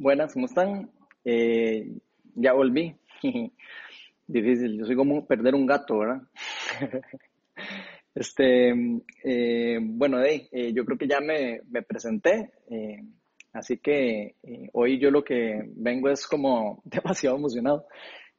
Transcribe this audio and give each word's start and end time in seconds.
Buenas, 0.00 0.32
¿cómo 0.32 0.46
están? 0.46 0.92
Eh, 1.24 1.90
ya 2.36 2.52
volví. 2.52 2.94
Difícil, 4.28 4.78
yo 4.78 4.86
soy 4.86 4.94
como 4.94 5.26
perder 5.26 5.56
un 5.56 5.66
gato, 5.66 5.98
¿verdad? 5.98 6.22
este, 8.14 9.02
eh, 9.24 9.78
bueno, 9.82 10.22
eh, 10.22 10.72
yo 10.72 10.84
creo 10.84 10.96
que 10.96 11.08
ya 11.08 11.18
me, 11.18 11.62
me 11.68 11.82
presenté, 11.82 12.52
eh, 12.70 13.02
así 13.52 13.78
que 13.78 14.36
eh, 14.40 14.70
hoy 14.72 15.00
yo 15.00 15.10
lo 15.10 15.24
que 15.24 15.64
vengo 15.74 16.08
es 16.10 16.28
como 16.28 16.80
demasiado 16.84 17.36
emocionado. 17.36 17.88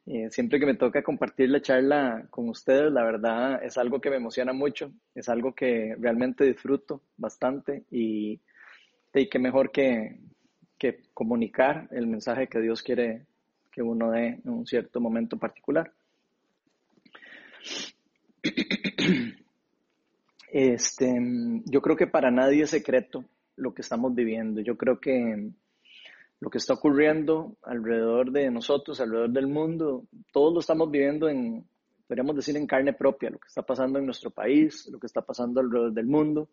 Eh, 0.06 0.30
siempre 0.30 0.58
que 0.58 0.64
me 0.64 0.76
toca 0.76 1.02
compartir 1.02 1.50
la 1.50 1.60
charla 1.60 2.26
con 2.30 2.48
ustedes, 2.48 2.90
la 2.90 3.04
verdad 3.04 3.62
es 3.62 3.76
algo 3.76 4.00
que 4.00 4.08
me 4.08 4.16
emociona 4.16 4.54
mucho, 4.54 4.92
es 5.14 5.28
algo 5.28 5.54
que 5.54 5.94
realmente 5.98 6.42
disfruto 6.42 7.02
bastante 7.18 7.84
y, 7.90 8.40
y 9.12 9.28
qué 9.28 9.38
mejor 9.38 9.70
que, 9.70 10.20
que 10.80 11.02
comunicar 11.12 11.86
el 11.92 12.06
mensaje 12.06 12.48
que 12.48 12.58
Dios 12.58 12.82
quiere 12.82 13.26
que 13.70 13.82
uno 13.82 14.10
dé 14.10 14.40
en 14.42 14.50
un 14.50 14.66
cierto 14.66 14.98
momento 15.00 15.36
particular. 15.36 15.92
Este, 20.52 21.08
yo 21.66 21.80
creo 21.80 21.94
que 21.94 22.08
para 22.08 22.32
nadie 22.32 22.64
es 22.64 22.70
secreto 22.70 23.24
lo 23.54 23.72
que 23.72 23.82
estamos 23.82 24.12
viviendo. 24.16 24.60
Yo 24.60 24.76
creo 24.76 24.98
que 24.98 25.48
lo 26.40 26.50
que 26.50 26.58
está 26.58 26.74
ocurriendo 26.74 27.54
alrededor 27.62 28.32
de 28.32 28.50
nosotros, 28.50 29.00
alrededor 29.00 29.30
del 29.30 29.46
mundo, 29.46 30.06
todos 30.32 30.52
lo 30.52 30.58
estamos 30.58 30.90
viviendo 30.90 31.28
en, 31.28 31.64
podríamos 32.10 32.34
decir, 32.34 32.56
en 32.56 32.66
carne 32.66 32.92
propia, 32.92 33.30
lo 33.30 33.38
que 33.38 33.46
está 33.46 33.62
pasando 33.62 34.00
en 34.00 34.04
nuestro 34.04 34.32
país, 34.32 34.88
lo 34.90 34.98
que 34.98 35.06
está 35.06 35.22
pasando 35.22 35.60
alrededor 35.60 35.92
del 35.92 36.06
mundo, 36.06 36.48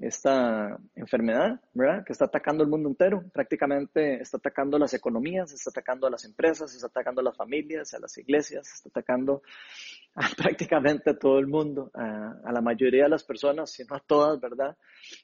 esta 0.00 0.78
enfermedad, 0.96 1.60
¿verdad? 1.74 2.06
Que 2.06 2.14
está 2.14 2.24
atacando 2.24 2.64
el 2.64 2.70
mundo 2.70 2.88
entero, 2.88 3.22
prácticamente 3.30 4.22
está 4.22 4.38
atacando 4.38 4.78
las 4.78 4.94
economías, 4.94 5.52
está 5.52 5.68
atacando 5.68 6.06
a 6.06 6.10
las 6.10 6.24
empresas, 6.24 6.74
está 6.74 6.86
atacando 6.86 7.20
a 7.20 7.24
las 7.24 7.36
familias, 7.36 7.92
a 7.92 7.98
las 7.98 8.16
iglesias, 8.16 8.66
está 8.76 8.88
atacando 8.88 9.42
a 10.14 10.26
prácticamente 10.34 11.10
a 11.10 11.18
todo 11.18 11.38
el 11.38 11.48
mundo, 11.48 11.90
a, 11.92 12.50
la 12.50 12.62
mayoría 12.62 13.02
de 13.02 13.10
las 13.10 13.24
personas, 13.24 13.70
si 13.70 13.84
no 13.84 13.94
a 13.94 14.00
todas, 14.00 14.40
¿verdad? 14.40 14.74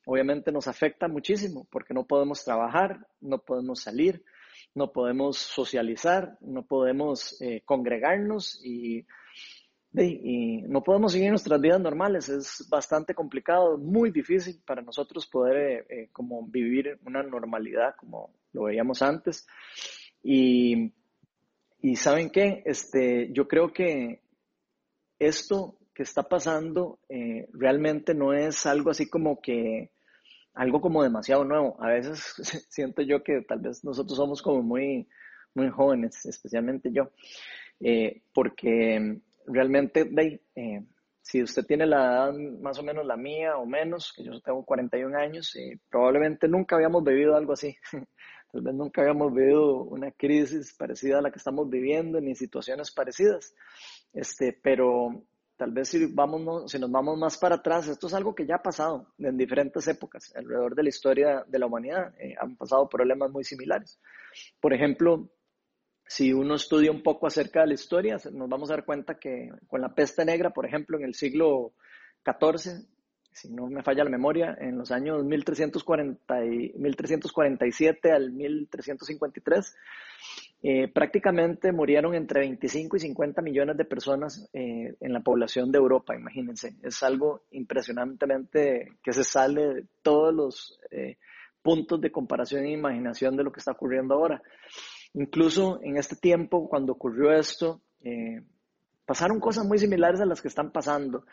Obviamente 0.04 0.52
nos 0.52 0.68
afecta 0.68 1.08
muchísimo 1.08 1.66
porque 1.70 1.94
no 1.94 2.04
podemos 2.04 2.44
trabajar, 2.44 2.98
no 3.22 3.38
podemos 3.38 3.80
salir, 3.80 4.22
no 4.74 4.92
podemos 4.92 5.38
socializar, 5.38 6.36
no 6.42 6.66
podemos 6.66 7.40
eh, 7.40 7.62
congregarnos 7.64 8.60
y 8.62 9.06
y 10.02 10.62
no 10.62 10.82
podemos 10.82 11.12
seguir 11.12 11.30
nuestras 11.30 11.60
vidas 11.60 11.80
normales. 11.80 12.28
Es 12.28 12.66
bastante 12.68 13.14
complicado, 13.14 13.78
muy 13.78 14.10
difícil 14.10 14.60
para 14.66 14.82
nosotros 14.82 15.26
poder 15.26 15.56
eh, 15.56 15.86
eh, 15.88 16.08
como 16.12 16.44
vivir 16.46 16.98
una 17.04 17.22
normalidad 17.22 17.94
como 17.96 18.34
lo 18.52 18.64
veíamos 18.64 19.02
antes. 19.02 19.46
Y, 20.22 20.92
y 21.80 21.96
saben 21.96 22.30
qué, 22.30 22.62
este, 22.64 23.32
yo 23.32 23.46
creo 23.46 23.72
que 23.72 24.22
esto 25.18 25.78
que 25.94 26.02
está 26.02 26.24
pasando 26.24 26.98
eh, 27.08 27.48
realmente 27.52 28.14
no 28.14 28.32
es 28.32 28.66
algo 28.66 28.90
así 28.90 29.08
como 29.08 29.40
que 29.40 29.92
algo 30.54 30.80
como 30.80 31.04
demasiado 31.04 31.44
nuevo. 31.44 31.76
A 31.80 31.90
veces 31.90 32.34
siento 32.68 33.02
yo 33.02 33.22
que 33.22 33.42
tal 33.42 33.60
vez 33.60 33.84
nosotros 33.84 34.16
somos 34.16 34.42
como 34.42 34.60
muy, 34.60 35.06
muy 35.54 35.70
jóvenes, 35.70 36.26
especialmente 36.26 36.90
yo, 36.92 37.12
porque 38.32 39.20
realmente, 39.46 40.10
eh, 40.56 40.84
si 41.20 41.42
usted 41.42 41.64
tiene 41.64 41.86
la 41.86 41.96
edad 41.96 42.34
más 42.60 42.78
o 42.78 42.82
menos 42.82 43.06
la 43.06 43.16
mía 43.16 43.56
o 43.56 43.66
menos, 43.66 44.12
que 44.14 44.24
yo 44.24 44.40
tengo 44.40 44.64
41 44.64 45.16
años, 45.16 45.54
eh, 45.56 45.78
probablemente 45.88 46.48
nunca 46.48 46.76
habíamos 46.76 47.02
vivido 47.02 47.36
algo 47.36 47.54
así. 47.54 47.76
Tal 48.52 48.62
vez 48.62 48.74
nunca 48.74 49.00
habíamos 49.00 49.34
vivido 49.34 49.82
una 49.82 50.12
crisis 50.12 50.74
parecida 50.78 51.18
a 51.18 51.22
la 51.22 51.32
que 51.32 51.38
estamos 51.38 51.68
viviendo, 51.68 52.20
ni 52.20 52.36
situaciones 52.36 52.92
parecidas. 52.92 53.52
Este, 54.12 54.52
pero 54.62 55.24
tal 55.56 55.72
vez 55.72 55.88
si, 55.88 56.06
vamos, 56.06 56.70
si 56.70 56.78
nos 56.78 56.90
vamos 56.90 57.18
más 57.18 57.36
para 57.36 57.56
atrás, 57.56 57.88
esto 57.88 58.06
es 58.06 58.14
algo 58.14 58.32
que 58.32 58.46
ya 58.46 58.56
ha 58.56 58.62
pasado 58.62 59.12
en 59.18 59.36
diferentes 59.36 59.88
épocas 59.88 60.32
alrededor 60.36 60.76
de 60.76 60.82
la 60.84 60.88
historia 60.88 61.44
de 61.48 61.58
la 61.58 61.66
humanidad. 61.66 62.14
Eh, 62.20 62.36
han 62.40 62.56
pasado 62.56 62.88
problemas 62.88 63.30
muy 63.32 63.42
similares. 63.42 63.98
Por 64.60 64.72
ejemplo, 64.72 65.30
si 66.06 66.32
uno 66.32 66.54
estudia 66.54 66.90
un 66.90 67.02
poco 67.02 67.26
acerca 67.26 67.60
de 67.62 67.68
la 67.68 67.74
historia, 67.74 68.18
nos 68.32 68.48
vamos 68.48 68.70
a 68.70 68.74
dar 68.74 68.84
cuenta 68.84 69.18
que 69.18 69.50
con 69.66 69.80
la 69.80 69.94
peste 69.94 70.24
negra, 70.24 70.50
por 70.50 70.66
ejemplo, 70.66 70.98
en 70.98 71.04
el 71.04 71.14
siglo 71.14 71.72
XIV, 72.24 72.86
si 73.34 73.52
no 73.52 73.66
me 73.66 73.82
falla 73.82 74.04
la 74.04 74.10
memoria, 74.10 74.56
en 74.60 74.78
los 74.78 74.92
años 74.92 75.24
1340 75.24 76.44
y 76.44 76.72
1347 76.76 78.12
al 78.12 78.32
1353, 78.32 79.76
eh, 80.62 80.88
prácticamente 80.88 81.72
murieron 81.72 82.14
entre 82.14 82.40
25 82.40 82.96
y 82.96 83.00
50 83.00 83.42
millones 83.42 83.76
de 83.76 83.84
personas 83.84 84.48
eh, 84.52 84.94
en 85.00 85.12
la 85.12 85.20
población 85.20 85.72
de 85.72 85.78
Europa, 85.78 86.14
imagínense. 86.14 86.76
Es 86.82 87.02
algo 87.02 87.42
impresionantemente 87.50 88.92
que 89.02 89.12
se 89.12 89.24
sale 89.24 89.74
de 89.74 89.84
todos 90.02 90.32
los 90.32 90.80
eh, 90.90 91.18
puntos 91.60 92.00
de 92.00 92.12
comparación 92.12 92.64
e 92.64 92.72
imaginación 92.72 93.36
de 93.36 93.42
lo 93.42 93.50
que 93.50 93.58
está 93.58 93.72
ocurriendo 93.72 94.14
ahora. 94.14 94.40
Incluso 95.14 95.80
en 95.82 95.96
este 95.96 96.16
tiempo, 96.16 96.68
cuando 96.68 96.92
ocurrió 96.92 97.32
esto, 97.32 97.80
eh, 98.02 98.42
pasaron 99.06 99.40
cosas 99.40 99.64
muy 99.64 99.78
similares 99.78 100.20
a 100.20 100.26
las 100.26 100.42
que 100.42 100.48
están 100.48 100.72
pasando. 100.72 101.24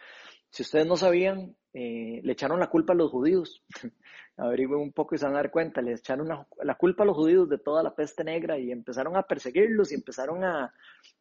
Si 0.49 0.63
ustedes 0.63 0.85
no 0.85 0.97
sabían, 0.97 1.55
eh, 1.73 2.19
le 2.23 2.33
echaron 2.33 2.59
la 2.59 2.69
culpa 2.69 2.93
a 2.93 2.95
los 2.95 3.09
judíos. 3.09 3.63
Averigüen 4.37 4.81
un 4.81 4.91
poco 4.91 5.15
y 5.15 5.17
se 5.17 5.25
van 5.25 5.33
a 5.33 5.37
dar 5.37 5.51
cuenta. 5.51 5.81
Le 5.81 5.93
echaron 5.93 6.27
la 6.27 6.75
culpa 6.75 7.03
a 7.03 7.05
los 7.05 7.15
judíos 7.15 7.49
de 7.49 7.57
toda 7.57 7.81
la 7.81 7.95
peste 7.95 8.23
negra 8.23 8.59
y 8.59 8.71
empezaron 8.71 9.15
a 9.15 9.23
perseguirlos 9.23 9.91
y 9.91 9.95
empezaron 9.95 10.43
a, 10.43 10.73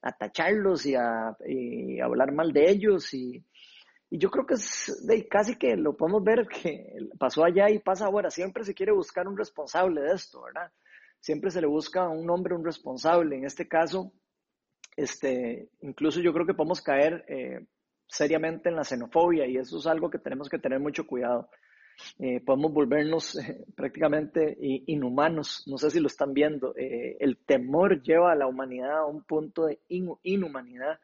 a 0.02 0.12
tacharlos 0.12 0.84
y 0.84 0.96
a, 0.96 1.36
hablar 2.02 2.32
mal 2.32 2.52
de 2.52 2.70
ellos. 2.70 3.14
Y, 3.14 3.42
y 4.10 4.18
yo 4.18 4.30
creo 4.30 4.46
que 4.46 4.54
es 4.54 5.06
de, 5.06 5.26
casi 5.28 5.56
que 5.56 5.76
lo 5.76 5.96
podemos 5.96 6.24
ver 6.24 6.46
que 6.46 7.08
pasó 7.18 7.44
allá 7.44 7.70
y 7.70 7.78
pasa 7.78 8.06
ahora. 8.06 8.30
Siempre 8.30 8.64
se 8.64 8.74
quiere 8.74 8.92
buscar 8.92 9.28
un 9.28 9.38
responsable 9.38 10.02
de 10.02 10.12
esto, 10.12 10.42
¿verdad? 10.42 10.70
Siempre 11.20 11.50
se 11.50 11.60
le 11.60 11.66
busca 11.66 12.04
a 12.04 12.08
un 12.08 12.28
hombre, 12.30 12.54
un 12.54 12.64
responsable. 12.64 13.36
En 13.36 13.44
este 13.44 13.68
caso, 13.68 14.12
este, 14.96 15.70
incluso 15.80 16.20
yo 16.20 16.32
creo 16.32 16.46
que 16.46 16.54
podemos 16.54 16.82
caer 16.82 17.24
eh, 17.28 17.66
seriamente 18.06 18.68
en 18.68 18.76
la 18.76 18.84
xenofobia 18.84 19.46
y 19.46 19.56
eso 19.56 19.78
es 19.78 19.86
algo 19.86 20.10
que 20.10 20.18
tenemos 20.18 20.48
que 20.48 20.58
tener 20.58 20.80
mucho 20.80 21.06
cuidado. 21.06 21.48
Eh, 22.18 22.40
podemos 22.40 22.72
volvernos 22.72 23.36
eh, 23.36 23.64
prácticamente 23.76 24.56
inhumanos, 24.86 25.64
no 25.66 25.78
sé 25.78 25.90
si 25.90 26.00
lo 26.00 26.06
están 26.06 26.32
viendo. 26.32 26.74
Eh, 26.76 27.16
el 27.20 27.38
temor 27.38 28.02
lleva 28.02 28.32
a 28.32 28.36
la 28.36 28.46
humanidad 28.46 28.98
a 28.98 29.06
un 29.06 29.22
punto 29.24 29.66
de 29.66 29.80
inhumanidad 29.88 30.98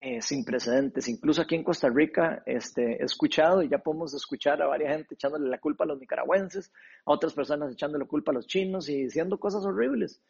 eh, 0.00 0.22
sin 0.22 0.44
precedentes. 0.44 1.08
Incluso 1.08 1.42
aquí 1.42 1.56
en 1.56 1.64
Costa 1.64 1.88
Rica 1.88 2.42
este, 2.46 3.02
he 3.02 3.04
escuchado 3.04 3.62
y 3.62 3.68
ya 3.68 3.78
podemos 3.78 4.14
escuchar 4.14 4.62
a 4.62 4.66
varias 4.66 4.92
gente 4.92 5.14
echándole 5.14 5.48
la 5.48 5.58
culpa 5.58 5.84
a 5.84 5.88
los 5.88 5.98
nicaragüenses, 5.98 6.72
a 7.04 7.12
otras 7.12 7.32
personas 7.32 7.72
echándole 7.72 8.04
la 8.04 8.08
culpa 8.08 8.30
a 8.30 8.34
los 8.34 8.46
chinos 8.46 8.88
y 8.88 9.02
diciendo 9.04 9.38
cosas 9.38 9.64
horribles. 9.64 10.20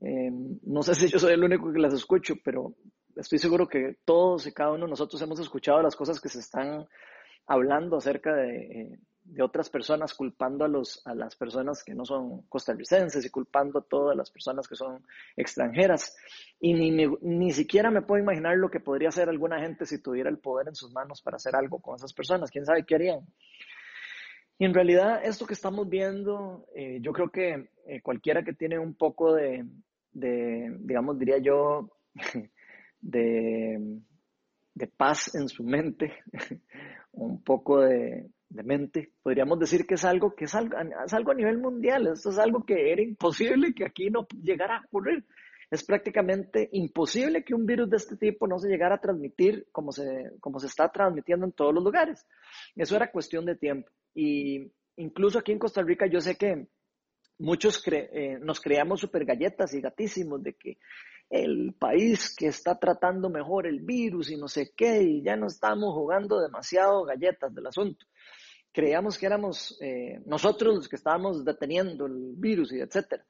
Eh, 0.00 0.30
no 0.62 0.82
sé 0.82 0.94
si 0.94 1.08
yo 1.08 1.18
soy 1.18 1.32
el 1.32 1.44
único 1.44 1.72
que 1.72 1.78
las 1.78 1.94
escucho, 1.94 2.34
pero 2.44 2.74
estoy 3.16 3.38
seguro 3.38 3.66
que 3.66 3.96
todos 4.04 4.46
y 4.46 4.52
cada 4.52 4.72
uno 4.72 4.84
de 4.84 4.90
nosotros 4.90 5.20
hemos 5.22 5.40
escuchado 5.40 5.80
las 5.82 5.96
cosas 5.96 6.20
que 6.20 6.28
se 6.28 6.40
están 6.40 6.86
hablando 7.46 7.96
acerca 7.96 8.34
de, 8.34 8.56
eh, 8.56 8.98
de 9.24 9.42
otras 9.42 9.70
personas 9.70 10.12
culpando 10.12 10.64
a, 10.64 10.68
los, 10.68 11.00
a 11.06 11.14
las 11.14 11.34
personas 11.34 11.82
que 11.82 11.94
no 11.94 12.04
son 12.04 12.42
costarricenses 12.42 13.24
y 13.24 13.30
culpando 13.30 13.78
a 13.78 13.82
todas 13.82 14.14
las 14.16 14.30
personas 14.30 14.68
que 14.68 14.76
son 14.76 15.02
extranjeras. 15.34 16.14
Y 16.60 16.74
ni, 16.74 16.90
ni, 17.22 17.50
siquiera 17.50 17.90
me 17.90 18.02
puedo 18.02 18.22
imaginar 18.22 18.56
lo 18.58 18.70
que 18.70 18.80
podría 18.80 19.08
hacer 19.08 19.28
alguna 19.28 19.60
gente 19.60 19.86
si 19.86 20.02
tuviera 20.02 20.28
el 20.28 20.38
poder 20.38 20.68
en 20.68 20.74
sus 20.74 20.92
manos 20.92 21.22
para 21.22 21.36
hacer 21.36 21.56
algo 21.56 21.80
con 21.80 21.96
esas 21.96 22.12
personas. 22.12 22.50
¿Quién 22.50 22.66
sabe 22.66 22.84
qué 22.84 22.94
harían? 22.96 23.20
Y 24.58 24.66
en 24.66 24.74
realidad 24.74 25.24
esto 25.24 25.46
que 25.46 25.54
estamos 25.54 25.88
viendo, 25.88 26.66
eh, 26.74 26.98
yo 27.00 27.12
creo 27.12 27.30
que 27.30 27.70
eh, 27.86 28.02
cualquiera 28.02 28.44
que 28.44 28.52
tiene 28.52 28.78
un 28.78 28.94
poco 28.94 29.34
de, 29.34 29.64
de 30.12 30.76
digamos, 30.80 31.18
diría 31.18 31.38
yo, 31.38 31.90
de, 33.00 34.00
de 34.74 34.86
paz 34.86 35.34
en 35.34 35.48
su 35.48 35.64
mente, 35.64 36.12
un 37.12 37.42
poco 37.42 37.80
de, 37.80 38.30
de 38.54 38.62
mente, 38.62 39.10
podríamos 39.22 39.58
decir 39.58 39.84
que 39.84 39.94
es 39.94 40.04
algo 40.04 40.34
que 40.34 40.44
es 40.44 40.54
algo, 40.54 40.76
es 41.04 41.12
algo 41.12 41.32
a 41.32 41.34
nivel 41.34 41.58
mundial, 41.58 42.06
esto 42.06 42.30
es 42.30 42.38
algo 42.38 42.64
que 42.64 42.92
era 42.92 43.02
imposible 43.02 43.74
que 43.74 43.84
aquí 43.84 44.10
no 44.10 44.26
llegara 44.42 44.76
a 44.76 44.84
ocurrir. 44.86 45.26
Es 45.70 45.82
prácticamente 45.82 46.68
imposible 46.72 47.42
que 47.42 47.54
un 47.54 47.66
virus 47.66 47.90
de 47.90 47.96
este 47.96 48.16
tipo 48.16 48.46
no 48.46 48.58
se 48.60 48.68
llegara 48.68 48.94
a 48.94 49.00
transmitir 49.00 49.66
como 49.72 49.90
se, 49.90 50.30
como 50.38 50.60
se 50.60 50.68
está 50.68 50.88
transmitiendo 50.88 51.46
en 51.46 51.52
todos 51.52 51.74
los 51.74 51.82
lugares. 51.82 52.24
Eso 52.76 52.94
era 52.94 53.10
cuestión 53.10 53.44
de 53.44 53.56
tiempo. 53.56 53.90
Y 54.14 54.70
incluso 54.96 55.40
aquí 55.40 55.50
en 55.50 55.58
Costa 55.58 55.82
Rica 55.82 56.06
yo 56.06 56.20
sé 56.20 56.36
que 56.36 56.68
muchos 57.38 57.82
eh, 57.90 58.38
nos 58.40 58.60
creamos 58.60 59.00
super 59.00 59.24
galletas 59.24 59.74
y 59.74 59.80
gatísimos 59.80 60.44
de 60.44 60.54
que 60.54 60.78
el 61.28 61.74
país 61.76 62.32
que 62.36 62.46
está 62.46 62.78
tratando 62.78 63.28
mejor 63.28 63.66
el 63.66 63.80
virus 63.80 64.30
y 64.30 64.36
no 64.36 64.46
sé 64.46 64.72
qué, 64.76 65.02
y 65.02 65.22
ya 65.22 65.34
no 65.34 65.46
estamos 65.46 65.92
jugando 65.92 66.40
demasiado 66.40 67.02
galletas 67.04 67.52
del 67.52 67.66
asunto 67.66 68.06
creíamos 68.74 69.16
que 69.16 69.26
éramos 69.26 69.78
eh, 69.80 70.20
nosotros 70.26 70.74
los 70.74 70.88
que 70.88 70.96
estábamos 70.96 71.44
deteniendo 71.44 72.06
el 72.06 72.34
virus 72.36 72.72
y 72.72 72.80
etcétera. 72.80 73.24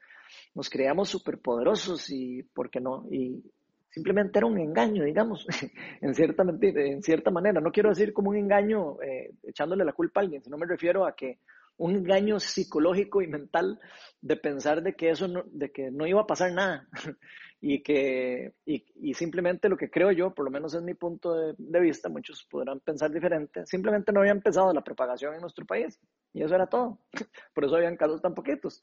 nos 0.54 0.70
creíamos 0.70 1.10
superpoderosos 1.10 2.08
y, 2.08 2.42
¿por 2.42 2.70
qué 2.70 2.80
no? 2.80 3.06
Y 3.12 3.44
simplemente 3.90 4.38
era 4.38 4.46
un 4.46 4.58
engaño, 4.58 5.04
digamos, 5.04 5.46
en 6.00 6.14
cierta, 6.14 6.44
en 6.62 7.02
cierta 7.02 7.30
manera. 7.30 7.60
No 7.60 7.70
quiero 7.70 7.90
decir 7.90 8.14
como 8.14 8.30
un 8.30 8.36
engaño 8.36 9.00
eh, 9.02 9.34
echándole 9.42 9.84
la 9.84 9.92
culpa 9.92 10.20
a 10.20 10.22
alguien, 10.24 10.42
sino 10.42 10.56
me 10.56 10.66
refiero 10.66 11.06
a 11.06 11.14
que 11.14 11.38
un 11.76 11.94
engaño 11.94 12.40
psicológico 12.40 13.20
y 13.20 13.26
mental 13.26 13.78
de 14.22 14.36
pensar 14.36 14.82
de 14.82 14.94
que 14.94 15.10
eso 15.10 15.28
no, 15.28 15.44
de 15.46 15.70
que 15.70 15.90
no 15.90 16.06
iba 16.06 16.22
a 16.22 16.26
pasar 16.26 16.52
nada 16.52 16.88
y 17.66 17.82
que 17.82 18.52
y, 18.66 18.84
y 18.96 19.14
simplemente 19.14 19.70
lo 19.70 19.78
que 19.78 19.88
creo 19.88 20.12
yo, 20.12 20.34
por 20.34 20.44
lo 20.44 20.50
menos 20.50 20.74
es 20.74 20.82
mi 20.82 20.92
punto 20.92 21.34
de, 21.34 21.80
vista, 21.80 22.10
muchos 22.10 22.44
podrán 22.44 22.80
pensar 22.80 23.10
diferente, 23.10 23.64
simplemente 23.64 24.12
no 24.12 24.20
había 24.20 24.32
empezado 24.32 24.70
la 24.74 24.84
propagación 24.84 25.32
en 25.32 25.40
nuestro 25.40 25.64
país 25.64 25.98
y 26.34 26.42
eso 26.42 26.54
era 26.54 26.66
todo. 26.66 26.98
Por 27.54 27.64
eso 27.64 27.76
habían 27.76 27.96
casos 27.96 28.20
tan 28.20 28.34
poquitos. 28.34 28.82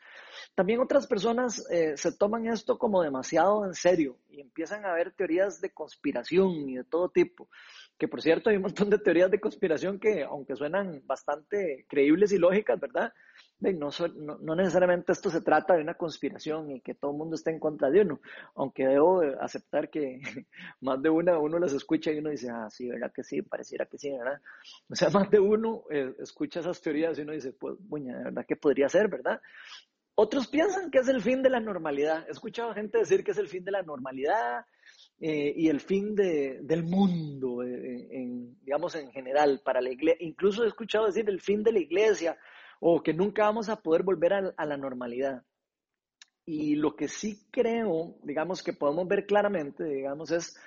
También 0.56 0.80
otras 0.80 1.06
personas 1.06 1.64
eh, 1.70 1.96
se 1.96 2.12
toman 2.14 2.48
esto 2.48 2.80
como 2.80 3.04
demasiado 3.04 3.66
en 3.66 3.76
serio 3.76 4.18
y 4.30 4.42
empiezan 4.42 4.84
a 4.84 4.94
ver 4.94 5.12
teorías 5.12 5.62
de 5.62 5.70
conspiración 5.70 6.68
y 6.68 6.78
de 6.78 6.84
todo 6.84 7.10
tipo 7.10 7.50
que 8.02 8.08
por 8.08 8.20
cierto 8.20 8.50
hay 8.50 8.56
un 8.56 8.64
montón 8.64 8.90
de 8.90 8.98
teorías 8.98 9.30
de 9.30 9.40
conspiración 9.40 10.00
que, 10.00 10.24
aunque 10.24 10.56
suenan 10.56 11.04
bastante 11.06 11.86
creíbles 11.88 12.32
y 12.32 12.40
lógicas, 12.40 12.80
¿verdad? 12.80 13.14
No, 13.62 13.90
no, 14.42 14.56
necesariamente 14.56 15.12
esto 15.12 15.30
se 15.30 15.42
trata 15.42 15.76
de 15.76 15.84
una 15.84 15.94
conspiración 15.94 16.72
y 16.72 16.82
que 16.82 16.96
todo 16.96 17.12
el 17.12 17.18
mundo 17.18 17.36
esté 17.36 17.52
en 17.52 17.60
contra 17.60 17.92
de 17.92 18.02
uno, 18.02 18.20
aunque 18.56 18.88
debo 18.88 19.22
aceptar 19.40 19.92
que 19.92 20.20
más 20.82 21.00
de 21.00 21.10
una 21.12 21.38
uno 21.38 21.60
las 21.60 21.74
escucha 21.74 22.12
y 22.12 22.18
uno 22.18 22.32
dice, 22.32 22.50
ah, 22.50 22.68
sí, 22.72 22.90
¿verdad 22.90 23.12
que 23.14 23.24
sí? 23.24 23.44
Pareciera 23.44 23.86
que 23.86 24.00
sí, 24.00 24.10
¿verdad? 24.10 24.42
O 24.90 24.96
sea, 24.96 25.10
más 25.12 25.30
de 25.30 25.40
uno 25.40 25.84
eh, 25.92 26.12
escucha 26.20 26.62
esas 26.62 26.82
teorías 26.82 27.20
y 27.20 27.22
uno 27.22 27.34
dice, 27.34 27.54
pues, 27.54 27.76
buña, 27.80 28.18
¿verdad 28.24 28.46
que 28.48 28.56
podría 28.56 28.90
ser, 28.90 29.08
verdad? 29.08 29.40
Otros 30.16 30.48
piensan 30.48 30.90
que 30.90 30.98
es 30.98 31.08
el 31.08 31.22
fin 31.22 31.44
de 31.44 31.50
la 31.50 31.60
normalidad. 31.60 32.28
He 32.28 32.32
escuchado 32.32 32.74
gente 32.74 32.98
decir 32.98 33.24
que 33.24 33.32
es 33.32 33.38
el 33.38 33.48
fin 33.48 33.64
de 33.64 33.72
la 33.72 33.84
normalidad, 33.84 34.66
eh, 35.20 35.54
y 35.56 35.68
el 35.70 35.80
fin 35.80 36.16
de, 36.16 36.60
del 36.64 36.84
mundo, 36.84 37.64
eh, 37.64 38.08
digamos 38.64 38.96
en 38.96 39.12
general, 39.12 39.62
para 39.64 39.80
la 39.80 39.92
iglesia. 39.92 40.26
Incluso 40.26 40.64
he 40.64 40.68
escuchado 40.68 41.06
decir 41.06 41.30
el 41.30 41.40
fin 41.40 41.62
de 41.62 41.72
la 41.72 41.80
iglesia 41.80 42.38
o 42.82 43.02
que 43.02 43.14
nunca 43.14 43.44
vamos 43.44 43.70
a 43.70 43.78
poder 43.78 44.04
volver 44.04 44.34
a, 44.34 44.66
la 44.66 44.76
normalidad. 44.76 45.44
Y 46.46 46.76
lo 46.76 46.96
que 46.96 47.08
sí 47.08 47.48
creo, 47.52 48.18
digamos 48.24 48.62
que 48.64 48.74
podemos 48.74 49.08
ver 49.08 49.26
claramente, 49.26 49.84
digamos, 49.84 50.32
es 50.32 50.60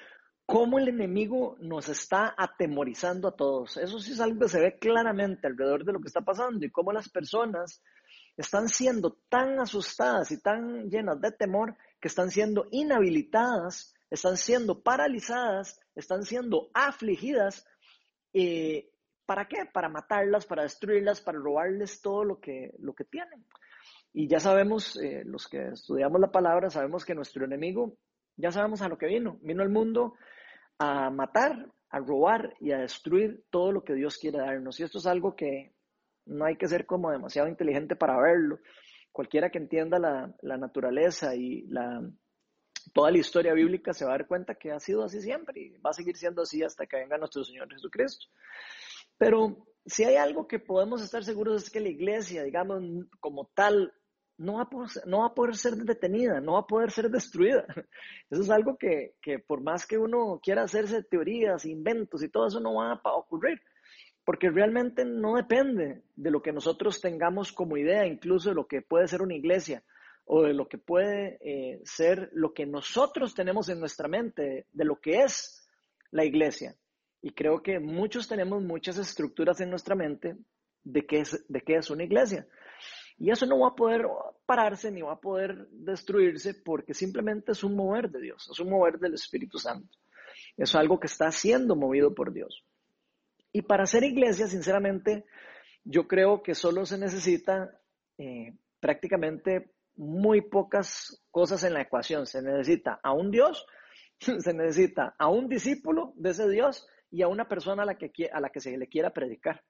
cómo 0.46 0.78
el 0.78 0.88
enemigo 0.88 1.56
nos 1.60 1.88
está 1.88 2.34
atemorizando 2.38 3.28
a 3.28 3.36
todos. 3.36 3.76
Eso 3.76 3.98
sí 3.98 4.12
es 4.12 4.20
algo 4.20 4.40
que 4.40 4.48
se 4.48 4.60
ve 4.60 4.78
claramente 4.78 5.46
alrededor 5.46 5.84
de 5.84 5.92
lo 5.92 6.00
que 6.00 6.08
está 6.08 6.20
pasando 6.20 6.64
y 6.64 6.70
cómo 6.70 6.92
las 6.92 7.08
personas 7.08 7.82
están 8.36 8.68
siendo 8.68 9.18
tan 9.28 9.58
asustadas 9.58 10.30
y 10.30 10.40
tan 10.40 10.88
llenas 10.88 11.20
de 11.20 11.32
temor 11.32 11.76
que 12.00 12.08
están 12.08 12.30
siendo 12.30 12.68
inhabilitadas 12.70 13.94
están 14.14 14.36
siendo 14.36 14.82
paralizadas, 14.82 15.80
están 15.94 16.22
siendo 16.22 16.70
afligidas. 16.72 17.66
Eh, 18.32 18.90
¿Para 19.26 19.46
qué? 19.48 19.64
Para 19.72 19.88
matarlas, 19.88 20.46
para 20.46 20.62
destruirlas, 20.62 21.20
para 21.20 21.38
robarles 21.38 22.00
todo 22.00 22.24
lo 22.24 22.40
que, 22.40 22.74
lo 22.78 22.94
que 22.94 23.04
tienen. 23.04 23.44
Y 24.12 24.28
ya 24.28 24.38
sabemos, 24.38 24.96
eh, 24.96 25.22
los 25.24 25.48
que 25.48 25.68
estudiamos 25.68 26.20
la 26.20 26.30
palabra, 26.30 26.70
sabemos 26.70 27.04
que 27.04 27.14
nuestro 27.14 27.44
enemigo, 27.44 27.96
ya 28.36 28.52
sabemos 28.52 28.82
a 28.82 28.88
lo 28.88 28.98
que 28.98 29.06
vino. 29.06 29.38
Vino 29.42 29.62
al 29.62 29.70
mundo 29.70 30.14
a 30.78 31.10
matar, 31.10 31.68
a 31.90 31.98
robar 31.98 32.54
y 32.60 32.72
a 32.72 32.78
destruir 32.78 33.44
todo 33.50 33.72
lo 33.72 33.82
que 33.82 33.94
Dios 33.94 34.18
quiere 34.18 34.38
darnos. 34.38 34.78
Y 34.78 34.82
esto 34.82 34.98
es 34.98 35.06
algo 35.06 35.34
que 35.34 35.74
no 36.26 36.44
hay 36.44 36.56
que 36.56 36.68
ser 36.68 36.86
como 36.86 37.10
demasiado 37.10 37.48
inteligente 37.48 37.96
para 37.96 38.20
verlo. 38.20 38.58
Cualquiera 39.10 39.50
que 39.50 39.58
entienda 39.58 39.98
la, 39.98 40.34
la 40.42 40.56
naturaleza 40.56 41.34
y 41.34 41.66
toda 42.92 43.10
la 43.10 43.18
historia 43.18 43.52
bíblica 43.52 43.92
se 43.92 44.04
va 44.04 44.12
a 44.12 44.18
dar 44.18 44.26
cuenta 44.26 44.54
que 44.54 44.72
ha 44.72 44.80
sido 44.80 45.04
así 45.04 45.20
siempre 45.20 45.60
y 45.60 45.76
va 45.78 45.90
a 45.90 45.94
seguir 45.94 46.16
siendo 46.16 46.42
así 46.42 46.62
hasta 46.62 46.86
que 46.86 46.96
venga 46.96 47.18
nuestro 47.18 47.44
Señor 47.44 47.72
Jesucristo. 47.72 48.26
Pero 49.18 49.66
si 49.86 50.04
hay 50.04 50.16
algo 50.16 50.46
que 50.46 50.58
podemos 50.58 51.02
estar 51.02 51.24
seguros 51.24 51.62
es 51.62 51.70
que 51.70 51.80
la 51.80 51.88
iglesia, 51.88 52.42
digamos, 52.42 52.82
como 53.20 53.50
tal, 53.54 53.92
no 54.36 54.54
va, 54.54 54.62
a 54.62 54.70
poder, 54.70 54.90
no 55.06 55.20
va 55.20 55.26
a 55.26 55.34
poder 55.34 55.56
ser 55.56 55.74
detenida, 55.74 56.40
no 56.40 56.54
va 56.54 56.60
a 56.60 56.66
poder 56.66 56.90
ser 56.90 57.08
destruida. 57.10 57.64
Eso 58.30 58.42
es 58.42 58.50
algo 58.50 58.76
que, 58.76 59.14
que 59.22 59.38
por 59.38 59.60
más 59.60 59.86
que 59.86 59.98
uno 59.98 60.40
quiera 60.42 60.62
hacerse 60.62 61.02
teorías, 61.02 61.64
inventos 61.64 62.22
y 62.22 62.28
todo 62.28 62.46
eso 62.46 62.60
no 62.60 62.74
va 62.74 62.92
a 62.92 63.14
ocurrir, 63.14 63.60
porque 64.24 64.50
realmente 64.50 65.04
no 65.04 65.36
depende 65.36 66.02
de 66.16 66.30
lo 66.30 66.42
que 66.42 66.52
nosotros 66.52 67.00
tengamos 67.00 67.52
como 67.52 67.76
idea, 67.76 68.06
incluso 68.06 68.48
de 68.48 68.56
lo 68.56 68.66
que 68.66 68.82
puede 68.82 69.06
ser 69.06 69.22
una 69.22 69.34
iglesia 69.34 69.84
o 70.24 70.42
de 70.42 70.54
lo 70.54 70.68
que 70.68 70.78
puede 70.78 71.38
eh, 71.40 71.80
ser 71.84 72.30
lo 72.32 72.54
que 72.54 72.66
nosotros 72.66 73.34
tenemos 73.34 73.68
en 73.68 73.78
nuestra 73.78 74.08
mente, 74.08 74.66
de 74.72 74.84
lo 74.84 75.00
que 75.00 75.20
es 75.20 75.68
la 76.10 76.24
iglesia. 76.24 76.74
Y 77.24 77.30
creo 77.30 77.62
que 77.62 77.78
muchos 77.80 78.28
tenemos 78.28 78.62
muchas 78.62 78.98
estructuras 78.98 79.58
en 79.62 79.70
nuestra 79.70 79.94
mente 79.94 80.36
de 80.82 81.06
qué 81.06 81.20
es, 81.20 81.42
de 81.48 81.62
qué 81.62 81.76
es 81.76 81.88
una 81.88 82.04
iglesia. 82.04 82.46
Y 83.16 83.30
eso 83.30 83.46
no 83.46 83.60
va 83.60 83.68
a 83.68 83.74
poder 83.74 84.06
pararse 84.44 84.90
ni 84.90 85.00
va 85.00 85.14
a 85.14 85.20
poder 85.20 85.66
destruirse 85.70 86.52
porque 86.52 86.92
simplemente 86.92 87.52
es 87.52 87.64
un 87.64 87.76
mover 87.76 88.10
de 88.10 88.20
Dios, 88.20 88.46
es 88.52 88.60
un 88.60 88.68
mover 88.68 88.98
del 88.98 89.14
Espíritu 89.14 89.58
Santo. 89.58 89.96
Es 90.58 90.74
algo 90.74 91.00
que 91.00 91.06
está 91.06 91.32
siendo 91.32 91.76
movido 91.76 92.14
por 92.14 92.30
Dios. 92.30 92.62
Y 93.52 93.62
para 93.62 93.86
ser 93.86 94.04
iglesia, 94.04 94.46
sinceramente, 94.46 95.24
yo 95.82 96.06
creo 96.06 96.42
que 96.42 96.54
solo 96.54 96.84
se 96.84 96.98
necesita 96.98 97.80
eh, 98.18 98.52
prácticamente 98.80 99.70
muy 99.96 100.42
pocas 100.42 101.24
cosas 101.30 101.64
en 101.64 101.72
la 101.72 101.80
ecuación. 101.80 102.26
Se 102.26 102.42
necesita 102.42 103.00
a 103.02 103.14
un 103.14 103.30
Dios, 103.30 103.64
se 104.18 104.52
necesita 104.52 105.14
a 105.18 105.30
un 105.30 105.48
discípulo 105.48 106.12
de 106.16 106.28
ese 106.28 106.50
Dios 106.50 106.86
y 107.14 107.22
a 107.22 107.28
una 107.28 107.46
persona 107.46 107.84
a 107.84 107.86
la 107.86 107.96
que, 107.96 108.10
a 108.32 108.40
la 108.40 108.48
que 108.48 108.58
se 108.58 108.76
le 108.76 108.88
quiera 108.88 109.10
predicar. 109.10 109.62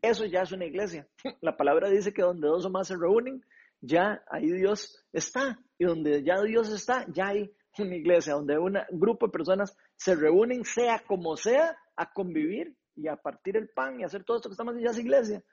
Eso 0.00 0.24
ya 0.24 0.40
es 0.40 0.52
una 0.52 0.64
iglesia. 0.64 1.06
La 1.42 1.58
palabra 1.58 1.90
dice 1.90 2.14
que 2.14 2.22
donde 2.22 2.48
dos 2.48 2.64
o 2.64 2.70
más 2.70 2.88
se 2.88 2.96
reúnen, 2.96 3.44
ya 3.82 4.24
ahí 4.30 4.50
Dios 4.50 5.04
está. 5.12 5.58
Y 5.76 5.84
donde 5.84 6.24
ya 6.24 6.40
Dios 6.40 6.72
está, 6.72 7.04
ya 7.12 7.28
hay 7.28 7.54
una 7.78 7.96
iglesia, 7.96 8.32
donde 8.32 8.58
un 8.58 8.78
grupo 8.92 9.26
de 9.26 9.32
personas 9.32 9.76
se 9.96 10.14
reúnen, 10.14 10.64
sea 10.64 11.02
como 11.06 11.36
sea, 11.36 11.76
a 11.96 12.10
convivir 12.10 12.74
y 12.96 13.08
a 13.08 13.16
partir 13.16 13.58
el 13.58 13.68
pan 13.68 14.00
y 14.00 14.04
hacer 14.04 14.24
todo 14.24 14.38
esto 14.38 14.48
que 14.48 14.54
estamos 14.54 14.74
diciendo, 14.74 14.90
ya 14.90 14.98
es 14.98 15.04
iglesia 15.04 15.44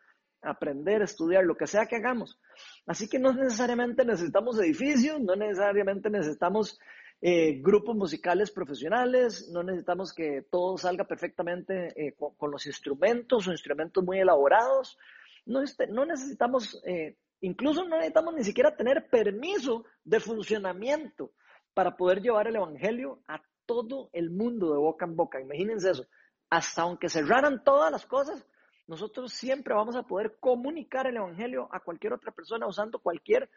aprender, 0.43 1.01
estudiar, 1.01 1.43
lo 1.43 1.55
que 1.55 1.67
sea 1.67 1.85
que 1.85 1.97
hagamos. 1.97 2.39
Así 2.87 3.07
que 3.07 3.19
no 3.19 3.31
necesariamente 3.33 4.03
necesitamos 4.03 4.59
edificios, 4.59 5.19
no 5.19 5.35
necesariamente 5.35 6.09
necesitamos 6.09 6.79
eh, 7.23 7.61
grupos 7.61 7.95
musicales 7.95 8.49
profesionales, 8.49 9.47
no 9.51 9.61
necesitamos 9.61 10.11
que 10.11 10.41
todo 10.49 10.75
salga 10.79 11.03
perfectamente 11.03 11.93
eh, 11.95 12.15
con, 12.15 12.49
los 12.49 12.65
instrumentos 12.65 13.47
o 13.47 13.51
instrumentos 13.51 14.03
muy 14.03 14.17
elaborados. 14.19 14.97
No, 15.45 15.61
no 15.89 16.05
necesitamos, 16.05 16.81
eh, 16.83 17.17
incluso 17.41 17.83
no 17.83 17.97
necesitamos 17.97 18.33
ni 18.33 18.43
siquiera 18.43 18.75
tener 18.75 19.07
permiso 19.07 19.85
de 20.03 20.19
funcionamiento 20.19 21.31
para 21.75 21.95
poder 21.95 22.21
llevar 22.23 22.47
el 22.47 22.55
Evangelio 22.55 23.21
a 23.27 23.39
todo 23.67 24.09
el 24.13 24.31
mundo 24.31 24.71
de 24.71 24.79
boca 24.79 25.05
en 25.05 25.15
boca. 25.15 25.39
Imagínense 25.39 25.91
eso. 25.91 26.07
Hasta 26.49 26.81
aunque 26.81 27.07
cerraran 27.07 27.63
todas 27.63 27.91
las 27.91 28.05
cosas, 28.07 28.43
nosotros 28.87 29.31
siempre 29.31 29.75
vamos 29.75 29.95
a 29.95 30.03
poder 30.03 30.37
comunicar 30.39 31.05
el 31.05 31.17
Evangelio 31.17 31.69
a 31.71 31.81
cualquier 31.81 32.13
otra 32.13 32.31
persona 32.31 32.65
usando 32.65 32.97
cualquier 32.97 33.47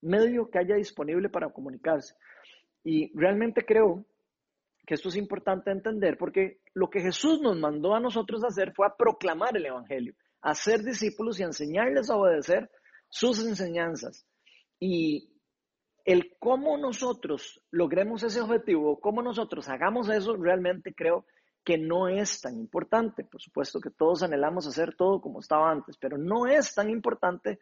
medio 0.00 0.50
que 0.50 0.58
haya 0.58 0.74
disponible 0.74 1.28
para 1.28 1.48
comunicarse. 1.50 2.16
Y 2.84 3.16
realmente 3.16 3.64
creo 3.64 4.04
que 4.86 4.94
esto 4.94 5.08
es 5.08 5.16
importante 5.16 5.70
entender 5.70 6.18
porque 6.18 6.60
lo 6.74 6.90
que 6.90 7.00
Jesús 7.00 7.40
nos 7.40 7.56
mandó 7.56 7.94
a 7.94 8.00
nosotros 8.00 8.42
hacer 8.44 8.72
fue 8.74 8.86
a 8.86 8.96
proclamar 8.96 9.56
el 9.56 9.66
Evangelio, 9.66 10.14
a 10.40 10.54
ser 10.54 10.82
discípulos 10.82 11.38
y 11.38 11.44
enseñarles 11.44 12.10
a 12.10 12.16
obedecer 12.16 12.70
sus 13.08 13.46
enseñanzas. 13.46 14.26
Y 14.80 15.32
el 16.04 16.34
cómo 16.40 16.76
nosotros 16.78 17.62
logremos 17.70 18.24
ese 18.24 18.40
objetivo, 18.40 18.98
cómo 19.00 19.22
nosotros 19.22 19.68
hagamos 19.68 20.08
eso, 20.08 20.36
realmente 20.36 20.92
creo 20.94 21.26
que 21.64 21.78
no 21.78 22.08
es 22.08 22.40
tan 22.40 22.58
importante. 22.58 23.24
Por 23.24 23.40
supuesto 23.40 23.80
que 23.80 23.90
todos 23.90 24.24
anhelamos 24.24 24.66
hacer 24.66 24.96
todo 24.96 25.20
como 25.20 25.38
estaba 25.38 25.70
antes, 25.70 25.96
pero 25.96 26.18
no 26.18 26.46
es 26.46 26.74
tan 26.74 26.90
importante 26.90 27.60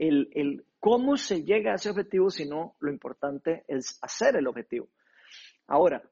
el, 0.00 0.64
cómo 0.78 1.16
se 1.16 1.44
llega 1.44 1.72
a 1.72 1.74
ese 1.74 1.90
objetivo, 1.90 2.30
sino 2.30 2.76
lo 2.80 2.90
importante 2.90 3.64
es 3.68 3.98
hacer 4.02 4.36
el 4.36 4.46
objetivo. 4.46 4.88
Ahora, 5.66 6.02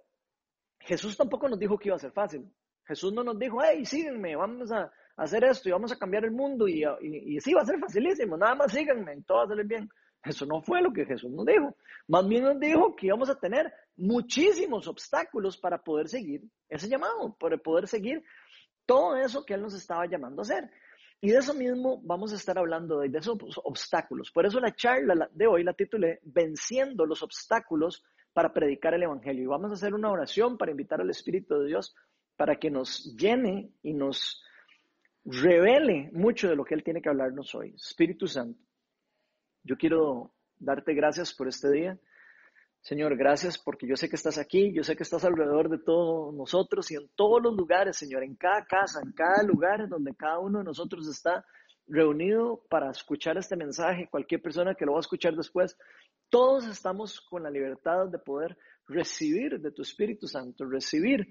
Jesús 0.81 1.17
tampoco 1.17 1.49
nos 1.49 1.59
dijo 1.59 1.79
que 1.79 1.89
iba 1.89 1.97
a 1.97 2.01
ser 2.01 2.13
fácil. 2.13 2.47
Jesús 2.87 3.13
no 3.13 3.25
nos 3.25 3.39
dijo, 3.39 3.59
hey, 3.63 3.85
síguenme, 3.85 4.37
vamos 4.37 4.71
a, 4.73 4.91
hacer 5.17 5.43
esto 5.43 5.69
y 5.69 5.73
vamos 5.73 5.91
a 5.91 5.99
cambiar 5.99 6.25
el 6.25 6.31
mundo 6.31 6.69
y, 6.69 6.85
y, 7.01 7.41
sí, 7.41 7.53
va 7.53 7.63
a 7.63 7.67
ser 7.67 7.81
facilísimo, 7.81 8.37
nada 8.37 8.55
más 8.55 8.71
síganme 8.71 9.17
y 9.17 9.23
todo 9.23 9.39
va 9.39 9.45
a 9.45 9.49
salir 9.49 9.67
bien. 9.67 9.89
Eso 10.23 10.47
no 10.47 10.63
fue 10.63 10.81
lo 10.81 10.93
que 10.93 11.07
Jesús 11.07 11.31
nos 11.31 11.45
dijo. 11.45 11.77
Más 12.07 12.27
bien 12.29 12.45
nos 12.45 12.61
dijo 12.61 12.95
que 12.95 13.07
íbamos 13.07 13.29
a 13.29 13.39
tener 13.39 13.73
muchísimos 13.97 14.87
obstáculos 14.87 15.57
para 15.57 15.79
poder 15.79 16.09
seguir 16.09 16.43
ese 16.69 16.89
llamado, 16.89 17.37
para 17.39 17.57
poder 17.57 17.89
seguir 17.89 18.23
todo 18.87 19.17
eso 19.17 19.45
que 19.45 19.55
Él 19.55 19.63
nos 19.63 19.75
estaba 19.75 20.07
llamando 20.07 20.43
a 20.43 20.45
hacer. 20.45 20.71
Y 21.21 21.31
de 21.31 21.39
eso 21.39 21.53
mismo 21.53 22.01
vamos 22.05 22.33
a 22.33 22.37
estar 22.37 22.59
hablando, 22.59 23.01
de 23.01 23.19
esos 23.19 23.37
obstáculos. 23.65 24.31
Por 24.31 24.47
eso 24.47 24.61
la 24.61 24.75
charla 24.75 25.29
de 25.33 25.47
hoy 25.47 25.65
la 25.65 25.73
titulé 25.73 26.21
Venciendo 26.23 27.07
los 27.07 27.23
obstáculos 27.23 28.05
para 28.33 28.53
predicar 28.53 28.95
el 28.95 29.03
Evangelio. 29.03 29.43
Y 29.43 29.47
vamos 29.47 29.71
a 29.71 29.75
hacer 29.75 29.95
una 29.95 30.13
oración 30.13 30.57
para 30.57 30.71
invitar 30.71 31.01
al 31.01 31.11
Espíritu 31.11 31.59
de 31.59 31.67
Dios 31.67 31.95
para 32.37 32.57
que 32.57 32.71
nos 32.71 33.17
llene 33.17 33.73
y 33.83 33.95
nos 33.95 34.41
revele 35.25 36.09
mucho 36.13 36.49
de 36.49 36.55
lo 36.55 36.65
que 36.65 36.75
Él 36.75 36.85
tiene 36.85 37.03
que 37.03 37.09
hablarnos 37.09 37.53
hoy. 37.57 37.75
Espíritu 37.75 38.29
Santo, 38.29 38.61
yo 39.65 39.77
quiero 39.77 40.33
darte 40.57 40.95
gracias 40.95 41.35
por 41.35 41.49
este 41.49 41.71
día. 41.73 41.99
Señor, 42.81 43.17
gracias 43.17 43.59
porque 43.59 43.87
yo 43.87 43.97
sé 43.97 44.09
que 44.09 44.17
estás 44.17 44.39
aquí, 44.39 44.73
yo 44.73 44.83
sé 44.83 44.97
que 44.97 45.03
estás 45.03 45.25
alrededor 45.25 45.69
de 45.69 45.79
todos 45.79 46.35
nosotros 46.35 46.91
y 46.91 46.95
en 46.95 47.09
todos 47.15 47.43
los 47.43 47.55
lugares, 47.55 47.97
Señor, 47.97 48.23
en 48.23 48.35
cada 48.37 48.65
casa, 48.65 49.01
en 49.05 49.13
cada 49.13 49.43
lugar 49.43 49.89
donde 49.89 50.15
cada 50.15 50.39
uno 50.39 50.61
de 50.61 50.65
nosotros 50.65 51.07
está 51.09 51.45
reunido 51.87 52.63
para 52.69 52.91
escuchar 52.91 53.37
este 53.37 53.57
mensaje, 53.57 54.09
cualquier 54.11 54.41
persona 54.41 54.75
que 54.75 54.87
lo 54.87 54.93
va 54.93 54.99
a 54.99 55.01
escuchar 55.01 55.35
después, 55.35 55.77
todos 56.29 56.67
estamos 56.67 57.21
con 57.21 57.43
la 57.43 57.51
libertad 57.51 58.07
de 58.09 58.19
poder 58.19 58.57
recibir 58.87 59.61
de 59.61 59.71
tu 59.71 59.83
Espíritu 59.83 60.27
Santo, 60.27 60.65
recibir 60.65 61.27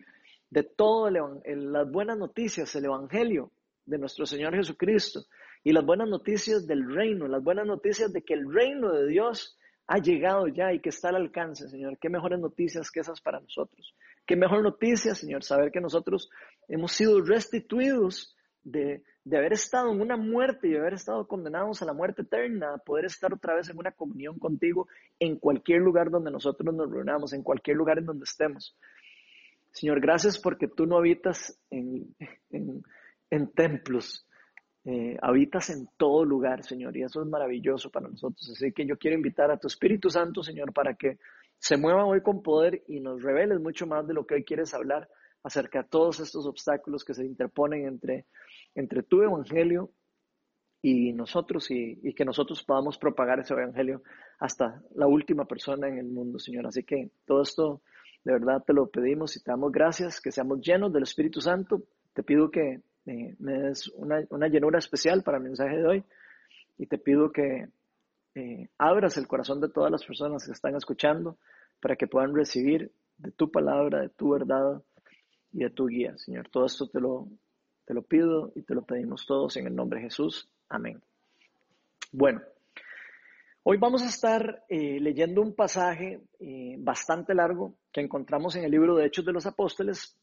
de 0.49 0.63
todas 0.63 1.13
las 1.45 1.91
buenas 1.91 2.17
noticias, 2.17 2.73
el 2.75 2.85
Evangelio 2.85 3.51
de 3.85 3.97
nuestro 3.97 4.25
Señor 4.25 4.55
Jesucristo 4.55 5.21
y 5.63 5.71
las 5.71 5.85
buenas 5.85 6.09
noticias 6.09 6.65
del 6.67 6.89
reino, 6.93 7.27
las 7.27 7.43
buenas 7.43 7.65
noticias 7.65 8.11
de 8.11 8.21
que 8.23 8.33
el 8.33 8.51
reino 8.51 8.91
de 8.91 9.07
Dios 9.07 9.56
ha 9.87 9.97
llegado 9.99 10.47
ya 10.47 10.73
y 10.73 10.79
que 10.79 10.89
está 10.89 11.09
al 11.09 11.15
alcance, 11.15 11.69
Señor. 11.69 11.97
Qué 11.99 12.09
mejores 12.09 12.39
noticias 12.39 12.91
que 12.91 12.99
esas 12.99 13.21
para 13.21 13.39
nosotros. 13.39 13.95
Qué 14.25 14.35
mejor 14.35 14.61
noticia, 14.61 15.15
Señor, 15.15 15.43
saber 15.43 15.71
que 15.71 15.79
nosotros 15.79 16.29
hemos 16.67 16.91
sido 16.91 17.21
restituidos 17.21 18.35
de, 18.63 19.03
de 19.23 19.37
haber 19.37 19.53
estado 19.53 19.91
en 19.91 20.01
una 20.01 20.17
muerte 20.17 20.67
y 20.67 20.75
haber 20.75 20.93
estado 20.93 21.25
condenados 21.27 21.81
a 21.81 21.85
la 21.85 21.93
muerte 21.93 22.23
eterna, 22.23 22.73
a 22.73 22.77
poder 22.77 23.05
estar 23.05 23.33
otra 23.33 23.55
vez 23.55 23.69
en 23.69 23.77
una 23.77 23.91
comunión 23.93 24.37
contigo 24.37 24.87
en 25.19 25.37
cualquier 25.37 25.79
lugar 25.79 26.09
donde 26.09 26.31
nosotros 26.31 26.75
nos 26.75 26.91
reunamos, 26.91 27.31
en 27.31 27.43
cualquier 27.43 27.77
lugar 27.77 27.97
en 27.97 28.05
donde 28.05 28.25
estemos. 28.25 28.75
Señor, 29.71 30.01
gracias 30.01 30.39
porque 30.39 30.67
tú 30.67 30.85
no 30.85 30.97
habitas 30.97 31.57
en, 31.69 32.13
en, 33.29 33.47
templos, 33.53 34.26
eh, 34.89 35.17
habitas 35.21 35.69
en 35.69 35.87
todo 35.97 36.23
lugar, 36.23 36.63
Señor, 36.63 36.95
y 36.95 37.03
eso 37.03 37.21
es 37.21 37.27
maravilloso 37.27 37.91
para 37.91 38.07
nosotros. 38.07 38.49
Así 38.49 38.71
que 38.71 38.85
yo 38.85 38.97
quiero 38.97 39.17
invitar 39.17 39.51
a 39.51 39.57
tu 39.57 39.67
Espíritu 39.67 40.09
Santo, 40.09 40.41
Señor, 40.41 40.71
para 40.73 40.95
que 40.95 41.17
se 41.59 41.75
mueva 41.75 42.05
hoy 42.05 42.21
con 42.21 42.41
poder 42.41 42.83
y 42.87 43.01
nos 43.01 43.21
reveles 43.21 43.59
mucho 43.59 43.85
más 43.85 44.07
de 44.07 44.13
lo 44.13 44.25
que 44.25 44.35
hoy 44.35 44.43
quieres 44.45 44.73
hablar 44.73 45.09
acerca 45.43 45.83
de 45.83 45.89
todos 45.89 46.19
estos 46.19 46.45
obstáculos 46.47 47.03
que 47.03 47.13
se 47.13 47.25
interponen 47.25 47.85
entre 47.85 48.25
entre 48.75 49.03
tu 49.03 49.21
evangelio 49.21 49.91
y 50.81 51.11
nosotros 51.11 51.69
y, 51.71 52.13
que 52.13 52.23
nosotros 52.23 52.63
podamos 52.63 52.97
propagar 52.97 53.39
ese 53.39 53.53
evangelio 53.53 54.03
hasta 54.39 54.81
la 54.95 55.07
última 55.07 55.45
persona 55.45 55.87
en 55.87 55.97
el 55.97 56.05
mundo, 56.05 56.39
Señor. 56.39 56.67
Así 56.67 56.83
que 56.83 57.09
todo 57.25 57.41
esto 57.41 57.81
de 58.23 58.33
verdad 58.33 58.63
te 58.65 58.73
lo 58.73 58.87
pedimos 58.87 59.35
y 59.35 59.43
te 59.43 59.51
damos 59.51 59.71
gracias, 59.71 60.21
que 60.21 60.31
seamos 60.31 60.61
llenos 60.61 60.93
del 60.93 61.03
Espíritu 61.03 61.41
Santo. 61.41 61.83
Te 62.13 62.23
pido 62.23 62.51
que 62.51 62.81
eh, 63.07 63.35
me 63.39 63.53
des 63.53 63.87
una, 63.95 64.23
una, 64.29 64.47
llenura 64.47 64.79
especial 64.79 65.23
para 65.23 65.37
el 65.37 65.43
mensaje 65.43 65.77
de 65.77 65.87
hoy 65.87 66.03
y 66.77 66.85
te 66.85 66.97
pido 66.97 67.31
que 67.31 67.69
eh, 68.35 68.69
abras 68.77 69.17
el 69.17 69.27
corazón 69.27 69.61
de 69.61 69.69
todas 69.69 69.91
las 69.91 70.05
personas 70.05 70.45
que 70.45 70.51
están 70.51 70.75
escuchando 70.75 71.37
para 71.79 71.95
que 71.95 72.05
puedan 72.05 72.35
recibir 72.35 72.91
de 73.17 73.31
tu 73.31 73.49
palabra, 73.51 74.01
de 74.01 74.09
tu 74.09 74.29
verdad 74.29 74.83
y 75.51 75.59
de 75.63 75.69
tu 75.69 75.87
guía, 75.87 76.17
Señor. 76.17 76.49
Todo 76.49 76.65
esto 76.65 76.87
te 76.87 76.99
lo, 76.99 77.27
te 77.85 77.93
lo 77.93 78.03
pido 78.03 78.51
y 78.55 78.61
te 78.61 78.75
lo 78.75 78.83
pedimos 78.83 79.25
todos 79.25 79.57
en 79.57 79.67
el 79.67 79.75
nombre 79.75 79.99
de 79.99 80.05
Jesús. 80.05 80.47
Amén. 80.69 81.01
Bueno, 82.11 82.41
hoy 83.63 83.77
vamos 83.77 84.01
a 84.03 84.07
estar 84.07 84.65
eh, 84.69 84.99
leyendo 84.99 85.41
un 85.41 85.55
pasaje 85.55 86.21
eh, 86.39 86.75
bastante 86.77 87.33
largo 87.33 87.73
que 87.91 88.01
encontramos 88.01 88.55
en 88.55 88.65
el 88.65 88.71
libro 88.71 88.95
de 88.95 89.05
Hechos 89.05 89.25
de 89.25 89.33
los 89.33 89.45
Apóstoles. 89.45 90.15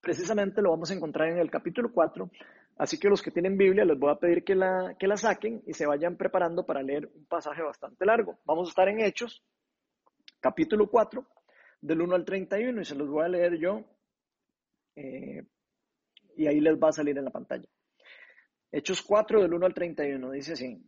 Precisamente 0.00 0.62
lo 0.62 0.70
vamos 0.70 0.90
a 0.90 0.94
encontrar 0.94 1.28
en 1.28 1.38
el 1.38 1.50
capítulo 1.50 1.92
4. 1.92 2.30
Así 2.78 2.98
que 2.98 3.08
los 3.08 3.20
que 3.20 3.30
tienen 3.30 3.58
Biblia 3.58 3.84
les 3.84 3.98
voy 3.98 4.10
a 4.10 4.18
pedir 4.18 4.42
que 4.42 4.54
la, 4.54 4.96
que 4.98 5.06
la 5.06 5.16
saquen 5.16 5.62
y 5.66 5.74
se 5.74 5.86
vayan 5.86 6.16
preparando 6.16 6.64
para 6.64 6.82
leer 6.82 7.10
un 7.14 7.26
pasaje 7.26 7.62
bastante 7.62 8.06
largo. 8.06 8.38
Vamos 8.44 8.68
a 8.68 8.70
estar 8.70 8.88
en 8.88 9.00
Hechos, 9.00 9.44
capítulo 10.40 10.88
4, 10.88 11.26
del 11.82 12.00
1 12.00 12.14
al 12.14 12.24
31, 12.24 12.80
y 12.80 12.84
se 12.84 12.94
los 12.94 13.08
voy 13.08 13.24
a 13.24 13.28
leer 13.28 13.58
yo 13.58 13.84
eh, 14.96 15.46
y 16.36 16.46
ahí 16.46 16.60
les 16.60 16.78
va 16.78 16.88
a 16.88 16.92
salir 16.92 17.16
en 17.18 17.24
la 17.24 17.30
pantalla. 17.30 17.68
Hechos 18.72 19.02
4 19.02 19.42
del 19.42 19.52
1 19.52 19.66
al 19.66 19.74
31 19.74 20.30
dice 20.30 20.52
así. 20.52 20.82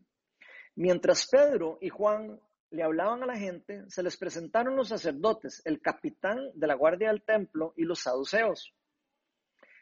Mientras 0.77 1.29
Pedro 1.29 1.79
y 1.81 1.91
Juan 1.91 2.41
le 2.71 2.83
hablaban 2.83 3.23
a 3.23 3.27
la 3.27 3.37
gente, 3.37 3.85
se 3.89 4.03
les 4.03 4.17
presentaron 4.17 4.77
los 4.77 4.89
sacerdotes, 4.89 5.61
el 5.67 5.83
capitán 5.83 6.39
de 6.55 6.67
la 6.67 6.75
guardia 6.75 7.09
del 7.09 7.23
templo 7.23 7.75
y 7.77 7.85
los 7.85 8.01
saduceos. 8.01 8.75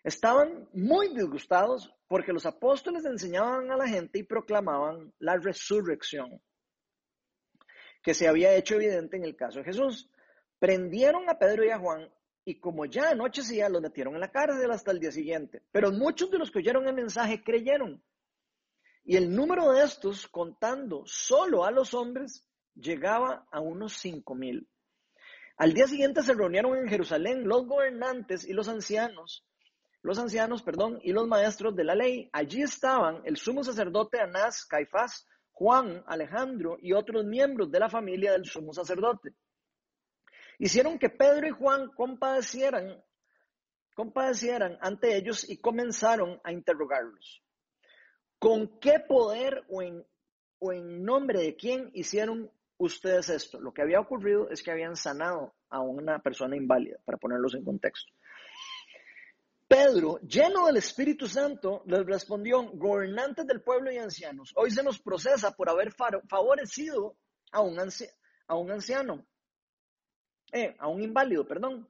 Estaban 0.03 0.69
muy 0.73 1.09
disgustados 1.09 1.95
porque 2.09 2.33
los 2.33 2.47
apóstoles 2.47 3.05
enseñaban 3.05 3.71
a 3.71 3.77
la 3.77 3.87
gente 3.87 4.19
y 4.19 4.23
proclamaban 4.23 5.13
la 5.19 5.37
resurrección, 5.37 6.41
que 8.03 8.15
se 8.15 8.27
había 8.27 8.55
hecho 8.55 8.77
evidente 8.77 9.17
en 9.17 9.25
el 9.25 9.37
caso 9.37 9.59
de 9.59 9.67
Jesús. 9.67 10.11
Prendieron 10.59 11.29
a 11.29 11.39
Pedro 11.39 11.65
y 11.65 11.71
a 11.71 11.79
Juan 11.79 12.11
y 12.45 12.59
como 12.59 12.87
ya 12.87 13.11
anochecía, 13.11 13.69
los 13.69 13.83
metieron 13.83 14.15
en 14.15 14.21
la 14.21 14.31
cárcel 14.31 14.71
hasta 14.71 14.91
el 14.91 14.99
día 14.99 15.13
siguiente. 15.13 15.63
Pero 15.71 15.93
muchos 15.93 16.31
de 16.31 16.39
los 16.39 16.51
que 16.51 16.59
oyeron 16.59 16.89
el 16.89 16.95
mensaje 16.95 17.43
creyeron. 17.43 18.03
Y 19.05 19.17
el 19.17 19.35
número 19.35 19.73
de 19.73 19.85
estos, 19.85 20.27
contando 20.27 21.03
solo 21.07 21.65
a 21.65 21.71
los 21.71 21.95
hombres, 21.95 22.47
llegaba 22.75 23.47
a 23.51 23.61
unos 23.61 23.95
cinco 23.95 24.35
mil. 24.35 24.69
Al 25.57 25.75
día 25.75 25.87
siguiente 25.87 26.23
se 26.23 26.33
reunieron 26.33 26.77
en 26.77 26.89
Jerusalén 26.89 27.47
los 27.47 27.67
gobernantes 27.67 28.49
y 28.49 28.53
los 28.53 28.69
ancianos, 28.69 29.45
los 30.03 30.19
ancianos, 30.19 30.63
perdón, 30.63 30.99
y 31.03 31.13
los 31.13 31.27
maestros 31.27 31.77
de 31.77 31.85
la 31.85 31.95
ley. 31.95 32.29
Allí 32.33 32.63
estaban 32.63 33.23
el 33.25 33.37
sumo 33.37 33.63
sacerdote 33.63 34.21
Anás, 34.21 34.65
Caifás, 34.65 35.27
Juan, 35.53 36.03
Alejandro 36.07 36.79
y 36.81 36.93
otros 36.93 37.25
miembros 37.25 37.71
de 37.71 37.81
la 37.81 37.91
familia 37.91 38.33
del 38.33 38.47
sumo 38.47 38.73
sacerdote 38.73 39.35
hicieron 40.61 40.99
que 40.99 41.09
Pedro 41.09 41.49
y 41.49 41.51
Juan 41.51 41.89
compadecieran, 41.97 43.03
compadecieran 43.95 44.79
ante 44.81 45.17
ellos 45.17 45.49
y 45.49 45.59
comenzaron 45.59 46.39
a 46.45 46.53
interrogarlos. 46.53 47.43
¿Con 48.39 48.79
qué 48.79 49.01
poder 49.01 49.65
o 49.69 49.83
en, 49.83 50.07
o 50.59 50.73
en 50.73 51.03
nombre 51.03 51.41
de 51.41 51.57
quién 51.57 51.91
hicieron 51.95 52.51
ustedes 52.77 53.31
esto? 53.31 53.59
Lo 53.59 53.73
que 53.73 53.83
había 53.83 54.01
ocurrido 54.01 54.51
es 54.51 54.63
que 54.63 54.71
habían 54.71 54.97
sanado 54.97 55.55
a 55.71 55.81
una 55.81 56.21
persona 56.21 56.57
inválida, 56.57 56.99
para 57.05 57.19
ponerlos 57.19 57.55
en 57.55 57.65
contexto. 57.65 58.13
Pedro, 59.71 60.19
lleno 60.23 60.67
del 60.67 60.79
Espíritu 60.79 61.29
Santo, 61.29 61.85
les 61.87 62.05
respondió, 62.05 62.61
gobernantes 62.73 63.47
del 63.47 63.63
pueblo 63.63 63.93
y 63.93 63.99
ancianos, 63.99 64.53
hoy 64.57 64.73
se 64.73 64.83
nos 64.83 64.99
procesa 64.99 65.53
por 65.53 65.71
haber 65.71 65.93
favorecido 65.93 67.17
a 67.53 67.61
un, 67.61 67.79
a 67.79 68.57
un 68.57 68.71
anciano 68.73 69.25
eh, 70.51 70.75
a 70.77 70.89
un 70.89 71.01
inválido, 71.01 71.47
perdón. 71.47 71.89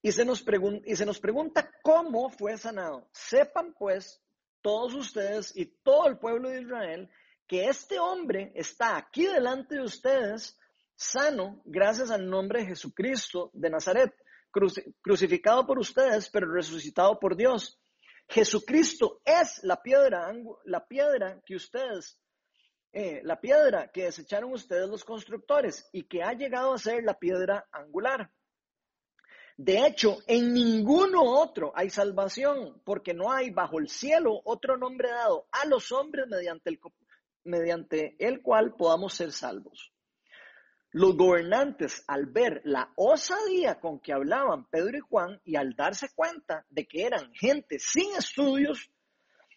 Y 0.00 0.10
se, 0.10 0.24
nos 0.24 0.42
y 0.86 0.96
se 0.96 1.04
nos 1.04 1.20
pregunta 1.20 1.70
cómo 1.82 2.30
fue 2.30 2.56
sanado. 2.56 3.06
Sepan 3.12 3.74
pues 3.78 4.22
todos 4.62 4.94
ustedes 4.94 5.54
y 5.54 5.66
todo 5.66 6.06
el 6.06 6.18
pueblo 6.18 6.48
de 6.48 6.62
Israel 6.62 7.10
que 7.46 7.66
este 7.66 7.98
hombre 7.98 8.52
está 8.54 8.96
aquí 8.96 9.26
delante 9.26 9.74
de 9.74 9.82
ustedes 9.82 10.58
sano 10.96 11.60
gracias 11.66 12.10
al 12.10 12.26
nombre 12.26 12.60
de 12.60 12.68
Jesucristo 12.68 13.50
de 13.52 13.68
Nazaret, 13.68 14.14
crucificado 15.00 15.66
por 15.66 15.78
ustedes, 15.78 16.30
pero 16.30 16.50
resucitado 16.50 17.18
por 17.18 17.36
Dios. 17.36 17.80
Jesucristo 18.28 19.20
es 19.24 19.60
la 19.62 19.82
piedra, 19.82 20.32
la 20.64 20.86
piedra 20.86 21.40
que 21.44 21.56
ustedes 21.56 22.18
eh, 22.92 23.20
la 23.22 23.38
piedra 23.38 23.90
que 23.92 24.04
desecharon 24.04 24.52
ustedes 24.52 24.88
los 24.88 25.04
constructores 25.04 25.88
y 25.92 26.04
que 26.04 26.22
ha 26.22 26.32
llegado 26.32 26.72
a 26.72 26.78
ser 26.78 27.04
la 27.04 27.18
piedra 27.18 27.68
angular. 27.70 28.30
De 29.56 29.86
hecho, 29.86 30.18
en 30.26 30.54
ninguno 30.54 31.22
otro 31.22 31.72
hay 31.74 31.90
salvación, 31.90 32.80
porque 32.84 33.12
no 33.12 33.30
hay 33.30 33.50
bajo 33.50 33.78
el 33.78 33.88
cielo 33.88 34.40
otro 34.44 34.76
nombre 34.76 35.10
dado 35.10 35.48
a 35.52 35.66
los 35.66 35.92
hombres 35.92 36.26
mediante 36.28 36.70
el, 36.70 36.80
mediante 37.44 38.16
el 38.18 38.40
cual 38.40 38.74
podamos 38.74 39.14
ser 39.14 39.32
salvos. 39.32 39.92
Los 40.98 41.16
gobernantes, 41.16 42.02
al 42.08 42.26
ver 42.26 42.60
la 42.64 42.92
osadía 42.96 43.78
con 43.78 44.00
que 44.00 44.12
hablaban 44.12 44.68
Pedro 44.68 44.96
y 44.96 45.00
Juan 45.00 45.40
y 45.44 45.54
al 45.54 45.76
darse 45.76 46.08
cuenta 46.12 46.66
de 46.70 46.88
que 46.88 47.04
eran 47.04 47.32
gente 47.34 47.78
sin 47.78 48.16
estudios 48.16 48.90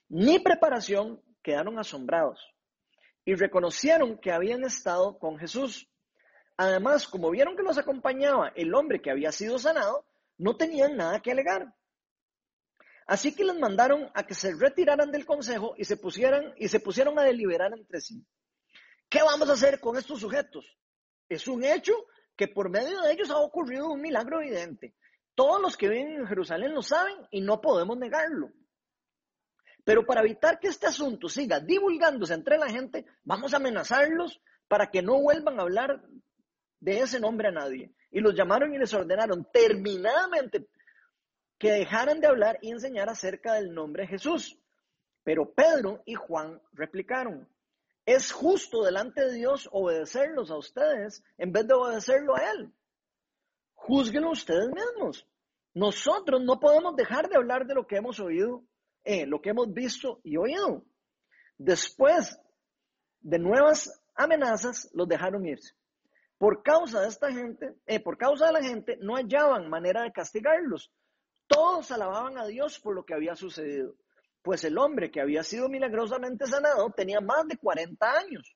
ni 0.08 0.38
preparación, 0.38 1.20
quedaron 1.42 1.80
asombrados 1.80 2.40
y 3.26 3.34
reconocieron 3.34 4.20
que 4.20 4.32
habían 4.32 4.64
estado 4.64 5.18
con 5.18 5.40
Jesús. 5.40 5.90
Además, 6.58 7.08
como 7.08 7.32
vieron 7.32 7.56
que 7.56 7.64
los 7.64 7.80
acompañaba 7.80 8.50
el 8.56 8.76
hombre 8.76 9.02
que 9.02 9.10
había 9.10 9.32
sido 9.32 9.58
sanado, 9.58 10.06
no 10.38 10.58
tenían 10.58 10.96
nada 10.96 11.24
que 11.24 11.32
alegar. 11.32 11.74
Así 13.08 13.34
que 13.36 13.46
les 13.46 13.58
mandaron 13.58 14.12
a 14.14 14.28
que 14.28 14.36
se 14.36 14.54
retiraran 14.54 15.12
del 15.12 15.26
consejo 15.26 15.74
y 15.76 15.86
se 15.86 15.98
pusieran 15.98 16.54
y 16.58 16.68
se 16.68 16.80
pusieron 16.80 17.18
a 17.18 17.24
deliberar 17.24 17.74
entre 17.76 18.00
sí. 18.00 18.24
¿Qué 19.10 19.24
vamos 19.24 19.50
a 19.50 19.54
hacer 19.54 19.80
con 19.80 19.98
estos 19.98 20.20
sujetos? 20.20 20.78
Es 21.32 21.48
un 21.48 21.64
hecho 21.64 21.94
que 22.36 22.50
por 22.50 22.70
medio 22.70 23.02
de 23.04 23.14
ellos 23.14 23.32
ha 23.32 23.38
ocurrido 23.38 23.90
un 23.90 24.02
milagro 24.02 24.42
evidente. 24.42 24.94
Todos 25.34 25.62
los 25.62 25.78
que 25.78 25.88
viven 25.88 26.12
en 26.12 26.28
Jerusalén 26.28 26.74
lo 26.74 26.82
saben 26.82 27.16
y 27.32 27.40
no 27.40 27.62
podemos 27.62 27.98
negarlo. 27.98 28.52
Pero 29.86 30.06
para 30.06 30.20
evitar 30.20 30.60
que 30.60 30.68
este 30.68 30.88
asunto 30.88 31.30
siga 31.30 31.62
divulgándose 31.62 32.34
entre 32.34 32.58
la 32.58 32.70
gente, 32.70 33.06
vamos 33.24 33.54
a 33.54 33.58
amenazarlos 33.58 34.42
para 34.68 34.92
que 34.92 35.02
no 35.02 35.22
vuelvan 35.22 35.58
a 35.58 35.62
hablar 35.62 36.04
de 36.82 37.00
ese 37.00 37.18
nombre 37.22 37.48
a 37.48 37.52
nadie. 37.52 37.94
Y 38.12 38.20
los 38.20 38.36
llamaron 38.36 38.74
y 38.74 38.78
les 38.78 38.94
ordenaron 38.94 39.48
terminadamente 39.54 40.68
que 41.58 41.72
dejaran 41.72 42.20
de 42.20 42.28
hablar 42.28 42.60
y 42.62 42.72
enseñar 42.72 43.10
acerca 43.10 43.54
del 43.54 43.74
nombre 43.74 44.04
de 44.04 44.10
Jesús. 44.10 44.60
Pero 45.24 45.54
Pedro 45.54 46.04
y 46.06 46.16
Juan 46.16 46.62
replicaron, 46.74 47.48
es 48.14 48.32
justo 48.32 48.84
delante 48.84 49.22
de 49.22 49.34
Dios 49.34 49.70
obedecerlos 49.72 50.52
a 50.52 50.58
ustedes 50.58 51.24
en 51.38 51.52
vez 51.52 51.68
de 51.68 51.74
obedecerlo 51.74 52.36
a 52.36 52.52
Él. 52.52 52.74
Júzguenlo 53.74 54.32
ustedes 54.32 54.70
mismos. 54.70 55.28
Nosotros 55.74 56.42
no 56.44 56.60
podemos 56.60 56.96
dejar 56.96 57.30
de 57.30 57.38
hablar 57.38 57.66
de 57.66 57.76
lo 57.76 57.88
que 57.88 57.98
hemos 57.98 58.20
oído, 58.20 58.64
eh, 59.04 59.26
lo 59.26 59.42
que 59.42 59.52
hemos 59.52 59.74
visto 59.74 60.20
y 60.24 60.38
oído. 60.38 60.84
Después 61.58 62.40
de 63.22 63.40
nuevas 63.40 64.02
amenazas, 64.16 64.90
los 64.94 65.08
dejaron 65.08 65.46
irse. 65.46 65.74
Por 66.38 66.64
causa 66.64 67.02
de 67.02 67.08
esta 67.08 67.32
gente, 67.32 67.76
eh, 67.86 68.00
por 68.00 68.18
causa 68.18 68.48
de 68.48 68.54
la 68.54 68.64
gente, 68.64 68.98
no 69.00 69.16
hallaban 69.16 69.70
manera 69.70 70.04
de 70.04 70.12
castigarlos, 70.12 70.92
todos 71.48 71.92
alababan 71.92 72.38
a 72.38 72.46
Dios 72.48 72.80
por 72.80 72.96
lo 72.96 73.06
que 73.06 73.14
había 73.14 73.36
sucedido, 73.36 73.96
pues 74.42 74.64
el 74.64 74.78
hombre 74.78 75.12
que 75.12 75.22
había 75.22 75.44
sido 75.44 75.70
milagrosamente 75.70 76.48
sanado 76.48 76.92
tenía 76.92 77.22
más 77.22 77.48
de 77.48 77.58
40 77.58 78.12
años. 78.12 78.56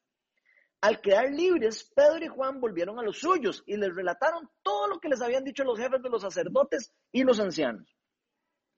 Al 0.82 1.02
quedar 1.02 1.32
libres, 1.32 1.92
Pedro 1.96 2.26
y 2.26 2.28
Juan 2.28 2.60
volvieron 2.60 3.00
a 3.00 3.04
los 3.04 3.20
suyos 3.20 3.64
y 3.66 3.78
les 3.78 3.94
relataron 3.94 4.50
todo 4.62 4.88
lo 4.88 5.00
que 5.00 5.10
les 5.10 5.22
habían 5.22 5.44
dicho 5.44 5.64
los 5.64 5.80
jefes 5.80 6.02
de 6.02 6.10
los 6.10 6.22
sacerdotes 6.22 6.94
y 7.12 7.24
los 7.24 7.40
ancianos. 7.40 7.96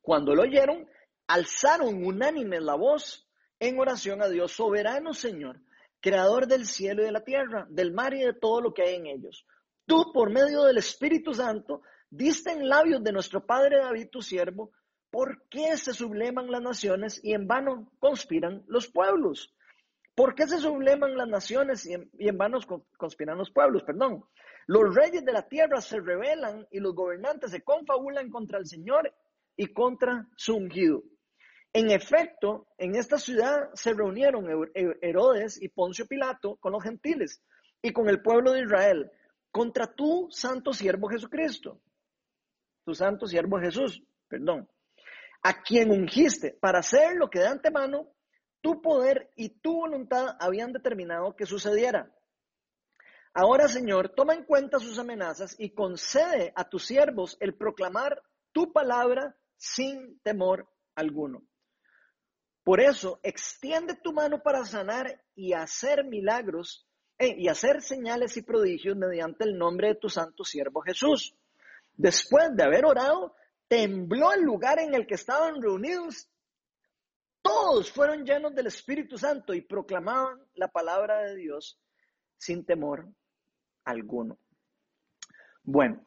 Cuando 0.02 0.34
lo 0.34 0.44
oyeron, 0.44 0.88
alzaron 1.28 2.06
unánime 2.06 2.62
la 2.62 2.76
voz 2.76 3.28
en 3.60 3.80
oración 3.80 4.22
a 4.22 4.30
Dios, 4.30 4.54
soberano 4.54 5.14
Señor, 5.14 5.60
creador 6.00 6.48
del 6.48 6.66
cielo 6.66 7.02
y 7.02 7.06
de 7.06 7.12
la 7.12 7.24
tierra, 7.24 7.68
del 7.70 7.92
mar 7.92 8.14
y 8.14 8.22
de 8.22 8.34
todo 8.34 8.62
lo 8.62 8.74
que 8.74 8.84
hay 8.84 8.96
en 8.96 9.08
ellos. 9.08 9.46
Tú, 9.86 10.12
por 10.14 10.32
medio 10.32 10.64
del 10.64 10.78
Espíritu 10.78 11.34
Santo, 11.34 11.82
Diste 12.10 12.52
en 12.52 12.70
labios 12.70 13.04
de 13.04 13.12
nuestro 13.12 13.46
padre 13.46 13.80
David, 13.80 14.08
tu 14.10 14.22
siervo, 14.22 14.72
¿por 15.18 15.42
qué 15.50 15.76
se 15.78 15.94
subleman 15.94 16.52
las 16.52 16.62
naciones 16.62 17.20
y 17.24 17.34
en 17.34 17.48
vano 17.48 17.92
conspiran 17.98 18.64
los 18.68 18.88
pueblos? 18.88 19.52
¿Por 20.14 20.36
qué 20.36 20.46
se 20.46 20.60
subleman 20.60 21.18
las 21.18 21.28
naciones 21.28 21.88
y 21.88 21.96
en, 21.96 22.38
vano 22.38 22.60
conspiran 22.98 23.40
los 23.40 23.50
pueblos? 23.50 23.82
Perdón. 23.82 24.26
Los 24.68 24.94
reyes 24.94 25.26
de 25.26 25.34
la 25.34 25.48
tierra 25.48 25.82
se 25.82 26.00
rebelan 26.00 26.68
y 26.70 26.80
los 26.80 26.94
gobernantes 26.94 27.50
se 27.50 27.64
confabulan 27.64 28.30
contra 28.30 28.60
el 28.60 28.68
Señor 28.68 29.12
y 29.56 29.74
contra 29.74 30.28
su 30.36 30.56
ungido. 30.56 31.02
En 31.74 31.90
efecto, 31.90 32.68
en 32.78 32.96
esta 32.96 33.18
ciudad 33.18 33.72
se 33.74 33.96
reunieron 33.96 34.46
Herodes 35.02 35.60
y 35.60 35.70
Poncio 35.70 36.06
Pilato 36.06 36.58
con 36.58 36.74
los 36.74 36.84
gentiles 36.84 37.42
y 37.82 37.92
con 37.92 38.08
el 38.08 38.22
pueblo 38.22 38.52
de 38.52 38.62
Israel 38.62 39.10
contra 39.50 39.92
tu 39.96 40.28
santo 40.30 40.74
siervo 40.74 41.08
Jesucristo 41.08 41.82
tu 42.86 42.94
santo 42.94 43.26
siervo 43.26 43.60
Jesús, 43.60 44.02
perdón, 44.30 44.70
a 45.48 45.62
quien 45.62 45.92
ungiste 45.92 46.58
para 46.60 46.80
hacer 46.80 47.16
lo 47.16 47.30
que 47.30 47.40
de 47.40 47.48
antemano 47.48 48.12
tu 48.60 48.82
poder 48.82 49.32
y 49.38 49.48
tu 49.62 49.76
voluntad 49.76 50.36
habían 50.42 50.74
determinado 50.74 51.38
que 51.38 51.46
sucediera. 51.46 52.12
Ahora, 53.34 53.70
Señor, 53.70 54.10
toma 54.10 54.34
en 54.34 54.44
cuenta 54.44 54.78
sus 54.78 55.00
amenazas 55.00 55.56
y 55.58 55.70
concede 55.70 56.52
a 56.54 56.68
tus 56.68 56.86
siervos 56.86 57.38
el 57.40 57.56
proclamar 57.56 58.22
tu 58.52 58.74
palabra 58.74 59.38
sin 59.56 60.20
temor 60.20 60.68
alguno. 60.96 61.44
Por 62.66 62.82
eso, 62.82 63.22
extiende 63.24 63.96
tu 63.96 64.12
mano 64.12 64.44
para 64.44 64.66
sanar 64.66 65.24
y 65.34 65.54
hacer 65.54 66.04
milagros 66.04 66.86
eh, 67.18 67.36
y 67.38 67.48
hacer 67.48 67.82
señales 67.82 68.36
y 68.36 68.42
prodigios 68.42 68.98
mediante 68.98 69.46
el 69.46 69.58
nombre 69.58 69.88
de 69.88 69.96
tu 69.96 70.10
santo 70.10 70.44
siervo 70.44 70.82
Jesús. 70.82 71.38
Después 71.96 72.54
de 72.54 72.64
haber 72.64 72.86
orado, 72.86 73.34
tembló 73.68 74.34
el 74.34 74.42
lugar 74.42 74.80
en 74.80 74.94
el 74.94 75.06
que 75.06 75.16
estaban 75.16 75.62
reunidos. 75.62 76.30
Todos 77.42 77.92
fueron 77.92 78.26
llenos 78.26 78.54
del 78.56 78.68
Espíritu 78.68 79.18
Santo 79.18 79.54
y 79.54 79.62
proclamaban 79.62 80.40
la 80.56 80.68
palabra 80.68 81.22
de 81.22 81.36
Dios 81.36 81.80
sin 82.38 82.66
temor 82.66 83.08
alguno. 83.86 84.38
Bueno, 85.64 86.04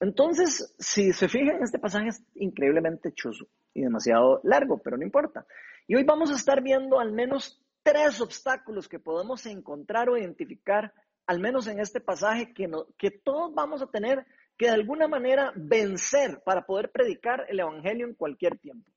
entonces, 0.00 0.74
si 0.78 1.12
se 1.12 1.28
fijan, 1.28 1.62
este 1.62 1.78
pasaje 1.78 2.08
es 2.08 2.22
increíblemente 2.36 3.12
chuzo 3.12 3.46
y 3.74 3.82
demasiado 3.82 4.40
largo, 4.44 4.78
pero 4.78 4.96
no 4.96 5.04
importa. 5.04 5.46
Y 5.86 5.94
hoy 5.94 6.04
vamos 6.04 6.30
a 6.30 6.36
estar 6.36 6.62
viendo 6.62 6.98
al 6.98 7.12
menos 7.12 7.62
tres 7.82 8.20
obstáculos 8.20 8.88
que 8.88 8.98
podemos 8.98 9.44
encontrar 9.46 10.08
o 10.08 10.16
identificar, 10.16 10.92
al 11.26 11.40
menos 11.40 11.66
en 11.66 11.80
este 11.80 12.00
pasaje, 12.00 12.54
que, 12.54 12.70
que 12.96 13.10
todos 13.10 13.54
vamos 13.54 13.82
a 13.82 13.86
tener 13.86 14.26
que 14.60 14.66
de 14.66 14.72
alguna 14.72 15.08
manera 15.08 15.54
vencer 15.56 16.42
para 16.44 16.66
poder 16.66 16.90
predicar 16.90 17.46
el 17.48 17.60
Evangelio 17.60 18.06
en 18.06 18.12
cualquier 18.12 18.58
tiempo. 18.58 18.92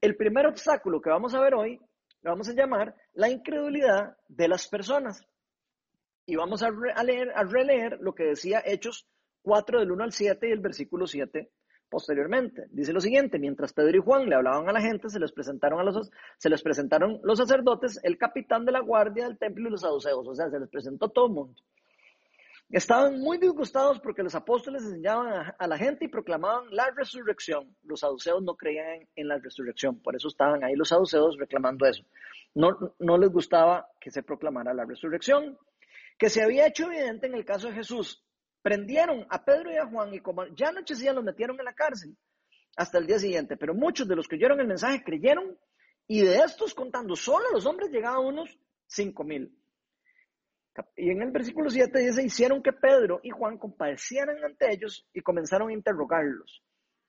El 0.00 0.14
primer 0.14 0.46
obstáculo 0.46 1.00
que 1.00 1.10
vamos 1.10 1.34
a 1.34 1.40
ver 1.40 1.52
hoy 1.52 1.80
lo 2.22 2.30
vamos 2.30 2.48
a 2.48 2.52
llamar 2.52 2.94
la 3.12 3.28
incredulidad 3.28 4.16
de 4.28 4.46
las 4.46 4.68
personas. 4.68 5.20
Y 6.26 6.36
vamos 6.36 6.62
a, 6.62 6.70
leer, 7.02 7.32
a 7.34 7.42
releer 7.42 7.98
lo 8.02 8.14
que 8.14 8.22
decía 8.22 8.62
Hechos 8.64 9.08
4 9.42 9.80
del 9.80 9.90
1 9.90 10.04
al 10.04 10.12
7 10.12 10.48
y 10.48 10.52
el 10.52 10.60
versículo 10.60 11.08
7 11.08 11.50
posteriormente. 11.88 12.68
Dice 12.70 12.92
lo 12.92 13.00
siguiente, 13.00 13.40
mientras 13.40 13.72
Pedro 13.72 13.98
y 13.98 14.00
Juan 14.00 14.28
le 14.28 14.36
hablaban 14.36 14.68
a 14.68 14.72
la 14.72 14.80
gente, 14.80 15.08
se 15.08 15.18
les 15.18 15.32
presentaron, 15.32 15.80
a 15.80 15.82
los, 15.82 16.08
se 16.38 16.48
les 16.48 16.62
presentaron 16.62 17.18
los 17.24 17.38
sacerdotes, 17.40 17.98
el 18.04 18.16
capitán 18.16 18.64
de 18.64 18.70
la 18.70 18.80
guardia 18.80 19.24
del 19.26 19.38
templo 19.38 19.66
y 19.66 19.72
los 19.72 19.80
saduceos, 19.80 20.28
o 20.28 20.34
sea, 20.36 20.48
se 20.50 20.60
les 20.60 20.68
presentó 20.68 21.08
todo 21.08 21.26
el 21.26 21.32
mundo. 21.32 21.60
Estaban 22.70 23.20
muy 23.20 23.38
disgustados 23.38 24.00
porque 24.00 24.22
los 24.22 24.34
apóstoles 24.34 24.82
enseñaban 24.82 25.54
a, 25.56 25.66
la 25.66 25.78
gente 25.78 26.06
y 26.06 26.08
proclamaban 26.08 26.66
la 26.70 26.90
resurrección. 26.90 27.76
Los 27.82 28.00
saduceos 28.00 28.42
no 28.42 28.56
creían 28.56 29.06
en 29.14 29.28
la 29.28 29.38
resurrección, 29.38 30.00
por 30.00 30.16
eso 30.16 30.28
estaban 30.28 30.64
ahí 30.64 30.74
los 30.74 30.88
saduceos 30.88 31.36
reclamando 31.38 31.86
eso. 31.86 32.02
No, 32.54 32.94
no 32.98 33.18
les 33.18 33.30
gustaba 33.30 33.88
que 34.00 34.10
se 34.10 34.22
proclamara 34.22 34.72
la 34.74 34.84
resurrección, 34.84 35.58
que 36.18 36.30
se 36.30 36.42
había 36.42 36.66
hecho 36.66 36.86
evidente 36.86 37.26
en 37.26 37.34
el 37.34 37.44
caso 37.44 37.68
de 37.68 37.74
Jesús. 37.74 38.24
Prendieron 38.62 39.26
a 39.28 39.44
Pedro 39.44 39.70
y 39.70 39.76
a 39.76 39.86
Juan 39.86 40.14
y 40.14 40.20
como 40.20 40.46
ya 40.48 40.68
anochecía 40.68 41.12
los 41.12 41.22
metieron 41.22 41.58
en 41.58 41.66
la 41.66 41.74
cárcel 41.74 42.16
hasta 42.76 42.98
el 42.98 43.06
día 43.06 43.18
siguiente. 43.18 43.56
Pero 43.56 43.74
muchos 43.74 44.08
de 44.08 44.16
los 44.16 44.26
que 44.26 44.36
oyeron 44.36 44.58
el 44.58 44.66
mensaje 44.66 45.04
creyeron 45.04 45.58
y 46.06 46.22
de 46.22 46.38
estos 46.38 46.74
contando 46.74 47.14
solo 47.14 47.50
los 47.52 47.66
hombres 47.66 47.90
llegaban 47.90 48.24
unos 48.24 48.58
cinco 48.86 49.22
mil. 49.22 49.54
Y 50.96 51.10
en 51.10 51.22
el 51.22 51.30
versículo 51.30 51.70
7 51.70 51.98
dice, 51.98 52.24
hicieron 52.24 52.62
que 52.62 52.72
Pedro 52.72 53.20
y 53.22 53.30
Juan 53.30 53.58
compadecieran 53.58 54.42
ante 54.44 54.72
ellos 54.72 55.06
y 55.12 55.20
comenzaron 55.20 55.68
a 55.68 55.72
interrogarlos. 55.72 56.62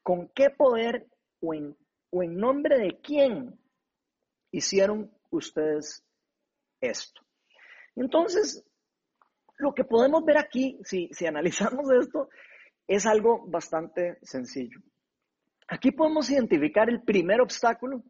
¿Con 0.03 0.29
qué 0.29 0.49
poder 0.49 1.07
o 1.41 1.53
en, 1.53 1.75
o 2.11 2.23
en 2.23 2.37
nombre 2.37 2.77
de 2.77 2.99
quién 3.01 3.59
hicieron 4.51 5.11
ustedes 5.31 6.05
esto? 6.79 7.21
Entonces, 7.95 8.63
lo 9.57 9.73
que 9.73 9.83
podemos 9.83 10.23
ver 10.25 10.37
aquí, 10.37 10.79
si, 10.83 11.09
si 11.11 11.25
analizamos 11.25 11.89
esto, 11.91 12.29
es 12.87 13.05
algo 13.05 13.47
bastante 13.47 14.19
sencillo. 14.21 14.79
Aquí 15.67 15.91
podemos 15.91 16.29
identificar 16.29 16.89
el 16.89 17.01
primer 17.01 17.41
obstáculo 17.41 18.03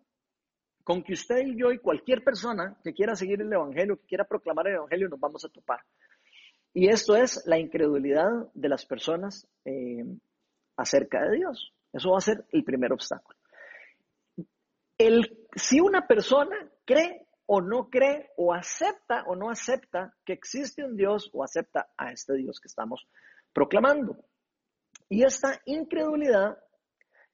con 0.86 1.04
que 1.04 1.14
usted 1.14 1.40
y 1.40 1.60
yo 1.60 1.72
y 1.72 1.80
cualquier 1.80 2.24
persona 2.24 2.78
que 2.84 2.94
quiera 2.94 3.16
seguir 3.16 3.42
el 3.42 3.52
Evangelio, 3.52 3.98
que 3.98 4.06
quiera 4.06 4.24
proclamar 4.24 4.68
el 4.68 4.76
Evangelio, 4.76 5.10
nos 5.10 5.20
vamos 5.20 5.44
a 5.44 5.50
topar. 5.50 5.80
Y 6.74 6.90
esto 6.90 7.16
es 7.16 7.42
la 7.48 7.58
incredulidad 7.58 8.30
de 8.54 8.70
las 8.70 8.86
personas 8.86 9.48
eh, 9.66 10.06
acerca 10.78 11.24
de 11.24 11.38
Dios. 11.38 11.74
Eso 11.92 12.12
va 12.12 12.20
a 12.20 12.22
ser 12.22 12.46
el 12.52 12.64
primer 12.64 12.94
obstáculo. 12.94 13.36
El, 14.96 15.48
si 15.56 15.80
una 15.80 16.06
persona 16.06 16.56
cree 16.86 17.26
o 17.48 17.62
no 17.62 17.90
cree, 17.90 18.30
o 18.38 18.54
acepta 18.54 19.24
o 19.26 19.36
no 19.36 19.50
acepta 19.50 20.14
que 20.24 20.34
existe 20.34 20.84
un 20.84 20.96
Dios, 20.96 21.32
o 21.34 21.44
acepta 21.44 21.90
a 21.98 22.12
este 22.12 22.36
Dios 22.36 22.60
que 22.60 22.68
estamos 22.68 23.08
proclamando. 23.54 24.18
Y 25.10 25.24
esta 25.24 25.60
incredulidad 25.66 26.60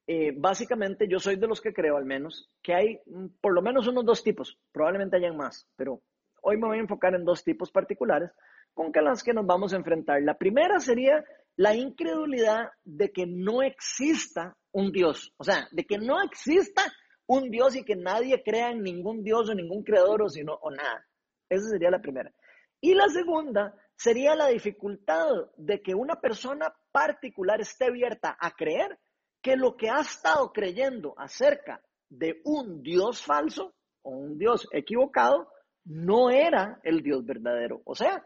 eh, 0.07 0.33
básicamente 0.35 1.07
yo 1.07 1.19
soy 1.19 1.35
de 1.35 1.47
los 1.47 1.61
que 1.61 1.73
creo 1.73 1.97
al 1.97 2.05
menos 2.05 2.49
que 2.61 2.73
hay 2.73 2.99
mm, 3.05 3.27
por 3.39 3.53
lo 3.53 3.61
menos 3.61 3.87
unos 3.87 4.05
dos 4.05 4.23
tipos, 4.23 4.59
probablemente 4.71 5.17
hayan 5.17 5.37
más, 5.37 5.67
pero 5.75 6.01
hoy 6.41 6.57
me 6.57 6.67
voy 6.67 6.77
a 6.77 6.81
enfocar 6.81 7.13
en 7.15 7.23
dos 7.23 7.43
tipos 7.43 7.71
particulares 7.71 8.31
con 8.73 8.91
las 9.03 9.23
que 9.23 9.33
nos 9.33 9.45
vamos 9.45 9.73
a 9.73 9.77
enfrentar. 9.77 10.21
La 10.21 10.37
primera 10.37 10.79
sería 10.79 11.23
la 11.55 11.75
incredulidad 11.75 12.69
de 12.83 13.11
que 13.11 13.25
no 13.27 13.61
exista 13.61 14.57
un 14.71 14.91
Dios, 14.91 15.33
o 15.37 15.43
sea, 15.43 15.67
de 15.71 15.85
que 15.85 15.97
no 15.97 16.21
exista 16.21 16.83
un 17.27 17.49
Dios 17.49 17.75
y 17.75 17.83
que 17.83 17.95
nadie 17.95 18.41
crea 18.43 18.71
en 18.71 18.81
ningún 18.81 19.23
Dios 19.23 19.49
o 19.49 19.53
ningún 19.53 19.83
creador 19.83 20.21
o, 20.23 20.29
sino, 20.29 20.53
o 20.53 20.71
nada. 20.71 21.05
Esa 21.49 21.69
sería 21.69 21.91
la 21.91 22.01
primera. 22.01 22.31
Y 22.79 22.93
la 22.93 23.07
segunda 23.09 23.75
sería 23.95 24.35
la 24.35 24.47
dificultad 24.47 25.27
de 25.57 25.81
que 25.81 25.93
una 25.93 26.19
persona 26.19 26.73
particular 26.91 27.61
esté 27.61 27.85
abierta 27.85 28.35
a 28.39 28.51
creer 28.51 28.97
que 29.41 29.55
lo 29.55 29.75
que 29.75 29.89
ha 29.89 30.01
estado 30.01 30.51
creyendo 30.51 31.13
acerca 31.17 31.81
de 32.09 32.41
un 32.43 32.83
Dios 32.83 33.23
falso 33.23 33.73
o 34.03 34.11
un 34.11 34.37
Dios 34.37 34.67
equivocado 34.71 35.49
no 35.85 36.29
era 36.29 36.79
el 36.83 37.01
Dios 37.01 37.25
verdadero. 37.25 37.81
O 37.85 37.95
sea, 37.95 38.25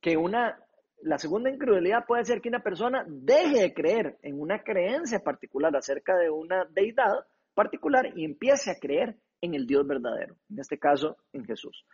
que 0.00 0.16
una, 0.16 0.58
la 1.02 1.18
segunda 1.18 1.50
incredulidad 1.50 2.04
puede 2.06 2.24
ser 2.24 2.40
que 2.40 2.48
una 2.48 2.62
persona 2.62 3.04
deje 3.06 3.60
de 3.60 3.74
creer 3.74 4.18
en 4.22 4.40
una 4.40 4.62
creencia 4.62 5.20
particular 5.20 5.74
acerca 5.76 6.16
de 6.16 6.30
una 6.30 6.64
deidad 6.66 7.26
particular 7.54 8.12
y 8.16 8.24
empiece 8.24 8.70
a 8.70 8.78
creer 8.78 9.16
en 9.40 9.54
el 9.54 9.66
Dios 9.66 9.86
verdadero, 9.86 10.36
en 10.50 10.58
este 10.58 10.78
caso 10.78 11.16
en 11.32 11.44
Jesús. 11.44 11.86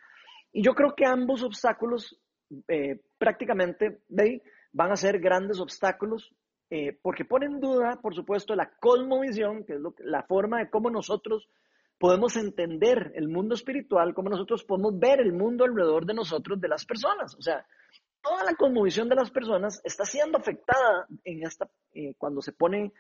Y 0.53 0.63
yo 0.63 0.75
creo 0.75 0.95
que 0.95 1.07
ambos 1.07 1.43
obstáculos 1.43 2.19
eh, 2.69 3.01
prácticamente 3.19 4.01
van 4.73 4.93
a 4.93 4.97
ser 4.97 5.19
grandes 5.19 5.61
obstáculos 5.61 6.35
eh, 6.71 6.99
porque 7.01 7.25
ponen 7.25 7.55
en 7.55 7.61
duda, 7.61 8.01
por 8.03 8.15
supuesto, 8.15 8.55
la 8.55 8.71
cosmovisión, 8.81 9.65
que 9.65 9.75
es 9.75 9.81
la 9.99 10.23
forma 10.25 10.59
de 10.59 10.71
cómo 10.71 10.91
nosotros 10.91 11.49
podemos 11.99 12.37
entender 12.37 13.13
el 13.15 13.29
mundo 13.29 13.55
espiritual, 13.55 14.15
cómo 14.15 14.29
nosotros 14.29 14.65
podemos 14.65 14.99
ver 14.99 15.21
el 15.21 15.33
mundo 15.33 15.65
alrededor 15.65 16.05
de 16.07 16.15
nosotros, 16.15 16.61
de 16.61 16.69
las 16.69 16.85
personas. 16.85 17.35
O 17.37 17.41
sea, 17.41 17.65
toda 18.21 18.45
la 18.45 18.55
cosmovisión 18.55 19.09
de 19.09 19.15
las 19.15 19.31
personas 19.31 19.81
está 19.85 20.05
siendo 20.05 20.39
afectada 20.39 21.07
en 21.25 21.47
esta, 21.47 21.69
eh, 21.95 22.15
cuando 22.19 22.43
se 22.43 22.53
pone 22.53 22.93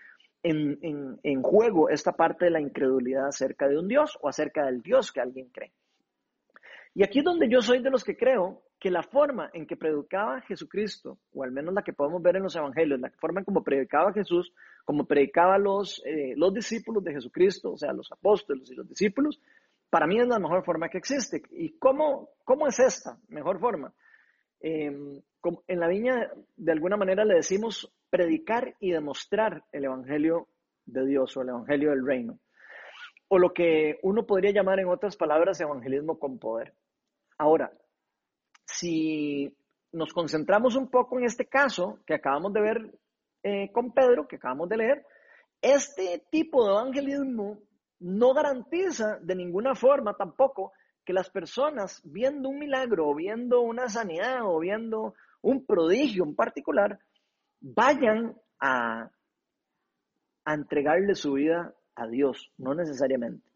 en, 0.42 1.18
en 1.22 1.42
juego 1.42 1.88
esta 1.88 2.12
parte 2.12 2.44
de 2.44 2.52
la 2.52 2.60
incredulidad 2.60 3.26
acerca 3.26 3.66
de 3.66 3.78
un 3.78 3.88
Dios 3.88 4.16
o 4.22 4.28
acerca 4.28 4.64
del 4.66 4.80
Dios 4.80 5.10
que 5.10 5.20
alguien 5.20 5.50
cree. 5.50 5.72
Y 6.94 7.02
aquí 7.02 7.18
es 7.18 7.24
donde 7.24 7.48
yo 7.48 7.60
soy 7.60 7.82
de 7.82 7.90
los 7.90 8.04
que 8.04 8.16
creo 8.16 8.62
que 8.78 8.90
la 8.90 9.02
forma 9.02 9.50
en 9.54 9.66
que 9.66 9.76
predicaba 9.76 10.42
Jesucristo, 10.42 11.18
o 11.32 11.42
al 11.42 11.50
menos 11.50 11.72
la 11.72 11.82
que 11.82 11.92
podemos 11.92 12.22
ver 12.22 12.36
en 12.36 12.42
los 12.42 12.56
evangelios, 12.56 13.00
la 13.00 13.10
forma 13.10 13.40
en 13.40 13.44
como 13.44 13.64
predicaba 13.64 14.12
Jesús, 14.12 14.52
como 14.84 15.06
predicaba 15.06 15.58
los, 15.58 16.02
eh, 16.04 16.34
los 16.36 16.52
discípulos 16.52 17.02
de 17.02 17.12
Jesucristo, 17.12 17.72
o 17.72 17.78
sea, 17.78 17.92
los 17.92 18.10
apóstoles 18.12 18.70
y 18.70 18.74
los 18.74 18.86
discípulos, 18.88 19.40
para 19.88 20.06
mí 20.06 20.20
es 20.20 20.26
la 20.26 20.38
mejor 20.38 20.64
forma 20.64 20.88
que 20.88 20.98
existe. 20.98 21.42
¿Y 21.50 21.78
cómo, 21.78 22.30
cómo 22.44 22.66
es 22.66 22.78
esta 22.78 23.18
mejor 23.28 23.58
forma? 23.58 23.92
Em, 24.60 25.20
en 25.68 25.80
la 25.80 25.88
viña, 25.88 26.30
de 26.56 26.72
alguna 26.72 26.96
manera, 26.96 27.24
le 27.24 27.36
decimos 27.36 27.92
predicar 28.10 28.74
y 28.80 28.90
demostrar 28.90 29.64
el 29.72 29.84
evangelio 29.84 30.48
de 30.84 31.06
Dios 31.06 31.36
o 31.36 31.42
el 31.42 31.50
evangelio 31.50 31.90
del 31.90 32.04
reino. 32.04 32.38
O 33.28 33.38
lo 33.38 33.52
que 33.52 33.98
uno 34.02 34.26
podría 34.26 34.52
llamar, 34.52 34.80
en 34.80 34.88
otras 34.88 35.16
palabras, 35.16 35.60
evangelismo 35.60 36.18
con 36.18 36.38
poder. 36.38 36.74
Ahora, 37.38 37.72
si 38.66 39.56
nos 39.92 40.12
concentramos 40.12 40.76
un 40.76 40.90
poco 40.90 41.18
en 41.18 41.24
este 41.24 41.46
caso 41.46 42.00
que 42.06 42.14
acabamos 42.14 42.52
de 42.52 42.60
ver 42.60 42.98
eh, 43.42 43.72
con 43.72 43.92
Pedro, 43.92 44.26
que 44.26 44.36
acabamos 44.36 44.68
de 44.68 44.76
leer, 44.76 45.06
este 45.62 46.26
tipo 46.30 46.64
de 46.66 46.72
evangelismo 46.72 47.58
no 48.00 48.34
garantiza 48.34 49.18
de 49.22 49.34
ninguna 49.34 49.74
forma 49.74 50.14
tampoco 50.14 50.72
que 51.04 51.12
las 51.12 51.30
personas 51.30 52.02
viendo 52.04 52.48
un 52.48 52.58
milagro 52.58 53.08
o 53.08 53.14
viendo 53.14 53.60
una 53.60 53.88
sanidad 53.88 54.40
o 54.42 54.58
viendo 54.58 55.14
un 55.40 55.64
prodigio 55.64 56.24
en 56.24 56.34
particular 56.34 56.98
vayan 57.60 58.36
a, 58.60 59.10
a 60.44 60.54
entregarle 60.54 61.14
su 61.14 61.34
vida 61.34 61.74
a 61.94 62.06
Dios, 62.06 62.52
no 62.58 62.74
necesariamente. 62.74 63.46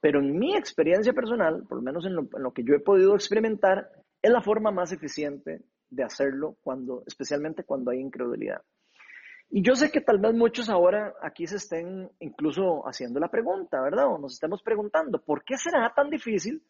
Pero 0.00 0.20
en 0.20 0.38
mi 0.38 0.56
experiencia 0.56 1.12
personal, 1.12 1.64
por 1.68 1.78
lo 1.78 1.82
menos 1.82 2.06
en 2.06 2.14
lo 2.14 2.52
que 2.52 2.64
yo 2.64 2.74
he 2.74 2.80
podido 2.80 3.14
experimentar, 3.14 3.90
es 4.22 4.30
la 4.30 4.42
forma 4.42 4.70
más 4.70 4.92
eficiente 4.92 5.62
de 5.88 6.04
hacerlo, 6.04 6.56
cuando, 6.62 7.02
especialmente 7.06 7.64
cuando 7.64 7.90
hay 7.90 8.00
incredulidad. 8.00 8.62
Y 9.50 9.62
yo 9.62 9.74
sé 9.74 9.90
que 9.90 10.00
tal 10.00 10.18
vez 10.18 10.32
muchos 10.32 10.68
ahora 10.68 11.12
aquí 11.20 11.46
se 11.46 11.56
estén 11.56 12.08
incluso 12.20 12.86
haciendo 12.86 13.18
la 13.18 13.28
pregunta, 13.28 13.80
¿verdad? 13.82 14.06
O 14.06 14.18
nos 14.18 14.34
estemos 14.34 14.62
preguntando, 14.62 15.20
¿por 15.20 15.42
qué 15.42 15.56
será 15.56 15.92
tan 15.94 16.08
difícil 16.08 16.62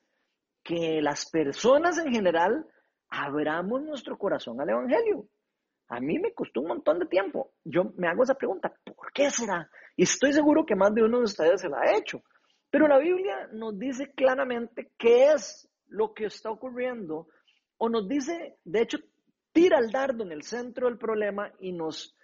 que 0.63 1.03
las 1.03 1.29
personas 1.31 1.99
en 1.99 2.11
general 2.11 2.67
abramos 3.11 3.83
nuestro 3.83 4.17
corazón 4.17 4.61
al 4.61 4.71
Evangelio? 4.71 5.29
A 5.89 6.01
mí 6.01 6.19
me 6.19 6.33
costó 6.33 6.63
un 6.63 6.69
montón 6.69 7.01
de 7.01 7.07
tiempo. 7.07 7.53
Yo 7.65 7.93
me 7.97 8.09
hago 8.09 8.23
esa 8.23 8.35
pregunta, 8.35 8.73
¿por 8.85 9.13
qué 9.13 9.29
será? 9.31 9.69
Y 9.97 10.05
estoy 10.05 10.33
seguro 10.33 10.65
que 10.65 10.77
más 10.77 10.95
de 10.95 11.03
uno 11.03 11.19
de 11.19 11.25
ustedes 11.25 11.61
se 11.61 11.69
la 11.69 11.81
ha 11.81 11.97
hecho. 11.99 12.23
Pero 12.71 12.89
la 12.89 12.99
Biblia 12.99 13.49
nos 13.53 13.79
dice 13.79 14.13
claramente 14.13 14.93
qué 14.97 15.33
es 15.33 15.69
lo 15.89 16.15
que 16.15 16.27
está 16.27 16.51
ocurriendo 16.51 17.27
o 17.83 17.89
nos 17.89 18.07
dice, 18.07 18.59
de 18.63 18.83
hecho, 18.83 18.99
tira 19.53 19.79
el 19.79 19.91
dardo 19.91 20.23
en 20.23 20.33
el 20.33 20.43
centro 20.43 20.87
del 20.87 20.99
problema 20.99 21.51
y 21.61 21.73
nos, 21.73 22.15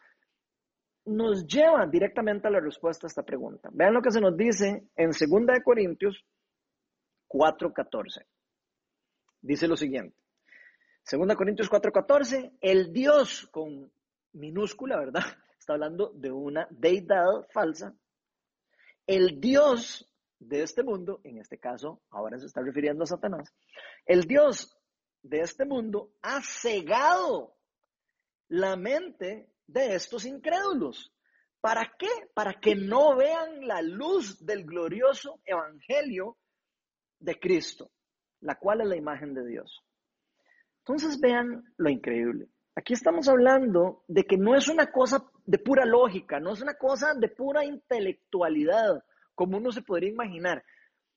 nos 1.07 1.47
lleva 1.47 1.87
directamente 1.87 2.47
a 2.47 2.51
la 2.51 2.61
respuesta 2.61 3.07
a 3.07 3.09
esta 3.09 3.23
pregunta. 3.23 3.71
Vean 3.73 3.95
lo 3.95 4.03
que 4.03 4.11
se 4.11 4.21
nos 4.21 4.37
dice 4.37 4.87
en 4.95 5.11
2 5.11 5.19
Corintios 5.65 6.23
4:14. 7.29 8.27
Dice 9.41 9.67
lo 9.67 9.77
siguiente. 9.77 10.15
2 11.11 11.35
Corintios 11.37 11.71
4:14, 11.71 12.53
el 12.61 12.93
Dios 12.93 13.49
con 13.51 13.91
minúscula, 14.35 14.99
¿verdad? 14.99 15.23
Está 15.59 15.73
hablando 15.73 16.13
de 16.15 16.33
una 16.33 16.69
deidad 16.71 17.49
falsa. 17.51 17.95
El 19.07 19.41
Dios 19.41 20.07
de 20.39 20.63
este 20.63 20.83
mundo, 20.83 21.23
en 21.25 21.39
este 21.39 21.57
caso, 21.59 22.03
ahora 22.11 22.39
se 22.39 22.45
está 22.45 22.61
refiriendo 22.61 23.05
a 23.05 23.07
Satanás, 23.07 23.55
el 24.05 24.25
Dios 24.25 24.76
de 25.29 25.41
este 25.41 25.65
mundo 25.65 26.13
ha 26.23 26.41
cegado 26.43 27.57
la 28.49 28.77
mente 28.77 29.51
de 29.67 29.95
estos 29.95 30.25
incrédulos. 30.25 31.13
¿Para 31.61 31.93
qué? 31.99 32.09
Para 32.35 32.55
que 32.55 32.77
no 32.77 33.17
vean 33.17 33.67
la 33.67 33.83
luz 33.83 34.45
del 34.45 34.65
glorioso 34.65 35.41
evangelio 35.45 36.37
de 37.19 37.39
Cristo, 37.39 37.91
la 38.41 38.57
cual 38.57 38.83
es 38.83 38.89
la 38.89 38.97
imagen 38.97 39.35
de 39.35 39.47
Dios. 39.47 39.83
Entonces 40.79 41.19
vean 41.21 41.65
lo 41.77 41.91
increíble. 41.91 42.49
Aquí 42.77 42.93
estamos 42.93 43.27
hablando 43.29 44.05
de 44.07 44.25
que 44.25 44.37
no 44.37 44.55
es 44.55 44.69
una 44.69 44.93
cosa 44.93 45.25
de 45.45 45.59
pura 45.59 45.85
lógica, 45.85 46.39
no 46.39 46.53
es 46.53 46.61
una 46.61 46.75
cosa 46.75 47.15
de 47.15 47.29
pura 47.29 47.65
intelectualidad, 47.65 49.03
como 49.35 49.57
uno 49.57 49.73
se 49.73 49.83
podría 49.83 50.11
imaginar. 50.11 50.63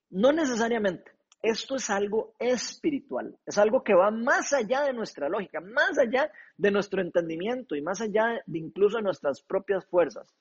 No 0.10 0.32
necesariamente. 0.32 1.12
Esto 1.42 1.78
es 1.78 1.90
algo 1.90 2.34
espiritual, 2.38 3.38
es 3.46 3.58
algo 3.58 3.82
que 3.82 3.94
va 3.94 4.12
más 4.12 4.52
allá 4.52 4.84
de 4.84 4.92
nuestra 4.92 5.30
lógica, 5.30 5.62
más 5.62 5.98
allá 5.98 6.30
de 6.58 6.70
nuestro 6.70 7.02
entendimiento 7.02 7.76
y 7.76 7.82
más 7.82 8.02
allá 8.02 8.42
de 8.46 8.60
incluso 8.60 9.00
nuestras 9.00 9.42
propias 9.42 9.86
fuerzas. 9.86 10.36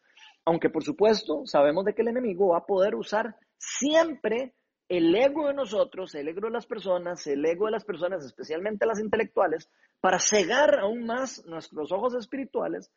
Aunque 0.45 0.71
por 0.71 0.83
supuesto 0.83 1.47
sabemos 1.47 1.85
de 1.85 1.95
que 1.95 2.03
el 2.03 2.09
enemigo 2.09 2.49
va 2.49 2.59
a 2.59 2.67
poder 2.67 2.97
usar 2.97 3.37
siempre 3.57 4.55
el 4.89 5.15
ego 5.15 5.47
de 5.47 5.55
nosotros, 5.55 6.15
el 6.17 6.29
ego 6.29 6.41
de 6.47 6.51
las 6.51 6.67
personas, 6.67 7.25
el 7.29 7.45
ego 7.45 7.67
de 7.67 7.73
las 7.73 7.85
personas, 7.85 8.25
especialmente 8.25 8.87
las 8.87 8.99
intelectuales, 8.99 9.71
para 10.01 10.19
cegar 10.19 10.81
aún 10.81 11.07
más 11.07 11.45
nuestros 11.47 11.93
ojos 11.93 12.17
espirituales 12.17 12.91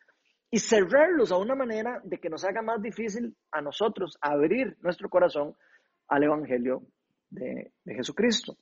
y 0.50 0.58
cerrarlos 0.58 1.32
a 1.32 1.38
una 1.38 1.54
manera 1.54 2.02
de 2.04 2.18
que 2.18 2.30
nos 2.30 2.46
haga 2.46 2.64
más 2.64 2.82
difícil 2.82 3.36
a 3.52 3.62
nosotros 3.62 4.18
abrir 4.22 4.76
nuestro 4.82 5.10
corazón 5.10 5.56
al 6.08 6.24
Evangelio 6.24 6.82
de, 7.32 7.72
Jesucristo 7.86 8.58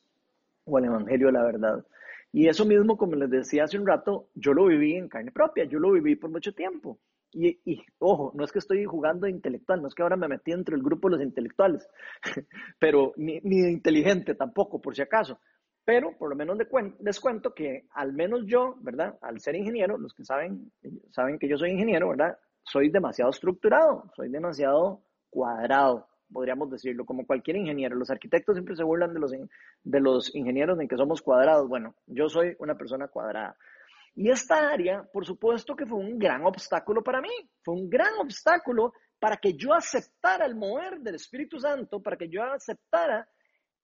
o 0.65 0.77
el 0.77 0.85
Evangelio 0.85 1.27
de 1.27 1.33
la 1.33 1.43
verdad. 1.43 1.85
Y 2.31 2.47
eso 2.47 2.63
mismo, 2.63 2.95
como 2.95 3.15
les 3.15 3.29
decía 3.29 3.63
hace 3.63 3.77
un 3.77 3.87
rato, 3.87 4.29
yo 4.35 4.53
lo 4.53 4.67
viví 4.67 4.95
en 4.95 5.09
carne 5.09 5.31
propia, 5.31 5.65
yo 5.65 5.79
lo 5.79 5.91
viví 5.91 6.15
por 6.15 6.29
mucho 6.29 6.53
tiempo. 6.53 6.99
Y, 7.31 7.59
y, 7.65 7.83
ojo, 7.99 8.31
no 8.35 8.43
es 8.43 8.51
que 8.51 8.59
estoy 8.59 8.85
jugando 8.85 9.25
de 9.25 9.31
intelectual, 9.31 9.81
no 9.81 9.87
es 9.87 9.93
que 9.93 10.01
ahora 10.01 10.15
me 10.15 10.27
metí 10.27 10.51
entre 10.51 10.75
el 10.75 10.81
grupo 10.81 11.09
de 11.09 11.17
los 11.17 11.25
intelectuales, 11.25 11.87
pero 12.79 13.13
ni, 13.17 13.39
de 13.39 13.71
inteligente 13.71 14.35
tampoco, 14.35 14.79
por 14.79 14.95
si 14.95 15.01
acaso. 15.01 15.39
Pero 15.85 16.15
por 16.17 16.29
lo 16.29 16.35
menos 16.35 16.57
les 16.99 17.19
cuento 17.19 17.53
que 17.53 17.87
al 17.95 18.13
menos 18.13 18.41
yo, 18.45 18.75
¿verdad? 18.81 19.17
Al 19.21 19.39
ser 19.39 19.55
ingeniero, 19.55 19.97
los 19.97 20.13
que 20.13 20.23
saben, 20.23 20.71
saben 21.09 21.39
que 21.39 21.47
yo 21.47 21.57
soy 21.57 21.71
ingeniero, 21.71 22.09
¿verdad? 22.09 22.37
Soy 22.63 22.89
demasiado 22.89 23.31
estructurado, 23.31 24.11
soy 24.15 24.29
demasiado 24.29 25.01
cuadrado 25.31 26.08
podríamos 26.31 26.69
decirlo, 26.69 27.05
como 27.05 27.25
cualquier 27.25 27.57
ingeniero. 27.57 27.95
Los 27.95 28.09
arquitectos 28.09 28.55
siempre 28.55 28.75
se 28.75 28.83
burlan 28.83 29.13
de 29.13 29.19
los, 29.19 29.31
de 29.31 29.99
los 29.99 30.35
ingenieros 30.35 30.79
en 30.79 30.87
que 30.87 30.97
somos 30.97 31.21
cuadrados. 31.21 31.67
Bueno, 31.67 31.95
yo 32.07 32.29
soy 32.29 32.55
una 32.59 32.77
persona 32.77 33.07
cuadrada. 33.07 33.57
Y 34.15 34.29
esta 34.29 34.69
área, 34.69 35.03
por 35.03 35.25
supuesto 35.25 35.75
que 35.75 35.85
fue 35.85 35.97
un 35.97 36.19
gran 36.19 36.45
obstáculo 36.45 37.03
para 37.03 37.21
mí, 37.21 37.29
fue 37.63 37.75
un 37.75 37.89
gran 37.89 38.13
obstáculo 38.19 38.93
para 39.19 39.37
que 39.37 39.53
yo 39.53 39.73
aceptara 39.73 40.45
el 40.45 40.55
mover 40.55 40.99
del 40.99 41.15
Espíritu 41.15 41.59
Santo, 41.59 42.01
para 42.01 42.17
que 42.17 42.29
yo 42.29 42.43
aceptara, 42.43 43.27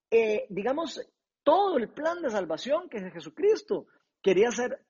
eh, 0.10 0.46
digamos, 0.50 1.02
todo 1.44 1.78
el 1.78 1.90
plan 1.90 2.22
de 2.22 2.30
salvación 2.30 2.90
que 2.90 3.12
Jesucristo 3.12 3.88
quería 4.22 4.50
hacer 4.50 4.84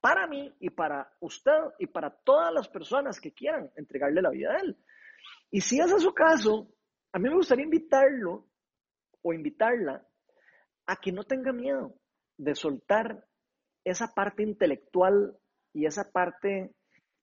para 0.00 0.26
mí 0.26 0.52
y 0.58 0.70
para 0.70 1.10
usted 1.20 1.52
y 1.78 1.86
para 1.86 2.10
todas 2.10 2.52
las 2.52 2.68
personas 2.68 3.20
que 3.20 3.32
quieran 3.32 3.70
entregarle 3.76 4.20
la 4.20 4.30
vida 4.30 4.52
a 4.52 4.60
Él. 4.60 4.76
Y 5.50 5.60
si 5.60 5.78
ese 5.78 5.94
es 5.94 6.02
su 6.02 6.12
caso, 6.12 6.68
a 7.12 7.18
mí 7.18 7.28
me 7.28 7.36
gustaría 7.36 7.64
invitarlo 7.64 8.46
o 9.22 9.32
invitarla 9.32 10.06
a 10.86 10.96
que 10.96 11.12
no 11.12 11.24
tenga 11.24 11.52
miedo 11.52 11.94
de 12.38 12.54
soltar 12.54 13.24
esa 13.84 14.08
parte 14.14 14.42
intelectual 14.42 15.36
y 15.72 15.86
esa 15.86 16.10
parte, 16.10 16.74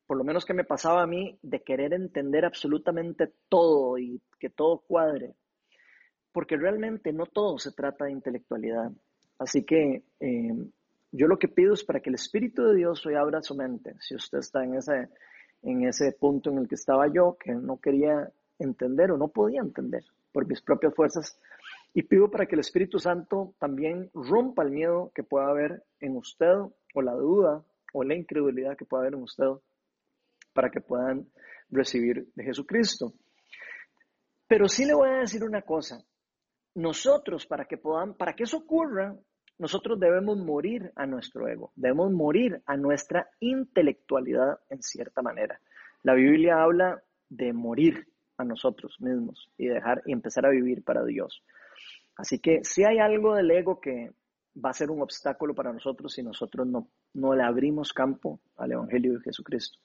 por 0.05 0.17
lo 0.17 0.23
menos 0.23 0.45
que 0.45 0.53
me 0.53 0.63
pasaba 0.63 1.03
a 1.03 1.07
mí, 1.07 1.37
de 1.41 1.63
querer 1.63 1.93
entender 1.93 2.45
absolutamente 2.45 3.33
todo 3.49 3.97
y 3.97 4.21
que 4.39 4.49
todo 4.49 4.83
cuadre. 4.87 5.35
Porque 6.31 6.57
realmente 6.57 7.11
no 7.11 7.25
todo 7.25 7.57
se 7.57 7.71
trata 7.71 8.05
de 8.05 8.11
intelectualidad. 8.11 8.91
Así 9.39 9.65
que 9.65 10.03
eh, 10.19 10.69
yo 11.11 11.27
lo 11.27 11.39
que 11.39 11.47
pido 11.47 11.73
es 11.73 11.83
para 11.83 11.99
que 11.99 12.09
el 12.09 12.15
Espíritu 12.15 12.63
de 12.63 12.75
Dios 12.75 13.05
hoy 13.05 13.15
abra 13.15 13.41
su 13.41 13.55
mente. 13.55 13.95
Si 13.99 14.15
usted 14.15 14.39
está 14.39 14.63
en 14.63 14.75
ese, 14.75 15.09
en 15.63 15.87
ese 15.87 16.11
punto 16.11 16.51
en 16.51 16.59
el 16.59 16.67
que 16.67 16.75
estaba 16.75 17.07
yo, 17.11 17.37
que 17.39 17.53
no 17.53 17.79
quería 17.79 18.31
entender 18.59 19.11
o 19.11 19.17
no 19.17 19.29
podía 19.29 19.61
entender 19.61 20.03
por 20.31 20.45
mis 20.45 20.61
propias 20.61 20.93
fuerzas, 20.93 21.39
y 21.93 22.03
pido 22.03 22.29
para 22.29 22.45
que 22.45 22.55
el 22.55 22.59
Espíritu 22.59 22.99
Santo 22.99 23.55
también 23.57 24.11
rompa 24.13 24.63
el 24.63 24.71
miedo 24.71 25.11
que 25.15 25.23
pueda 25.23 25.47
haber 25.47 25.83
en 25.99 26.15
usted 26.17 26.53
o 26.93 27.01
la 27.01 27.13
duda 27.13 27.63
o 27.93 28.03
la 28.03 28.15
incredulidad 28.15 28.77
que 28.77 28.85
pueda 28.85 29.03
haber 29.03 29.15
en 29.15 29.23
usted 29.23 29.47
para 30.53 30.69
que 30.69 30.81
puedan 30.81 31.27
recibir 31.69 32.27
de 32.35 32.43
Jesucristo. 32.43 33.13
Pero 34.47 34.67
sí 34.67 34.85
le 34.85 34.93
voy 34.93 35.09
a 35.09 35.19
decir 35.19 35.43
una 35.43 35.61
cosa. 35.61 36.03
Nosotros, 36.75 37.45
para 37.45 37.65
que 37.65 37.77
puedan, 37.77 38.13
para 38.13 38.33
que 38.33 38.43
eso 38.43 38.57
ocurra, 38.57 39.15
nosotros 39.57 39.99
debemos 39.99 40.37
morir 40.37 40.91
a 40.95 41.05
nuestro 41.05 41.47
ego, 41.47 41.71
debemos 41.75 42.11
morir 42.11 42.61
a 42.65 42.77
nuestra 42.77 43.29
intelectualidad 43.39 44.59
en 44.69 44.81
cierta 44.81 45.21
manera. 45.21 45.59
La 46.03 46.13
Biblia 46.13 46.61
habla 46.61 47.03
de 47.29 47.51
morir 47.51 48.07
a 48.39 48.45
nosotros 48.45 48.99
mismos 48.99 49.49
y 49.57 49.67
dejar 49.67 50.01
y 50.05 50.13
empezar 50.13 50.45
a 50.45 50.49
vivir 50.49 50.83
para 50.83 51.03
Dios. 51.03 51.43
Así 52.15 52.39
que 52.39 52.63
si 52.63 52.83
hay 52.83 52.99
algo 52.99 53.35
del 53.35 53.51
ego 53.51 53.79
que 53.79 54.11
va 54.63 54.71
a 54.71 54.73
ser 54.73 54.91
un 54.91 55.01
obstáculo 55.01 55.53
para 55.53 55.71
nosotros 55.71 56.13
si 56.13 56.23
nosotros 56.23 56.67
no, 56.67 56.87
no 57.13 57.35
le 57.35 57.43
abrimos 57.43 57.93
campo 57.93 58.39
al 58.57 58.71
Evangelio 58.71 59.13
de 59.13 59.21
Jesucristo. 59.21 59.79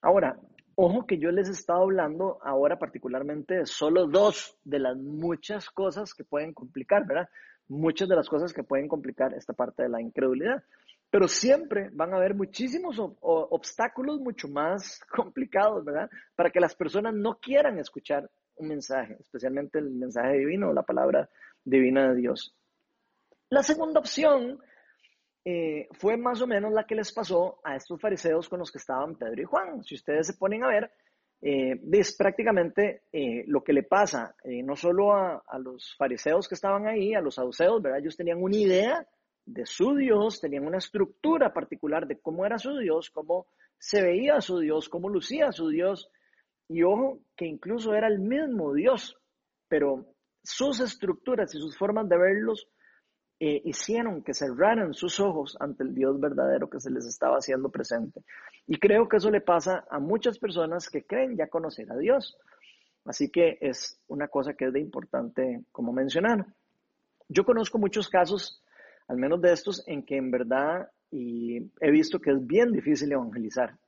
Ahora, 0.00 0.38
ojo 0.74 1.06
que 1.06 1.18
yo 1.18 1.30
les 1.30 1.48
he 1.48 1.72
hablando 1.72 2.38
ahora 2.42 2.78
particularmente 2.78 3.54
de 3.54 3.66
solo 3.66 4.06
dos 4.06 4.56
de 4.64 4.78
las 4.78 4.96
muchas 4.96 5.70
cosas 5.70 6.14
que 6.14 6.24
pueden 6.24 6.52
complicar, 6.52 7.06
¿verdad? 7.06 7.28
muchas 7.68 8.08
de 8.08 8.16
las 8.16 8.28
cosas 8.28 8.52
que 8.52 8.62
pueden 8.62 8.88
complicar 8.88 9.34
esta 9.34 9.52
parte 9.52 9.84
de 9.84 9.88
la 9.88 10.00
incredulidad. 10.00 10.62
Pero 11.14 11.28
siempre 11.28 11.90
van 11.92 12.12
a 12.12 12.16
haber 12.16 12.34
muchísimos 12.34 12.96
obstáculos 12.98 14.18
mucho 14.18 14.48
más 14.48 14.98
complicados, 15.08 15.84
¿verdad? 15.84 16.10
Para 16.34 16.50
que 16.50 16.58
las 16.58 16.74
personas 16.74 17.14
no 17.14 17.38
quieran 17.38 17.78
escuchar 17.78 18.28
un 18.56 18.66
mensaje, 18.66 19.18
especialmente 19.20 19.78
el 19.78 19.92
mensaje 19.92 20.38
divino 20.38 20.70
o 20.70 20.72
la 20.72 20.82
palabra 20.82 21.30
divina 21.62 22.08
de 22.08 22.16
Dios. 22.16 22.56
La 23.48 23.62
segunda 23.62 24.00
opción 24.00 24.58
eh, 25.44 25.86
fue 25.92 26.16
más 26.16 26.42
o 26.42 26.48
menos 26.48 26.72
la 26.72 26.84
que 26.84 26.96
les 26.96 27.12
pasó 27.12 27.60
a 27.62 27.76
estos 27.76 28.00
fariseos 28.00 28.48
con 28.48 28.58
los 28.58 28.72
que 28.72 28.78
estaban 28.78 29.14
Pedro 29.14 29.40
y 29.40 29.44
Juan. 29.44 29.84
Si 29.84 29.94
ustedes 29.94 30.26
se 30.26 30.34
ponen 30.34 30.64
a 30.64 30.68
ver, 30.68 30.90
eh, 31.46 31.78
es 31.92 32.16
prácticamente 32.16 33.02
eh, 33.12 33.44
lo 33.46 33.62
que 33.62 33.72
le 33.72 33.82
pasa 33.82 34.34
eh, 34.42 34.62
no 34.62 34.74
solo 34.74 35.12
a, 35.14 35.42
los 35.58 35.94
fariseos 35.96 36.48
que 36.48 36.54
estaban 36.54 36.88
ahí, 36.88 37.14
a 37.14 37.20
los 37.20 37.34
saduceos, 37.34 37.82
¿verdad? 37.82 38.00
Ellos 38.00 38.16
tenían 38.16 38.42
una 38.42 38.56
idea 38.56 39.06
de 39.46 39.66
su 39.66 39.94
Dios, 39.94 40.40
tenían 40.40 40.66
una 40.66 40.78
estructura 40.78 41.52
particular 41.52 42.06
de 42.06 42.18
cómo 42.18 42.46
era 42.46 42.58
su 42.58 42.76
Dios, 42.78 43.10
cómo 43.10 43.46
se 43.78 44.02
veía 44.02 44.40
su 44.40 44.58
Dios, 44.58 44.88
cómo 44.88 45.08
lucía 45.08 45.52
su 45.52 45.68
Dios, 45.68 46.10
y 46.68 46.82
ojo, 46.82 47.20
que 47.36 47.46
incluso 47.46 47.94
era 47.94 48.08
el 48.08 48.18
mismo 48.18 48.72
Dios, 48.72 49.16
pero 49.68 50.06
sus 50.42 50.80
estructuras 50.80 51.54
y 51.54 51.58
sus 51.58 51.76
formas 51.76 52.08
de 52.08 52.16
verlos 52.16 52.68
eh, 53.40 53.60
hicieron 53.64 54.22
que 54.22 54.32
cerraran 54.32 54.94
sus 54.94 55.20
ojos 55.20 55.56
ante 55.60 55.82
el 55.82 55.94
Dios 55.94 56.18
verdadero 56.20 56.70
que 56.70 56.80
se 56.80 56.90
les 56.90 57.04
estaba 57.04 57.36
haciendo 57.36 57.68
presente. 57.68 58.22
Y 58.66 58.78
creo 58.78 59.08
que 59.08 59.18
eso 59.18 59.30
le 59.30 59.40
pasa 59.40 59.84
a 59.90 59.98
muchas 59.98 60.38
personas 60.38 60.88
que 60.88 61.04
creen 61.04 61.36
ya 61.36 61.48
conocer 61.48 61.90
a 61.90 61.96
Dios. 61.96 62.38
Así 63.04 63.30
que 63.30 63.58
es 63.60 64.00
una 64.06 64.28
cosa 64.28 64.54
que 64.54 64.66
es 64.66 64.72
de 64.72 64.80
importante 64.80 65.64
como 65.72 65.92
mencionar. 65.92 66.46
Yo 67.28 67.44
conozco 67.44 67.78
muchos 67.78 68.08
casos, 68.08 68.62
al 69.08 69.16
menos 69.16 69.40
de 69.40 69.52
estos, 69.52 69.86
en 69.86 70.04
que 70.04 70.16
en 70.16 70.30
verdad 70.30 70.88
he 71.10 71.90
visto 71.90 72.20
que 72.20 72.30
es 72.30 72.46
bien 72.46 72.72
difícil 72.72 73.12
evangelizar. 73.12 73.78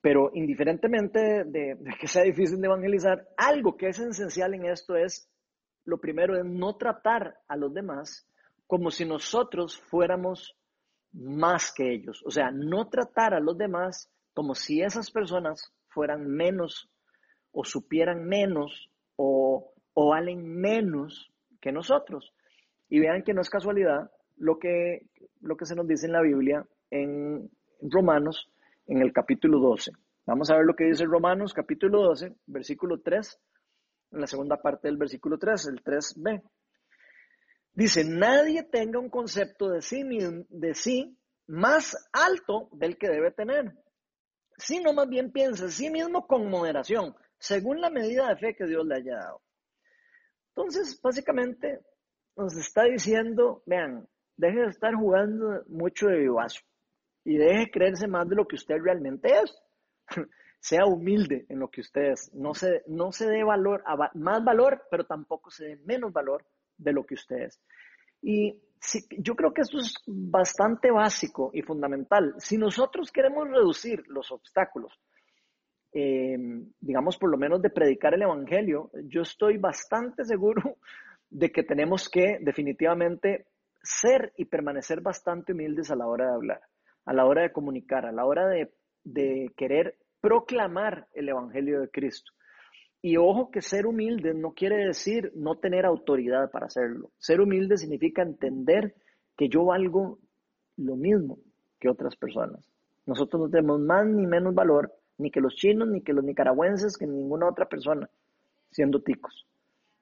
pero 0.00 0.30
indiferentemente 0.34 1.44
de, 1.44 1.78
que 2.00 2.06
sea 2.06 2.24
difícil 2.24 2.60
de 2.60 2.66
evangelizar, 2.66 3.28
algo 3.36 3.76
que 3.76 3.88
es 3.88 3.98
esencial 3.98 4.54
en 4.54 4.66
esto 4.66 4.96
es 4.96 5.28
lo 5.84 5.98
primero 5.98 6.36
es 6.36 6.44
no 6.44 6.76
tratar 6.76 7.38
a 7.48 7.56
los 7.56 7.72
demás 7.72 8.26
como 8.66 8.90
si 8.90 9.04
nosotros 9.04 9.80
fuéramos 9.90 10.56
más 11.12 11.72
que 11.72 11.92
ellos. 11.92 12.22
O 12.24 12.30
sea, 12.30 12.50
no 12.50 12.88
tratar 12.88 13.34
a 13.34 13.40
los 13.40 13.56
demás 13.58 14.10
como 14.32 14.54
si 14.54 14.80
esas 14.80 15.10
personas 15.10 15.72
fueran 15.88 16.26
menos 16.26 16.88
o 17.50 17.64
supieran 17.64 18.24
menos 18.24 18.90
o, 19.16 19.72
valen 19.94 20.42
menos 20.42 21.30
que 21.60 21.70
nosotros. 21.70 22.32
Y 22.92 23.00
vean 23.00 23.22
que 23.22 23.32
no 23.32 23.40
es 23.40 23.48
casualidad 23.48 24.10
lo 24.36 24.58
que, 24.58 25.06
lo 25.40 25.56
que 25.56 25.64
se 25.64 25.74
nos 25.74 25.88
dice 25.88 26.04
en 26.04 26.12
la 26.12 26.20
Biblia 26.20 26.62
en 26.90 27.50
Romanos 27.80 28.52
en 28.86 29.00
el 29.00 29.14
capítulo 29.14 29.60
12. 29.60 29.92
Vamos 30.26 30.50
a 30.50 30.56
ver 30.56 30.66
lo 30.66 30.76
que 30.76 30.84
dice 30.84 31.06
Romanos 31.06 31.54
capítulo 31.54 32.02
12, 32.02 32.34
versículo 32.48 33.00
3 33.00 33.40
en 34.10 34.20
la 34.20 34.26
segunda 34.26 34.60
parte 34.60 34.88
del 34.88 34.98
versículo 34.98 35.38
3, 35.38 35.68
el 35.68 35.82
3b. 35.82 36.42
Dice, 37.72 38.04
nadie 38.04 38.64
tenga 38.64 38.98
un 38.98 39.08
concepto 39.08 39.70
de 39.70 39.80
sí, 39.80 40.02
de 40.50 40.74
sí 40.74 41.16
más 41.46 41.96
alto 42.12 42.68
del 42.72 42.98
que 42.98 43.08
debe 43.08 43.30
tener, 43.30 43.72
sino 44.58 44.92
más 44.92 45.08
bien 45.08 45.32
piensa 45.32 45.64
en 45.64 45.70
sí 45.70 45.88
mismo 45.88 46.26
con 46.26 46.50
moderación, 46.50 47.16
según 47.38 47.80
la 47.80 47.88
medida 47.88 48.28
de 48.28 48.36
fe 48.36 48.54
que 48.54 48.66
Dios 48.66 48.84
le 48.84 48.96
haya 48.96 49.16
dado. 49.16 49.40
Entonces, 50.48 51.00
básicamente, 51.00 51.80
nos 52.36 52.56
está 52.56 52.84
diciendo, 52.84 53.62
vean, 53.66 54.08
deje 54.36 54.60
de 54.60 54.68
estar 54.68 54.94
jugando 54.94 55.62
mucho 55.68 56.08
de 56.08 56.18
vivazo 56.18 56.60
y 57.24 57.36
deje 57.36 57.58
de 57.58 57.70
creerse 57.70 58.06
más 58.08 58.28
de 58.28 58.36
lo 58.36 58.46
que 58.46 58.56
usted 58.56 58.76
realmente 58.82 59.28
es. 59.42 59.54
sea 60.62 60.86
humilde 60.86 61.44
en 61.48 61.58
lo 61.58 61.68
que 61.68 61.80
usted 61.80 62.12
es. 62.12 62.32
No 62.32 62.54
se, 62.54 62.82
no 62.86 63.10
se 63.10 63.28
dé 63.28 63.42
valor, 63.42 63.82
más 64.14 64.44
valor, 64.44 64.82
pero 64.90 65.04
tampoco 65.04 65.50
se 65.50 65.64
dé 65.66 65.76
menos 65.84 66.12
valor 66.12 66.46
de 66.76 66.92
lo 66.92 67.04
que 67.04 67.14
usted 67.14 67.36
es. 67.46 67.60
Y 68.22 68.60
yo 69.18 69.34
creo 69.34 69.52
que 69.52 69.62
esto 69.62 69.78
es 69.78 69.94
bastante 70.06 70.92
básico 70.92 71.50
y 71.52 71.62
fundamental. 71.62 72.34
Si 72.38 72.58
nosotros 72.58 73.10
queremos 73.10 73.48
reducir 73.48 74.04
los 74.06 74.30
obstáculos, 74.30 74.92
eh, 75.92 76.38
digamos 76.80 77.18
por 77.18 77.30
lo 77.30 77.36
menos 77.36 77.60
de 77.60 77.70
predicar 77.70 78.14
el 78.14 78.22
Evangelio, 78.22 78.90
yo 79.04 79.22
estoy 79.22 79.58
bastante 79.58 80.24
seguro 80.24 80.78
de 81.32 81.50
que 81.50 81.62
tenemos 81.62 82.08
que 82.10 82.38
definitivamente 82.40 83.46
ser 83.82 84.32
y 84.36 84.44
permanecer 84.44 85.00
bastante 85.00 85.52
humildes 85.52 85.90
a 85.90 85.96
la 85.96 86.06
hora 86.06 86.26
de 86.26 86.34
hablar, 86.34 86.60
a 87.06 87.12
la 87.14 87.24
hora 87.24 87.42
de 87.42 87.52
comunicar, 87.52 88.04
a 88.04 88.12
la 88.12 88.26
hora 88.26 88.46
de, 88.48 88.70
querer 89.56 89.96
proclamar 90.20 91.08
el 91.14 91.28
Evangelio 91.28 91.80
de 91.80 91.88
Cristo. 91.88 92.32
Y 93.00 93.16
ojo 93.16 93.50
que 93.50 93.62
ser 93.62 93.86
humilde 93.86 94.34
no 94.34 94.52
quiere 94.52 94.76
decir 94.76 95.32
no 95.34 95.56
tener 95.56 95.84
autoridad 95.86 96.50
para 96.52 96.66
hacerlo. 96.66 97.10
Ser 97.18 97.40
humilde 97.40 97.76
significa 97.76 98.22
entender 98.22 98.94
que 99.36 99.48
yo 99.48 99.64
valgo 99.64 100.20
lo 100.76 100.94
mismo 100.94 101.38
que 101.80 101.88
otras 101.88 102.14
personas. 102.14 102.64
Nosotros 103.06 103.42
no 103.42 103.48
tenemos 103.48 103.80
más 103.80 104.06
ni 104.06 104.26
menos 104.26 104.54
valor, 104.54 104.92
ni 105.18 105.32
que 105.32 105.40
los 105.40 105.56
chinos, 105.56 105.88
ni 105.88 106.02
que 106.02 106.12
los 106.12 106.22
nicaragüenses, 106.22 106.96
que 106.96 107.06
ninguna 107.06 107.48
otra 107.48 107.66
persona, 107.66 108.08
siendo 108.70 109.00
ticos. 109.00 109.48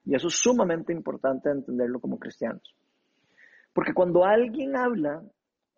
Y 0.05 0.15
eso 0.15 0.27
es 0.27 0.35
sumamente 0.35 0.93
importante 0.93 1.49
entenderlo 1.49 1.99
como 1.99 2.19
cristianos. 2.19 2.75
Porque 3.73 3.93
cuando 3.93 4.25
alguien 4.25 4.75
habla, 4.75 5.23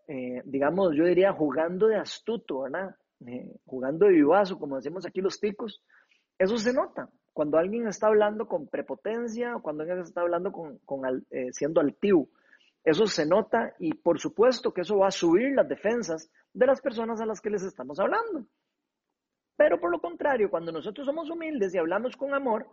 eh, 0.08 0.42
digamos, 0.46 0.96
yo 0.96 1.06
diría 1.06 1.34
jugando 1.34 1.88
de 1.88 1.98
astuto, 1.98 2.62
¿verdad? 2.62 2.96
Eh, 3.26 3.56
jugando 3.66 4.06
de 4.06 4.14
vivazo, 4.14 4.58
como 4.58 4.78
decimos 4.78 5.06
aquí 5.06 5.22
los 5.22 5.40
ticos, 5.40 5.82
eso 6.38 6.58
se 6.58 6.74
nota. 6.74 7.10
Cuando 7.32 7.58
alguien 7.58 7.88
está 7.88 8.08
hablando 8.08 8.48
con 8.48 8.68
prepotencia, 8.68 9.56
o 9.56 9.62
cuando 9.62 9.84
alguien 9.84 10.00
está 10.00 10.22
hablando 10.22 10.52
con, 10.52 11.26
eh, 11.32 11.52
siendo 11.52 11.82
altivo, 11.82 12.30
eso 12.84 13.06
se 13.08 13.26
nota 13.26 13.74
y 13.80 13.94
por 13.94 14.20
supuesto 14.20 14.74
que 14.74 14.82
eso 14.82 14.98
va 14.98 15.08
a 15.08 15.12
subir 15.12 15.54
las 15.56 15.68
defensas 15.68 16.30
de 16.54 16.68
las 16.68 16.82
personas 16.82 17.22
a 17.22 17.26
las 17.26 17.40
que 17.40 17.50
les 17.50 17.64
estamos 17.64 18.00
hablando. 18.00 18.46
Pero 19.56 19.80
por 19.80 19.90
lo 19.90 20.02
contrario, 20.02 20.50
cuando 20.50 20.72
nosotros 20.72 21.06
somos 21.06 21.30
humildes 21.30 21.74
y 21.74 21.78
hablamos 21.78 22.18
con 22.18 22.34
amor, 22.34 22.68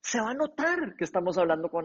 se 0.00 0.20
va 0.20 0.30
a 0.30 0.34
notar 0.34 0.94
que 0.96 1.04
estamos 1.04 1.36
hablando 1.38 1.68
con, 1.68 1.84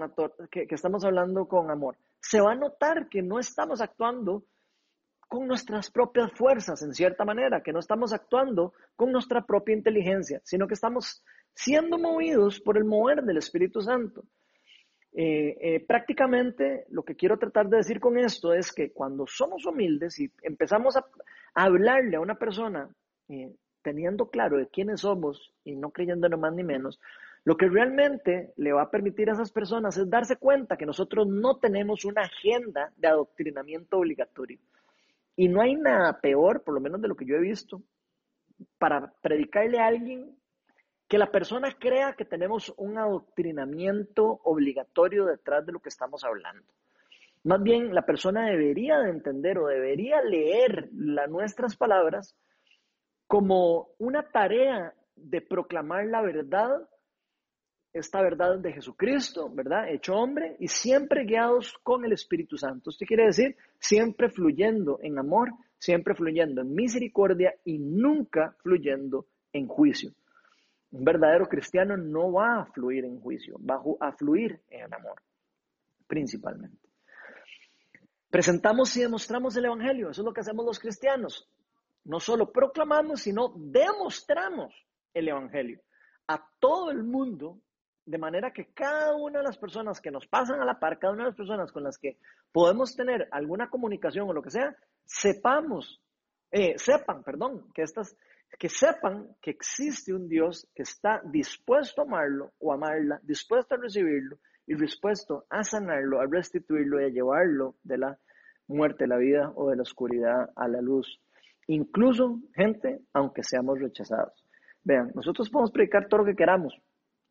que 0.51 0.67
estamos 0.69 1.03
hablando 1.03 1.47
con 1.47 1.71
amor. 1.71 1.97
Se 2.19 2.39
va 2.39 2.51
a 2.51 2.55
notar 2.55 3.09
que 3.09 3.21
no 3.21 3.39
estamos 3.39 3.81
actuando 3.81 4.43
con 5.31 5.47
nuestras 5.47 5.89
propias 5.89 6.29
fuerzas, 6.33 6.81
en 6.81 6.93
cierta 6.93 7.23
manera, 7.23 7.63
que 7.63 7.71
no 7.71 7.79
estamos 7.79 8.11
actuando 8.11 8.73
con 8.97 9.13
nuestra 9.13 9.45
propia 9.45 9.73
inteligencia, 9.73 10.41
sino 10.43 10.67
que 10.67 10.73
estamos 10.73 11.23
siendo 11.53 11.97
movidos 11.97 12.59
por 12.59 12.77
el 12.77 12.83
mover 12.83 13.23
del 13.23 13.37
Espíritu 13.37 13.81
Santo. 13.81 14.25
Eh, 15.13 15.57
eh, 15.61 15.85
prácticamente 15.85 16.85
lo 16.89 17.03
que 17.03 17.15
quiero 17.15 17.37
tratar 17.37 17.69
de 17.69 17.77
decir 17.77 17.99
con 17.99 18.17
esto 18.17 18.53
es 18.53 18.71
que 18.71 18.91
cuando 18.91 19.25
somos 19.27 19.65
humildes 19.65 20.19
y 20.19 20.31
empezamos 20.41 20.95
a, 20.95 21.05
hablarle 21.53 22.15
a 22.15 22.21
una 22.21 22.35
persona 22.35 22.89
eh, 23.27 23.53
teniendo 23.81 24.29
claro 24.29 24.57
de 24.57 24.67
quiénes 24.67 25.01
somos 25.01 25.53
y 25.63 25.75
no 25.75 25.91
creyendo 25.91 26.29
no 26.29 26.37
más 26.37 26.53
ni 26.53 26.63
menos, 26.63 26.99
lo 27.43 27.57
que 27.57 27.67
realmente 27.67 28.53
le 28.57 28.71
va 28.71 28.83
a 28.83 28.91
permitir 28.91 29.29
a 29.29 29.33
esas 29.33 29.51
personas 29.51 29.97
es 29.97 30.09
darse 30.09 30.37
cuenta 30.37 30.77
que 30.77 30.85
nosotros 30.85 31.27
no 31.27 31.57
tenemos 31.57 32.05
una 32.05 32.21
agenda 32.21 32.91
de 32.97 33.07
adoctrinamiento 33.07 33.97
obligatorio. 33.97 34.59
Y 35.35 35.47
no 35.47 35.61
hay 35.61 35.75
nada 35.75 36.19
peor, 36.19 36.63
por 36.63 36.75
lo 36.75 36.81
menos 36.81 37.01
de 37.01 37.07
lo 37.07 37.15
que 37.15 37.25
yo 37.25 37.35
he 37.35 37.41
visto, 37.41 37.81
para 38.77 39.13
predicarle 39.21 39.79
a 39.79 39.87
alguien 39.87 40.37
que 41.07 41.17
la 41.17 41.31
persona 41.31 41.71
crea 41.77 42.13
que 42.13 42.25
tenemos 42.25 42.73
un 42.77 42.97
adoctrinamiento 42.97 44.39
obligatorio 44.43 45.25
detrás 45.25 45.65
de 45.65 45.71
lo 45.71 45.79
que 45.79 45.89
estamos 45.89 46.23
hablando. 46.23 46.63
Más 47.43 47.61
bien, 47.61 47.93
la 47.93 48.05
persona 48.05 48.45
debería 48.45 48.99
de 48.99 49.09
entender 49.09 49.57
o 49.57 49.67
debería 49.67 50.21
leer 50.21 50.89
las 50.93 51.29
nuestras 51.29 51.75
palabras 51.75 52.35
como 53.25 53.89
una 53.97 54.23
tarea 54.29 54.93
de 55.15 55.41
proclamar 55.41 56.05
la 56.05 56.21
verdad, 56.21 56.87
esta 57.93 58.21
verdad 58.21 58.59
de 58.59 58.73
Jesucristo, 58.73 59.49
¿verdad? 59.53 59.89
Hecho 59.89 60.15
hombre 60.15 60.55
y 60.59 60.67
siempre 60.67 61.25
guiados 61.25 61.73
con 61.83 62.05
el 62.05 62.13
Espíritu 62.13 62.57
Santo. 62.57 62.89
Esto 62.89 63.05
quiere 63.05 63.25
decir 63.25 63.55
siempre 63.79 64.29
fluyendo 64.29 64.99
en 65.01 65.19
amor, 65.19 65.51
siempre 65.77 66.15
fluyendo 66.15 66.61
en 66.61 66.73
misericordia 66.73 67.53
y 67.65 67.79
nunca 67.79 68.55
fluyendo 68.61 69.27
en 69.51 69.67
juicio. 69.67 70.11
Un 70.91 71.03
verdadero 71.03 71.47
cristiano 71.47 71.97
no 71.97 72.31
va 72.31 72.61
a 72.61 72.65
fluir 72.65 73.05
en 73.05 73.19
juicio, 73.19 73.57
va 73.59 73.81
a 73.99 74.11
fluir 74.13 74.59
en 74.69 74.93
amor, 74.93 75.21
principalmente. 76.07 76.89
Presentamos 78.29 78.95
y 78.95 79.01
demostramos 79.01 79.55
el 79.57 79.65
Evangelio, 79.65 80.09
eso 80.09 80.21
es 80.21 80.25
lo 80.25 80.33
que 80.33 80.41
hacemos 80.41 80.65
los 80.65 80.79
cristianos. 80.79 81.49
No 82.03 82.19
solo 82.19 82.51
proclamamos, 82.51 83.21
sino 83.21 83.53
demostramos 83.55 84.73
el 85.13 85.27
Evangelio 85.27 85.81
a 86.27 86.41
todo 86.59 86.91
el 86.91 87.03
mundo, 87.03 87.59
de 88.05 88.17
manera 88.17 88.51
que 88.51 88.73
cada 88.73 89.15
una 89.15 89.39
de 89.39 89.45
las 89.45 89.57
personas 89.57 90.01
que 90.01 90.11
nos 90.11 90.27
pasan 90.27 90.59
a 90.61 90.65
la 90.65 90.79
par, 90.79 90.99
cada 90.99 91.13
una 91.13 91.23
de 91.23 91.29
las 91.29 91.37
personas 91.37 91.71
con 91.71 91.83
las 91.83 91.97
que 91.97 92.17
podemos 92.51 92.95
tener 92.95 93.27
alguna 93.31 93.69
comunicación 93.69 94.29
o 94.29 94.33
lo 94.33 94.41
que 94.41 94.51
sea, 94.51 94.75
sepamos, 95.05 96.01
eh, 96.51 96.77
sepan, 96.77 97.23
perdón, 97.23 97.71
que 97.73 97.83
estas 97.83 98.17
que 98.59 98.67
sepan 98.67 99.29
que 99.41 99.51
existe 99.51 100.13
un 100.13 100.27
Dios 100.27 100.67
que 100.75 100.83
está 100.83 101.21
dispuesto 101.31 102.01
a 102.01 102.05
amarlo 102.05 102.51
o 102.59 102.73
amarla, 102.73 103.19
dispuesto 103.23 103.75
a 103.75 103.77
recibirlo 103.77 104.37
y 104.67 104.75
dispuesto 104.75 105.45
a 105.49 105.63
sanarlo, 105.63 106.19
a 106.19 106.25
restituirlo 106.25 107.01
y 107.01 107.05
a 107.05 107.09
llevarlo 107.09 107.75
de 107.83 107.97
la 107.97 108.19
muerte 108.67 109.05
a 109.05 109.07
la 109.07 109.17
vida 109.17 109.51
o 109.55 109.69
de 109.69 109.77
la 109.77 109.83
oscuridad 109.83 110.49
a 110.55 110.67
la 110.67 110.81
luz. 110.81 111.21
Incluso, 111.67 112.39
gente, 112.53 112.99
aunque 113.13 113.43
seamos 113.43 113.79
rechazados. 113.79 114.45
Vean, 114.83 115.11
nosotros 115.13 115.49
podemos 115.49 115.71
predicar 115.71 116.07
todo 116.07 116.21
lo 116.21 116.25
que 116.25 116.35
queramos 116.35 116.73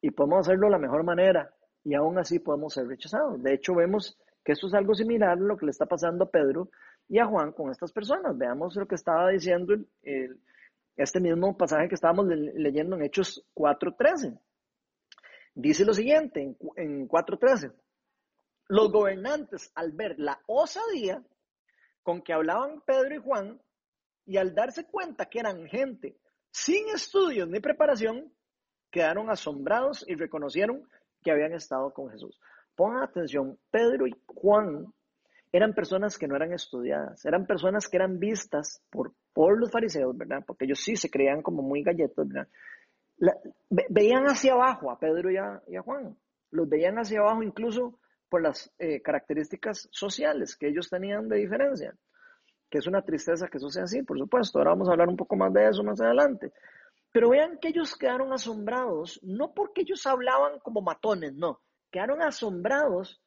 y 0.00 0.10
podemos 0.10 0.46
hacerlo 0.46 0.66
de 0.66 0.72
la 0.72 0.78
mejor 0.78 1.04
manera 1.04 1.52
y 1.84 1.94
aún 1.94 2.18
así 2.18 2.38
podemos 2.38 2.74
ser 2.74 2.86
rechazados. 2.86 3.42
De 3.42 3.54
hecho, 3.54 3.74
vemos 3.74 4.18
que 4.44 4.52
esto 4.52 4.66
es 4.66 4.74
algo 4.74 4.94
similar 4.94 5.30
a 5.30 5.36
lo 5.36 5.56
que 5.56 5.66
le 5.66 5.70
está 5.70 5.86
pasando 5.86 6.24
a 6.24 6.30
Pedro 6.30 6.70
y 7.08 7.18
a 7.18 7.26
Juan 7.26 7.52
con 7.52 7.70
estas 7.70 7.92
personas. 7.92 8.36
Veamos 8.36 8.76
lo 8.76 8.86
que 8.86 8.94
estaba 8.94 9.28
diciendo 9.30 9.74
el 10.02 10.40
este 10.96 11.20
mismo 11.20 11.56
pasaje 11.56 11.88
que 11.88 11.94
estábamos 11.94 12.26
leyendo 12.26 12.96
en 12.96 13.02
Hechos 13.02 13.46
4.13. 13.54 14.38
Dice 15.54 15.84
lo 15.84 15.94
siguiente 15.94 16.56
en, 16.76 17.08
4.13. 17.08 17.72
Los 18.68 18.92
gobernantes, 18.92 19.72
al 19.74 19.92
ver 19.92 20.18
la 20.18 20.40
osadía 20.46 21.22
con 22.02 22.22
que 22.22 22.32
hablaban 22.32 22.82
Pedro 22.82 23.14
y 23.14 23.18
Juan, 23.18 23.60
y 24.26 24.36
al 24.36 24.54
darse 24.54 24.84
cuenta 24.86 25.26
que 25.26 25.40
eran 25.40 25.66
gente 25.66 26.16
sin 26.50 26.88
estudios 26.88 27.48
ni 27.48 27.60
preparación, 27.60 28.32
quedaron 28.90 29.30
asombrados 29.30 30.04
y 30.08 30.14
reconocieron 30.14 30.82
que 31.22 31.30
habían 31.30 31.52
estado 31.52 31.92
con 31.92 32.10
Jesús. 32.10 32.40
Pongan 32.74 33.02
atención, 33.02 33.58
Pedro 33.70 34.06
y 34.06 34.14
Juan 34.26 34.86
eran 35.52 35.74
personas 35.74 36.16
que 36.16 36.28
no 36.28 36.36
eran 36.36 36.52
estudiadas, 36.52 37.24
eran 37.24 37.46
personas 37.46 37.88
que 37.88 37.96
eran 37.96 38.18
vistas 38.18 38.82
por, 38.90 39.12
por 39.32 39.58
los 39.58 39.70
fariseos, 39.70 40.16
¿verdad? 40.16 40.44
Porque 40.46 40.64
ellos 40.64 40.80
sí 40.80 40.96
se 40.96 41.10
creían 41.10 41.42
como 41.42 41.62
muy 41.62 41.82
galletos, 41.82 42.28
¿verdad? 42.28 42.48
veían 43.68 44.24
hacia 44.24 44.54
abajo 44.54 44.90
a 44.90 44.98
Pedro 44.98 45.30
y 45.30 45.36
a, 45.36 45.82
Juan, 45.84 46.16
los 46.50 46.68
veían 46.68 46.96
hacia 46.98 47.20
abajo 47.20 47.42
incluso 47.42 47.98
por 48.30 48.42
las 48.42 48.72
eh, 48.78 49.02
características 49.02 49.88
sociales 49.90 50.56
que 50.56 50.68
ellos 50.68 50.88
tenían 50.88 51.28
de 51.28 51.36
diferencia, 51.36 51.94
que 52.70 52.78
es 52.78 52.86
una 52.86 53.02
tristeza 53.02 53.48
que 53.48 53.58
eso 53.58 53.68
sea 53.68 53.82
así, 53.82 54.02
por 54.02 54.18
supuesto, 54.18 54.58
ahora 54.58 54.70
vamos 54.70 54.88
a 54.88 54.92
hablar 54.92 55.08
un 55.08 55.16
poco 55.16 55.36
más 55.36 55.52
de 55.52 55.68
eso 55.68 55.82
más 55.82 56.00
adelante. 56.00 56.52
Pero 57.12 57.30
vean 57.30 57.58
que 57.58 57.68
ellos 57.68 57.96
quedaron 57.96 58.32
asombrados, 58.32 59.20
no 59.22 59.52
porque 59.52 59.82
ellos 59.82 60.06
hablaban 60.06 60.60
como 60.60 60.80
matones, 60.80 61.34
no, 61.34 61.60
quedaron 61.90 62.22
asombrados 62.22 63.20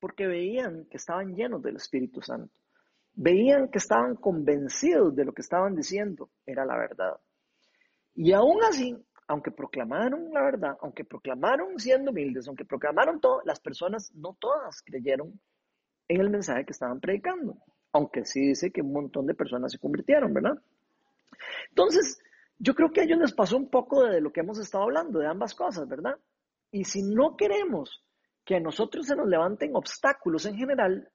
porque 0.00 0.26
veían 0.26 0.86
que 0.86 0.96
estaban 0.96 1.34
llenos 1.34 1.62
del 1.62 1.76
Espíritu 1.76 2.22
Santo. 2.22 2.52
Veían 3.14 3.68
que 3.68 3.78
estaban 3.78 4.16
convencidos 4.16 5.14
de 5.16 5.24
lo 5.24 5.32
que 5.32 5.42
estaban 5.42 5.74
diciendo 5.74 6.30
era 6.44 6.64
la 6.64 6.76
verdad. 6.76 7.18
Y 8.14 8.32
aún 8.32 8.62
así, 8.62 8.96
aunque 9.26 9.50
proclamaron 9.50 10.32
la 10.32 10.42
verdad, 10.42 10.76
aunque 10.80 11.04
proclamaron 11.04 11.78
siendo 11.78 12.10
humildes, 12.10 12.46
aunque 12.46 12.64
proclamaron 12.64 13.20
todo, 13.20 13.42
las 13.44 13.60
personas 13.60 14.12
no 14.14 14.36
todas 14.38 14.82
creyeron 14.82 15.38
en 16.08 16.20
el 16.20 16.30
mensaje 16.30 16.64
que 16.64 16.72
estaban 16.72 17.00
predicando. 17.00 17.58
Aunque 17.92 18.24
sí 18.24 18.40
dice 18.40 18.70
que 18.70 18.82
un 18.82 18.92
montón 18.92 19.26
de 19.26 19.34
personas 19.34 19.72
se 19.72 19.78
convirtieron, 19.78 20.32
¿verdad? 20.32 20.58
Entonces, 21.70 22.18
yo 22.58 22.74
creo 22.74 22.90
que 22.90 23.00
a 23.00 23.04
ellos 23.04 23.18
les 23.18 23.32
pasó 23.32 23.56
un 23.56 23.68
poco 23.68 24.04
de 24.04 24.20
lo 24.20 24.32
que 24.32 24.40
hemos 24.40 24.58
estado 24.58 24.84
hablando, 24.84 25.18
de 25.18 25.26
ambas 25.26 25.54
cosas, 25.54 25.88
¿verdad? 25.88 26.18
Y 26.70 26.84
si 26.84 27.02
no 27.02 27.36
queremos 27.36 28.04
que 28.44 28.56
a 28.56 28.60
nosotros 28.60 29.06
se 29.06 29.16
nos 29.16 29.28
levanten 29.28 29.74
obstáculos 29.74 30.46
en 30.46 30.56
general, 30.56 31.10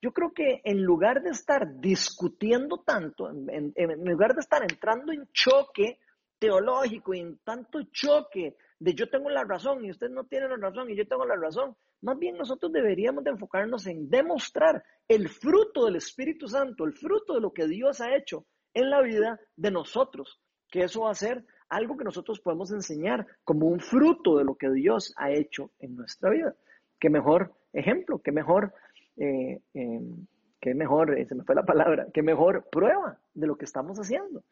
yo 0.00 0.12
creo 0.12 0.32
que 0.32 0.60
en 0.64 0.82
lugar 0.82 1.22
de 1.22 1.30
estar 1.30 1.80
discutiendo 1.80 2.82
tanto, 2.84 3.30
en, 3.30 3.72
lugar 4.04 4.34
de 4.34 4.40
estar 4.40 4.62
entrando 4.62 5.12
en 5.12 5.26
choque 5.32 5.98
teológico 6.38 7.14
y 7.14 7.20
en 7.20 7.38
tanto 7.38 7.80
choque 7.90 8.56
de 8.78 8.94
yo 8.94 9.08
tengo 9.08 9.30
la 9.30 9.44
razón 9.44 9.84
y 9.84 9.90
usted 9.90 10.10
no 10.10 10.24
tiene 10.24 10.48
la 10.48 10.56
razón 10.56 10.90
y 10.90 10.96
yo 10.96 11.06
tengo 11.08 11.24
la 11.24 11.36
razón, 11.36 11.74
más 12.02 12.18
bien 12.18 12.36
nosotros 12.36 12.70
deberíamos 12.70 13.24
de 13.24 13.30
enfocarnos 13.30 13.86
en 13.86 14.10
demostrar 14.10 14.84
el 15.08 15.28
fruto 15.28 15.86
del 15.86 15.96
Espíritu 15.96 16.48
Santo, 16.48 16.84
el 16.84 16.92
fruto 16.92 17.34
de 17.34 17.40
lo 17.40 17.52
que 17.52 17.66
Dios 17.66 18.00
ha 18.02 18.14
hecho 18.14 18.44
en 18.74 18.90
la 18.90 19.00
vida 19.00 19.40
de 19.56 19.70
nosotros, 19.70 20.38
que 20.74 20.82
eso 20.82 21.02
va 21.02 21.12
a 21.12 21.14
ser 21.14 21.44
algo 21.68 21.96
que 21.96 22.02
nosotros 22.02 22.40
podemos 22.40 22.72
enseñar 22.72 23.28
como 23.44 23.68
un 23.68 23.78
fruto 23.78 24.38
de 24.38 24.44
lo 24.44 24.56
que 24.56 24.68
Dios 24.72 25.14
ha 25.16 25.30
hecho 25.30 25.70
en 25.78 25.94
nuestra 25.94 26.30
vida. 26.30 26.56
Qué 26.98 27.10
mejor 27.10 27.54
ejemplo, 27.72 28.18
qué 28.18 28.32
mejor, 28.32 28.74
eh, 29.16 29.60
em, 29.72 30.26
qué 30.60 30.74
mejor, 30.74 31.16
eh, 31.16 31.26
se 31.26 31.36
me 31.36 31.44
fue 31.44 31.54
la 31.54 31.62
palabra, 31.62 32.08
qué 32.12 32.22
mejor 32.22 32.66
prueba 32.72 33.20
de 33.34 33.46
lo 33.46 33.54
que 33.54 33.66
estamos 33.66 33.98
haciendo. 33.98 34.42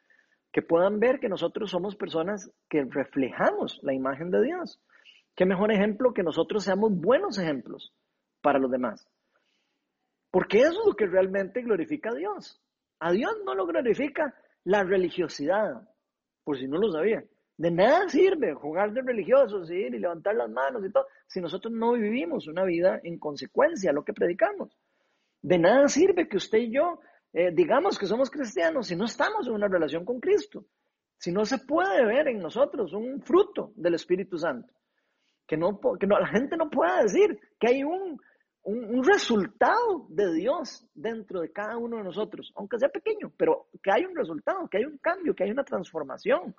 Que 0.52 0.62
puedan 0.62 1.00
ver 1.00 1.18
que 1.18 1.28
nosotros 1.28 1.72
somos 1.72 1.96
personas 1.96 2.52
que 2.68 2.84
reflejamos 2.84 3.80
la 3.82 3.92
imagen 3.92 4.30
de 4.30 4.44
Dios. 4.44 4.80
Qué 5.34 5.44
mejor 5.44 5.72
ejemplo 5.72 6.14
que 6.14 6.22
nosotros 6.22 6.62
seamos 6.62 6.92
buenos 6.94 7.36
ejemplos 7.36 7.92
para 8.42 8.60
los 8.60 8.70
demás. 8.70 9.08
Porque 10.30 10.60
eso 10.60 10.82
es 10.82 10.86
lo 10.86 10.94
que 10.94 11.06
realmente 11.06 11.62
glorifica 11.62 12.10
a 12.10 12.14
Dios. 12.14 12.62
A 13.00 13.10
Dios 13.10 13.32
no 13.44 13.56
lo 13.56 13.66
glorifica 13.66 14.36
la 14.62 14.84
religiosidad, 14.84 15.82
por 16.44 16.58
si 16.58 16.66
no 16.66 16.78
lo 16.78 16.90
sabía. 16.90 17.24
De 17.56 17.70
nada 17.70 18.08
sirve 18.08 18.54
jugar 18.54 18.92
de 18.92 19.02
religiosos, 19.02 19.70
ir 19.70 19.94
y 19.94 19.98
levantar 19.98 20.34
las 20.34 20.50
manos 20.50 20.84
y 20.84 20.90
todo, 20.90 21.06
si 21.26 21.40
nosotros 21.40 21.72
no 21.72 21.92
vivimos 21.92 22.48
una 22.48 22.64
vida 22.64 23.00
en 23.02 23.18
consecuencia 23.18 23.90
a 23.90 23.92
lo 23.94 24.04
que 24.04 24.12
predicamos. 24.12 24.76
De 25.40 25.58
nada 25.58 25.88
sirve 25.88 26.28
que 26.28 26.36
usted 26.36 26.58
y 26.58 26.72
yo 26.72 27.00
eh, 27.32 27.50
digamos 27.50 27.98
que 27.98 28.06
somos 28.06 28.30
cristianos 28.30 28.88
si 28.88 28.96
no 28.96 29.06
estamos 29.06 29.46
en 29.46 29.54
una 29.54 29.68
relación 29.68 30.04
con 30.04 30.20
Cristo, 30.20 30.66
si 31.16 31.32
no 31.32 31.44
se 31.46 31.58
puede 31.58 32.04
ver 32.04 32.28
en 32.28 32.40
nosotros 32.40 32.92
un 32.92 33.22
fruto 33.22 33.72
del 33.76 33.94
Espíritu 33.94 34.38
Santo. 34.38 34.72
Que, 35.46 35.56
no, 35.56 35.78
que 35.98 36.06
no, 36.06 36.18
la 36.18 36.28
gente 36.28 36.56
no 36.56 36.70
pueda 36.70 37.02
decir 37.02 37.38
que 37.58 37.68
hay 37.68 37.84
un, 37.84 38.20
un, 38.64 39.04
resultado 39.04 40.06
de 40.08 40.32
Dios 40.34 40.86
dentro 40.94 41.40
de 41.40 41.52
cada 41.52 41.76
uno 41.76 41.96
de 41.96 42.04
nosotros, 42.04 42.52
aunque 42.54 42.78
sea 42.78 42.88
pequeño, 42.88 43.32
pero 43.36 43.66
que 43.82 43.90
hay 43.90 44.04
un 44.04 44.14
resultado, 44.14 44.68
que 44.68 44.78
hay 44.78 44.84
un 44.84 44.98
cambio, 44.98 45.34
que 45.34 45.44
hay 45.44 45.50
una 45.50 45.64
transformación 45.64 46.54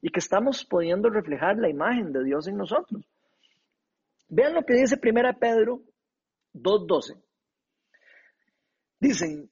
y 0.00 0.10
que 0.10 0.20
estamos 0.20 0.64
pudiendo 0.64 1.10
reflejar 1.10 1.56
la 1.56 1.68
imagen 1.68 2.12
de 2.12 2.24
Dios 2.24 2.46
en 2.46 2.56
nosotros. 2.56 3.04
Vean 4.28 4.54
lo 4.54 4.62
que 4.62 4.74
dice 4.74 5.00
1 5.02 5.38
Pedro 5.40 5.82
2.12. 6.54 7.20
Dicen, 9.00 9.50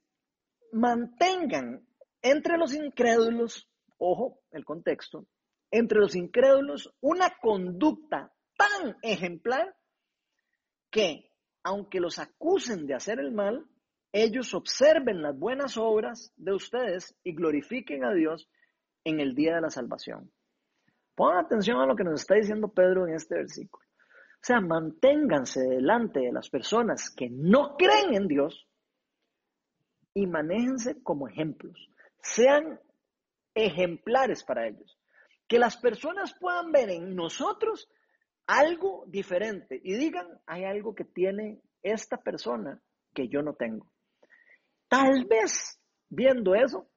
mantengan 0.72 1.86
entre 2.22 2.58
los 2.58 2.74
incrédulos, 2.74 3.68
ojo, 3.98 4.40
el 4.52 4.64
contexto, 4.64 5.26
entre 5.70 5.98
los 5.98 6.14
incrédulos 6.14 6.94
una 7.00 7.30
conducta 7.40 8.32
tan 8.56 8.96
ejemplar 9.02 9.74
que, 10.90 11.30
aunque 11.66 11.98
los 11.98 12.20
acusen 12.20 12.86
de 12.86 12.94
hacer 12.94 13.18
el 13.18 13.32
mal, 13.32 13.66
ellos 14.12 14.54
observen 14.54 15.20
las 15.20 15.36
buenas 15.36 15.76
obras 15.76 16.32
de 16.36 16.52
ustedes 16.52 17.16
y 17.24 17.34
glorifiquen 17.34 18.04
a 18.04 18.14
Dios 18.14 18.48
en 19.02 19.18
el 19.18 19.34
día 19.34 19.56
de 19.56 19.62
la 19.62 19.70
salvación. 19.70 20.30
Pongan 21.16 21.44
atención 21.44 21.80
a 21.80 21.86
lo 21.86 21.96
que 21.96 22.04
nos 22.04 22.20
está 22.20 22.36
diciendo 22.36 22.68
Pedro 22.68 23.08
en 23.08 23.14
este 23.14 23.34
versículo. 23.34 23.84
O 23.84 24.44
sea, 24.46 24.60
manténganse 24.60 25.60
delante 25.60 26.20
de 26.20 26.30
las 26.30 26.48
personas 26.50 27.10
que 27.10 27.28
no 27.30 27.76
creen 27.76 28.14
en 28.14 28.28
Dios 28.28 28.68
y 30.14 30.28
manéjense 30.28 31.02
como 31.02 31.26
ejemplos. 31.26 31.90
Sean 32.22 32.80
ejemplares 33.56 34.44
para 34.44 34.68
ellos. 34.68 34.96
Que 35.48 35.58
las 35.58 35.76
personas 35.76 36.32
puedan 36.38 36.70
ver 36.70 36.90
en 36.90 37.16
nosotros 37.16 37.88
algo 38.46 39.04
diferente 39.06 39.80
y 39.82 39.94
digan, 39.94 40.26
hay 40.46 40.64
algo 40.64 40.94
que 40.94 41.04
tiene 41.04 41.60
esta 41.82 42.16
persona 42.16 42.80
que 43.14 43.28
yo 43.28 43.42
no 43.42 43.54
tengo. 43.54 43.90
Tal 44.88 45.24
vez 45.24 45.80
viendo 46.08 46.54
eso 46.54 46.88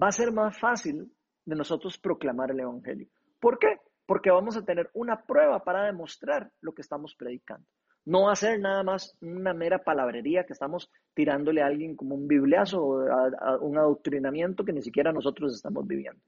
va 0.00 0.08
a 0.08 0.12
ser 0.12 0.32
más 0.32 0.58
fácil 0.58 1.12
de 1.44 1.56
nosotros 1.56 1.98
proclamar 1.98 2.50
el 2.50 2.60
Evangelio. 2.60 3.08
¿Por 3.40 3.58
qué? 3.58 3.78
Porque 4.06 4.30
vamos 4.30 4.56
a 4.56 4.64
tener 4.64 4.90
una 4.94 5.24
prueba 5.24 5.62
para 5.64 5.86
demostrar 5.86 6.50
lo 6.60 6.72
que 6.72 6.82
estamos 6.82 7.14
predicando. 7.16 7.66
No 8.04 8.24
va 8.24 8.32
a 8.32 8.36
ser 8.36 8.58
nada 8.58 8.82
más 8.82 9.16
una 9.20 9.54
mera 9.54 9.78
palabrería 9.78 10.44
que 10.44 10.52
estamos 10.52 10.90
tirándole 11.14 11.62
a 11.62 11.66
alguien 11.66 11.94
como 11.94 12.16
un 12.16 12.26
bibliazo 12.26 12.82
o 12.82 13.00
a, 13.00 13.58
un 13.60 13.78
adoctrinamiento 13.78 14.64
que 14.64 14.72
ni 14.72 14.82
siquiera 14.82 15.12
nosotros 15.12 15.54
estamos 15.54 15.86
viviendo. 15.86 16.20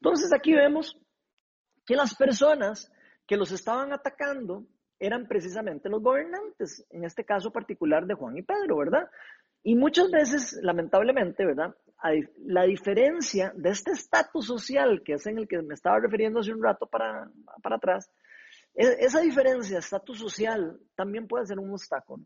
Entonces 0.00 0.32
aquí 0.32 0.52
vemos 0.54 0.96
que 1.84 1.96
las 1.96 2.14
personas 2.14 2.90
que 3.26 3.36
los 3.36 3.52
estaban 3.52 3.92
atacando 3.92 4.66
eran 4.98 5.26
precisamente 5.26 5.88
los 5.88 6.02
gobernantes, 6.02 6.86
en 6.90 7.04
este 7.04 7.24
caso 7.24 7.50
particular 7.50 8.06
de 8.06 8.14
Juan 8.14 8.38
y 8.38 8.42
Pedro, 8.42 8.78
¿verdad? 8.78 9.10
Y 9.62 9.74
muchas 9.74 10.10
veces, 10.10 10.58
lamentablemente, 10.62 11.44
¿verdad? 11.44 11.74
La 12.44 12.62
diferencia 12.62 13.52
de 13.56 13.70
este 13.70 13.90
estatus 13.90 14.46
social, 14.46 15.02
que 15.04 15.14
es 15.14 15.26
en 15.26 15.38
el 15.38 15.48
que 15.48 15.60
me 15.60 15.74
estaba 15.74 15.98
refiriendo 15.98 16.40
hace 16.40 16.52
un 16.52 16.62
rato 16.62 16.86
para, 16.86 17.28
para 17.62 17.76
atrás, 17.76 18.10
e, 18.74 19.04
esa 19.04 19.20
diferencia 19.20 19.78
estatus 19.78 20.18
social 20.18 20.78
también 20.94 21.26
puede 21.26 21.46
ser 21.46 21.58
un 21.58 21.72
obstáculo. 21.72 22.24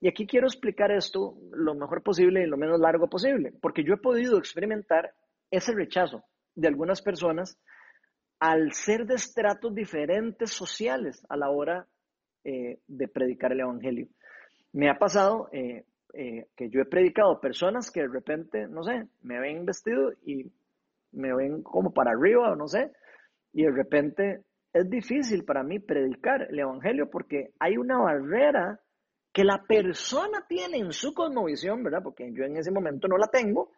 Y 0.00 0.08
aquí 0.08 0.26
quiero 0.26 0.46
explicar 0.46 0.90
esto 0.90 1.38
lo 1.52 1.74
mejor 1.74 2.02
posible 2.02 2.42
y 2.42 2.46
lo 2.46 2.58
menos 2.58 2.78
largo 2.78 3.08
posible, 3.08 3.54
porque 3.62 3.82
yo 3.82 3.94
he 3.94 3.98
podido 3.98 4.38
experimentar 4.38 5.14
ese 5.50 5.72
rechazo 5.72 6.24
de 6.54 6.68
algunas 6.68 7.00
personas 7.00 7.58
al 8.38 8.72
ser 8.72 9.06
de 9.06 9.14
estratos 9.14 9.74
diferentes 9.74 10.50
sociales 10.50 11.24
a 11.28 11.36
la 11.36 11.50
hora 11.50 11.86
eh, 12.44 12.78
de 12.86 13.08
predicar 13.08 13.52
el 13.52 13.60
Evangelio. 13.60 14.08
Me 14.72 14.90
ha 14.90 14.98
pasado, 14.98 15.48
eh, 15.52 15.84
eh, 16.12 16.46
que 16.54 16.68
yo 16.68 16.80
he 16.80 16.86
predicado 16.86 17.40
personas 17.40 17.90
que 17.90 18.02
de 18.02 18.08
repente, 18.08 18.68
no 18.68 18.82
sé, 18.82 19.06
me 19.22 19.40
ven 19.40 19.64
vestido 19.64 20.12
y 20.24 20.50
me 21.12 21.34
ven 21.34 21.62
como 21.62 21.92
para 21.92 22.12
arriba 22.12 22.52
o 22.52 22.56
no 22.56 22.68
sé, 22.68 22.92
y 23.52 23.62
de 23.62 23.70
repente 23.70 24.42
es 24.72 24.90
difícil 24.90 25.44
para 25.44 25.62
mí 25.62 25.78
predicar 25.78 26.42
el 26.50 26.58
Evangelio 26.58 27.08
porque 27.10 27.52
hay 27.58 27.78
una 27.78 27.98
barrera 27.98 28.78
que 29.32 29.44
la 29.44 29.62
persona 29.66 30.44
tiene 30.48 30.78
en 30.78 30.92
su 30.92 31.14
cosmovisión, 31.14 31.82
¿verdad? 31.82 32.02
Porque 32.02 32.30
yo 32.32 32.44
en 32.44 32.56
ese 32.56 32.70
momento 32.70 33.08
no 33.08 33.16
la 33.16 33.28
tengo, 33.28 33.70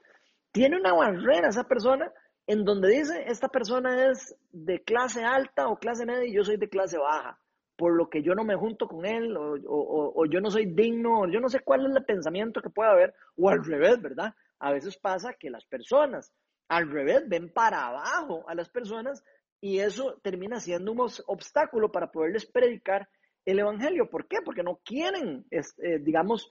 tiene 0.52 0.76
una 0.76 0.92
barrera 0.92 1.48
esa 1.48 1.64
persona 1.64 2.12
en 2.48 2.64
donde 2.64 2.88
dice, 2.88 3.24
esta 3.26 3.48
persona 3.48 4.10
es 4.10 4.34
de 4.50 4.82
clase 4.82 5.22
alta 5.22 5.68
o 5.68 5.78
clase 5.78 6.06
media 6.06 6.26
y 6.26 6.34
yo 6.34 6.42
soy 6.42 6.56
de 6.56 6.68
clase 6.68 6.98
baja 6.98 7.38
por 7.76 7.94
lo 7.94 8.10
que 8.10 8.22
yo 8.22 8.34
no 8.34 8.42
me 8.42 8.56
junto 8.56 8.88
con 8.88 9.06
él, 9.06 9.36
o, 9.38 10.26
yo 10.26 10.40
no 10.40 10.50
soy 10.50 10.66
digno, 10.66 11.20
o 11.20 11.28
yo 11.28 11.38
no 11.38 11.48
sé 11.48 11.60
cuál 11.60 11.86
es 11.86 11.94
el 11.94 12.04
pensamiento 12.04 12.60
que 12.60 12.70
puede 12.70 12.90
haber, 12.90 13.14
o 13.36 13.50
al 13.50 13.64
revés, 13.64 14.02
¿verdad? 14.02 14.34
A 14.58 14.72
veces 14.72 14.96
pasa 14.98 15.34
que 15.34 15.48
las 15.48 15.64
personas 15.64 16.32
al 16.66 16.90
revés 16.90 17.22
ven 17.28 17.52
para 17.52 17.86
abajo 17.86 18.44
a 18.48 18.56
las 18.56 18.68
personas 18.68 19.22
y 19.60 19.78
eso 19.78 20.18
termina 20.22 20.58
siendo 20.58 20.90
un 20.90 21.08
obstáculo 21.26 21.92
para 21.92 22.10
poderles 22.10 22.46
predicar 22.46 23.08
el 23.44 23.60
Evangelio. 23.60 24.10
¿Por 24.10 24.26
qué? 24.26 24.38
Porque 24.44 24.64
no 24.64 24.80
quieren, 24.84 25.46
eh, 25.50 25.98
digamos, 26.00 26.50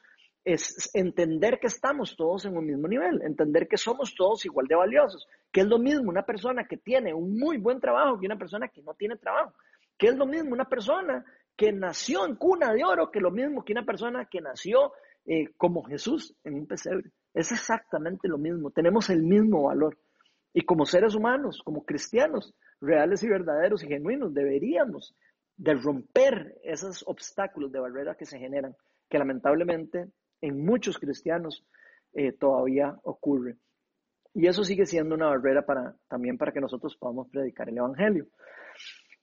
es 0.53 0.89
entender 0.93 1.59
que 1.59 1.67
estamos 1.67 2.15
todos 2.15 2.45
en 2.45 2.55
un 2.55 2.65
mismo 2.65 2.87
nivel, 2.87 3.21
entender 3.21 3.67
que 3.67 3.77
somos 3.77 4.15
todos 4.15 4.45
igual 4.45 4.67
de 4.67 4.75
valiosos, 4.75 5.27
que 5.51 5.61
es 5.61 5.67
lo 5.67 5.79
mismo 5.79 6.09
una 6.09 6.25
persona 6.25 6.67
que 6.67 6.77
tiene 6.77 7.13
un 7.13 7.37
muy 7.37 7.57
buen 7.57 7.79
trabajo 7.79 8.19
que 8.19 8.25
una 8.25 8.37
persona 8.37 8.67
que 8.69 8.81
no 8.81 8.93
tiene 8.93 9.17
trabajo 9.17 9.53
que 9.97 10.07
es 10.07 10.15
lo 10.15 10.25
mismo 10.25 10.53
una 10.53 10.65
persona 10.65 11.25
que 11.55 11.71
nació 11.71 12.25
en 12.25 12.35
cuna 12.35 12.71
de 12.71 12.83
oro, 12.83 13.09
que 13.09 13.19
lo 13.19 13.31
mismo 13.31 13.65
que 13.65 13.73
una 13.73 13.85
persona 13.85 14.25
que 14.25 14.41
nació 14.41 14.93
eh, 15.25 15.53
como 15.57 15.83
Jesús 15.83 16.35
en 16.43 16.53
un 16.53 16.67
pesebre. 16.67 17.11
Es 17.33 17.51
exactamente 17.51 18.27
lo 18.27 18.37
mismo, 18.37 18.71
tenemos 18.71 19.09
el 19.09 19.23
mismo 19.23 19.63
valor. 19.63 19.97
Y 20.53 20.61
como 20.61 20.85
seres 20.85 21.15
humanos, 21.15 21.61
como 21.63 21.83
cristianos, 21.83 22.53
reales 22.79 23.23
y 23.23 23.27
verdaderos 23.27 23.83
y 23.83 23.87
genuinos, 23.87 24.33
deberíamos 24.33 25.15
de 25.55 25.73
romper 25.73 26.55
esos 26.63 27.03
obstáculos 27.07 27.71
de 27.71 27.79
barrera 27.79 28.15
que 28.15 28.25
se 28.25 28.39
generan, 28.39 28.75
que 29.09 29.17
lamentablemente 29.17 30.07
en 30.41 30.65
muchos 30.65 30.97
cristianos 30.97 31.65
eh, 32.13 32.31
todavía 32.31 32.97
ocurre. 33.03 33.57
Y 34.33 34.47
eso 34.47 34.63
sigue 34.63 34.85
siendo 34.85 35.15
una 35.15 35.27
barrera 35.27 35.65
para, 35.65 35.95
también 36.07 36.37
para 36.37 36.51
que 36.51 36.61
nosotros 36.61 36.95
podamos 36.95 37.27
predicar 37.29 37.69
el 37.69 37.77
Evangelio. 37.77 38.27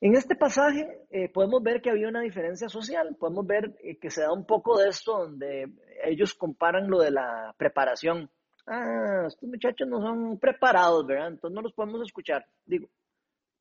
En 0.01 0.15
este 0.17 0.37
pasaje 0.37 1.07
eh, 1.11 1.29
podemos 1.29 1.63
ver 1.63 1.81
que 1.81 1.91
había 1.91 2.09
una 2.09 2.21
diferencia 2.21 2.69
social, 2.69 3.17
podemos 3.19 3.47
ver 3.47 3.75
eh, 3.83 3.97
que 3.99 4.11
se 4.11 4.23
da 4.23 4.33
un 4.33 4.45
poco 4.45 4.79
de 4.79 4.89
esto 4.89 5.19
donde 5.19 5.73
ellos 6.05 6.35
comparan 6.35 6.91
lo 6.91 7.01
de 7.01 7.11
la 7.11 7.55
preparación. 7.57 8.29
Ah, 8.67 9.25
estos 9.27 9.49
muchachos 9.49 9.89
no 9.89 10.01
son 10.01 10.39
preparados, 10.39 11.07
¿verdad? 11.07 11.29
Entonces 11.29 11.55
no 11.55 11.63
los 11.63 11.73
podemos 11.73 12.03
escuchar. 12.03 12.45
Digo, 12.67 12.89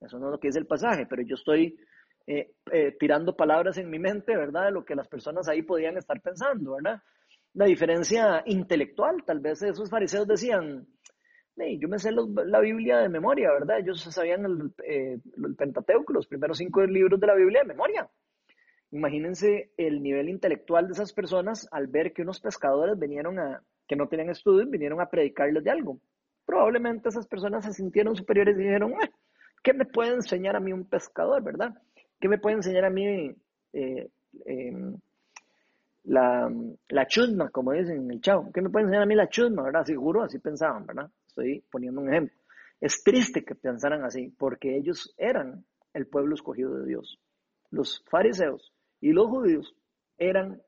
eso 0.01 0.20
no 0.20 0.28
es 0.28 0.32
lo 0.32 0.39
que 0.39 0.47
dice 0.49 0.60
el 0.60 0.68
pasaje, 0.68 1.06
pero 1.06 1.22
yo 1.22 1.36
estoy 1.36 1.78
eh, 2.26 2.51
tirando 2.99 3.36
palabras 3.36 3.78
en 3.78 3.89
mi 3.89 3.99
mente, 3.99 4.36
¿verdad? 4.36 4.66
De 4.66 4.72
lo 4.72 4.84
que 4.84 4.95
las 4.95 5.08
personas 5.08 5.47
ahí 5.47 5.62
podían 5.62 5.97
estar 5.97 6.20
pensando, 6.20 6.74
¿verdad? 6.74 7.01
La 7.54 7.66
diferencia 7.66 8.43
intelectual, 8.45 9.24
tal 9.26 9.39
vez 9.39 9.62
esos 9.62 9.89
fariseos 9.89 10.28
decían, 10.28 10.88
yo 11.56 11.88
me 11.88 11.99
sé 11.99 12.12
la 12.12 12.60
Biblia 12.60 12.97
de 12.99 13.10
memoria, 13.10 13.51
¿verdad? 13.51 13.80
Ellos 13.80 14.01
sabían 14.01 14.45
el, 14.45 14.74
eh, 14.88 15.20
el, 15.38 15.56
Pentateuco, 15.56 16.14
los 16.14 16.28
primeros 16.28 16.58
cinco 16.58 16.84
libros 16.86 17.20
de 17.20 17.28
la 17.28 17.36
Biblia 17.36 17.62
de 17.62 17.68
memoria. 17.68 18.10
Imagínense 18.91 19.72
el 19.78 20.01
nivel 20.01 20.30
intelectual 20.30 20.88
de 20.88 20.93
esas 20.93 21.14
personas 21.14 21.68
al 21.72 21.88
ver 21.88 22.14
que 22.14 22.24
unos 22.24 22.39
pescadores 22.39 22.97
vinieron 22.97 23.39
a, 23.39 23.64
que 23.88 23.95
no 23.95 24.08
tenían 24.08 24.30
estudios, 24.30 24.70
vinieron 24.70 25.01
a 25.01 25.10
predicarles 25.10 25.64
de 25.64 25.72
algo. 25.72 25.99
Probablemente 26.45 27.10
esas 27.10 27.28
personas 27.28 27.66
se 27.66 27.74
sintieron 27.74 28.16
superiores 28.16 28.56
y 28.58 28.64
dijeron, 28.64 28.93
eh, 28.93 29.12
¿qué 29.64 29.74
me 29.74 29.86
puede 29.86 30.14
enseñar 30.14 30.56
a 30.56 30.60
mí 30.60 30.74
un 30.74 30.86
pescador, 30.86 31.43
verdad? 31.43 31.74
¿Qué 32.20 32.28
me 32.28 32.38
puede 32.38 32.58
enseñar 32.58 32.86
a 32.86 32.89
mí 32.89 33.36
eh, 33.74 34.10
em, 34.45 34.97
la, 36.04 36.51
la 36.89 37.08
chusma, 37.08 37.49
como 37.49 37.72
dicen 37.72 37.97
en 38.04 38.12
el 38.12 38.22
chavo? 38.22 38.51
¿Qué 38.54 38.62
me 38.62 38.70
puede 38.70 38.86
enseñar 38.86 39.04
a 39.04 39.06
mí 39.06 39.16
la 39.16 39.30
chusma, 39.30 39.64
verdad? 39.64 39.86
Seguro 39.86 40.24
así 40.24 40.39
pensaban, 40.39 40.86
¿verdad? 40.86 41.10
Estoy 41.28 41.64
poniendo 41.72 42.01
un 42.01 42.10
ejemplo. 42.10 42.36
Es 42.80 43.04
triste 43.04 43.45
que 43.45 43.56
pensaran 43.56 44.04
así, 44.04 44.34
porque 44.38 44.76
ellos 44.76 45.14
eran 45.18 45.66
el 45.93 46.08
pueblo 46.08 46.36
escogido 46.36 46.76
de 46.76 46.86
Dios. 46.86 47.20
Los 47.70 48.04
fariseos 48.10 48.74
y 48.99 49.14
los 49.14 49.28
judíos 49.28 49.76
eran 50.18 50.62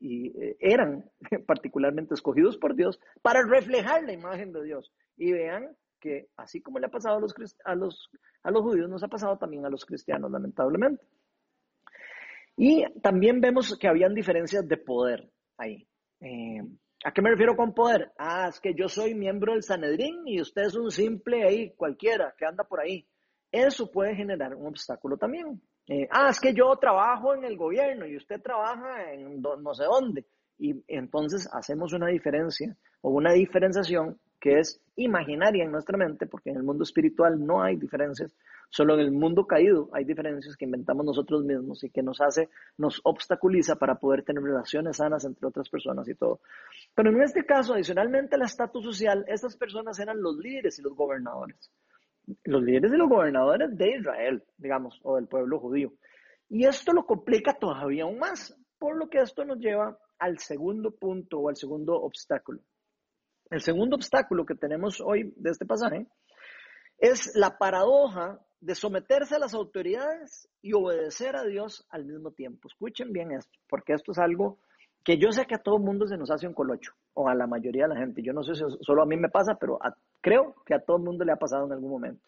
y 0.00 0.38
eh, 0.38 0.56
eran 0.60 1.10
particularmente 1.46 2.14
escogidos 2.14 2.58
por 2.58 2.74
Dios 2.74 3.00
para 3.22 3.42
reflejar 3.42 4.04
la 4.04 4.12
imagen 4.12 4.52
de 4.52 4.62
Dios. 4.62 4.92
Y 5.16 5.32
vean 5.32 5.76
que 5.98 6.28
así 6.36 6.60
como 6.60 6.78
le 6.78 6.86
ha 6.86 6.90
pasado 6.90 7.16
a 7.16 7.20
los, 7.20 7.34
a 7.64 7.74
los, 7.74 8.10
a 8.42 8.50
los 8.50 8.62
judíos, 8.62 8.90
nos 8.90 9.02
ha 9.02 9.08
pasado 9.08 9.38
también 9.38 9.64
a 9.64 9.70
los 9.70 9.86
cristianos, 9.86 10.30
lamentablemente. 10.30 11.02
Y 12.56 12.84
también 13.00 13.40
vemos 13.40 13.76
que 13.78 13.88
habían 13.88 14.14
diferencias 14.14 14.66
de 14.66 14.76
poder 14.76 15.28
ahí. 15.58 15.86
Eh, 16.20 16.62
¿A 17.04 17.12
qué 17.12 17.20
me 17.20 17.30
refiero 17.30 17.56
con 17.56 17.74
poder? 17.74 18.12
Ah, 18.16 18.48
es 18.48 18.60
que 18.60 18.74
yo 18.74 18.88
soy 18.88 19.14
miembro 19.14 19.52
del 19.52 19.62
Sanedrín 19.62 20.22
y 20.26 20.40
usted 20.40 20.62
es 20.62 20.74
un 20.74 20.90
simple 20.90 21.44
ahí, 21.44 21.74
cualquiera 21.76 22.34
que 22.38 22.46
anda 22.46 22.64
por 22.64 22.80
ahí. 22.80 23.06
Eso 23.52 23.90
puede 23.90 24.14
generar 24.14 24.54
un 24.54 24.68
obstáculo 24.68 25.16
también. 25.16 25.60
Eh, 25.86 26.08
ah, 26.10 26.28
es 26.30 26.40
que 26.40 26.54
yo 26.54 26.74
trabajo 26.76 27.34
en 27.34 27.44
el 27.44 27.56
gobierno 27.56 28.06
y 28.06 28.16
usted 28.16 28.40
trabaja 28.40 29.12
en 29.12 29.42
no 29.42 29.74
sé 29.74 29.84
dónde. 29.84 30.24
Y 30.58 30.82
entonces 30.88 31.48
hacemos 31.52 31.92
una 31.92 32.08
diferencia 32.08 32.74
o 33.02 33.10
una 33.10 33.32
diferenciación 33.32 34.18
que 34.40 34.58
es 34.58 34.80
imaginaria 34.96 35.64
en 35.64 35.72
nuestra 35.72 35.96
mente, 35.98 36.26
porque 36.26 36.50
en 36.50 36.56
el 36.56 36.62
mundo 36.62 36.84
espiritual 36.84 37.44
no 37.44 37.62
hay 37.62 37.76
diferencias, 37.76 38.34
solo 38.74 38.94
en 38.94 39.00
el 39.00 39.12
mundo 39.12 39.46
caído 39.46 39.88
hay 39.92 40.04
diferencias 40.04 40.56
que 40.56 40.64
inventamos 40.64 41.06
nosotros 41.06 41.44
mismos 41.44 41.84
y 41.84 41.90
que 41.90 42.02
nos 42.02 42.20
hace, 42.20 42.48
nos 42.76 43.00
obstaculiza 43.04 43.76
para 43.76 44.00
poder 44.00 44.24
tener 44.24 44.42
relaciones 44.42 44.96
sanas 44.96 45.24
entre 45.24 45.46
otras 45.46 45.68
personas 45.68 46.08
y 46.08 46.16
todo. 46.16 46.40
Pero 46.92 47.10
en 47.10 47.22
este 47.22 47.46
caso, 47.46 47.74
adicionalmente 47.74 48.34
al 48.34 48.42
estatus 48.42 48.84
social, 48.84 49.24
estas 49.28 49.56
personas 49.56 50.00
eran 50.00 50.20
los 50.20 50.38
líderes 50.38 50.76
y 50.80 50.82
los 50.82 50.92
gobernadores. 50.96 51.70
Los 52.42 52.64
líderes 52.64 52.92
y 52.92 52.96
los 52.96 53.08
gobernadores 53.08 53.78
de 53.78 53.96
Israel, 53.96 54.42
digamos, 54.56 54.98
o 55.04 55.14
del 55.14 55.28
pueblo 55.28 55.60
judío. 55.60 55.92
Y 56.48 56.66
esto 56.66 56.92
lo 56.92 57.06
complica 57.06 57.54
todavía 57.54 58.02
aún 58.02 58.18
más, 58.18 58.58
por 58.80 58.96
lo 58.96 59.08
que 59.08 59.18
esto 59.18 59.44
nos 59.44 59.60
lleva 59.60 59.96
al 60.18 60.40
segundo 60.40 60.90
punto 60.90 61.38
o 61.38 61.48
al 61.48 61.54
segundo 61.54 61.94
obstáculo. 61.94 62.60
El 63.50 63.60
segundo 63.60 63.94
obstáculo 63.94 64.44
que 64.44 64.56
tenemos 64.56 65.00
hoy 65.00 65.32
de 65.36 65.50
este 65.50 65.64
pasaje 65.64 66.08
es 66.98 67.36
la 67.36 67.56
paradoja 67.56 68.43
de 68.64 68.74
someterse 68.74 69.34
a 69.36 69.38
las 69.38 69.52
autoridades 69.52 70.48
y 70.62 70.72
obedecer 70.72 71.36
a 71.36 71.44
Dios 71.44 71.86
al 71.90 72.06
mismo 72.06 72.30
tiempo. 72.30 72.68
Escuchen 72.68 73.12
bien 73.12 73.30
esto, 73.32 73.58
porque 73.68 73.92
esto 73.92 74.12
es 74.12 74.18
algo 74.18 74.58
que 75.04 75.18
yo 75.18 75.32
sé 75.32 75.44
que 75.44 75.54
a 75.54 75.62
todo 75.62 75.78
mundo 75.78 76.06
se 76.06 76.16
nos 76.16 76.30
hace 76.30 76.46
un 76.46 76.54
colocho, 76.54 76.92
o 77.12 77.28
a 77.28 77.34
la 77.34 77.46
mayoría 77.46 77.82
de 77.82 77.94
la 77.94 78.00
gente. 78.00 78.22
Yo 78.22 78.32
no 78.32 78.42
sé 78.42 78.54
si 78.54 78.62
solo 78.80 79.02
a 79.02 79.06
mí 79.06 79.18
me 79.18 79.28
pasa, 79.28 79.56
pero 79.60 79.78
creo 80.22 80.54
que 80.64 80.74
a 80.74 80.80
todo 80.80 80.96
el 80.96 81.02
mundo 81.02 81.26
le 81.26 81.32
ha 81.32 81.36
pasado 81.36 81.66
en 81.66 81.72
algún 81.72 81.90
momento. 81.90 82.22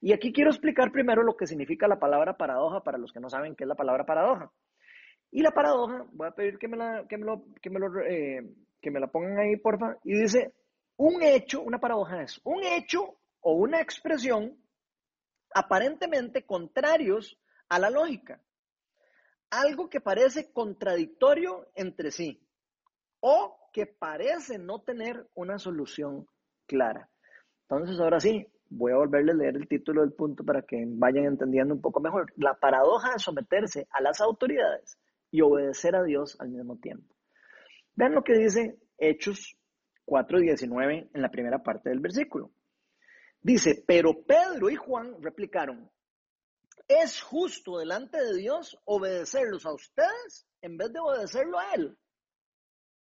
Y 0.00 0.14
aquí 0.14 0.32
quiero 0.32 0.50
explicar 0.50 0.90
primero 0.92 1.22
lo 1.22 1.36
que 1.36 1.46
significa 1.46 1.86
la 1.86 1.98
palabra 1.98 2.38
paradoja 2.38 2.80
para 2.80 2.96
los 2.96 3.12
que 3.12 3.20
no 3.20 3.28
saben 3.28 3.54
qué 3.54 3.64
es 3.64 3.68
la 3.68 3.74
palabra 3.74 4.06
paradoja. 4.06 4.50
Y 5.30 5.42
la 5.42 5.50
paradoja, 5.50 6.06
voy 6.12 6.26
a 6.26 6.30
pedir 6.30 6.58
que 6.58 6.68
me 6.68 6.78
la, 6.78 7.04
que 7.06 7.18
me 7.18 7.26
lo, 7.26 7.44
que 7.60 7.68
me 7.68 7.78
lo, 7.78 8.00
eh, 8.00 8.40
que 8.80 8.90
me 8.90 8.98
la 8.98 9.08
pongan 9.08 9.38
ahí, 9.38 9.56
porfa, 9.58 9.98
y 10.04 10.22
dice, 10.22 10.54
un 10.96 11.22
hecho, 11.22 11.60
una 11.60 11.78
paradoja 11.78 12.22
es 12.22 12.40
un 12.44 12.62
hecho 12.64 13.18
o 13.42 13.52
una 13.52 13.82
expresión 13.82 14.56
aparentemente 15.54 16.44
contrarios 16.44 17.38
a 17.68 17.78
la 17.78 17.90
lógica. 17.90 18.40
Algo 19.50 19.88
que 19.88 20.00
parece 20.00 20.52
contradictorio 20.52 21.68
entre 21.74 22.10
sí 22.10 22.46
o 23.20 23.56
que 23.72 23.86
parece 23.86 24.58
no 24.58 24.80
tener 24.80 25.26
una 25.34 25.58
solución 25.58 26.26
clara. 26.66 27.08
Entonces, 27.68 27.98
ahora 28.00 28.20
sí, 28.20 28.46
voy 28.68 28.92
a 28.92 28.96
volverle 28.96 29.32
a 29.32 29.34
leer 29.34 29.56
el 29.56 29.68
título 29.68 30.02
del 30.02 30.12
punto 30.12 30.44
para 30.44 30.62
que 30.62 30.84
vayan 30.86 31.24
entendiendo 31.24 31.74
un 31.74 31.80
poco 31.80 32.00
mejor. 32.00 32.32
La 32.36 32.54
paradoja 32.54 33.12
de 33.12 33.18
someterse 33.18 33.86
a 33.90 34.00
las 34.02 34.20
autoridades 34.20 34.98
y 35.30 35.40
obedecer 35.42 35.94
a 35.96 36.02
Dios 36.02 36.36
al 36.40 36.50
mismo 36.50 36.76
tiempo. 36.78 37.14
Vean 37.94 38.14
lo 38.14 38.22
que 38.22 38.34
dice 38.34 38.78
Hechos 38.98 39.56
4.19 40.06 41.10
en 41.12 41.22
la 41.22 41.30
primera 41.30 41.62
parte 41.62 41.90
del 41.90 42.00
versículo. 42.00 42.50
Dice, 43.42 43.82
pero 43.86 44.22
Pedro 44.22 44.70
y 44.70 44.76
Juan 44.76 45.20
replicaron, 45.20 45.90
¿es 46.86 47.20
justo 47.20 47.78
delante 47.78 48.22
de 48.22 48.36
Dios 48.36 48.78
obedecerlos 48.84 49.66
a 49.66 49.72
ustedes 49.72 50.46
en 50.60 50.76
vez 50.76 50.92
de 50.92 51.00
obedecerlo 51.00 51.58
a 51.58 51.74
Él? 51.74 51.98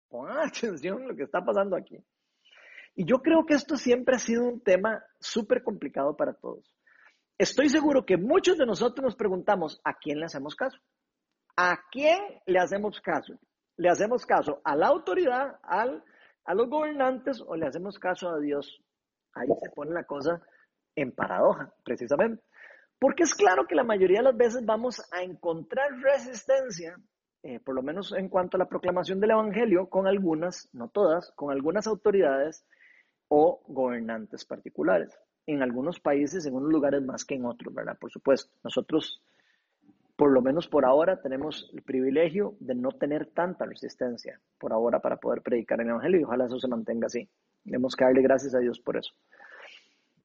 Pongan 0.07 0.37
atención 0.47 1.01
a 1.01 1.07
lo 1.07 1.15
que 1.15 1.23
está 1.23 1.43
pasando 1.43 1.75
aquí. 1.75 1.97
Y 2.95 3.05
yo 3.05 3.21
creo 3.21 3.45
que 3.45 3.55
esto 3.55 3.77
siempre 3.77 4.15
ha 4.15 4.19
sido 4.19 4.43
un 4.43 4.61
tema 4.61 5.03
súper 5.19 5.63
complicado 5.63 6.15
para 6.15 6.33
todos. 6.33 6.71
Estoy 7.37 7.69
seguro 7.69 8.05
que 8.05 8.17
muchos 8.17 8.57
de 8.57 8.65
nosotros 8.65 9.03
nos 9.03 9.15
preguntamos, 9.15 9.79
¿a 9.83 9.95
quién 9.95 10.19
le 10.19 10.25
hacemos 10.25 10.55
caso? 10.55 10.77
¿A 11.55 11.79
quién 11.91 12.19
le 12.45 12.59
hacemos 12.59 12.99
caso? 13.01 13.33
¿Le 13.75 13.89
hacemos 13.89 14.25
caso 14.25 14.61
a 14.63 14.75
la 14.75 14.87
autoridad, 14.87 15.59
al, 15.63 16.03
a 16.45 16.53
los 16.55 16.67
gobernantes 16.67 17.41
o 17.45 17.55
le 17.55 17.67
hacemos 17.67 17.99
caso 17.99 18.29
a 18.29 18.39
Dios? 18.39 18.81
Ahí 19.37 19.47
se 19.61 19.69
pone 19.69 19.91
la 19.91 20.03
cosa 20.03 20.41
en 20.95 21.11
paradoja, 21.11 21.73
precisamente. 21.83 22.43
Porque 22.99 23.23
es 23.23 23.35
claro 23.35 23.67
que 23.67 23.75
la 23.75 23.83
mayoría 23.83 24.19
de 24.19 24.23
las 24.23 24.37
veces 24.37 24.65
vamos 24.65 25.01
a 25.11 25.21
encontrar 25.21 25.91
resistencia, 26.01 26.97
eh, 27.43 27.59
por 27.59 27.75
lo 27.75 27.83
menos 27.83 28.11
en 28.13 28.27
cuanto 28.27 28.57
a 28.57 28.59
la 28.59 28.67
proclamación 28.67 29.19
del 29.19 29.31
Evangelio, 29.31 29.87
con 29.87 30.07
algunas, 30.07 30.69
no 30.73 30.89
todas, 30.89 31.31
con 31.35 31.51
algunas 31.51 31.85
autoridades 31.85 32.65
o 33.27 33.61
gobernantes 33.67 34.45
particulares. 34.45 35.15
En 35.45 35.61
algunos 35.61 35.99
países, 35.99 36.45
en 36.45 36.55
unos 36.55 36.71
lugares 36.71 37.03
más 37.03 37.23
que 37.23 37.35
en 37.35 37.45
otros, 37.45 37.73
¿verdad? 37.73 37.97
Por 37.99 38.11
supuesto. 38.11 38.51
Nosotros, 38.63 39.21
por 40.15 40.31
lo 40.31 40.41
menos 40.41 40.67
por 40.67 40.83
ahora, 40.83 41.21
tenemos 41.21 41.69
el 41.73 41.83
privilegio 41.83 42.55
de 42.59 42.73
no 42.73 42.89
tener 42.89 43.27
tanta 43.27 43.65
resistencia 43.65 44.41
por 44.57 44.73
ahora 44.73 44.99
para 44.99 45.17
poder 45.17 45.43
predicar 45.43 45.79
el 45.79 45.89
Evangelio 45.89 46.21
y 46.21 46.23
ojalá 46.23 46.45
eso 46.45 46.59
se 46.59 46.67
mantenga 46.67 47.05
así. 47.05 47.29
Tenemos 47.67 47.97
que 47.97 48.05
darle 48.05 48.21
gracias 48.21 48.55
a 48.55 48.59
Dios 48.59 48.79
por 48.79 48.95
eso. 48.95 49.13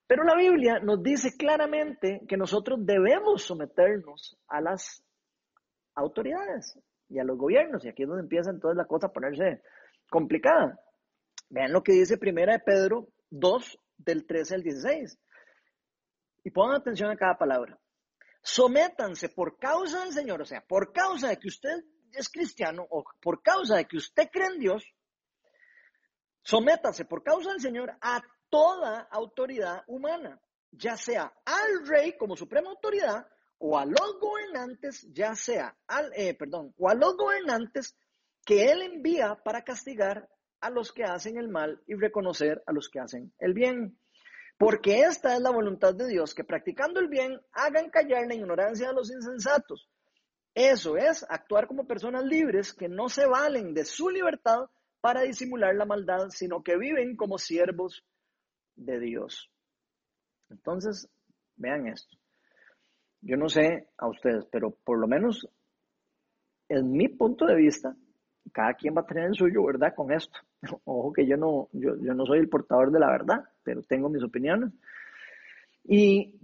Pero 0.06 0.22
la 0.22 0.36
Biblia 0.36 0.78
nos 0.78 1.02
dice 1.02 1.36
claramente 1.36 2.22
que 2.28 2.36
nosotros 2.36 2.78
debemos 2.82 3.42
someternos 3.42 4.38
a 4.46 4.60
las 4.60 5.02
autoridades 5.96 6.78
y 7.08 7.18
a 7.18 7.24
los 7.24 7.36
gobiernos. 7.36 7.84
Y 7.84 7.88
aquí 7.88 8.04
es 8.04 8.08
donde 8.08 8.22
empieza 8.22 8.50
entonces 8.50 8.76
la 8.76 8.84
cosa 8.84 9.08
a 9.08 9.12
ponerse 9.12 9.60
complicada. 10.08 10.78
Vean 11.50 11.72
lo 11.72 11.82
que 11.82 11.94
dice 11.94 12.16
Primera 12.16 12.52
de 12.52 12.60
Pedro 12.60 13.08
2, 13.30 13.78
del 13.98 14.24
13 14.24 14.54
al 14.54 14.62
16. 14.62 15.18
Y 16.44 16.50
pongan 16.50 16.76
atención 16.76 17.10
a 17.10 17.16
cada 17.16 17.36
palabra. 17.36 17.76
Sométanse 18.40 19.30
por 19.30 19.58
causa 19.58 20.04
del 20.04 20.12
Señor, 20.12 20.42
o 20.42 20.44
sea, 20.44 20.60
por 20.60 20.92
causa 20.92 21.28
de 21.28 21.38
que 21.38 21.48
usted 21.48 21.84
es 22.12 22.28
cristiano 22.28 22.86
o 22.88 23.04
por 23.20 23.42
causa 23.42 23.76
de 23.76 23.86
que 23.86 23.96
usted 23.96 24.28
cree 24.30 24.46
en 24.46 24.60
Dios, 24.60 24.84
sométase 26.42 27.04
por 27.04 27.22
causa 27.22 27.50
del 27.50 27.60
Señor 27.60 27.96
a 28.00 28.22
toda 28.48 29.08
autoridad 29.10 29.82
humana, 29.86 30.40
ya 30.70 30.96
sea 30.96 31.32
al 31.44 31.86
rey 31.86 32.16
como 32.16 32.36
suprema 32.36 32.70
autoridad 32.70 33.26
o 33.58 33.78
a 33.78 33.86
los 33.86 34.18
gobernantes, 34.20 35.06
ya 35.12 35.34
sea 35.34 35.76
al, 35.86 36.12
eh, 36.14 36.34
perdón, 36.34 36.74
o 36.78 36.88
a 36.88 36.94
los 36.94 37.16
gobernantes 37.16 37.96
que 38.44 38.70
él 38.70 38.82
envía 38.82 39.36
para 39.36 39.62
castigar 39.62 40.28
a 40.60 40.70
los 40.70 40.92
que 40.92 41.04
hacen 41.04 41.36
el 41.36 41.48
mal 41.48 41.80
y 41.86 41.94
reconocer 41.94 42.62
a 42.66 42.72
los 42.72 42.88
que 42.88 43.00
hacen 43.00 43.32
el 43.38 43.54
bien. 43.54 43.98
Porque 44.58 45.00
esta 45.00 45.34
es 45.34 45.40
la 45.40 45.50
voluntad 45.50 45.94
de 45.94 46.06
Dios, 46.08 46.34
que 46.34 46.44
practicando 46.44 47.00
el 47.00 47.08
bien 47.08 47.40
hagan 47.52 47.90
callar 47.90 48.26
la 48.26 48.34
ignorancia 48.34 48.88
de 48.88 48.94
los 48.94 49.10
insensatos. 49.10 49.88
Eso 50.54 50.96
es 50.96 51.24
actuar 51.28 51.66
como 51.66 51.86
personas 51.86 52.24
libres 52.24 52.72
que 52.72 52.88
no 52.88 53.08
se 53.08 53.26
valen 53.26 53.74
de 53.74 53.84
su 53.84 54.10
libertad 54.10 54.66
para 55.02 55.22
disimular 55.22 55.74
la 55.74 55.84
maldad, 55.84 56.28
sino 56.30 56.62
que 56.62 56.78
viven 56.78 57.16
como 57.16 57.36
siervos 57.36 58.06
de 58.76 59.00
Dios. 59.00 59.50
Entonces, 60.48 61.10
vean 61.56 61.88
esto. 61.88 62.16
Yo 63.20 63.36
no 63.36 63.48
sé 63.48 63.88
a 63.98 64.08
ustedes, 64.08 64.46
pero 64.50 64.70
por 64.70 64.98
lo 64.98 65.08
menos 65.08 65.48
en 66.68 66.92
mi 66.92 67.08
punto 67.08 67.46
de 67.46 67.56
vista, 67.56 67.94
cada 68.52 68.74
quien 68.74 68.96
va 68.96 69.00
a 69.00 69.06
tener 69.06 69.24
el 69.24 69.34
suyo, 69.34 69.64
¿verdad? 69.64 69.92
Con 69.94 70.12
esto. 70.12 70.38
Ojo 70.84 71.12
que 71.12 71.26
yo 71.26 71.36
no, 71.36 71.68
yo, 71.72 71.94
no 71.96 72.24
soy 72.24 72.38
el 72.38 72.48
portador 72.48 72.92
de 72.92 73.00
la 73.00 73.10
verdad, 73.10 73.44
pero 73.64 73.82
tengo 73.82 74.08
mis 74.08 74.22
opiniones. 74.22 74.72
Y 75.84 76.38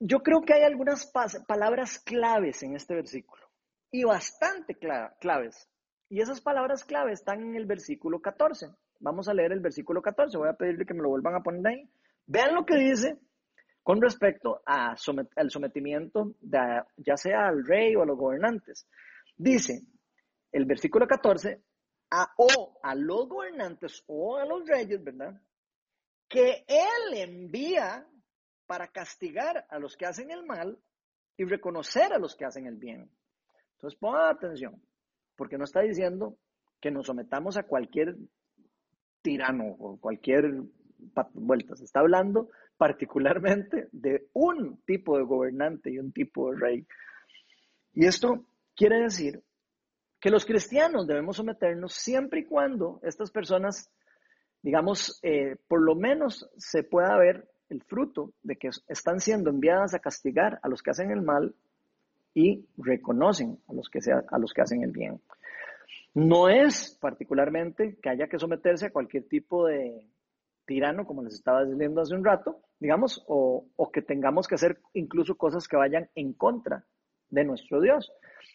yo 0.00 0.24
creo 0.24 0.42
que 0.42 0.54
hay 0.54 0.62
algunas 0.62 1.06
palabras 1.46 2.00
claves 2.00 2.64
en 2.64 2.74
este 2.74 2.96
versículo, 2.96 3.42
y 3.92 4.02
bastante 4.02 4.74
claves. 4.74 5.68
Y 6.10 6.20
esas 6.20 6.40
palabras 6.40 6.84
claves 6.84 7.20
están 7.20 7.40
en 7.40 7.54
el 7.54 7.66
versículo 7.66 8.20
14. 8.20 8.66
Vamos 8.98 9.28
a 9.28 9.34
leer 9.34 9.52
el 9.52 9.60
versículo 9.60 10.02
14, 10.02 10.36
voy 10.36 10.48
a 10.48 10.54
pedirle 10.54 10.84
que 10.84 10.92
me 10.92 11.02
lo 11.02 11.08
vuelvan 11.08 11.36
a 11.36 11.42
poner 11.42 11.64
ahí. 11.68 11.88
Vean 12.26 12.54
lo 12.54 12.66
que 12.66 12.76
dice 12.76 13.16
con 13.84 14.02
respecto 14.02 14.60
al 14.66 14.98
sometimiento, 15.50 16.34
ya 16.40 17.16
sea 17.16 17.46
al 17.46 17.64
rey 17.64 17.94
o 17.94 18.02
a 18.02 18.06
los 18.06 18.18
gobernantes. 18.18 18.88
Dice, 19.36 19.82
el 20.50 20.64
versículo 20.64 21.06
14, 21.06 21.62
a, 22.10 22.34
o 22.36 22.80
a 22.82 22.94
los 22.96 23.28
gobernantes 23.28 24.02
o 24.08 24.36
a 24.36 24.44
los 24.44 24.66
reyes, 24.66 25.02
¿verdad? 25.02 25.40
Que 26.28 26.64
Él 26.66 27.14
envía 27.14 28.04
para 28.66 28.88
castigar 28.88 29.64
a 29.68 29.78
los 29.78 29.96
que 29.96 30.06
hacen 30.06 30.32
el 30.32 30.44
mal 30.44 30.76
y 31.36 31.44
reconocer 31.44 32.12
a 32.12 32.18
los 32.18 32.34
que 32.34 32.44
hacen 32.44 32.66
el 32.66 32.76
bien. 32.76 33.08
Entonces 33.74 33.98
pongan 33.98 34.34
atención, 34.34 34.82
porque 35.40 35.56
no 35.56 35.64
está 35.64 35.80
diciendo 35.80 36.36
que 36.82 36.90
nos 36.90 37.06
sometamos 37.06 37.56
a 37.56 37.62
cualquier 37.62 38.14
tirano 39.22 39.74
o 39.78 39.98
cualquier 39.98 40.52
vueltas. 41.32 41.80
Está 41.80 42.00
hablando 42.00 42.50
particularmente 42.76 43.88
de 43.90 44.28
un 44.34 44.82
tipo 44.84 45.16
de 45.16 45.24
gobernante 45.24 45.90
y 45.90 45.98
un 45.98 46.12
tipo 46.12 46.50
de 46.50 46.60
rey. 46.60 46.86
Y 47.94 48.04
esto 48.04 48.44
quiere 48.76 49.00
decir 49.00 49.42
que 50.20 50.28
los 50.28 50.44
cristianos 50.44 51.06
debemos 51.06 51.38
someternos 51.38 51.94
siempre 51.94 52.40
y 52.40 52.44
cuando 52.44 53.00
estas 53.02 53.30
personas, 53.30 53.90
digamos, 54.60 55.20
eh, 55.22 55.56
por 55.68 55.80
lo 55.80 55.94
menos 55.94 56.50
se 56.58 56.82
pueda 56.82 57.16
ver 57.16 57.48
el 57.70 57.82
fruto 57.84 58.34
de 58.42 58.56
que 58.56 58.68
están 58.88 59.20
siendo 59.20 59.48
enviadas 59.48 59.94
a 59.94 60.00
castigar 60.00 60.60
a 60.62 60.68
los 60.68 60.82
que 60.82 60.90
hacen 60.90 61.10
el 61.10 61.22
mal 61.22 61.54
y 62.34 62.66
reconocen 62.76 63.58
a 63.68 63.72
los 63.72 63.88
que, 63.88 63.98
a 64.10 64.38
los 64.38 64.52
que 64.52 64.62
hacen 64.62 64.82
el 64.82 64.92
bien. 64.92 65.20
No 66.14 66.48
es 66.48 66.96
particularmente 67.00 67.98
que 68.02 68.10
haya 68.10 68.28
que 68.28 68.38
someterse 68.38 68.86
a 68.86 68.92
cualquier 68.92 69.28
tipo 69.28 69.66
de, 69.66 70.08
tirano, 70.70 71.04
como 71.04 71.24
les 71.24 71.34
estaba 71.34 71.64
diciendo 71.64 72.00
hace 72.00 72.14
un 72.14 72.24
rato, 72.24 72.60
digamos, 72.78 73.24
o, 73.26 73.66
o 73.74 73.90
que 73.90 74.02
tengamos 74.02 74.46
que 74.46 74.54
hacer 74.54 74.78
incluso 74.94 75.34
cosas 75.36 75.66
que 75.66 75.76
vayan 75.76 76.08
en 76.14 76.32
contra 76.32 76.84
de 77.28 77.42
nuestro 77.42 77.80
Dios. 77.80 78.12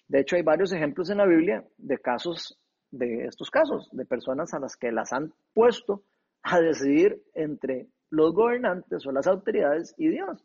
De 0.08 0.22
hecho, 0.22 0.38
hay 0.38 0.42
varios 0.42 0.72
ejemplos 0.72 1.10
en 1.10 1.18
la 1.18 1.26
Biblia 1.26 1.66
de 1.78 1.98
casos, 1.98 2.58
de 2.90 3.26
estos 3.26 3.52
casos, 3.52 3.90
de 3.92 4.06
personas 4.06 4.54
a 4.54 4.60
las 4.60 4.78
que 4.78 4.94
las 4.94 5.12
han 5.12 5.34
puesto 5.54 6.04
a 6.42 6.62
decidir 6.62 7.22
entre 7.34 7.90
los 8.10 8.34
gobernantes 8.34 9.06
o 9.06 9.12
las 9.12 9.28
autoridades 9.28 9.94
y 9.98 10.08
Dios. 10.08 10.42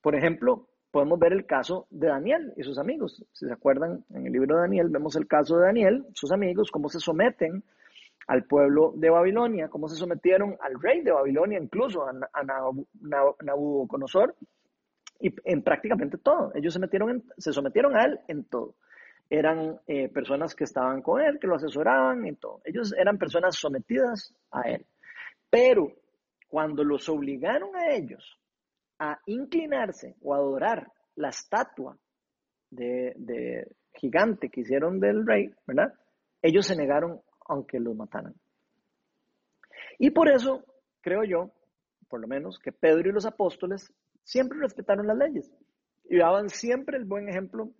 Por 0.00 0.14
ejemplo, 0.14 0.68
podemos 0.90 1.18
ver 1.18 1.32
el 1.32 1.46
caso 1.46 1.86
de 1.90 2.08
Daniel 2.08 2.52
y 2.56 2.62
sus 2.62 2.78
amigos. 2.78 3.24
Si 3.32 3.46
se 3.46 3.52
acuerdan, 3.52 4.04
en 4.10 4.26
el 4.26 4.32
libro 4.32 4.56
de 4.56 4.62
Daniel 4.62 4.88
vemos 4.88 5.16
el 5.16 5.26
caso 5.26 5.56
de 5.56 5.66
Daniel, 5.66 6.06
sus 6.12 6.32
amigos, 6.32 6.70
cómo 6.70 6.88
se 6.88 6.98
someten 6.98 7.62
al 8.26 8.44
pueblo 8.44 8.92
de 8.96 9.10
Babilonia, 9.10 9.68
cómo 9.68 9.88
se 9.88 9.96
sometieron 9.96 10.56
al 10.60 10.80
rey 10.80 11.02
de 11.02 11.12
Babilonia, 11.12 11.58
incluso 11.58 12.06
a, 12.06 12.12
Nabucodonosor, 13.40 14.34
y 15.20 15.34
en 15.44 15.62
prácticamente 15.62 16.18
todo. 16.18 16.52
Ellos 16.54 16.72
se, 16.72 16.80
metieron 16.80 17.24
se 17.36 17.52
sometieron 17.52 17.96
a 17.96 18.04
él 18.04 18.20
en 18.28 18.44
todo. 18.44 18.74
Eran 19.28 19.80
eh, 19.86 20.08
personas 20.08 20.54
que 20.54 20.64
estaban 20.64 21.02
con 21.02 21.20
él, 21.20 21.38
que 21.38 21.46
lo 21.46 21.56
asesoraban 21.56 22.26
en 22.26 22.36
todo. 22.36 22.60
Ellos 22.64 22.94
eran 22.96 23.18
personas 23.18 23.56
sometidas 23.56 24.34
a 24.50 24.62
él. 24.62 24.86
Pero 25.50 25.92
cuando 26.48 26.82
los 26.84 27.08
obligaron 27.08 27.74
a 27.76 27.94
ellos 27.94 28.39
a 29.00 29.18
inclinarse 29.26 30.14
o 30.20 30.34
adorar 30.34 30.92
la 31.16 31.30
estatua 31.30 31.98
de, 32.70 33.66
gigante 33.94 34.50
que 34.50 34.60
hicieron 34.60 35.00
del 35.00 35.26
rey, 35.26 35.50
¿verdad? 35.66 35.92
Ellos 36.42 36.66
se 36.66 36.76
negaron 36.76 37.20
aunque 37.48 37.80
los 37.80 37.96
mataran. 37.96 38.34
Y 39.98 40.10
por 40.10 40.28
eso 40.28 40.62
creo 41.00 41.24
yo, 41.24 41.50
por 42.08 42.20
lo 42.20 42.28
menos, 42.28 42.58
que 42.58 42.72
Pedro 42.72 43.08
y 43.08 43.12
los 43.12 43.26
apóstoles 43.26 43.92
siempre 44.22 44.58
respetaron 44.60 45.06
las 45.06 45.16
leyes 45.16 45.50
y 46.08 46.18
daban 46.18 46.48
siempre 46.50 46.98
el 46.98 47.04
buen 47.04 47.28
ejemplo 47.28 47.70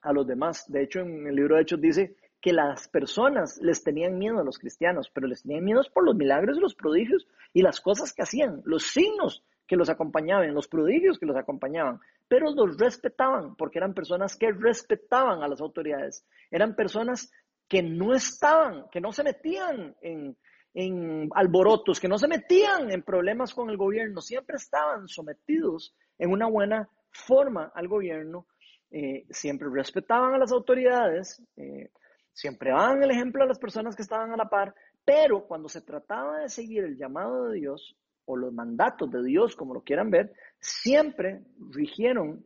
a 0.00 0.12
los 0.12 0.26
demás. 0.26 0.64
De 0.68 0.82
hecho, 0.82 1.00
en 1.00 1.26
el 1.26 1.36
libro 1.36 1.56
de 1.56 1.62
Hechos 1.62 1.80
dice 1.80 2.16
que 2.40 2.52
las 2.52 2.88
personas 2.88 3.58
les 3.62 3.82
tenían 3.82 4.18
miedo 4.18 4.38
a 4.38 4.44
los 4.44 4.58
cristianos, 4.58 5.10
pero 5.12 5.26
les 5.26 5.42
tenían 5.42 5.64
miedo 5.64 5.82
por 5.92 6.04
los 6.04 6.16
milagros 6.16 6.56
y 6.56 6.60
los 6.60 6.74
prodigios 6.74 7.26
y 7.52 7.62
las 7.62 7.80
cosas 7.80 8.12
que 8.14 8.22
hacían, 8.22 8.62
los 8.64 8.84
signos 8.84 9.44
que 9.68 9.76
los 9.76 9.90
acompañaban, 9.90 10.54
los 10.54 10.66
prodigios 10.66 11.18
que 11.18 11.26
los 11.26 11.36
acompañaban, 11.36 12.00
pero 12.26 12.50
los 12.50 12.78
respetaban 12.78 13.54
porque 13.54 13.78
eran 13.78 13.92
personas 13.92 14.34
que 14.34 14.50
respetaban 14.50 15.42
a 15.42 15.48
las 15.48 15.60
autoridades, 15.60 16.26
eran 16.50 16.74
personas 16.74 17.30
que 17.68 17.82
no 17.82 18.14
estaban, 18.14 18.86
que 18.90 19.00
no 19.00 19.12
se 19.12 19.22
metían 19.22 19.94
en, 20.00 20.36
alborotos, 21.34 22.00
que 22.00 22.08
no 22.08 22.18
se 22.18 22.28
metían 22.28 22.90
en 22.90 23.02
problemas 23.02 23.52
con 23.52 23.68
el 23.68 23.76
gobierno, 23.76 24.20
siempre 24.22 24.56
estaban 24.56 25.06
sometidos 25.06 25.94
en 26.18 26.30
una 26.30 26.46
buena 26.46 26.88
forma 27.10 27.70
al 27.74 27.88
gobierno, 27.88 28.46
eh, 28.90 29.26
siempre 29.30 29.68
respetaban 29.70 30.34
a 30.34 30.38
las 30.38 30.52
autoridades, 30.52 31.42
eh, 31.56 31.90
siempre 32.32 32.70
daban 32.70 33.02
el 33.02 33.10
ejemplo 33.10 33.42
a 33.42 33.46
las 33.46 33.58
personas 33.58 33.96
que 33.96 34.02
estaban 34.02 34.32
a 34.32 34.36
la 34.36 34.48
par, 34.48 34.74
pero 35.04 35.46
cuando 35.46 35.68
se 35.68 35.82
trataba 35.82 36.38
de 36.38 36.48
seguir 36.48 36.84
el 36.84 36.96
llamado 36.96 37.48
de 37.48 37.56
Dios, 37.58 37.96
o 38.28 38.36
los 38.36 38.52
mandatos 38.52 39.10
de 39.10 39.24
Dios, 39.24 39.56
como 39.56 39.72
lo 39.72 39.80
quieran 39.80 40.10
ver, 40.10 40.32
siempre 40.60 41.42
rigieron 41.70 42.44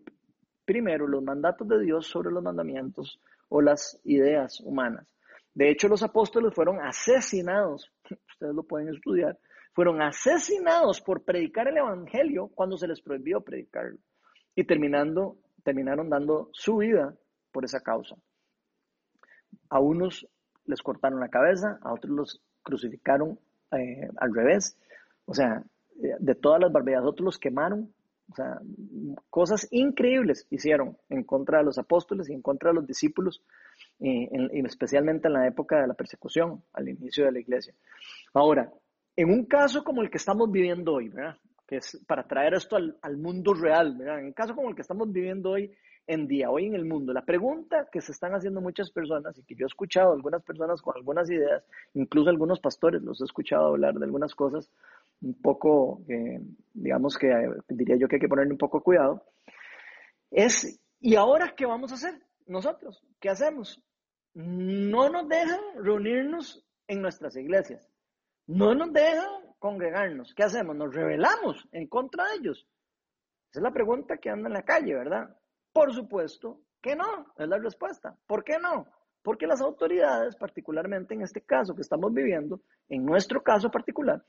primero 0.64 1.08
los 1.08 1.22
mandatos 1.22 1.66
de 1.68 1.80
Dios 1.80 2.06
sobre 2.06 2.30
los 2.30 2.42
mandamientos 2.42 3.20
o 3.48 3.60
las 3.60 4.00
ideas 4.04 4.60
humanas. 4.60 5.06
De 5.52 5.68
hecho, 5.70 5.88
los 5.88 6.04
apóstoles 6.04 6.54
fueron 6.54 6.80
asesinados, 6.80 7.90
ustedes 8.30 8.54
lo 8.54 8.62
pueden 8.62 8.94
estudiar, 8.94 9.36
fueron 9.74 10.00
asesinados 10.00 11.00
por 11.00 11.24
predicar 11.24 11.66
el 11.66 11.76
Evangelio 11.76 12.48
cuando 12.54 12.76
se 12.76 12.86
les 12.86 13.02
prohibió 13.02 13.40
predicarlo. 13.40 13.98
Y 14.54 14.64
terminando, 14.64 15.38
terminaron 15.64 16.08
dando 16.08 16.48
su 16.52 16.76
vida 16.76 17.12
por 17.50 17.64
esa 17.64 17.80
causa. 17.80 18.14
A 19.68 19.80
unos 19.80 20.28
les 20.66 20.80
cortaron 20.80 21.18
la 21.18 21.28
cabeza, 21.28 21.80
a 21.82 21.92
otros 21.92 22.12
los 22.12 22.42
crucificaron 22.62 23.40
eh, 23.72 24.08
al 24.18 24.32
revés. 24.32 24.78
O 25.24 25.34
sea, 25.34 25.64
de 25.94 26.34
todas 26.34 26.60
las 26.60 26.72
barbaridades, 26.72 27.08
otros 27.08 27.24
los 27.24 27.38
quemaron. 27.38 27.92
O 28.30 28.34
sea, 28.34 28.60
cosas 29.28 29.68
increíbles 29.70 30.46
hicieron 30.48 30.96
en 31.10 31.22
contra 31.24 31.58
de 31.58 31.64
los 31.64 31.76
apóstoles 31.78 32.30
y 32.30 32.32
en 32.32 32.40
contra 32.40 32.70
de 32.70 32.76
los 32.76 32.86
discípulos, 32.86 33.42
eh, 34.00 34.28
especialmente 34.64 35.28
en 35.28 35.34
la 35.34 35.46
época 35.46 35.80
de 35.80 35.86
la 35.86 35.94
persecución, 35.94 36.62
al 36.72 36.88
inicio 36.88 37.26
de 37.26 37.32
la 37.32 37.40
iglesia. 37.40 37.74
Ahora, 38.32 38.72
en 39.16 39.30
un 39.30 39.44
caso 39.44 39.84
como 39.84 40.02
el 40.02 40.10
que 40.10 40.16
estamos 40.16 40.50
viviendo 40.50 40.94
hoy, 40.94 41.12
que 41.66 41.76
es 41.76 42.02
para 42.06 42.26
traer 42.26 42.54
esto 42.54 42.76
al, 42.76 43.16
mundo 43.18 43.52
real, 43.52 44.00
en 44.00 44.26
un 44.26 44.32
caso 44.32 44.54
como 44.54 44.70
el 44.70 44.74
que 44.74 44.82
estamos 44.82 45.12
viviendo 45.12 45.50
hoy 45.50 45.70
en 46.06 46.26
día, 46.26 46.50
hoy 46.50 46.66
en 46.66 46.74
el 46.74 46.84
mundo, 46.84 47.12
la 47.12 47.24
pregunta 47.24 47.88
que 47.92 48.00
se 48.00 48.12
están 48.12 48.32
haciendo 48.32 48.60
muchas 48.60 48.90
personas 48.90 49.38
y 49.38 49.44
que 49.44 49.54
yo 49.54 49.66
he 49.66 49.68
escuchado 49.68 50.12
algunas 50.12 50.42
personas 50.42 50.80
con 50.80 50.96
algunas 50.96 51.30
ideas, 51.30 51.62
incluso 51.94 52.30
algunos 52.30 52.60
pastores 52.60 53.02
los 53.02 53.20
he 53.20 53.24
escuchado 53.24 53.66
hablar 53.66 53.94
de 53.94 54.04
algunas 54.04 54.34
cosas, 54.34 54.70
un 55.22 55.40
poco, 55.40 56.02
digamos 56.74 57.16
que 57.16 57.28
diría 57.68 57.96
yo 57.96 58.08
que 58.08 58.16
hay 58.16 58.20
que 58.20 58.28
ponerle 58.28 58.52
un 58.52 58.58
poco 58.58 58.82
cuidado, 58.82 59.24
es, 60.30 60.80
¿y 61.00 61.16
ahora 61.16 61.54
qué 61.56 61.66
vamos 61.66 61.92
a 61.92 61.94
hacer 61.94 62.20
nosotros? 62.46 63.04
¿Qué 63.20 63.28
hacemos? 63.28 63.82
No 64.34 65.08
nos 65.10 65.28
dejan 65.28 65.60
reunirnos 65.76 66.64
en 66.88 67.02
nuestras 67.02 67.36
iglesias, 67.36 67.88
no 68.46 68.74
nos 68.74 68.92
dejan 68.92 69.42
congregarnos. 69.58 70.34
¿Qué 70.34 70.42
hacemos? 70.42 70.74
Nos 70.74 70.92
rebelamos 70.92 71.68
en 71.70 71.86
contra 71.86 72.24
de 72.28 72.36
ellos. 72.36 72.66
Esa 73.50 73.60
es 73.60 73.62
la 73.62 73.70
pregunta 73.70 74.16
que 74.16 74.28
anda 74.28 74.48
en 74.48 74.54
la 74.54 74.62
calle, 74.62 74.94
¿verdad? 74.94 75.36
Por 75.72 75.94
supuesto 75.94 76.60
que 76.80 76.96
no, 76.96 77.32
es 77.38 77.48
la 77.48 77.58
respuesta. 77.58 78.16
¿Por 78.26 78.42
qué 78.42 78.58
no? 78.58 78.86
Porque 79.22 79.46
las 79.46 79.60
autoridades, 79.60 80.34
particularmente 80.34 81.14
en 81.14 81.22
este 81.22 81.42
caso 81.42 81.74
que 81.76 81.82
estamos 81.82 82.12
viviendo, 82.12 82.60
en 82.88 83.04
nuestro 83.04 83.40
caso 83.40 83.70
particular, 83.70 84.24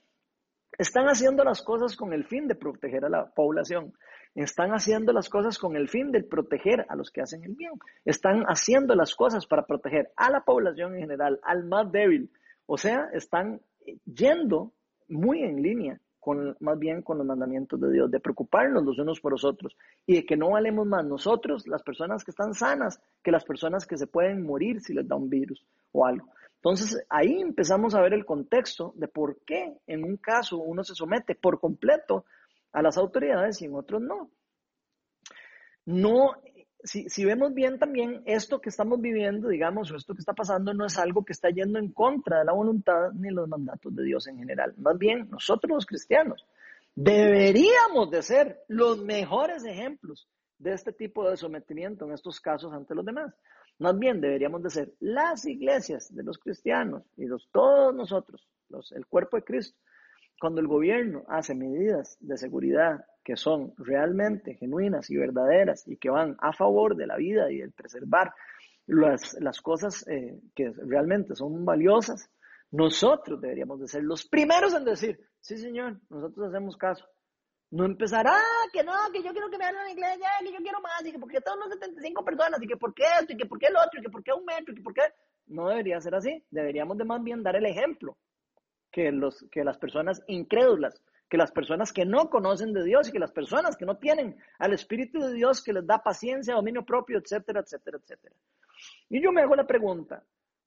están 0.78 1.06
haciendo 1.06 1.44
las 1.44 1.62
cosas 1.62 1.96
con 1.96 2.14
el 2.14 2.26
fin 2.26 2.48
de 2.48 2.56
proteger 2.56 3.06
a 3.06 3.10
la 3.10 3.26
población. 3.28 3.94
Están 4.36 4.72
haciendo 4.72 5.14
las 5.14 5.30
cosas 5.30 5.60
con 5.60 5.76
el 5.76 5.90
fin 5.90 6.12
de 6.12 6.24
proteger 6.24 6.86
a 6.90 6.96
los 6.96 7.12
que 7.12 7.22
hacen 7.22 7.44
el 7.44 7.56
bien. 7.56 7.74
Están 8.04 8.44
haciendo 8.46 8.96
las 8.96 9.16
cosas 9.16 9.46
para 9.46 9.66
proteger 9.66 10.12
a 10.16 10.32
la 10.32 10.42
población 10.42 10.96
en 10.96 11.02
general, 11.02 11.40
al 11.44 11.66
más 11.66 11.92
débil. 11.92 12.32
O 12.66 12.78
sea, 12.78 13.10
están 13.14 13.62
yendo 14.06 14.74
muy 15.08 15.44
en 15.44 15.62
línea 15.62 16.00
con, 16.20 16.56
más 16.62 16.80
bien 16.80 17.02
con 17.02 17.18
los 17.18 17.28
mandamientos 17.28 17.80
de 17.80 17.92
Dios, 17.92 18.10
de 18.10 18.20
preocuparnos 18.20 18.84
los 18.84 18.98
unos 18.98 19.20
por 19.20 19.34
los 19.34 19.44
otros 19.44 19.76
y 20.06 20.16
de 20.16 20.26
que 20.26 20.38
no 20.38 20.52
valemos 20.52 20.88
más 20.88 21.06
nosotros, 21.06 21.68
las 21.68 21.84
personas 21.84 22.24
que 22.24 22.32
están 22.32 22.54
sanas, 22.54 23.02
que 23.22 23.32
las 23.32 23.44
personas 23.44 23.86
que 23.86 23.98
se 23.98 24.08
pueden 24.08 24.44
morir 24.44 24.80
si 24.80 24.94
les 24.94 25.08
da 25.08 25.18
un 25.18 25.30
virus 25.30 25.64
o 25.92 26.06
algo. 26.06 26.30
Entonces 26.64 27.06
ahí 27.10 27.42
empezamos 27.42 27.94
a 27.94 28.00
ver 28.00 28.14
el 28.14 28.24
contexto 28.24 28.94
de 28.96 29.10
por 29.10 29.44
qué 29.46 29.76
en 29.86 30.06
un 30.06 30.16
caso 30.16 30.60
uno 30.60 30.82
se 30.86 30.96
somete 30.96 31.36
por 31.36 31.60
completo 31.60 32.24
a 32.72 32.82
las 32.82 32.98
autoridades 32.98 33.62
y 33.62 33.66
en 33.66 33.76
otros 33.76 34.02
no. 34.02 34.32
No, 35.86 36.42
si, 36.82 37.10
si, 37.10 37.26
vemos 37.26 37.54
bien 37.54 37.80
también 37.80 38.24
esto 38.26 38.62
que 38.62 38.70
estamos 38.70 39.02
viviendo, 39.02 39.50
digamos, 39.50 39.92
o 39.92 39.98
esto 39.98 40.14
que 40.14 40.22
está 40.22 40.32
pasando, 40.32 40.74
no 40.74 40.86
es 40.86 40.98
algo 40.98 41.26
que 41.26 41.34
está 41.34 41.50
yendo 41.50 41.80
en 41.80 41.92
contra 41.92 42.40
de 42.40 42.46
la 42.46 42.54
voluntad 42.54 43.12
ni 43.12 43.30
los 43.30 43.50
mandatos 43.50 43.94
de 43.94 44.04
Dios 44.06 44.26
en 44.28 44.38
general. 44.38 44.74
Más 44.78 44.98
bien, 44.98 45.30
nosotros 45.30 45.70
los 45.70 45.86
cristianos 45.86 46.48
deberíamos 46.96 48.10
de 48.10 48.22
ser 48.22 48.64
los 48.70 49.04
mejores 49.04 49.66
ejemplos 49.66 50.30
de 50.60 50.72
este 50.72 50.94
tipo 50.94 51.30
de 51.30 51.36
sometimiento 51.36 52.06
en 52.06 52.14
estos 52.14 52.40
casos 52.40 52.72
ante 52.72 52.96
los 52.96 53.06
demás. 53.06 53.34
Más 53.84 54.00
bien 54.00 54.22
deberíamos 54.22 54.64
de 54.64 54.70
ser 54.70 54.94
las 55.02 55.46
iglesias 55.46 56.16
de 56.16 56.24
los 56.24 56.38
cristianos 56.38 57.04
y 57.18 57.26
los, 57.26 57.50
todos 57.52 57.94
nosotros, 57.94 58.48
los, 58.70 58.94
el 58.94 59.06
cuerpo 59.06 59.36
de 59.36 59.44
Cristo, 59.44 59.78
cuando 60.40 60.62
el 60.62 60.68
gobierno 60.68 61.26
hace 61.28 61.54
medidas 61.54 62.16
de 62.22 62.38
seguridad 62.38 63.04
que 63.26 63.36
son 63.36 63.74
realmente 63.76 64.56
genuinas 64.56 65.10
y 65.10 65.18
verdaderas 65.18 65.86
y 65.86 65.98
que 65.98 66.10
van 66.10 66.38
a 66.40 66.54
favor 66.54 66.96
de 66.96 67.08
la 67.08 67.18
vida 67.18 67.52
y 67.52 67.58
del 67.58 67.74
preservar 67.74 68.34
las, 68.86 69.34
las 69.42 69.60
cosas 69.60 70.08
eh, 70.08 70.40
que 70.56 70.72
realmente 70.72 71.36
son 71.36 71.66
valiosas, 71.66 72.30
nosotros 72.72 73.42
deberíamos 73.42 73.82
de 73.82 73.90
ser 73.90 74.06
los 74.06 74.26
primeros 74.26 74.74
en 74.74 74.86
decir, 74.86 75.20
sí 75.42 75.58
señor, 75.58 76.00
nosotros 76.10 76.48
hacemos 76.48 76.78
caso. 76.78 77.06
No 77.74 77.86
empezar, 77.86 78.24
ah, 78.28 78.68
que 78.72 78.84
no, 78.84 78.94
que 79.12 79.24
yo 79.24 79.32
quiero 79.32 79.50
que 79.50 79.58
me 79.58 79.66
hagan 79.66 79.84
la 79.84 79.92
iglesia, 79.92 80.30
que 80.42 80.52
yo 80.52 80.60
quiero 80.60 80.80
más, 80.80 81.04
y 81.04 81.12
que 81.12 81.18
porque 81.18 81.38
están 81.38 81.58
los 81.58 81.70
75 81.70 82.24
personas, 82.24 82.62
y 82.62 82.68
que 82.68 82.78
por 82.78 82.94
qué 82.94 83.04
esto, 83.20 83.34
y 83.34 83.36
que 83.36 83.48
por 83.48 83.58
qué 83.58 83.66
el 83.66 83.76
otro, 83.76 84.00
y 84.00 84.04
que 84.04 84.12
por 84.12 84.24
qué 84.24 84.32
un 84.32 84.46
metro, 84.46 84.72
y 84.72 84.76
que 84.76 84.84
por 84.84 84.94
qué... 84.94 85.02
No 85.48 85.70
debería 85.70 86.00
ser 86.00 86.14
así. 86.14 86.46
Deberíamos 86.52 87.00
de 87.00 87.06
más 87.06 87.24
bien 87.24 87.42
dar 87.42 87.56
el 87.56 87.66
ejemplo 87.66 88.16
que, 88.92 89.12
los, 89.12 89.44
que 89.52 89.64
las 89.64 89.80
personas 89.80 90.22
incrédulas, 90.28 91.02
que 91.28 91.36
las 91.36 91.52
personas 91.52 91.92
que 91.92 92.06
no 92.06 92.30
conocen 92.30 92.74
de 92.74 92.84
Dios 92.84 93.10
y 93.10 93.12
que 93.12 93.18
las 93.18 93.32
personas 93.32 93.76
que 93.76 93.88
no 93.88 93.98
tienen 93.98 94.38
al 94.60 94.74
Espíritu 94.74 95.20
de 95.20 95.34
Dios 95.34 95.64
que 95.64 95.74
les 95.74 95.88
da 95.88 95.98
paciencia, 95.98 96.54
dominio 96.54 96.86
propio, 96.86 97.18
etcétera, 97.18 97.62
etcétera, 97.62 97.98
etcétera. 97.98 98.36
Y 99.10 99.20
yo 99.20 99.32
me 99.32 99.42
hago 99.42 99.56
la 99.56 99.66
pregunta, 99.66 100.24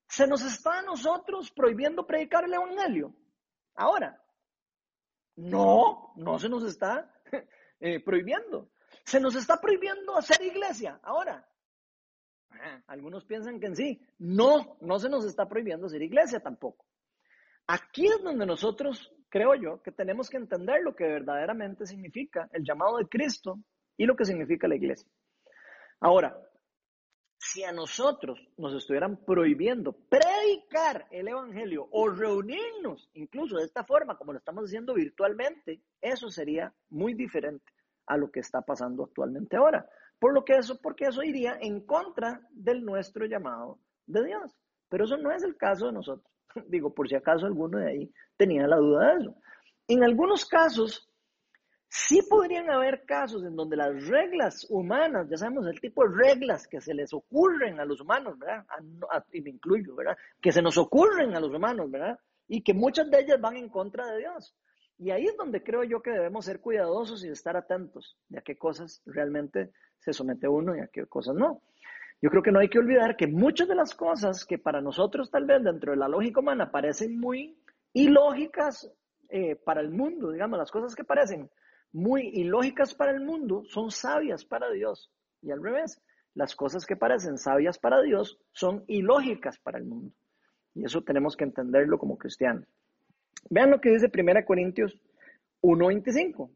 ¿se 0.09 0.27
nos 0.27 0.45
está 0.45 0.81
a 0.81 0.83
nosotros 0.83 1.53
prohibiendo 1.53 2.05
predicar 2.05 2.43
el 2.43 2.55
Evangelio? 2.55 3.15
Ahora, 3.77 4.21
No, 5.37 6.13
no 6.17 6.39
se 6.39 6.49
nos 6.49 6.65
está 6.65 7.13
eh, 7.81 8.01
prohibiendo. 8.01 8.71
Se 9.05 9.21
nos 9.21 9.35
está 9.37 9.61
prohibiendo 9.61 10.17
hacer 10.17 10.43
iglesia 10.43 10.99
ahora. 11.03 11.47
Ah, 12.51 12.83
algunos 12.87 13.25
piensan 13.25 13.61
que 13.61 13.67
en 13.67 13.77
sí. 13.77 14.01
No, 14.19 14.79
no 14.81 14.99
se 14.99 15.09
nos 15.09 15.25
está 15.25 15.49
prohibiendo 15.49 15.87
hacer 15.87 16.03
iglesia 16.03 16.41
tampoco. 16.41 16.87
Aquí 17.67 18.07
es 18.07 18.23
donde 18.23 18.47
nosotros, 18.47 19.13
creo 19.29 19.55
yo, 19.55 19.83
que 19.83 19.93
tenemos 19.93 20.31
que 20.31 20.37
entender 20.37 20.81
lo 20.83 20.95
que 20.95 21.05
verdaderamente 21.05 21.87
significa 21.87 22.49
el 22.53 22.65
llamado 22.65 22.99
de 22.99 23.09
Cristo 23.09 23.59
y 23.97 24.07
lo 24.07 24.17
que 24.17 24.25
significa 24.25 24.69
la 24.69 24.77
iglesia. 24.77 25.09
Ahora, 26.01 26.39
si 27.53 27.65
a 27.65 27.73
nosotros 27.73 28.39
nos 28.57 28.75
estuvieran 28.75 29.17
prohibiendo 29.25 29.93
predicar 29.93 31.07
el 31.11 31.29
Evangelio 31.29 31.89
o 31.93 32.09
reunirnos 32.09 33.09
incluso 33.15 33.57
de 33.57 33.65
esta 33.65 33.85
forma, 33.85 34.17
como 34.17 34.33
lo 34.33 34.39
estamos 34.39 34.65
haciendo 34.65 34.95
virtualmente, 34.95 35.81
eso 36.01 36.29
sería 36.29 36.73
muy 36.91 37.15
diferente 37.15 37.73
a 38.07 38.17
lo 38.17 38.31
que 38.31 38.41
está 38.41 38.63
pasando 38.63 39.05
actualmente 39.05 39.57
ahora. 39.57 39.89
Por 40.19 40.33
lo 40.33 40.45
que 40.45 40.55
eso, 40.55 40.81
porque 40.81 41.07
eso 41.07 41.23
iría 41.23 41.59
en 41.61 41.87
contra 41.87 42.41
del 42.51 42.85
nuestro 42.85 43.27
llamado 43.27 43.79
de 44.07 44.25
Dios. 44.25 44.57
Pero 44.89 45.05
eso 45.05 45.17
no 45.17 45.31
es 45.31 45.43
el 45.43 45.57
caso 45.57 45.87
de 45.87 45.93
nosotros. 45.93 46.31
Digo, 46.69 46.95
por 46.95 47.09
si 47.09 47.15
acaso 47.15 47.47
alguno 47.47 47.79
de 47.79 47.91
ahí 47.91 48.13
tenía 48.37 48.67
la 48.67 48.77
duda 48.77 49.13
de 49.13 49.21
eso. 49.21 49.37
En 49.89 50.03
algunos 50.03 50.47
casos, 50.47 51.09
sí 51.89 52.21
podrían 52.23 52.71
haber 52.71 53.05
casos 53.05 53.45
en 53.45 53.57
donde 53.57 53.77
las 53.77 54.07
reglas 54.07 54.67
humanas, 54.69 55.29
ya 55.29 55.37
sabemos 55.37 55.67
el 55.67 55.81
tipo 55.81 56.07
de 56.07 56.15
reglas 56.15 56.67
que 56.67 56.81
se 56.81 56.95
les 56.95 57.13
ocurren 57.13 57.81
a 57.81 57.85
los 57.85 58.01
humanos, 58.01 58.39
¿verdad? 58.39 58.65
y 59.33 59.41
me 59.41 59.51
incluyo, 59.51 59.95
¿verdad? 59.95 60.17
Que 60.41 60.53
se 60.53 60.63
nos 60.63 60.79
ocurren 60.79 61.35
a 61.35 61.41
los 61.41 61.53
humanos, 61.53 61.91
¿verdad? 61.91 62.19
Y 62.49 62.63
que 62.63 62.75
muchas 62.75 63.11
de 63.11 63.21
ellas 63.21 63.41
van 63.41 63.57
en 63.57 63.69
contra 63.69 64.07
de 64.07 64.19
Dios. 64.19 64.55
Y 64.99 65.11
ahí 65.11 65.27
es 65.27 65.37
donde 65.37 65.63
creo 65.63 65.85
yo 65.85 66.01
que 66.01 66.11
debemos 66.11 66.45
ser 66.45 66.61
cuidadosos 66.61 67.25
y 67.25 67.29
estar 67.29 67.57
atentos 67.57 68.17
de 68.29 68.39
a 68.39 68.43
qué 68.43 68.57
cosas 68.57 69.03
realmente 69.05 69.73
se 69.99 70.13
somete 70.13 70.49
uno 70.49 70.75
y 70.75 70.81
a 70.81 70.89
qué 70.89 71.07
cosas 71.07 71.35
no. 71.35 71.63
Yo 72.23 72.31
creo 72.31 72.43
que 72.43 72.51
no 72.51 72.61
hay 72.61 72.69
que 72.71 72.79
olvidar 72.79 73.17
que 73.17 73.27
muchas 73.27 73.69
de 73.69 73.75
las 73.75 73.95
cosas 73.95 74.47
que 74.47 74.59
para 74.59 74.81
nosotros 74.81 75.31
tal 75.31 75.45
vez 75.45 75.63
dentro 75.63 75.93
de 75.93 75.99
la 75.99 76.09
lógica 76.09 76.41
humana 76.41 76.71
parecen 76.71 77.19
muy 77.21 77.59
ilógicas 77.93 78.91
eh, 79.29 79.57
para 79.57 79.83
el 79.83 79.91
mundo, 79.91 80.31
digamos, 80.31 80.59
las 80.59 80.71
cosas 80.71 80.95
que 80.95 81.05
parecen 81.05 81.51
muy 81.97 82.29
ilógicas 82.29 82.95
para 82.95 83.13
el 83.13 83.21
mundo 83.21 83.65
son 83.65 83.91
sabias 83.91 84.45
para 84.45 84.71
Dios. 84.71 85.11
Y 85.41 85.51
al 85.51 85.63
revés, 85.63 85.99
las 86.35 86.55
cosas 86.55 86.85
que 86.85 86.95
parecen 86.95 87.39
sabias 87.39 87.79
para 87.79 88.03
Dios 88.03 88.39
son 88.53 88.85
ilógicas 88.87 89.59
para 89.59 89.79
el 89.79 89.87
mundo. 89.87 90.15
Y 90.75 90.85
eso 90.85 91.03
tenemos 91.03 91.37
que 91.37 91.45
entenderlo 91.45 91.99
como 91.99 92.19
cristianos. 92.19 92.69
Vean 93.49 93.71
lo 93.71 93.81
que 93.81 93.89
dice 93.93 94.11
1 94.15 94.45
Corintios 94.45 95.01
1.25. 95.63 96.51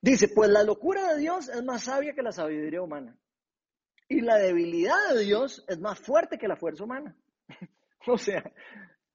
Dice, 0.00 0.28
pues 0.28 0.50
la 0.50 0.62
locura 0.62 1.12
de 1.12 1.20
Dios 1.20 1.48
es 1.48 1.64
más 1.64 1.82
sabia 1.82 2.14
que 2.14 2.22
la 2.22 2.30
sabiduría 2.30 2.80
humana. 2.80 3.18
Y 4.08 4.20
la 4.20 4.36
debilidad 4.36 5.14
de 5.14 5.24
Dios 5.24 5.64
es 5.66 5.80
más 5.80 5.98
fuerte 5.98 6.38
que 6.38 6.46
la 6.46 6.54
fuerza 6.56 6.84
humana. 6.84 7.16
o 8.06 8.18
sea, 8.18 8.52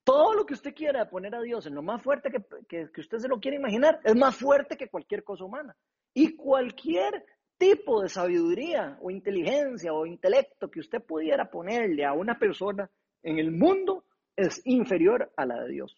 todo 0.10 0.34
lo 0.34 0.44
que 0.44 0.56
usted 0.56 0.74
quiera 0.74 1.08
poner 1.08 1.36
a 1.36 1.42
Dios 1.42 1.68
en 1.68 1.76
lo 1.76 1.84
más 1.84 2.02
fuerte 2.02 2.32
que, 2.32 2.44
que, 2.68 3.00
usted 3.00 3.20
se 3.20 3.28
lo 3.28 3.40
quiere 3.40 3.58
imaginar 3.58 4.00
es 4.04 4.16
más 4.16 4.36
fuerte 4.36 4.76
que 4.76 4.90
cualquier 4.90 5.24
cosa 5.24 5.44
humana. 5.44 5.76
Y 6.16 6.36
cualquier 6.36 7.24
tipo 7.60 8.02
de 8.02 8.10
sabiduría 8.10 8.98
o 9.02 9.12
inteligencia 9.12 9.94
o 9.94 10.08
intelecto 10.08 10.72
que 10.72 10.80
usted 10.80 11.04
pudiera 11.04 11.52
ponerle 11.52 12.06
a 12.06 12.14
una 12.14 12.40
persona 12.40 12.90
en 13.22 13.38
el 13.38 13.52
mundo 13.52 14.04
es 14.36 14.64
inferior 14.66 15.32
a 15.38 15.46
la 15.46 15.62
de 15.62 15.74
Dios. 15.74 15.96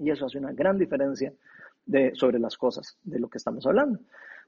Y 0.00 0.10
eso 0.10 0.26
hace 0.26 0.38
una 0.38 0.50
gran 0.50 0.76
diferencia 0.76 1.32
de, 1.86 2.16
sobre 2.16 2.40
las 2.40 2.56
cosas 2.56 2.98
de 3.04 3.20
lo 3.20 3.28
que 3.28 3.38
estamos 3.38 3.64
hablando. 3.64 4.00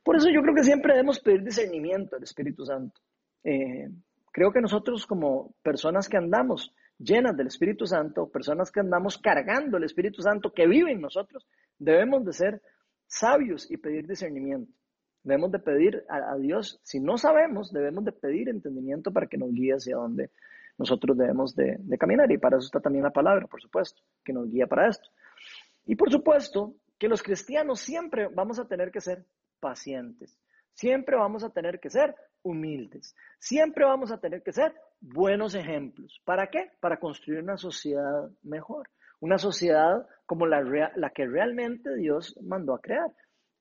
Por 0.02 0.16
eso 0.16 0.28
yo 0.28 0.42
creo 0.42 0.56
que 0.56 0.64
siempre 0.64 0.94
debemos 0.94 1.20
pedir 1.20 1.44
discernimiento 1.44 2.16
al 2.16 2.24
Espíritu 2.24 2.66
Santo. 2.66 3.00
Eh, 3.44 3.88
creo 4.32 4.50
que 4.50 4.60
nosotros 4.60 5.06
como 5.06 5.54
personas 5.62 6.08
que 6.08 6.16
andamos 6.16 6.74
llenas 6.98 7.36
del 7.36 7.48
Espíritu 7.48 7.86
Santo, 7.86 8.28
personas 8.28 8.70
que 8.70 8.80
andamos 8.80 9.18
cargando 9.18 9.76
el 9.76 9.84
Espíritu 9.84 10.22
Santo 10.22 10.52
que 10.52 10.66
vive 10.66 10.92
en 10.92 11.00
nosotros, 11.00 11.46
debemos 11.78 12.24
de 12.24 12.32
ser 12.32 12.62
sabios 13.06 13.70
y 13.70 13.76
pedir 13.76 14.06
discernimiento. 14.06 14.72
Debemos 15.22 15.50
de 15.50 15.58
pedir 15.58 16.04
a, 16.08 16.36
Dios, 16.36 16.78
si 16.84 17.00
no 17.00 17.18
sabemos, 17.18 17.72
debemos 17.72 18.04
de 18.04 18.12
pedir 18.12 18.48
entendimiento 18.48 19.12
para 19.12 19.26
que 19.26 19.36
nos 19.36 19.52
guíe 19.52 19.72
hacia 19.72 19.96
donde 19.96 20.30
nosotros 20.78 21.16
debemos 21.16 21.54
de, 21.56 21.80
caminar. 21.98 22.30
Y 22.30 22.38
para 22.38 22.58
eso 22.58 22.66
está 22.66 22.80
también 22.80 23.02
la 23.02 23.10
palabra, 23.10 23.48
por 23.48 23.60
supuesto, 23.60 24.00
que 24.24 24.32
nos 24.32 24.48
guía 24.48 24.68
para 24.68 24.88
esto. 24.88 25.08
Y 25.84 25.96
por 25.96 26.12
supuesto 26.12 26.76
que 26.96 27.08
los 27.08 27.22
cristianos 27.22 27.80
siempre 27.80 28.28
vamos 28.28 28.60
a 28.60 28.68
tener 28.68 28.92
que 28.92 29.00
ser 29.00 29.24
pacientes. 29.58 30.38
Siempre 30.76 31.16
vamos 31.16 31.42
a 31.42 31.50
tener 31.50 31.80
que 31.80 31.90
ser 31.90 32.14
humildes. 32.42 33.16
Siempre 33.38 33.84
vamos 33.84 34.12
a 34.12 34.18
tener 34.18 34.42
que 34.42 34.52
ser 34.52 34.74
buenos 35.00 35.54
ejemplos. 35.54 36.20
¿Para 36.24 36.48
qué? 36.48 36.70
Para 36.80 36.98
construir 36.98 37.42
una 37.42 37.56
sociedad 37.56 38.30
mejor. 38.42 38.88
Una 39.18 39.38
sociedad 39.38 40.06
como 40.26 40.46
la, 40.46 40.62
que 41.14 41.26
realmente 41.26 41.94
Dios 41.96 42.38
mandó 42.42 42.74
a 42.74 42.80
crear. 42.80 43.10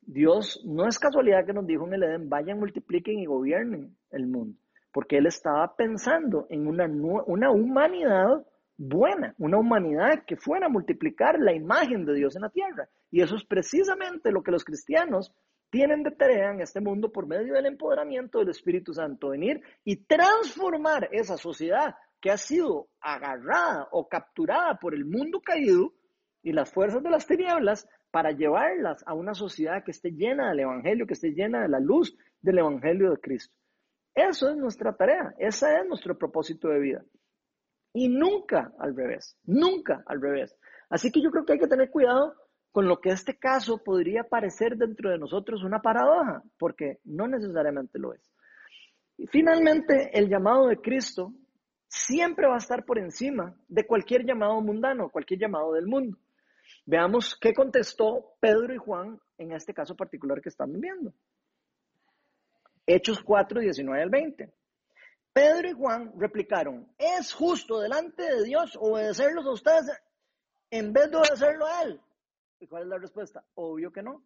Dios 0.01 0.61
no 0.65 0.87
es 0.87 0.99
casualidad 0.99 1.45
que 1.45 1.53
nos 1.53 1.65
dijo 1.65 1.87
en 1.87 1.93
el 1.93 2.03
Edén, 2.03 2.29
vayan, 2.29 2.59
multipliquen 2.59 3.17
y 3.19 3.25
gobiernen 3.25 3.97
el 4.11 4.27
mundo, 4.27 4.59
porque 4.91 5.17
Él 5.17 5.25
estaba 5.25 5.75
pensando 5.75 6.45
en 6.49 6.67
una, 6.67 6.85
una 6.85 7.49
humanidad 7.49 8.45
buena, 8.77 9.33
una 9.39 9.57
humanidad 9.57 10.23
que 10.27 10.35
fuera 10.35 10.67
a 10.67 10.69
multiplicar 10.69 11.39
la 11.39 11.53
imagen 11.53 12.05
de 12.05 12.13
Dios 12.13 12.35
en 12.35 12.43
la 12.43 12.49
tierra. 12.49 12.87
Y 13.09 13.21
eso 13.21 13.35
es 13.35 13.45
precisamente 13.45 14.31
lo 14.31 14.43
que 14.43 14.51
los 14.51 14.63
cristianos 14.63 15.33
tienen 15.75 16.03
de 16.03 16.11
tarea 16.11 16.51
en 16.51 16.61
este 16.61 16.79
mundo 16.79 17.11
por 17.11 17.27
medio 17.27 17.53
del 17.53 17.65
empoderamiento 17.65 18.39
del 18.39 18.47
Espíritu 18.47 18.93
Santo, 18.93 19.31
venir 19.31 19.61
y 19.83 20.05
transformar 20.05 21.09
esa 21.11 21.35
sociedad 21.35 21.95
que 22.21 22.31
ha 22.31 22.37
sido 22.37 22.87
agarrada 23.01 23.89
o 23.91 24.07
capturada 24.07 24.75
por 24.79 24.95
el 24.95 25.03
mundo 25.03 25.41
caído 25.41 25.91
y 26.41 26.53
las 26.53 26.71
fuerzas 26.71 27.03
de 27.03 27.09
las 27.09 27.27
tinieblas 27.27 27.89
para 28.09 28.31
llevarlas 28.31 29.03
a 29.05 29.15
una 29.15 29.33
sociedad 29.33 29.83
que 29.83 29.91
esté 29.91 30.11
llena 30.11 30.47
del 30.47 30.61
Evangelio, 30.61 31.05
que 31.05 31.15
esté 31.15 31.31
llena 31.31 31.63
de 31.63 31.67
la 31.67 31.81
luz 31.81 32.15
del 32.39 32.59
Evangelio 32.59 33.11
de 33.11 33.19
Cristo. 33.19 33.53
Eso 34.13 34.49
es 34.49 34.55
nuestra 34.55 34.95
tarea, 34.95 35.35
ese 35.39 35.67
es 35.75 35.85
nuestro 35.89 36.17
propósito 36.17 36.69
de 36.69 36.79
vida. 36.79 37.03
Y 37.91 38.07
nunca 38.07 38.71
al 38.79 38.95
revés, 38.95 39.37
nunca 39.43 40.05
al 40.05 40.21
revés. 40.21 40.55
Así 40.89 41.11
que 41.11 41.21
yo 41.21 41.31
creo 41.31 41.43
que 41.43 41.51
hay 41.51 41.59
que 41.59 41.67
tener 41.67 41.91
cuidado 41.91 42.33
con 42.75 42.89
lo 42.89 42.99
que 42.99 43.11
este 43.11 43.37
caso 43.37 43.77
podría 43.77 44.25
parecer 44.25 44.75
dentro 44.75 45.09
de 45.09 45.17
nosotros 45.17 45.63
una 45.63 45.81
paradoja, 45.81 46.43
porque 46.59 46.99
no 47.05 47.25
necesariamente 47.25 47.97
lo 47.97 48.13
es. 48.13 48.29
Y 49.15 49.27
finalmente, 49.27 50.09
el 50.11 50.27
llamado 50.27 50.67
de 50.67 50.81
Cristo 50.81 51.31
siempre 51.87 52.47
va 52.47 52.55
a 52.55 52.57
estar 52.57 52.83
por 52.83 52.99
encima 52.99 53.55
de 53.69 53.87
cualquier 53.87 54.25
llamado 54.25 54.59
mundano, 54.59 55.09
cualquier 55.09 55.39
llamado 55.39 55.71
del 55.71 55.87
mundo. 55.87 56.17
Veamos 56.85 57.37
qué 57.39 57.53
contestó 57.53 58.33
Pedro 58.41 58.73
y 58.73 58.77
Juan 58.77 59.21
en 59.37 59.53
este 59.53 59.73
caso 59.73 59.95
particular 59.95 60.41
que 60.41 60.49
están 60.49 60.73
viendo. 60.73 61.13
Hechos 62.85 63.23
4, 63.23 63.61
19 63.61 64.03
al 64.03 64.09
20. 64.09 64.53
Pedro 65.31 65.69
y 65.69 65.71
Juan 65.71 66.11
replicaron, 66.17 66.93
¿es 66.97 67.31
justo 67.31 67.79
delante 67.79 68.21
de 68.21 68.43
Dios 68.43 68.77
obedecerlos 68.77 69.45
a 69.45 69.51
ustedes 69.51 69.89
en 70.71 70.91
vez 70.91 71.09
de 71.09 71.15
obedecerlo 71.15 71.67
a 71.67 71.83
Él? 71.83 72.01
¿Y 72.59 72.67
cuál 72.67 72.83
es 72.83 72.89
la 72.89 72.97
respuesta? 72.97 73.43
Obvio 73.55 73.91
que 73.91 74.01
no. 74.01 74.23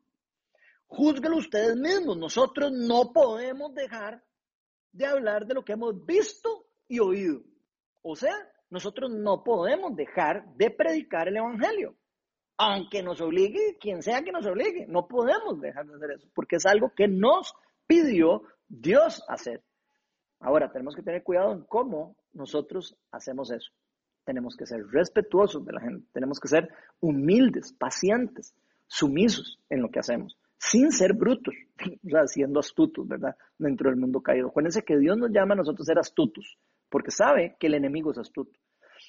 Júzguelo 0.88 1.38
ustedes 1.38 1.76
mismos. 1.76 2.18
Nosotros 2.18 2.72
no 2.72 3.12
podemos 3.12 3.74
dejar 3.74 4.24
de 4.92 5.06
hablar 5.06 5.46
de 5.46 5.54
lo 5.54 5.64
que 5.64 5.74
hemos 5.74 6.06
visto 6.06 6.66
y 6.88 7.00
oído. 7.00 7.42
O 8.02 8.16
sea, 8.16 8.36
nosotros 8.70 9.12
no 9.12 9.44
podemos 9.44 9.96
dejar 9.96 10.54
de 10.56 10.72
predicar 10.72 11.28
el 11.28 11.38
Evangelio. 11.38 11.96
Aunque 12.58 13.02
nos 13.02 13.22
obligue, 13.22 13.78
quien 13.80 14.04
sea 14.04 14.22
que 14.22 14.32
nos 14.32 14.46
obligue, 14.46 14.86
no 14.88 15.08
podemos 15.08 15.62
dejar 15.62 15.86
de 15.86 15.96
hacer 15.96 16.12
eso, 16.12 16.28
porque 16.34 16.58
es 16.58 16.66
algo 16.66 16.92
que 16.94 17.08
nos 17.08 17.54
pidió 17.88 18.44
Dios 18.68 19.24
hacer. 19.30 19.64
Ahora, 20.42 20.72
tenemos 20.72 20.96
que 20.96 21.02
tener 21.02 21.24
cuidado 21.24 21.54
en 21.54 21.64
cómo 21.64 22.18
nosotros 22.34 22.98
hacemos 23.12 23.52
eso 23.52 23.72
tenemos 24.24 24.56
que 24.56 24.66
ser 24.66 24.86
respetuosos 24.88 25.66
de 25.66 25.74
la 25.74 25.82
gente, 25.82 26.08
tenemos 26.14 26.40
que 26.40 26.48
ser 26.48 26.70
humildes, 27.00 27.74
pacientes, 27.74 28.54
sumisos 28.88 29.60
en 29.70 29.82
lo 29.82 29.90
que 29.90 30.00
hacemos, 30.00 30.38
sin 30.58 30.92
ser 30.92 31.14
brutos, 31.14 31.56
o 32.06 32.10
sea, 32.10 32.28
siendo 32.28 32.60
astutos, 32.60 33.08
¿verdad? 33.08 33.36
Dentro 33.58 33.90
del 33.90 34.00
mundo 34.00 34.22
caído. 34.22 34.48
Acuérdense 34.48 34.84
que 34.84 34.98
Dios 34.98 35.18
nos 35.18 35.32
llama 35.32 35.54
a 35.54 35.58
nosotros 35.58 35.86
ser 35.86 36.00
astutos, 36.00 36.58
porque 36.90 37.12
sabe 37.12 37.56
que 37.60 37.68
el 37.68 37.76
enemigo 37.76 38.12
es 38.12 38.18
astuto. 38.18 38.60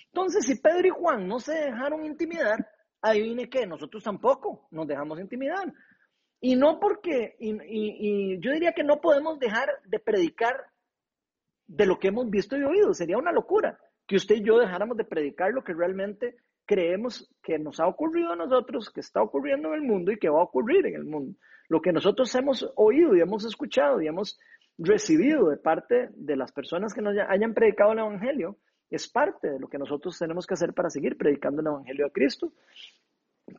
Entonces, 0.06 0.46
si 0.46 0.60
Pedro 0.60 0.86
y 0.86 0.90
Juan 0.90 1.26
no 1.26 1.40
se 1.40 1.52
dejaron 1.52 2.04
intimidar, 2.04 2.68
ahí 3.00 3.22
viene 3.22 3.48
que 3.48 3.66
nosotros 3.66 4.02
tampoco 4.02 4.68
nos 4.70 4.86
dejamos 4.86 5.18
intimidar. 5.20 5.72
Y 6.40 6.56
no 6.56 6.80
porque, 6.80 7.36
y 7.38 8.40
yo 8.40 8.52
diría 8.52 8.72
que 8.72 8.82
no 8.82 9.00
podemos 9.00 9.38
dejar 9.38 9.68
de 9.84 9.98
predicar 9.98 10.54
de 11.66 11.86
lo 11.86 11.98
que 11.98 12.08
hemos 12.08 12.28
visto 12.30 12.56
y 12.56 12.64
oído, 12.64 12.94
sería 12.94 13.18
una 13.18 13.30
locura 13.30 13.78
que 14.10 14.16
usted 14.16 14.34
y 14.34 14.42
yo 14.42 14.58
dejáramos 14.58 14.96
de 14.96 15.04
predicar 15.04 15.52
lo 15.52 15.62
que 15.62 15.72
realmente 15.72 16.34
creemos 16.66 17.32
que 17.44 17.60
nos 17.60 17.78
ha 17.78 17.86
ocurrido 17.86 18.32
a 18.32 18.36
nosotros, 18.36 18.90
que 18.90 18.98
está 18.98 19.22
ocurriendo 19.22 19.68
en 19.68 19.74
el 19.74 19.82
mundo 19.82 20.10
y 20.10 20.18
que 20.18 20.28
va 20.28 20.40
a 20.40 20.42
ocurrir 20.42 20.84
en 20.84 20.96
el 20.96 21.04
mundo. 21.04 21.38
Lo 21.68 21.80
que 21.80 21.92
nosotros 21.92 22.34
hemos 22.34 22.68
oído 22.74 23.14
y 23.14 23.20
hemos 23.20 23.44
escuchado 23.44 24.02
y 24.02 24.08
hemos 24.08 24.36
recibido 24.78 25.48
de 25.50 25.58
parte 25.58 26.08
de 26.16 26.34
las 26.34 26.50
personas 26.50 26.92
que 26.92 27.02
nos 27.02 27.14
hayan 27.28 27.54
predicado 27.54 27.92
el 27.92 28.00
Evangelio 28.00 28.56
es 28.90 29.06
parte 29.06 29.48
de 29.48 29.60
lo 29.60 29.68
que 29.68 29.78
nosotros 29.78 30.18
tenemos 30.18 30.44
que 30.44 30.54
hacer 30.54 30.74
para 30.74 30.90
seguir 30.90 31.16
predicando 31.16 31.60
el 31.60 31.68
Evangelio 31.68 32.06
a 32.06 32.10
Cristo. 32.10 32.52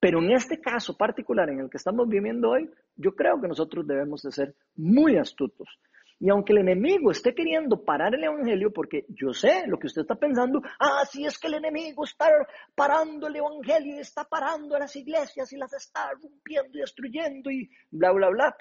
Pero 0.01 0.19
en 0.19 0.31
este 0.31 0.59
caso 0.59 0.97
particular 0.97 1.49
en 1.49 1.61
el 1.61 1.69
que 1.69 1.77
estamos 1.77 2.09
viviendo 2.09 2.49
hoy, 2.49 2.69
yo 2.97 3.15
creo 3.15 3.39
que 3.39 3.47
nosotros 3.47 3.87
debemos 3.87 4.21
de 4.23 4.33
ser 4.33 4.53
muy 4.75 5.15
astutos. 5.15 5.79
Y 6.21 6.29
aunque 6.29 6.53
el 6.53 6.59
enemigo 6.59 7.09
esté 7.09 7.33
queriendo 7.33 7.83
parar 7.83 8.13
el 8.13 8.23
evangelio, 8.23 8.71
porque 8.71 9.05
yo 9.09 9.33
sé 9.33 9.65
lo 9.65 9.79
que 9.79 9.87
usted 9.87 10.03
está 10.03 10.13
pensando, 10.13 10.61
ah, 10.79 11.03
si 11.09 11.25
es 11.25 11.39
que 11.39 11.47
el 11.47 11.55
enemigo 11.55 12.03
está 12.03 12.29
parando 12.75 13.25
el 13.25 13.37
evangelio 13.37 13.95
y 13.95 13.99
está 14.01 14.23
parando 14.23 14.77
las 14.77 14.95
iglesias 14.95 15.51
y 15.51 15.57
las 15.57 15.73
está 15.73 16.11
rompiendo 16.11 16.77
y 16.77 16.81
destruyendo 16.81 17.49
y 17.49 17.67
bla, 17.89 18.11
bla, 18.11 18.29
bla. 18.29 18.55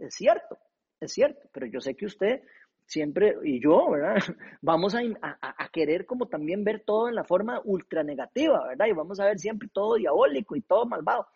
Es 0.00 0.14
cierto, 0.14 0.56
es 0.98 1.12
cierto, 1.12 1.46
pero 1.52 1.66
yo 1.66 1.78
sé 1.78 1.94
que 1.94 2.06
usted 2.06 2.40
siempre, 2.86 3.36
y 3.44 3.62
yo, 3.62 3.90
¿verdad? 3.90 4.14
Vamos 4.62 4.94
a, 4.94 5.00
a, 5.42 5.68
querer 5.68 6.06
como 6.06 6.28
también 6.28 6.64
ver 6.64 6.84
todo 6.86 7.10
en 7.10 7.16
la 7.16 7.24
forma 7.24 7.60
ultra 7.64 8.02
negativa, 8.02 8.66
¿verdad? 8.66 8.86
Y 8.86 8.92
vamos 8.92 9.20
a 9.20 9.26
ver 9.26 9.38
siempre 9.38 9.68
todo 9.70 9.96
diabólico 9.96 10.56
y 10.56 10.62
todo 10.62 10.86
malvado. 10.86 11.26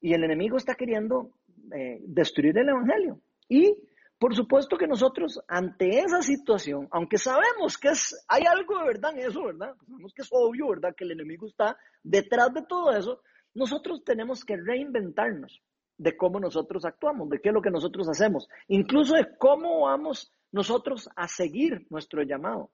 Y 0.00 0.14
el 0.14 0.22
enemigo 0.22 0.56
está 0.56 0.76
queriendo 0.76 1.32
eh, 1.74 1.98
destruir 2.02 2.56
el 2.56 2.68
evangelio. 2.68 3.20
Y 3.48 3.76
por 4.22 4.36
supuesto 4.36 4.78
que 4.78 4.86
nosotros, 4.86 5.42
ante 5.48 5.98
esa 5.98 6.22
situación, 6.22 6.86
aunque 6.92 7.18
sabemos 7.18 7.76
que 7.76 7.88
es, 7.88 8.24
hay 8.28 8.44
algo 8.44 8.78
de 8.78 8.84
verdad 8.84 9.18
en 9.18 9.28
eso, 9.28 9.46
¿verdad? 9.46 9.74
Sabemos 9.84 10.14
que 10.14 10.22
es 10.22 10.28
obvio, 10.30 10.68
¿verdad? 10.68 10.94
Que 10.96 11.02
el 11.02 11.10
enemigo 11.10 11.48
está 11.48 11.76
detrás 12.04 12.54
de 12.54 12.62
todo 12.62 12.92
eso, 12.92 13.20
nosotros 13.52 14.04
tenemos 14.04 14.44
que 14.44 14.56
reinventarnos 14.56 15.60
de 15.98 16.16
cómo 16.16 16.38
nosotros 16.38 16.84
actuamos, 16.84 17.30
de 17.30 17.40
qué 17.40 17.48
es 17.48 17.52
lo 17.52 17.62
que 17.62 17.72
nosotros 17.72 18.08
hacemos, 18.08 18.48
incluso 18.68 19.16
de 19.16 19.26
cómo 19.38 19.86
vamos 19.86 20.32
nosotros 20.52 21.10
a 21.16 21.26
seguir 21.26 21.84
nuestro 21.90 22.22
llamado 22.22 22.70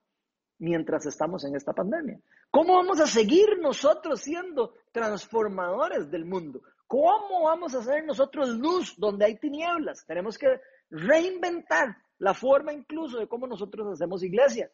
mientras 0.59 1.07
estamos 1.07 1.46
en 1.46 1.57
esta 1.57 1.72
pandemia. 1.72 2.20
¿Cómo 2.51 2.74
vamos 2.74 3.01
a 3.01 3.07
seguir 3.07 3.59
nosotros 3.59 4.20
siendo 4.20 4.74
transformadores 4.92 6.11
del 6.11 6.26
mundo? 6.26 6.61
¿Cómo 6.86 7.44
vamos 7.44 7.74
a 7.74 7.82
ser 7.82 8.05
nosotros 8.05 8.51
luz 8.51 8.94
donde 8.99 9.24
hay 9.24 9.38
tinieblas? 9.38 10.05
Tenemos 10.07 10.36
que 10.36 10.61
reinventar 10.91 11.97
la 12.18 12.34
forma 12.34 12.72
incluso 12.72 13.18
de 13.18 13.26
cómo 13.26 13.47
nosotros 13.47 13.86
hacemos 13.93 14.22
iglesia. 14.22 14.70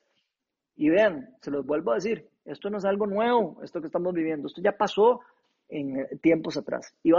Y 0.76 0.88
vean, 0.88 1.36
se 1.40 1.50
los 1.50 1.64
vuelvo 1.64 1.92
a 1.92 1.96
decir, 1.96 2.28
esto 2.44 2.68
no 2.70 2.78
es 2.78 2.84
algo 2.84 3.06
nuevo, 3.06 3.60
esto 3.62 3.80
que 3.80 3.86
estamos 3.86 4.12
viviendo, 4.12 4.48
esto 4.48 4.60
ya 4.60 4.76
pasó 4.76 5.20
en 5.68 6.00
eh, 6.00 6.08
tiempos 6.20 6.56
atrás 6.56 6.94
y 7.02 7.12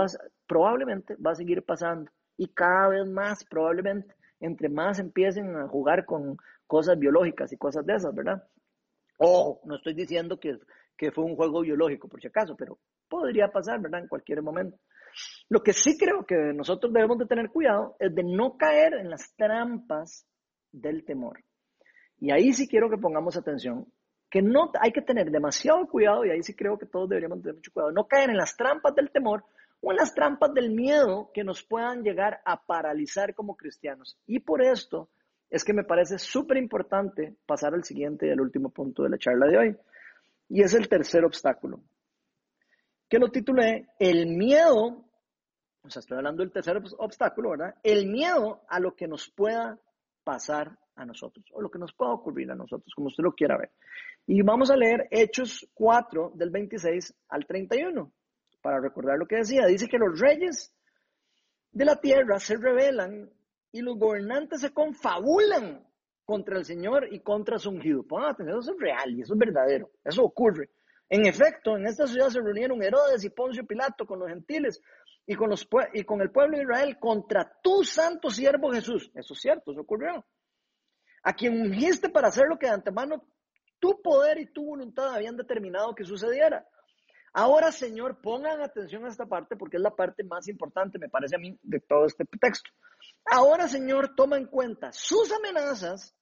probablemente 0.47 1.15
va 1.15 1.31
a 1.31 1.35
seguir 1.35 1.63
pasando 1.63 2.11
y 2.37 2.47
cada 2.47 2.89
vez 2.89 3.07
más 3.07 3.43
probablemente 3.45 4.13
entre 4.39 4.69
más 4.69 4.99
empiecen 4.99 5.55
a 5.55 5.67
jugar 5.67 6.05
con 6.05 6.37
cosas 6.67 6.99
biológicas 6.99 7.51
y 7.53 7.57
cosas 7.57 7.85
de 7.85 7.95
esas, 7.95 8.13
¿verdad? 8.13 8.43
Ojo, 9.17 9.61
no 9.63 9.75
estoy 9.75 9.93
diciendo 9.93 10.39
que, 10.39 10.59
que 10.97 11.11
fue 11.11 11.23
un 11.23 11.35
juego 11.35 11.61
biológico 11.61 12.07
por 12.07 12.19
si 12.19 12.27
acaso, 12.27 12.55
pero 12.55 12.77
podría 13.07 13.51
pasar, 13.51 13.79
¿verdad? 13.79 14.01
En 14.01 14.07
cualquier 14.07 14.41
momento. 14.41 14.77
Lo 15.49 15.61
que 15.61 15.73
sí 15.73 15.97
creo 15.97 16.25
que 16.25 16.35
nosotros 16.53 16.91
debemos 16.91 17.17
de 17.17 17.25
tener 17.25 17.49
cuidado 17.49 17.95
es 17.99 18.13
de 18.13 18.23
no 18.23 18.57
caer 18.57 18.95
en 18.95 19.09
las 19.09 19.33
trampas 19.35 20.25
del 20.71 21.05
temor. 21.05 21.43
Y 22.19 22.31
ahí 22.31 22.53
sí 22.53 22.67
quiero 22.67 22.89
que 22.89 22.97
pongamos 22.97 23.37
atención, 23.37 23.85
que 24.29 24.41
no 24.41 24.71
hay 24.79 24.91
que 24.91 25.01
tener 25.01 25.29
demasiado 25.29 25.87
cuidado 25.87 26.25
y 26.25 26.31
ahí 26.31 26.43
sí 26.43 26.55
creo 26.55 26.77
que 26.77 26.85
todos 26.85 27.09
deberíamos 27.09 27.41
tener 27.41 27.55
mucho 27.55 27.71
cuidado, 27.71 27.91
no 27.91 28.07
caer 28.07 28.29
en 28.29 28.37
las 28.37 28.55
trampas 28.57 28.95
del 28.95 29.11
temor 29.11 29.43
o 29.81 29.91
en 29.91 29.97
las 29.97 30.13
trampas 30.13 30.53
del 30.53 30.71
miedo 30.71 31.29
que 31.33 31.43
nos 31.43 31.63
puedan 31.63 32.03
llegar 32.03 32.41
a 32.45 32.65
paralizar 32.65 33.35
como 33.35 33.55
cristianos. 33.55 34.17
Y 34.25 34.39
por 34.39 34.61
esto 34.61 35.09
es 35.49 35.63
que 35.63 35.73
me 35.73 35.83
parece 35.83 36.17
súper 36.17 36.57
importante 36.57 37.35
pasar 37.45 37.73
al 37.73 37.83
siguiente 37.83 38.27
y 38.27 38.31
al 38.31 38.41
último 38.41 38.69
punto 38.69 39.03
de 39.03 39.09
la 39.09 39.17
charla 39.17 39.47
de 39.47 39.57
hoy. 39.57 39.77
Y 40.49 40.61
es 40.61 40.73
el 40.73 40.89
tercer 40.89 41.23
obstáculo, 41.23 41.79
que 43.07 43.19
lo 43.19 43.29
titulé 43.29 43.87
El 43.99 44.27
miedo 44.27 45.05
o 45.85 45.89
sea, 45.89 45.99
estoy 45.99 46.17
hablando 46.17 46.41
del 46.41 46.51
tercer 46.51 46.81
obstáculo, 46.97 47.51
¿verdad? 47.51 47.75
El 47.83 48.07
miedo 48.07 48.61
a 48.67 48.79
lo 48.79 48.95
que 48.95 49.07
nos 49.07 49.29
pueda 49.29 49.79
pasar 50.23 50.77
a 50.95 51.05
nosotros 51.05 51.45
o 51.53 51.61
lo 51.61 51.69
que 51.69 51.77
nos 51.77 51.93
pueda 51.93 52.11
ocurrir 52.11 52.49
a 52.51 52.55
nosotros, 52.55 52.91
como 52.95 53.07
usted 53.07 53.23
lo 53.23 53.33
quiera 53.33 53.57
ver. 53.57 53.71
Y 54.25 54.41
vamos 54.41 54.71
a 54.71 54.77
leer 54.77 55.07
Hechos 55.11 55.69
4 55.73 56.31
del 56.35 56.49
26 56.49 57.13
al 57.29 57.45
31 57.45 58.11
para 58.61 58.79
recordar 58.79 59.17
lo 59.19 59.27
que 59.27 59.37
decía. 59.37 59.67
Dice 59.67 59.87
que 59.87 59.99
los 59.99 60.19
reyes 60.19 60.73
de 61.71 61.85
la 61.85 61.97
tierra 61.97 62.39
se 62.39 62.57
rebelan 62.57 63.29
y 63.71 63.81
los 63.81 63.97
gobernantes 63.99 64.61
se 64.61 64.73
confabulan 64.73 65.85
contra 66.23 66.57
el 66.57 66.65
Señor 66.65 67.13
y 67.13 67.19
contra 67.19 67.59
su 67.59 67.69
ungido. 67.69 68.01
Pongan 68.01 68.31
atención, 68.31 68.59
eso 68.59 68.71
es 68.71 68.79
real 68.79 69.15
y 69.15 69.21
eso 69.21 69.33
es 69.33 69.39
verdadero. 69.39 69.91
Eso 70.03 70.23
ocurre. 70.23 70.71
En 71.09 71.25
efecto, 71.25 71.77
en 71.77 71.85
esta 71.87 72.07
ciudad 72.07 72.29
se 72.29 72.41
reunieron 72.41 72.81
Herodes 72.81 73.23
y 73.23 73.29
Poncio 73.29 73.65
Pilato 73.65 74.05
con 74.05 74.19
los 74.19 74.29
gentiles 74.29 74.81
y 75.27 75.35
con, 75.35 75.49
los, 75.49 75.67
y 75.93 76.03
con 76.03 76.21
el 76.21 76.31
pueblo 76.31 76.57
de 76.57 76.63
Israel 76.63 76.97
contra 76.99 77.59
tu 77.61 77.83
santo 77.83 78.29
siervo 78.29 78.71
Jesús. 78.71 79.11
Eso 79.13 79.33
es 79.33 79.39
cierto, 79.39 79.71
eso 79.71 79.81
ocurrió. 79.81 80.25
A 81.23 81.33
quien 81.33 81.59
ungiste 81.59 82.09
para 82.09 82.27
hacer 82.27 82.47
lo 82.47 82.57
que 82.57 82.67
de 82.67 82.73
antemano 82.73 83.23
tu 83.79 84.01
poder 84.01 84.39
y 84.39 84.51
tu 84.51 84.65
voluntad 84.65 85.13
habían 85.13 85.37
determinado 85.37 85.93
que 85.93 86.05
sucediera. 86.05 86.67
Ahora, 87.33 87.71
Señor, 87.71 88.21
pongan 88.21 88.61
atención 88.61 89.05
a 89.05 89.09
esta 89.09 89.25
parte 89.25 89.57
porque 89.57 89.77
es 89.77 89.83
la 89.83 89.95
parte 89.95 90.23
más 90.23 90.47
importante, 90.47 90.97
me 90.97 91.09
parece 91.09 91.35
a 91.35 91.39
mí, 91.39 91.59
de 91.61 91.81
todo 91.81 92.05
este 92.05 92.23
texto. 92.39 92.69
Ahora, 93.25 93.67
Señor, 93.67 94.15
toma 94.15 94.37
en 94.37 94.45
cuenta 94.45 94.91
sus 94.93 95.31
amenazas 95.31 96.15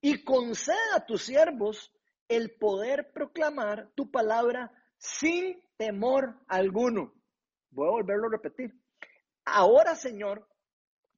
y 0.00 0.22
conceda 0.22 0.96
a 0.96 1.04
tus 1.04 1.22
siervos 1.22 1.92
el 2.28 2.56
poder 2.58 3.12
proclamar 3.12 3.90
tu 3.94 4.10
palabra 4.10 4.70
sin 4.96 5.62
temor 5.76 6.36
alguno. 6.46 7.12
Voy 7.70 7.88
a 7.88 7.92
volverlo 7.92 8.28
a 8.28 8.32
repetir. 8.32 8.72
Ahora, 9.44 9.94
Señor, 9.96 10.46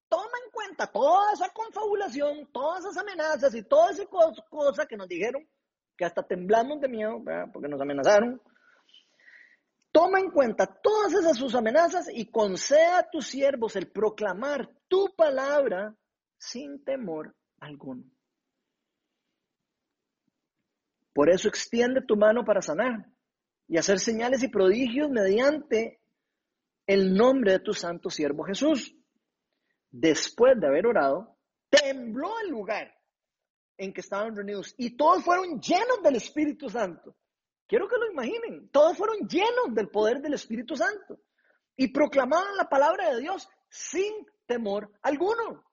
toma 0.09 0.39
en 0.45 0.51
cuenta 0.51 0.87
toda 0.87 1.33
esa 1.33 1.51
confabulación, 1.51 2.49
todas 2.53 2.85
esas 2.85 2.97
amenazas 2.97 3.55
y 3.55 3.63
toda 3.63 3.91
esa 3.91 4.05
cosa 4.07 4.87
que 4.87 4.97
nos 4.97 5.09
dijeron, 5.09 5.47
que 5.97 6.05
hasta 6.05 6.23
temblamos 6.23 6.81
de 6.81 6.89
miedo, 6.89 7.23
porque 7.53 7.69
nos 7.69 7.81
amenazaron. 7.81 8.41
Toma 9.93 10.19
en 10.19 10.31
cuenta 10.31 10.67
todas 10.67 11.15
esas 11.15 11.37
sus 11.37 11.55
amenazas 11.55 12.09
y 12.13 12.31
conceda 12.31 12.99
a 12.99 13.11
tus 13.11 13.27
siervos 13.27 13.77
el 13.77 13.91
proclamar 13.93 14.69
tu 14.89 15.15
palabra 15.15 15.95
sin 16.37 16.85
temor 16.85 17.35
alguno. 17.61 18.05
Por 21.15 21.31
eso 21.31 21.49
extiende 21.49 22.03
tu 22.03 22.17
mano 22.17 22.45
para 22.45 22.61
sanar 22.61 23.07
y 23.69 23.79
hacer 23.79 24.01
señales 24.01 24.43
y 24.43 24.49
prodigios 24.49 25.09
mediante 25.09 26.01
el 26.87 27.15
nombre 27.15 27.53
de 27.53 27.61
tu 27.61 27.73
santo 27.73 28.11
siervo 28.11 28.45
Jesús. 28.45 28.95
Después 29.91 30.61
de 30.61 30.67
haber 30.67 30.87
orado, 30.87 31.39
tembló 31.71 32.39
el 32.41 32.51
lugar 32.51 32.93
en 33.77 33.93
que 33.93 34.01
estaban 34.01 34.35
reunidos 34.35 34.75
y 34.77 34.97
todos 34.97 35.25
fueron 35.25 35.61
llenos 35.61 36.03
del 36.03 36.17
Espíritu 36.17 36.69
Santo. 36.69 37.17
Quiero 37.67 37.89
que 37.89 37.97
lo 37.97 38.11
imaginen, 38.11 38.69
todos 38.71 38.97
fueron 38.97 39.27
llenos 39.29 39.73
del 39.73 39.89
poder 39.89 40.21
del 40.21 40.35
Espíritu 40.35 40.77
Santo 40.77 41.21
y 41.77 41.89
proclamaban 41.89 42.57
la 42.57 42.69
palabra 42.69 43.15
de 43.15 43.21
Dios 43.21 43.49
sin 43.69 44.27
temor 44.47 44.93
alguno. 45.01 45.65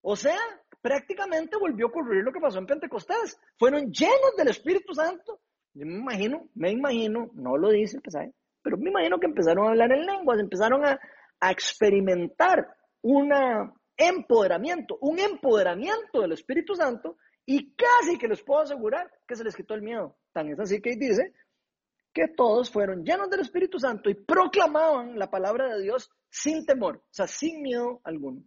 O 0.00 0.16
sea, 0.16 0.40
prácticamente 0.80 1.56
volvió 1.56 1.86
a 1.86 1.88
ocurrir 1.88 2.24
lo 2.24 2.32
que 2.32 2.40
pasó 2.40 2.58
en 2.58 2.66
Pentecostés. 2.66 3.38
Fueron 3.58 3.92
llenos 3.92 4.34
del 4.36 4.48
Espíritu 4.48 4.94
Santo. 4.94 5.40
Yo 5.74 5.86
me 5.86 5.94
imagino, 5.94 6.48
me 6.54 6.70
imagino, 6.70 7.30
no 7.34 7.56
lo 7.56 7.70
dice, 7.70 8.00
pues, 8.00 8.16
pero 8.62 8.76
me 8.76 8.90
imagino 8.90 9.18
que 9.18 9.26
empezaron 9.26 9.66
a 9.66 9.70
hablar 9.70 9.92
en 9.92 10.04
lenguas, 10.04 10.40
empezaron 10.40 10.84
a, 10.84 10.98
experimentar 11.40 12.66
un 13.00 13.32
empoderamiento, 13.96 14.98
un 15.00 15.20
empoderamiento 15.20 16.20
del 16.20 16.32
Espíritu 16.32 16.74
Santo 16.74 17.16
y 17.46 17.76
casi 17.76 18.18
que 18.18 18.26
les 18.26 18.42
puedo 18.42 18.62
asegurar 18.62 19.08
que 19.24 19.36
se 19.36 19.44
les 19.44 19.54
quitó 19.54 19.74
el 19.74 19.82
miedo. 19.82 20.16
Tan 20.32 20.48
es 20.48 20.58
así 20.58 20.80
que 20.80 20.96
dice 20.96 21.32
que 22.12 22.26
todos 22.26 22.72
fueron 22.72 23.04
llenos 23.04 23.30
del 23.30 23.40
Espíritu 23.40 23.78
Santo 23.78 24.10
y 24.10 24.14
proclamaban 24.14 25.16
la 25.16 25.30
palabra 25.30 25.72
de 25.72 25.80
Dios 25.80 26.10
sin 26.28 26.66
temor, 26.66 26.96
o 26.96 27.12
sea, 27.12 27.28
sin 27.28 27.62
miedo 27.62 28.00
alguno. 28.02 28.42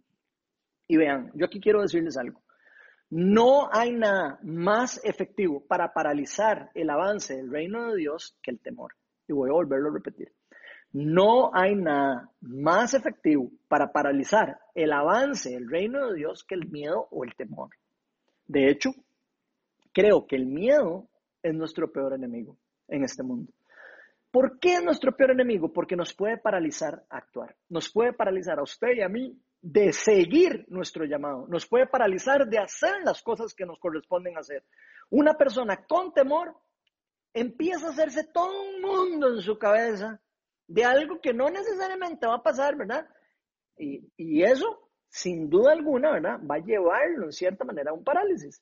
Y 0.92 0.98
vean, 0.98 1.30
yo 1.32 1.46
aquí 1.46 1.58
quiero 1.58 1.80
decirles 1.80 2.18
algo. 2.18 2.42
No 3.08 3.70
hay 3.72 3.92
nada 3.92 4.38
más 4.42 5.02
efectivo 5.02 5.64
para 5.66 5.94
paralizar 5.94 6.70
el 6.74 6.90
avance 6.90 7.34
del 7.34 7.50
reino 7.50 7.88
de 7.88 7.96
Dios 7.96 8.36
que 8.42 8.50
el 8.50 8.60
temor 8.60 8.92
y 9.26 9.32
voy 9.32 9.48
a 9.48 9.54
volverlo 9.54 9.88
a 9.88 9.94
repetir. 9.94 10.30
No 10.92 11.50
hay 11.54 11.76
nada 11.76 12.28
más 12.42 12.92
efectivo 12.92 13.48
para 13.68 13.90
paralizar 13.90 14.58
el 14.74 14.92
avance 14.92 15.48
del 15.52 15.70
reino 15.70 16.10
de 16.10 16.16
Dios 16.18 16.44
que 16.44 16.56
el 16.56 16.68
miedo 16.68 17.08
o 17.10 17.24
el 17.24 17.34
temor. 17.36 17.70
De 18.46 18.68
hecho, 18.68 18.90
creo 19.94 20.26
que 20.26 20.36
el 20.36 20.44
miedo 20.44 21.08
es 21.42 21.54
nuestro 21.54 21.90
peor 21.90 22.12
enemigo 22.12 22.58
en 22.88 23.02
este 23.02 23.22
mundo. 23.22 23.50
¿Por 24.30 24.58
qué 24.58 24.74
es 24.74 24.84
nuestro 24.84 25.16
peor 25.16 25.30
enemigo? 25.30 25.72
Porque 25.72 25.96
nos 25.96 26.12
puede 26.12 26.36
paralizar 26.36 27.02
a 27.08 27.16
actuar. 27.16 27.56
Nos 27.70 27.90
puede 27.90 28.12
paralizar 28.12 28.58
a 28.58 28.62
usted 28.62 28.88
y 28.94 29.00
a 29.00 29.08
mí 29.08 29.34
de 29.62 29.92
seguir 29.92 30.66
nuestro 30.68 31.04
llamado. 31.04 31.46
Nos 31.46 31.66
puede 31.66 31.86
paralizar 31.86 32.46
de 32.48 32.58
hacer 32.58 33.02
las 33.04 33.22
cosas 33.22 33.54
que 33.54 33.64
nos 33.64 33.78
corresponden 33.78 34.36
hacer. 34.36 34.64
Una 35.08 35.34
persona 35.34 35.86
con 35.86 36.12
temor 36.12 36.54
empieza 37.32 37.86
a 37.86 37.90
hacerse 37.90 38.24
todo 38.24 38.50
un 38.70 38.82
mundo 38.82 39.28
en 39.28 39.40
su 39.40 39.56
cabeza 39.58 40.20
de 40.66 40.84
algo 40.84 41.20
que 41.20 41.32
no 41.32 41.48
necesariamente 41.48 42.26
va 42.26 42.36
a 42.36 42.42
pasar, 42.42 42.76
¿verdad? 42.76 43.08
Y, 43.78 44.10
y 44.16 44.42
eso, 44.42 44.90
sin 45.08 45.48
duda 45.48 45.72
alguna, 45.72 46.10
¿verdad? 46.12 46.40
Va 46.40 46.56
a 46.56 46.64
llevarlo 46.64 47.26
en 47.26 47.32
cierta 47.32 47.64
manera 47.64 47.92
a 47.92 47.94
un 47.94 48.02
parálisis. 48.04 48.60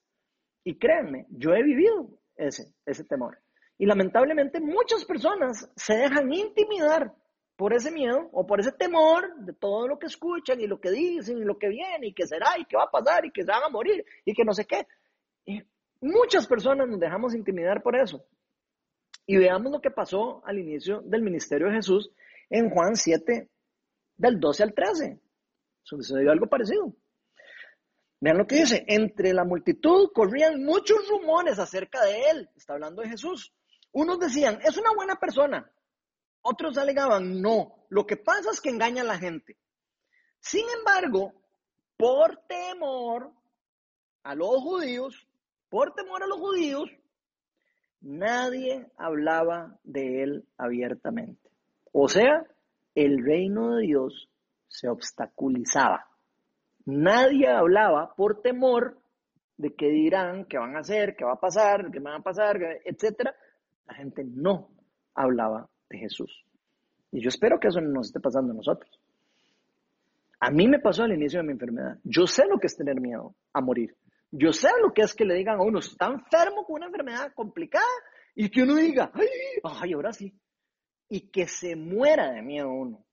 Y 0.64 0.78
créanme, 0.78 1.26
yo 1.30 1.54
he 1.54 1.62
vivido 1.62 2.10
ese, 2.36 2.74
ese 2.84 3.04
temor. 3.04 3.38
Y 3.78 3.86
lamentablemente 3.86 4.60
muchas 4.60 5.06
personas 5.06 5.70
se 5.76 5.94
dejan 5.94 6.30
intimidar 6.30 7.14
por 7.60 7.74
ese 7.74 7.90
miedo 7.90 8.30
o 8.32 8.46
por 8.46 8.58
ese 8.58 8.72
temor 8.72 9.36
de 9.36 9.52
todo 9.52 9.86
lo 9.86 9.98
que 9.98 10.06
escuchan 10.06 10.58
y 10.62 10.66
lo 10.66 10.80
que 10.80 10.90
dicen 10.90 11.36
y 11.36 11.44
lo 11.44 11.58
que 11.58 11.68
viene 11.68 12.06
y 12.06 12.14
que 12.14 12.26
será 12.26 12.56
y 12.58 12.64
que 12.64 12.74
va 12.74 12.84
a 12.84 12.90
pasar 12.90 13.26
y 13.26 13.30
que 13.30 13.42
se 13.42 13.50
van 13.50 13.64
a 13.64 13.68
morir 13.68 14.02
y 14.24 14.32
que 14.32 14.46
no 14.46 14.54
sé 14.54 14.64
qué. 14.64 14.86
Muchas 16.00 16.46
personas 16.46 16.88
nos 16.88 16.98
dejamos 16.98 17.34
intimidar 17.34 17.82
por 17.82 17.96
eso. 17.96 18.24
Y 19.26 19.36
veamos 19.36 19.70
lo 19.70 19.78
que 19.82 19.90
pasó 19.90 20.42
al 20.46 20.58
inicio 20.58 21.02
del 21.02 21.20
ministerio 21.20 21.66
de 21.66 21.74
Jesús 21.74 22.10
en 22.48 22.70
Juan 22.70 22.96
7, 22.96 23.50
del 24.16 24.40
12 24.40 24.62
al 24.62 24.72
13. 24.72 25.20
Sucedió 25.82 26.30
algo 26.30 26.46
parecido. 26.46 26.94
Vean 28.20 28.38
lo 28.38 28.46
que 28.46 28.54
dice, 28.54 28.86
entre 28.88 29.34
la 29.34 29.44
multitud 29.44 30.08
corrían 30.14 30.64
muchos 30.64 31.06
rumores 31.10 31.58
acerca 31.58 32.06
de 32.06 32.22
él. 32.30 32.48
Está 32.56 32.72
hablando 32.72 33.02
de 33.02 33.10
Jesús. 33.10 33.52
Unos 33.92 34.18
decían, 34.18 34.60
es 34.62 34.78
una 34.78 34.94
buena 34.96 35.16
persona. 35.16 35.70
Otros 36.42 36.78
alegaban, 36.78 37.40
no, 37.40 37.74
lo 37.88 38.06
que 38.06 38.16
pasa 38.16 38.50
es 38.50 38.60
que 38.60 38.70
engaña 38.70 39.02
a 39.02 39.06
la 39.06 39.18
gente. 39.18 39.56
Sin 40.38 40.64
embargo, 40.78 41.34
por 41.96 42.38
temor 42.48 43.32
a 44.22 44.34
los 44.34 44.62
judíos, 44.62 45.28
por 45.68 45.94
temor 45.94 46.22
a 46.22 46.26
los 46.26 46.38
judíos, 46.38 46.90
nadie 48.00 48.90
hablaba 48.96 49.78
de 49.84 50.22
él 50.22 50.48
abiertamente. 50.56 51.50
O 51.92 52.08
sea, 52.08 52.46
el 52.94 53.22
reino 53.24 53.76
de 53.76 53.82
Dios 53.82 54.30
se 54.68 54.88
obstaculizaba. 54.88 56.06
Nadie 56.86 57.48
hablaba 57.48 58.14
por 58.14 58.40
temor 58.40 58.98
de 59.58 59.74
qué 59.74 59.88
dirán, 59.88 60.46
qué 60.46 60.58
van 60.58 60.76
a 60.76 60.80
hacer, 60.80 61.16
qué 61.16 61.24
va 61.24 61.32
a 61.34 61.40
pasar, 61.40 61.90
qué 61.90 62.00
van 62.00 62.20
a 62.20 62.22
pasar, 62.22 62.56
etcétera. 62.84 63.34
La 63.86 63.94
gente 63.94 64.24
no 64.24 64.70
hablaba 65.14 65.68
de 65.90 65.98
Jesús. 65.98 66.44
Y 67.12 67.20
yo 67.20 67.28
espero 67.28 67.58
que 67.58 67.68
eso 67.68 67.80
no 67.80 67.90
nos 67.90 68.06
esté 68.06 68.20
pasando 68.20 68.52
a 68.52 68.56
nosotros. 68.56 68.90
A 70.38 70.50
mí 70.50 70.66
me 70.68 70.78
pasó 70.78 71.02
al 71.02 71.12
inicio 71.12 71.40
de 71.40 71.46
mi 71.46 71.52
enfermedad. 71.52 71.98
Yo 72.04 72.26
sé 72.26 72.46
lo 72.46 72.58
que 72.58 72.68
es 72.68 72.76
tener 72.76 73.00
miedo 73.00 73.34
a 73.52 73.60
morir. 73.60 73.94
Yo 74.30 74.52
sé 74.52 74.68
lo 74.80 74.92
que 74.92 75.02
es 75.02 75.14
que 75.14 75.24
le 75.24 75.34
digan 75.34 75.58
a 75.58 75.62
uno, 75.62 75.80
está 75.80 76.06
enfermo 76.06 76.64
con 76.64 76.76
una 76.76 76.86
enfermedad 76.86 77.32
complicada 77.34 77.84
y 78.34 78.48
que 78.48 78.62
uno 78.62 78.76
diga, 78.76 79.10
ay, 79.12 79.26
ay 79.64 79.92
ahora 79.92 80.12
sí. 80.12 80.32
Y 81.08 81.30
que 81.30 81.48
se 81.48 81.74
muera 81.74 82.30
de 82.30 82.40
miedo 82.40 82.70
uno. 82.70 83.04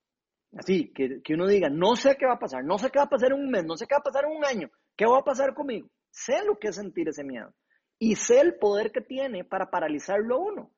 Así, 0.55 0.93
que, 0.93 1.21
que 1.21 1.33
uno 1.33 1.47
diga, 1.47 1.69
no 1.69 1.95
sé 1.95 2.15
qué 2.17 2.25
va 2.25 2.33
a 2.33 2.39
pasar, 2.39 2.63
no 2.63 2.77
sé 2.77 2.89
qué 2.91 2.99
va 2.99 3.05
a 3.05 3.09
pasar 3.09 3.31
en 3.31 3.39
un 3.39 3.49
mes, 3.49 3.65
no 3.65 3.75
sé 3.75 3.85
qué 3.85 3.95
va 3.95 3.99
a 3.99 4.03
pasar 4.03 4.25
en 4.25 4.37
un 4.37 4.45
año, 4.45 4.69
qué 4.95 5.05
va 5.05 5.17
a 5.17 5.23
pasar 5.23 5.53
conmigo. 5.53 5.89
Sé 6.11 6.45
lo 6.45 6.57
que 6.57 6.69
es 6.69 6.75
sentir 6.75 7.09
ese 7.09 7.23
miedo. 7.23 7.53
Y 7.99 8.15
sé 8.15 8.39
el 8.39 8.55
poder 8.55 8.91
que 8.91 9.01
tiene 9.01 9.43
para 9.43 9.69
paralizarlo 9.69 10.35
a 10.35 10.39
uno. 10.39 10.71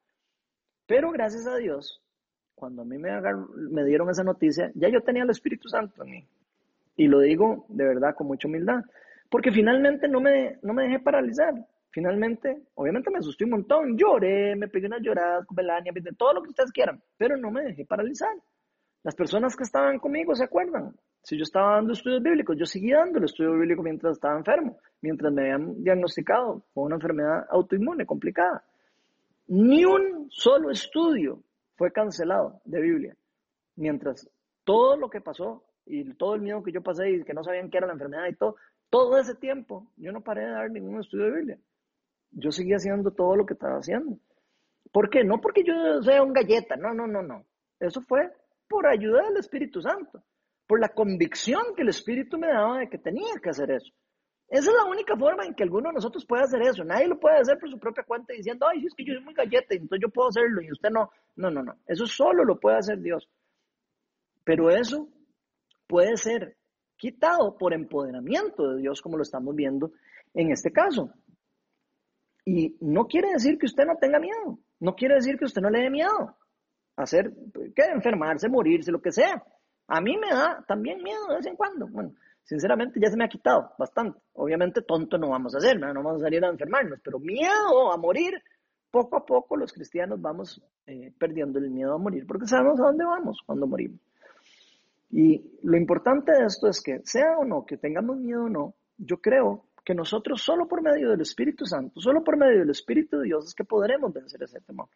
Pero 0.89 1.11
gracias 1.11 1.45
a 1.45 1.55
Dios, 1.57 2.01
cuando 2.55 2.81
a 2.81 2.85
mí 2.85 2.97
me, 2.97 3.85
dieron 3.85 4.09
esa 4.09 4.23
noticia, 4.23 4.71
ya 4.73 4.89
yo 4.89 5.01
tenía 5.01 5.21
el 5.21 5.29
Espíritu 5.29 5.69
Santo 5.69 6.03
en 6.03 6.09
mí. 6.09 6.27
Y 6.95 7.07
lo 7.07 7.19
digo 7.19 7.67
de 7.69 7.85
verdad 7.85 8.15
con 8.15 8.25
mucha 8.25 8.47
humildad. 8.47 8.81
Porque 9.29 9.51
finalmente 9.51 10.07
no 10.07 10.19
me, 10.19 10.57
no 10.63 10.73
me 10.73 10.85
dejé 10.85 10.99
paralizar. 10.99 11.53
Finalmente, 11.91 12.63
obviamente 12.73 13.11
me 13.11 13.19
asusté 13.19 13.43
un 13.43 13.51
montón, 13.51 13.95
lloré, 13.95 14.55
me 14.55 14.67
pegué 14.67 14.87
unas 14.87 15.01
lloradas 15.03 15.45
con 15.45 15.55
Belania, 15.55 15.93
todo 16.17 16.33
lo 16.33 16.41
que 16.41 16.49
ustedes 16.49 16.71
quieran, 16.71 16.99
pero 17.17 17.37
no 17.37 17.51
me 17.51 17.65
dejé 17.65 17.85
paralizar. 17.85 18.35
Las 19.03 19.13
personas 19.13 19.55
que 19.55 19.63
estaban 19.63 19.99
conmigo 19.99 20.33
se 20.33 20.45
acuerdan. 20.45 20.95
Si 21.21 21.37
yo 21.37 21.43
estaba 21.43 21.75
dando 21.75 21.93
estudios 21.93 22.23
bíblicos, 22.23 22.57
yo 22.57 22.65
seguía 22.65 22.97
dando 22.97 23.19
el 23.19 23.25
estudio 23.25 23.53
bíblico 23.53 23.83
mientras 23.83 24.13
estaba 24.13 24.37
enfermo, 24.37 24.79
mientras 25.01 25.31
me 25.31 25.43
habían 25.43 25.83
diagnosticado 25.83 26.63
con 26.73 26.85
una 26.85 26.95
enfermedad 26.95 27.45
autoinmune 27.51 28.07
complicada. 28.07 28.63
Ni 29.49 29.83
un 29.83 30.27
solo 30.29 30.69
estudio 30.69 31.41
fue 31.75 31.91
cancelado 31.91 32.61
de 32.65 32.81
Biblia, 32.81 33.17
mientras 33.77 34.29
todo 34.63 34.95
lo 34.95 35.09
que 35.09 35.21
pasó 35.21 35.63
y 35.87 36.13
todo 36.13 36.35
el 36.35 36.41
miedo 36.41 36.61
que 36.61 36.71
yo 36.71 36.83
pasé 36.83 37.09
y 37.09 37.23
que 37.23 37.33
no 37.33 37.43
sabían 37.43 37.71
qué 37.71 37.79
era 37.79 37.87
la 37.87 37.93
enfermedad 37.93 38.27
y 38.27 38.35
todo, 38.35 38.57
todo 38.91 39.17
ese 39.17 39.33
tiempo 39.33 39.91
yo 39.97 40.11
no 40.11 40.21
paré 40.21 40.45
de 40.45 40.51
dar 40.51 40.69
ningún 40.69 40.99
estudio 40.99 41.25
de 41.25 41.31
Biblia. 41.31 41.59
Yo 42.29 42.51
seguía 42.51 42.75
haciendo 42.75 43.09
todo 43.09 43.35
lo 43.35 43.47
que 43.47 43.55
estaba 43.55 43.79
haciendo. 43.79 44.19
¿Por 44.91 45.09
qué? 45.09 45.23
No 45.23 45.41
porque 45.41 45.63
yo 45.63 45.99
sea 46.03 46.21
un 46.21 46.33
galleta, 46.33 46.75
no, 46.75 46.93
no, 46.93 47.07
no, 47.07 47.23
no. 47.23 47.43
Eso 47.79 48.01
fue 48.01 48.31
por 48.67 48.85
ayuda 48.85 49.23
del 49.23 49.37
Espíritu 49.37 49.81
Santo, 49.81 50.23
por 50.67 50.79
la 50.79 50.89
convicción 50.89 51.73
que 51.75 51.81
el 51.81 51.89
Espíritu 51.89 52.37
me 52.37 52.49
daba 52.49 52.81
de 52.81 52.89
que 52.89 52.99
tenía 52.99 53.33
que 53.41 53.49
hacer 53.49 53.71
eso. 53.71 53.91
Esa 54.49 54.71
es 54.71 54.75
la 54.75 54.85
única 54.85 55.15
forma 55.15 55.45
en 55.45 55.53
que 55.53 55.63
alguno 55.63 55.89
de 55.89 55.95
nosotros 55.95 56.25
puede 56.25 56.43
hacer 56.43 56.61
eso. 56.63 56.83
Nadie 56.83 57.07
lo 57.07 57.19
puede 57.19 57.37
hacer 57.37 57.59
por 57.59 57.69
su 57.69 57.77
propia 57.77 58.03
cuenta 58.03 58.33
diciendo, 58.33 58.65
ay, 58.67 58.85
es 58.85 58.93
que 58.95 59.05
yo 59.05 59.13
soy 59.13 59.23
muy 59.23 59.33
galleta, 59.33 59.75
entonces 59.75 59.99
yo 60.01 60.09
puedo 60.09 60.29
hacerlo 60.29 60.61
y 60.61 60.71
usted 60.71 60.89
no. 60.89 61.11
No, 61.35 61.51
no, 61.51 61.61
no. 61.61 61.75
Eso 61.85 62.05
solo 62.07 62.43
lo 62.43 62.59
puede 62.59 62.77
hacer 62.77 62.99
Dios. 62.99 63.29
Pero 64.43 64.71
eso 64.71 65.07
puede 65.87 66.17
ser 66.17 66.57
quitado 66.97 67.57
por 67.57 67.73
empoderamiento 67.73 68.71
de 68.71 68.81
Dios, 68.81 69.01
como 69.01 69.17
lo 69.17 69.23
estamos 69.23 69.55
viendo 69.55 69.91
en 70.33 70.51
este 70.51 70.71
caso. 70.71 71.11
Y 72.43 72.75
no 72.81 73.05
quiere 73.05 73.29
decir 73.31 73.59
que 73.59 73.67
usted 73.67 73.85
no 73.85 73.97
tenga 73.97 74.19
miedo, 74.19 74.59
no 74.79 74.95
quiere 74.95 75.15
decir 75.15 75.37
que 75.37 75.45
usted 75.45 75.61
no 75.61 75.69
le 75.69 75.81
dé 75.81 75.89
miedo 75.89 76.35
hacer, 76.95 77.31
que 77.75 77.83
enfermarse, 77.83 78.49
morirse, 78.49 78.91
lo 78.91 79.01
que 79.01 79.11
sea. 79.11 79.43
A 79.87 80.01
mí 80.01 80.17
me 80.17 80.29
da 80.29 80.63
también 80.67 81.01
miedo 81.01 81.27
de 81.27 81.35
vez 81.37 81.45
en 81.45 81.55
cuando. 81.55 81.87
Bueno, 81.87 82.13
sinceramente 82.43 82.99
ya 82.99 83.09
se 83.09 83.17
me 83.17 83.25
ha 83.25 83.29
quitado 83.29 83.71
bastante. 83.77 84.19
Obviamente 84.33 84.81
tonto 84.81 85.17
no 85.17 85.29
vamos 85.29 85.55
a 85.55 85.57
hacer, 85.59 85.79
no 85.79 85.93
vamos 85.93 86.21
a 86.21 86.25
salir 86.25 86.43
a 86.43 86.49
enfermarnos, 86.49 86.99
pero 87.03 87.19
miedo 87.19 87.91
a 87.91 87.97
morir, 87.97 88.33
poco 88.91 89.17
a 89.17 89.25
poco 89.25 89.55
los 89.55 89.71
cristianos 89.71 90.19
vamos 90.19 90.61
eh, 90.87 91.13
perdiendo 91.17 91.59
el 91.59 91.69
miedo 91.69 91.93
a 91.93 91.97
morir 91.97 92.25
porque 92.25 92.47
sabemos 92.47 92.79
a 92.79 92.85
dónde 92.85 93.05
vamos 93.05 93.39
cuando 93.45 93.67
morimos. 93.67 93.99
Y 95.11 95.59
lo 95.63 95.77
importante 95.77 96.31
de 96.31 96.45
esto 96.45 96.67
es 96.67 96.81
que, 96.81 97.01
sea 97.03 97.37
o 97.39 97.45
no, 97.45 97.65
que 97.65 97.77
tengamos 97.77 98.17
miedo 98.17 98.43
o 98.43 98.49
no, 98.49 98.75
yo 98.97 99.17
creo 99.17 99.65
que 99.83 99.95
nosotros 99.95 100.41
solo 100.41 100.67
por 100.67 100.83
medio 100.83 101.09
del 101.09 101.21
Espíritu 101.21 101.65
Santo, 101.65 101.99
solo 101.99 102.23
por 102.23 102.37
medio 102.37 102.59
del 102.59 102.69
Espíritu 102.69 103.17
de 103.17 103.25
Dios 103.25 103.47
es 103.47 103.55
que 103.55 103.63
podremos 103.63 104.13
vencer 104.13 104.43
ese 104.43 104.61
temor. 104.61 104.87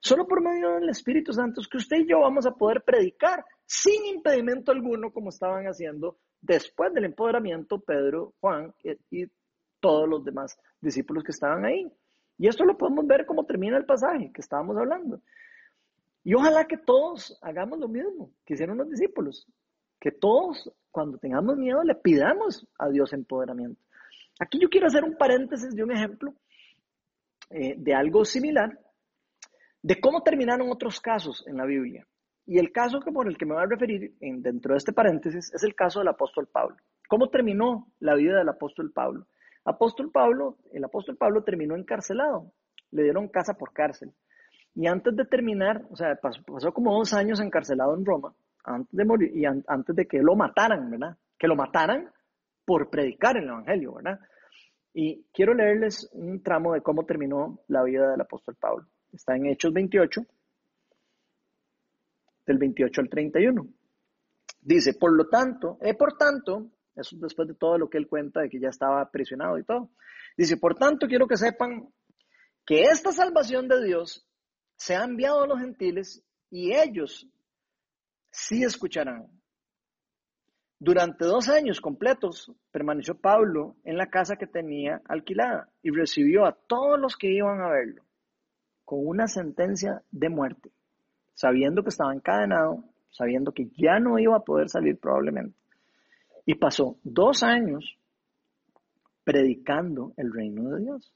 Solo 0.00 0.26
por 0.26 0.40
medio 0.40 0.74
del 0.74 0.88
Espíritu 0.88 1.32
Santo 1.32 1.60
es 1.60 1.68
que 1.68 1.76
usted 1.76 1.98
y 1.98 2.08
yo 2.08 2.20
vamos 2.20 2.46
a 2.46 2.52
poder 2.52 2.82
predicar 2.82 3.44
sin 3.66 4.06
impedimento 4.06 4.70
alguno 4.72 5.12
como 5.12 5.30
estaban 5.30 5.66
haciendo 5.66 6.16
después 6.40 6.92
del 6.94 7.04
empoderamiento 7.04 7.80
Pedro, 7.80 8.34
Juan 8.40 8.74
y 9.10 9.26
todos 9.80 10.08
los 10.08 10.24
demás 10.24 10.58
discípulos 10.80 11.24
que 11.24 11.32
estaban 11.32 11.64
ahí. 11.64 11.90
Y 12.38 12.46
esto 12.46 12.64
lo 12.64 12.76
podemos 12.76 13.06
ver 13.06 13.26
como 13.26 13.44
termina 13.44 13.76
el 13.76 13.84
pasaje 13.84 14.30
que 14.32 14.40
estábamos 14.40 14.76
hablando. 14.76 15.20
Y 16.24 16.34
ojalá 16.34 16.66
que 16.66 16.76
todos 16.76 17.38
hagamos 17.42 17.78
lo 17.78 17.88
mismo 17.88 18.30
que 18.44 18.54
hicieron 18.54 18.78
los 18.78 18.88
discípulos. 18.88 19.46
Que 20.00 20.12
todos, 20.12 20.72
cuando 20.90 21.18
tengamos 21.18 21.56
miedo, 21.56 21.82
le 21.82 21.94
pidamos 21.94 22.66
a 22.78 22.88
Dios 22.88 23.12
empoderamiento. 23.12 23.80
Aquí 24.38 24.60
yo 24.60 24.68
quiero 24.68 24.86
hacer 24.86 25.02
un 25.02 25.16
paréntesis 25.16 25.74
de 25.74 25.82
un 25.82 25.90
ejemplo 25.90 26.34
eh, 27.50 27.74
de 27.76 27.94
algo 27.94 28.24
similar, 28.24 28.78
de 29.82 30.00
cómo 30.00 30.22
terminaron 30.22 30.70
otros 30.70 31.00
casos 31.00 31.44
en 31.46 31.56
la 31.56 31.64
Biblia. 31.64 32.06
Y 32.48 32.58
el 32.58 32.72
caso 32.72 33.00
por 33.00 33.28
el 33.28 33.36
que 33.36 33.44
me 33.44 33.52
voy 33.52 33.62
a 33.62 33.66
referir 33.66 34.14
en, 34.20 34.40
dentro 34.40 34.72
de 34.72 34.78
este 34.78 34.94
paréntesis 34.94 35.52
es 35.52 35.62
el 35.64 35.74
caso 35.74 35.98
del 35.98 36.08
apóstol 36.08 36.48
Pablo. 36.50 36.76
¿Cómo 37.06 37.28
terminó 37.28 37.92
la 38.00 38.14
vida 38.14 38.38
del 38.38 38.48
apóstol 38.48 38.90
Pablo? 38.90 39.26
Apóstol 39.66 40.10
Pablo, 40.10 40.56
el 40.72 40.82
apóstol 40.82 41.18
Pablo 41.18 41.44
terminó 41.44 41.76
encarcelado, 41.76 42.50
le 42.90 43.02
dieron 43.02 43.28
casa 43.28 43.52
por 43.52 43.74
cárcel. 43.74 44.14
Y 44.74 44.86
antes 44.86 45.14
de 45.14 45.26
terminar, 45.26 45.82
o 45.90 45.96
sea, 45.96 46.16
pasó, 46.16 46.72
como 46.72 46.96
dos 46.96 47.12
años 47.12 47.38
encarcelado 47.38 47.94
en 47.94 48.06
Roma, 48.06 48.32
antes 48.64 48.96
de 48.96 49.04
morir, 49.04 49.30
y 49.36 49.44
antes 49.44 49.94
de 49.94 50.06
que 50.06 50.22
lo 50.22 50.34
mataran, 50.34 50.90
¿verdad? 50.90 51.18
Que 51.38 51.48
lo 51.48 51.54
mataran 51.54 52.10
por 52.64 52.88
predicar 52.88 53.36
el 53.36 53.46
Evangelio, 53.46 53.92
¿verdad? 53.92 54.20
Y 54.94 55.22
quiero 55.34 55.52
leerles 55.52 56.08
un 56.14 56.42
tramo 56.42 56.72
de 56.72 56.80
cómo 56.80 57.04
terminó 57.04 57.60
la 57.68 57.82
vida 57.82 58.10
del 58.10 58.22
apóstol 58.22 58.56
Pablo. 58.58 58.86
Está 59.12 59.36
en 59.36 59.48
Hechos 59.48 59.74
28, 59.74 60.22
del 62.48 62.58
28 62.58 63.00
al 63.02 63.08
31. 63.08 63.68
Dice, 64.60 64.94
por 64.94 65.12
lo 65.12 65.28
tanto, 65.28 65.78
eh, 65.80 65.94
por 65.94 66.16
tanto, 66.16 66.72
eso 66.96 67.16
después 67.18 67.46
de 67.46 67.54
todo 67.54 67.78
lo 67.78 67.88
que 67.88 67.98
él 67.98 68.08
cuenta 68.08 68.40
de 68.40 68.48
que 68.48 68.58
ya 68.58 68.70
estaba 68.70 69.08
prisionado 69.10 69.58
y 69.58 69.64
todo. 69.64 69.90
Dice, 70.36 70.56
por 70.56 70.74
tanto, 70.74 71.06
quiero 71.06 71.28
que 71.28 71.36
sepan 71.36 71.88
que 72.66 72.82
esta 72.82 73.12
salvación 73.12 73.68
de 73.68 73.84
Dios 73.84 74.26
se 74.76 74.96
ha 74.96 75.04
enviado 75.04 75.44
a 75.44 75.46
los 75.46 75.60
gentiles 75.60 76.24
y 76.50 76.72
ellos 76.72 77.28
sí 78.30 78.64
escucharán. 78.64 79.28
Durante 80.80 81.24
dos 81.24 81.48
años 81.48 81.80
completos 81.80 82.52
permaneció 82.70 83.18
Pablo 83.18 83.76
en 83.84 83.96
la 83.96 84.08
casa 84.08 84.36
que 84.36 84.46
tenía 84.46 85.02
alquilada 85.06 85.70
y 85.82 85.90
recibió 85.90 86.46
a 86.46 86.52
todos 86.52 86.98
los 86.98 87.16
que 87.16 87.28
iban 87.28 87.60
a 87.60 87.68
verlo 87.68 88.04
con 88.84 89.06
una 89.06 89.26
sentencia 89.26 90.02
de 90.10 90.30
muerte, 90.30 90.70
sabiendo 91.38 91.84
que 91.84 91.90
estaba 91.90 92.12
encadenado, 92.12 92.82
sabiendo 93.10 93.52
que 93.52 93.68
ya 93.76 94.00
no 94.00 94.18
iba 94.18 94.36
a 94.36 94.44
poder 94.44 94.68
salir 94.68 94.98
probablemente. 94.98 95.56
Y 96.44 96.56
pasó 96.56 96.96
dos 97.04 97.44
años 97.44 97.96
predicando 99.22 100.12
el 100.16 100.32
reino 100.32 100.68
de 100.70 100.82
Dios. 100.82 101.12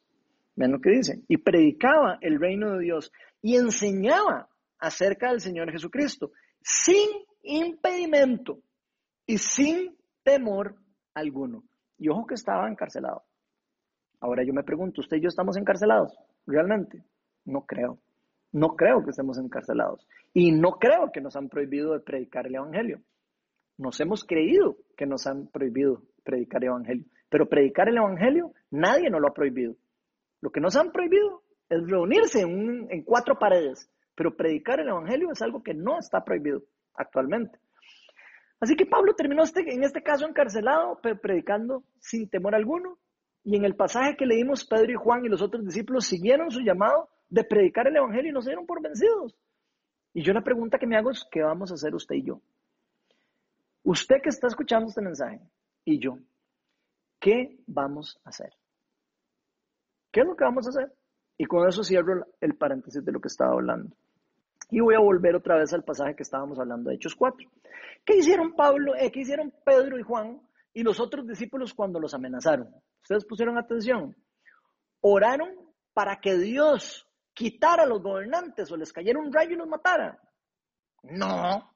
Ven 0.54 0.70
lo 0.70 0.80
que 0.80 0.90
dice. 0.90 1.22
Y 1.26 1.38
predicaba 1.38 2.18
el 2.20 2.38
reino 2.38 2.74
de 2.74 2.84
Dios 2.84 3.10
y 3.40 3.56
enseñaba 3.56 4.48
acerca 4.78 5.30
del 5.30 5.40
Señor 5.40 5.72
Jesucristo 5.72 6.30
sin 6.60 7.08
impedimento 7.42 8.60
y 9.26 9.38
sin 9.38 9.96
temor 10.22 10.76
alguno. 11.14 11.64
Y 11.98 12.10
ojo 12.10 12.26
que 12.26 12.34
estaba 12.34 12.68
encarcelado. 12.68 13.24
Ahora 14.20 14.44
yo 14.44 14.52
me 14.52 14.62
pregunto, 14.62 15.00
¿usted 15.00 15.16
y 15.16 15.22
yo 15.22 15.28
estamos 15.28 15.56
encarcelados? 15.56 16.16
¿Realmente? 16.46 17.02
No 17.44 17.62
creo. 17.62 17.98
No 18.52 18.76
creo 18.76 19.02
que 19.02 19.10
estemos 19.10 19.38
encarcelados. 19.38 20.06
Y 20.34 20.52
no 20.52 20.72
creo 20.72 21.10
que 21.10 21.22
nos 21.22 21.36
han 21.36 21.48
prohibido 21.48 21.94
de 21.94 22.00
predicar 22.00 22.46
el 22.46 22.54
Evangelio. 22.54 23.00
Nos 23.78 23.98
hemos 24.00 24.24
creído 24.24 24.76
que 24.96 25.06
nos 25.06 25.26
han 25.26 25.48
prohibido 25.48 26.02
predicar 26.22 26.62
el 26.62 26.68
Evangelio. 26.68 27.04
Pero 27.30 27.48
predicar 27.48 27.88
el 27.88 27.96
Evangelio, 27.96 28.52
nadie 28.70 29.08
nos 29.08 29.22
lo 29.22 29.28
ha 29.28 29.34
prohibido. 29.34 29.74
Lo 30.42 30.50
que 30.50 30.60
nos 30.60 30.76
han 30.76 30.92
prohibido 30.92 31.42
es 31.70 31.80
reunirse 31.88 32.42
en, 32.42 33.02
cuatro 33.04 33.38
paredes. 33.38 33.90
Pero 34.14 34.36
predicar 34.36 34.80
el 34.80 34.88
Evangelio 34.88 35.30
es 35.32 35.40
algo 35.40 35.62
que 35.62 35.72
no 35.72 35.98
está 35.98 36.22
prohibido 36.22 36.62
actualmente. 36.94 37.58
Así 38.60 38.76
que 38.76 38.86
Pablo 38.86 39.14
terminó 39.14 39.42
este, 39.42 39.60
en 39.72 39.82
este 39.82 40.02
caso 40.02 40.28
encarcelado, 40.28 41.00
predicando 41.00 41.84
sin 41.98 42.28
temor 42.28 42.54
alguno. 42.54 42.98
Y 43.44 43.56
en 43.56 43.64
el 43.64 43.74
pasaje 43.74 44.14
que 44.16 44.26
leímos, 44.26 44.66
Pedro 44.66 44.92
y 44.92 44.96
Juan 44.96 45.24
y 45.24 45.28
los 45.28 45.42
otros 45.42 45.64
discípulos 45.64 46.04
siguieron 46.04 46.50
su 46.50 46.60
llamado 46.60 47.08
de 47.32 47.44
predicar 47.44 47.86
el 47.86 47.96
Evangelio 47.96 48.30
y 48.30 48.34
no 48.34 48.42
se 48.42 48.50
dieron 48.50 48.66
por 48.66 48.82
vencidos. 48.82 49.34
Y 50.12 50.22
yo 50.22 50.34
la 50.34 50.42
pregunta 50.42 50.78
que 50.78 50.86
me 50.86 50.98
hago 50.98 51.10
es, 51.10 51.26
¿qué 51.30 51.42
vamos 51.42 51.70
a 51.70 51.74
hacer 51.74 51.94
usted 51.94 52.16
y 52.16 52.24
yo? 52.24 52.42
Usted 53.84 54.16
que 54.22 54.28
está 54.28 54.48
escuchando 54.48 54.88
este 54.88 55.00
mensaje 55.00 55.40
y 55.82 55.98
yo, 55.98 56.18
¿qué 57.18 57.56
vamos 57.66 58.20
a 58.24 58.28
hacer? 58.28 58.52
¿Qué 60.10 60.20
es 60.20 60.26
lo 60.26 60.36
que 60.36 60.44
vamos 60.44 60.66
a 60.66 60.70
hacer? 60.70 60.92
Y 61.38 61.46
con 61.46 61.66
eso 61.66 61.82
cierro 61.82 62.26
el 62.38 62.54
paréntesis 62.54 63.02
de 63.02 63.12
lo 63.12 63.18
que 63.18 63.28
estaba 63.28 63.52
hablando. 63.52 63.96
Y 64.68 64.80
voy 64.80 64.94
a 64.94 65.00
volver 65.00 65.34
otra 65.34 65.56
vez 65.56 65.72
al 65.72 65.84
pasaje 65.84 66.14
que 66.14 66.24
estábamos 66.24 66.58
hablando 66.58 66.90
de 66.90 66.96
Hechos 66.96 67.16
4. 67.16 67.50
¿Qué 68.04 68.18
hicieron 68.18 68.54
Pablo, 68.54 68.94
eh, 68.94 69.10
qué 69.10 69.20
hicieron 69.20 69.54
Pedro 69.64 69.98
y 69.98 70.02
Juan 70.02 70.38
y 70.74 70.82
los 70.82 71.00
otros 71.00 71.26
discípulos 71.26 71.72
cuando 71.72 71.98
los 71.98 72.12
amenazaron? 72.12 72.68
Ustedes 73.00 73.24
pusieron 73.24 73.56
atención. 73.56 74.14
Oraron 75.00 75.48
para 75.94 76.20
que 76.20 76.36
Dios 76.36 77.08
quitara 77.34 77.84
a 77.84 77.86
los 77.86 78.02
gobernantes 78.02 78.70
o 78.70 78.76
les 78.76 78.92
cayera 78.92 79.18
un 79.18 79.32
rayo 79.32 79.52
y 79.52 79.56
los 79.56 79.68
matara. 79.68 80.20
No, 81.02 81.72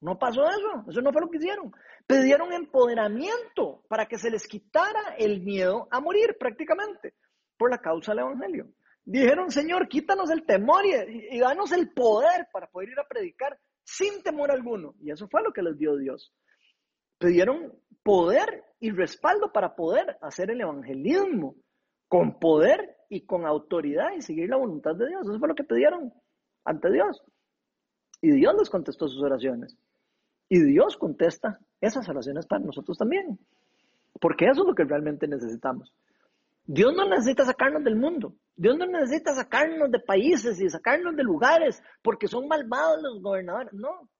no 0.00 0.18
pasó 0.18 0.44
eso. 0.44 0.84
Eso 0.88 1.00
no 1.00 1.12
fue 1.12 1.22
lo 1.22 1.30
que 1.30 1.38
hicieron. 1.38 1.72
Pidieron 2.06 2.52
empoderamiento 2.52 3.84
para 3.88 4.06
que 4.06 4.18
se 4.18 4.30
les 4.30 4.46
quitara 4.46 5.14
el 5.18 5.42
miedo 5.42 5.88
a 5.90 6.00
morir 6.00 6.36
prácticamente 6.38 7.14
por 7.56 7.70
la 7.70 7.78
causa 7.78 8.12
del 8.12 8.20
Evangelio. 8.20 8.68
Dijeron, 9.04 9.50
Señor, 9.50 9.88
quítanos 9.88 10.30
el 10.30 10.44
temor 10.44 10.84
y, 10.84 11.38
danos 11.38 11.72
el 11.72 11.92
poder 11.92 12.48
para 12.52 12.66
poder 12.66 12.90
ir 12.90 13.00
a 13.00 13.08
predicar 13.08 13.58
sin 13.82 14.22
temor 14.22 14.50
alguno. 14.50 14.94
Y 15.00 15.10
eso 15.10 15.28
fue 15.28 15.42
lo 15.42 15.52
que 15.52 15.62
les 15.62 15.78
dio 15.78 15.96
Dios. 15.96 16.32
Pidieron 17.18 17.72
poder 18.02 18.64
y 18.80 18.90
respaldo 18.90 19.50
para 19.50 19.74
poder 19.74 20.18
hacer 20.20 20.50
el 20.50 20.60
evangelismo 20.60 21.56
con 22.06 22.38
poder 22.38 22.97
y 23.08 23.22
con 23.22 23.46
autoridad 23.46 24.12
y 24.16 24.22
seguir 24.22 24.48
la 24.48 24.56
voluntad 24.56 24.94
de 24.94 25.08
Dios. 25.08 25.22
Eso 25.26 25.38
fue 25.38 25.48
lo 25.48 25.54
que 25.54 25.64
pidieron 25.64 26.12
ante 26.64 26.90
Dios. 26.90 27.22
Y 28.20 28.32
Dios 28.32 28.54
les 28.58 28.68
contestó 28.68 29.08
sus 29.08 29.22
oraciones. 29.22 29.76
Y 30.48 30.60
Dios 30.60 30.96
contesta 30.96 31.58
esas 31.80 32.08
oraciones 32.08 32.46
para 32.46 32.64
nosotros 32.64 32.98
también. 32.98 33.38
Porque 34.20 34.46
eso 34.46 34.62
es 34.62 34.66
lo 34.66 34.74
que 34.74 34.84
realmente 34.84 35.28
necesitamos. 35.28 35.92
Dios 36.64 36.94
no 36.94 37.08
necesita 37.08 37.44
sacarnos 37.44 37.84
del 37.84 37.96
mundo. 37.96 38.34
Dios 38.54 38.76
no 38.76 38.86
necesita 38.86 39.34
sacarnos 39.34 39.90
de 39.90 40.00
países 40.00 40.60
y 40.60 40.68
sacarnos 40.68 41.16
de 41.16 41.22
lugares 41.22 41.82
porque 42.02 42.28
son 42.28 42.46
malvados 42.46 43.02
los 43.02 43.22
gobernadores. 43.22 43.72
No. 43.72 44.10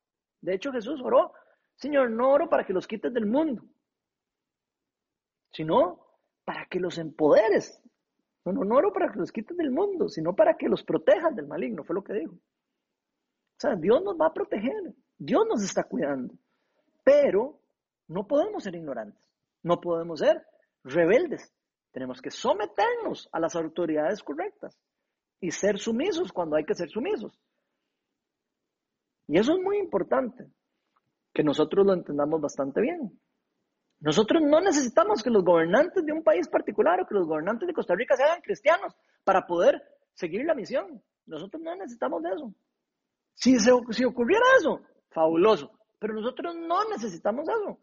De 0.41 0.55
hecho, 0.55 0.72
Jesús 0.72 1.01
oró, 1.03 1.32
Señor, 1.76 2.11
no 2.11 2.30
oro 2.30 2.49
para 2.49 2.64
que 2.64 2.72
los 2.72 2.86
quites 2.86 3.12
del 3.12 3.26
mundo, 3.26 3.62
sino 5.53 6.07
para 6.45 6.66
que 6.66 6.80
los 6.80 6.97
empoderes. 6.99 7.82
No, 8.49 8.61
no, 8.61 8.64
no 8.64 8.76
oro 8.76 8.92
para 8.92 9.12
que 9.12 9.18
los 9.18 9.30
quites 9.30 9.57
del 9.57 9.70
mundo, 9.70 10.09
sino 10.09 10.34
para 10.34 10.57
que 10.57 10.68
los 10.68 10.82
protejas 10.82 11.34
del 11.36 11.46
maligno, 11.46 11.84
fue 11.84 11.94
lo 11.94 12.03
que 12.03 12.14
dijo. 12.14 12.32
O 12.32 13.61
sea, 13.61 13.74
Dios 13.74 14.03
nos 14.03 14.16
va 14.18 14.26
a 14.26 14.32
proteger, 14.32 14.94
Dios 15.18 15.46
nos 15.49 15.62
está 15.62 15.84
cuidando, 15.84 16.34
pero 17.05 17.61
no 18.07 18.26
podemos 18.26 18.62
ser 18.62 18.74
ignorantes, 18.74 19.20
no 19.62 19.80
podemos 19.80 20.20
ser 20.20 20.46
rebeldes, 20.84 21.53
tenemos 21.90 22.22
que 22.22 22.30
someternos 22.30 23.28
a 23.32 23.40
las 23.40 23.55
autoridades 23.57 24.22
correctas 24.22 24.78
y 25.40 25.51
ser 25.51 25.78
sumisos 25.78 26.32
cuando 26.32 26.57
hay 26.57 26.64
que 26.64 26.74
ser 26.74 26.88
sumisos. 26.88 27.38
Y 29.26 29.38
eso 29.38 29.53
es 29.53 29.62
muy 29.62 29.78
importante, 29.78 30.46
que 31.34 31.42
nosotros 31.42 31.84
lo 31.84 31.92
entendamos 31.92 32.40
bastante 32.40 32.80
bien. 32.80 33.20
Nosotros 34.01 34.42
no 34.42 34.61
necesitamos 34.61 35.22
que 35.22 35.30
los 35.30 35.44
gobernantes 35.44 36.05
de 36.05 36.12
un 36.12 36.22
país 36.22 36.49
particular 36.49 37.01
o 37.01 37.07
que 37.07 37.14
los 37.14 37.26
gobernantes 37.26 37.66
de 37.66 37.74
Costa 37.74 37.94
Rica 37.94 38.16
sean 38.16 38.40
cristianos 38.40 38.94
para 39.24 39.46
poder 39.46 39.82
seguir 40.14 40.44
la 40.44 40.55
misión. 40.55 41.03
Nosotros 41.26 41.62
no 41.62 41.74
necesitamos 41.74 42.22
de 42.22 42.30
eso. 42.30 42.55
Si, 43.34 43.59
si 43.59 44.05
ocurriera 44.05 44.44
eso, 44.59 44.80
fabuloso. 45.11 45.72
Pero 45.99 46.14
nosotros 46.14 46.55
no 46.57 46.88
necesitamos 46.90 47.49
eso. 47.49 47.78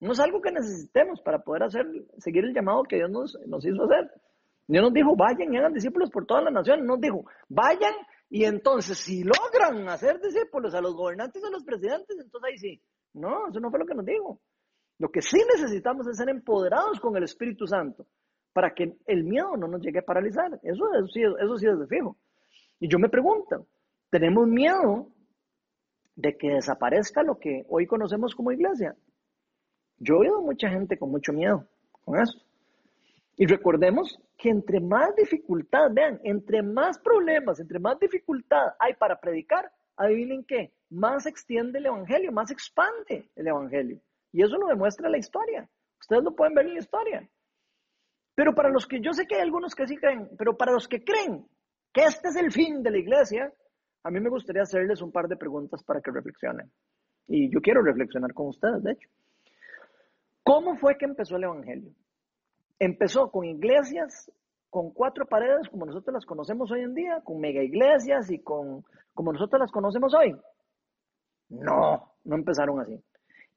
No 0.00 0.12
es 0.12 0.20
algo 0.20 0.40
que 0.40 0.50
necesitemos 0.50 1.20
para 1.20 1.42
poder 1.42 1.64
hacer, 1.64 1.86
seguir 2.18 2.44
el 2.44 2.54
llamado 2.54 2.82
que 2.82 2.96
Dios 2.96 3.10
nos, 3.10 3.38
nos 3.46 3.64
hizo 3.64 3.84
hacer. 3.84 4.10
Dios 4.66 4.82
nos 4.82 4.92
dijo, 4.92 5.14
vayan 5.14 5.52
y 5.52 5.58
hagan 5.58 5.72
discípulos 5.72 6.10
por 6.10 6.26
toda 6.26 6.42
la 6.42 6.50
nación. 6.50 6.86
Nos 6.86 7.00
dijo, 7.00 7.24
vayan 7.48 7.94
y 8.30 8.44
entonces 8.44 8.96
si 8.96 9.22
logran 9.22 9.88
hacer 9.88 10.20
discípulos 10.20 10.74
a 10.74 10.80
los 10.80 10.94
gobernantes 10.94 11.44
a 11.44 11.50
los 11.50 11.62
presidentes, 11.62 12.16
entonces 12.18 12.50
ahí 12.50 12.58
sí. 12.58 12.82
No, 13.12 13.48
eso 13.48 13.60
no 13.60 13.70
fue 13.70 13.78
lo 13.78 13.86
que 13.86 13.94
nos 13.94 14.06
dijo. 14.06 14.40
Lo 15.02 15.10
que 15.10 15.20
sí 15.20 15.36
necesitamos 15.52 16.06
es 16.06 16.16
ser 16.16 16.28
empoderados 16.28 17.00
con 17.00 17.16
el 17.16 17.24
Espíritu 17.24 17.66
Santo 17.66 18.06
para 18.52 18.72
que 18.72 18.98
el 19.06 19.24
miedo 19.24 19.56
no 19.56 19.66
nos 19.66 19.82
llegue 19.82 19.98
a 19.98 20.04
paralizar. 20.04 20.60
Eso, 20.62 20.94
eso, 20.94 21.08
sí, 21.08 21.22
eso 21.22 21.58
sí 21.58 21.66
es 21.66 21.76
de 21.76 21.88
fijo. 21.88 22.16
Y 22.78 22.86
yo 22.86 23.00
me 23.00 23.08
pregunto, 23.08 23.66
¿tenemos 24.10 24.46
miedo 24.46 25.08
de 26.14 26.36
que 26.36 26.50
desaparezca 26.50 27.24
lo 27.24 27.36
que 27.36 27.66
hoy 27.68 27.84
conocemos 27.88 28.32
como 28.36 28.52
iglesia? 28.52 28.94
Yo 29.98 30.14
he 30.14 30.18
oído 30.18 30.40
mucha 30.40 30.70
gente 30.70 30.96
con 30.96 31.10
mucho 31.10 31.32
miedo 31.32 31.66
con 32.04 32.20
eso. 32.20 32.38
Y 33.36 33.46
recordemos 33.46 34.20
que 34.38 34.50
entre 34.50 34.78
más 34.78 35.16
dificultad, 35.16 35.90
vean, 35.90 36.20
entre 36.22 36.62
más 36.62 36.96
problemas, 37.00 37.58
entre 37.58 37.80
más 37.80 37.98
dificultad 37.98 38.74
hay 38.78 38.94
para 38.94 39.18
predicar, 39.18 39.68
adivinen 39.96 40.44
qué, 40.44 40.72
más 40.90 41.26
extiende 41.26 41.80
el 41.80 41.86
Evangelio, 41.86 42.30
más 42.30 42.52
expande 42.52 43.28
el 43.34 43.48
Evangelio. 43.48 44.00
Y 44.32 44.42
eso 44.42 44.56
lo 44.56 44.66
demuestra 44.66 45.08
la 45.08 45.18
historia. 45.18 45.68
Ustedes 46.00 46.22
lo 46.22 46.34
pueden 46.34 46.54
ver 46.54 46.66
en 46.66 46.74
la 46.74 46.80
historia. 46.80 47.28
Pero 48.34 48.54
para 48.54 48.70
los 48.70 48.86
que 48.86 49.00
yo 49.00 49.12
sé 49.12 49.26
que 49.26 49.36
hay 49.36 49.42
algunos 49.42 49.74
que 49.74 49.86
sí 49.86 49.96
creen, 49.96 50.30
pero 50.38 50.56
para 50.56 50.72
los 50.72 50.88
que 50.88 51.04
creen 51.04 51.46
que 51.92 52.04
este 52.04 52.28
es 52.28 52.36
el 52.36 52.50
fin 52.50 52.82
de 52.82 52.90
la 52.90 52.98
iglesia, 52.98 53.52
a 54.02 54.10
mí 54.10 54.20
me 54.20 54.30
gustaría 54.30 54.62
hacerles 54.62 55.02
un 55.02 55.12
par 55.12 55.28
de 55.28 55.36
preguntas 55.36 55.82
para 55.84 56.00
que 56.00 56.10
reflexionen. 56.10 56.70
Y 57.28 57.50
yo 57.52 57.60
quiero 57.60 57.82
reflexionar 57.82 58.32
con 58.32 58.48
ustedes, 58.48 58.82
de 58.82 58.92
hecho. 58.92 59.08
¿Cómo 60.42 60.76
fue 60.76 60.96
que 60.96 61.04
empezó 61.04 61.36
el 61.36 61.44
Evangelio? 61.44 61.92
Empezó 62.78 63.30
con 63.30 63.44
iglesias 63.44 64.32
con 64.72 64.90
cuatro 64.90 65.26
paredes 65.26 65.68
como 65.68 65.84
nosotros 65.84 66.14
las 66.14 66.24
conocemos 66.24 66.70
hoy 66.72 66.80
en 66.80 66.94
día, 66.94 67.20
con 67.22 67.38
mega 67.38 67.62
iglesias 67.62 68.30
y 68.30 68.38
con 68.38 68.82
como 69.12 69.30
nosotros 69.30 69.60
las 69.60 69.70
conocemos 69.70 70.14
hoy. 70.14 70.34
No, 71.50 72.14
no 72.24 72.34
empezaron 72.34 72.80
así. 72.80 72.98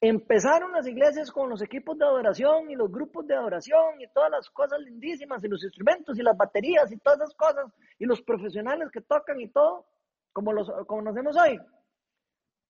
Empezaron 0.07 0.72
las 0.72 0.86
iglesias 0.86 1.32
con 1.32 1.49
los 1.49 1.64
equipos 1.64 1.98
de 1.98 2.06
adoración 2.06 2.69
y 2.69 2.76
los 2.76 2.91
grupos 2.91 3.26
de 3.26 3.34
adoración 3.34 3.99
y 3.99 4.07
todas 4.14 4.30
las 4.30 4.48
cosas 4.52 4.80
lindísimas 4.82 5.44
y 5.44 5.48
los 5.48 5.64
instrumentos 5.64 6.19
y 6.19 6.22
las 6.22 6.38
baterías 6.38 6.91
y 6.91 6.98
todas 6.98 7.22
esas 7.22 7.34
cosas 7.34 7.73
y 7.98 8.06
los 8.06 8.22
profesionales 8.22 8.91
que 8.91 9.02
tocan 9.02 9.41
y 9.41 9.48
todo, 9.48 9.88
como 10.32 10.53
los 10.53 10.68
como 10.86 10.86
conocemos 10.86 11.36
hoy. 11.38 11.60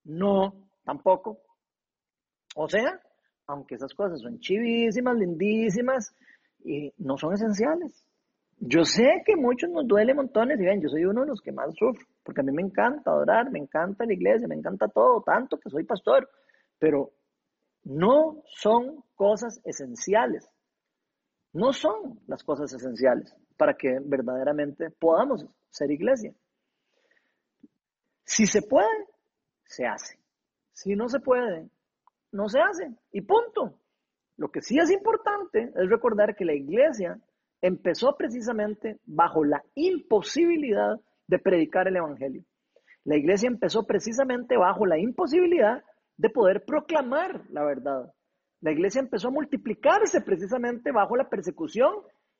No, 0.04 0.66
tampoco. 0.82 1.42
O 2.54 2.70
sea, 2.70 2.98
aunque 3.46 3.74
esas 3.74 3.92
cosas 3.92 4.22
son 4.22 4.40
chivísimas, 4.40 5.16
lindísimas, 5.16 6.14
y 6.64 6.90
no 6.96 7.18
son 7.18 7.34
esenciales. 7.34 8.02
Yo 8.60 8.82
sé 8.84 9.22
que 9.26 9.36
muchos 9.36 9.68
nos 9.68 9.86
duele 9.86 10.14
montones 10.14 10.58
y 10.58 10.64
ven, 10.64 10.80
yo 10.80 10.88
soy 10.88 11.04
uno 11.04 11.20
de 11.20 11.26
los 11.26 11.42
que 11.42 11.52
más 11.52 11.68
sufro, 11.74 12.06
porque 12.22 12.40
a 12.40 12.44
mí 12.44 12.52
me 12.52 12.62
encanta 12.62 13.10
adorar, 13.10 13.50
me 13.50 13.58
encanta 13.58 14.06
la 14.06 14.14
iglesia, 14.14 14.48
me 14.48 14.54
encanta 14.54 14.88
todo, 14.88 15.20
tanto 15.20 15.60
que 15.60 15.68
soy 15.68 15.84
pastor, 15.84 16.30
pero 16.78 17.12
no 17.86 18.42
son 18.46 19.04
cosas 19.14 19.60
esenciales. 19.64 20.48
No 21.52 21.72
son 21.72 22.20
las 22.26 22.42
cosas 22.42 22.72
esenciales 22.72 23.32
para 23.56 23.74
que 23.74 23.98
verdaderamente 24.04 24.90
podamos 24.90 25.46
ser 25.70 25.90
iglesia. 25.92 26.34
Si 28.24 28.46
se 28.46 28.62
puede, 28.62 29.06
se 29.64 29.86
hace. 29.86 30.18
Si 30.72 30.96
no 30.96 31.08
se 31.08 31.20
puede, 31.20 31.70
no 32.32 32.48
se 32.48 32.60
hace. 32.60 32.92
Y 33.12 33.22
punto. 33.22 33.78
Lo 34.36 34.50
que 34.50 34.60
sí 34.60 34.76
es 34.78 34.90
importante 34.90 35.72
es 35.74 35.88
recordar 35.88 36.34
que 36.34 36.44
la 36.44 36.54
iglesia 36.54 37.18
empezó 37.62 38.16
precisamente 38.16 38.98
bajo 39.06 39.44
la 39.44 39.62
imposibilidad 39.76 41.00
de 41.28 41.38
predicar 41.38 41.86
el 41.88 41.96
Evangelio. 41.96 42.44
La 43.04 43.16
iglesia 43.16 43.46
empezó 43.46 43.86
precisamente 43.86 44.56
bajo 44.56 44.84
la 44.84 44.98
imposibilidad 44.98 45.82
de 46.16 46.30
poder 46.30 46.64
proclamar 46.64 47.44
la 47.50 47.64
verdad. 47.64 48.12
La 48.60 48.72
iglesia 48.72 49.00
empezó 49.00 49.28
a 49.28 49.32
multiplicarse 49.32 50.20
precisamente 50.22 50.90
bajo 50.90 51.16
la 51.16 51.28
persecución 51.28 51.94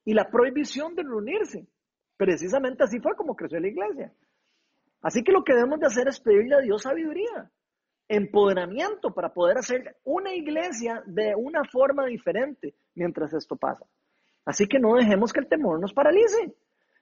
y 0.05 0.15
la 0.15 0.31
prohibición 0.31 0.95
de 0.95 1.03
reunirse. 1.03 1.67
Precisamente 2.17 2.85
así 2.85 3.01
fue 3.01 3.15
como 3.15 3.37
creció 3.37 3.61
la 3.61 3.69
iglesia. 3.69 4.13
Así 5.03 5.23
que 5.23 5.33
lo 5.33 5.45
que 5.45 5.55
debemos 5.55 5.79
de 5.79 5.87
hacer 5.87 6.09
es 6.09 6.19
pedirle 6.21 6.57
a 6.57 6.61
Dios 6.61 6.83
sabiduría, 6.83 7.51
empoderamiento 8.09 9.13
para 9.13 9.33
poder 9.33 9.59
hacer 9.59 9.97
una 10.05 10.35
iglesia 10.35 11.03
de 11.07 11.35
una 11.37 11.63
forma 11.65 12.07
diferente 12.07 12.75
mientras 12.95 13.35
esto 13.35 13.57
pasa. 13.57 13.85
Así 14.45 14.67
que 14.67 14.79
no 14.79 14.95
dejemos 14.95 15.33
que 15.33 15.41
el 15.41 15.49
temor 15.49 15.81
nos 15.81 15.93
paralice. 15.93 16.55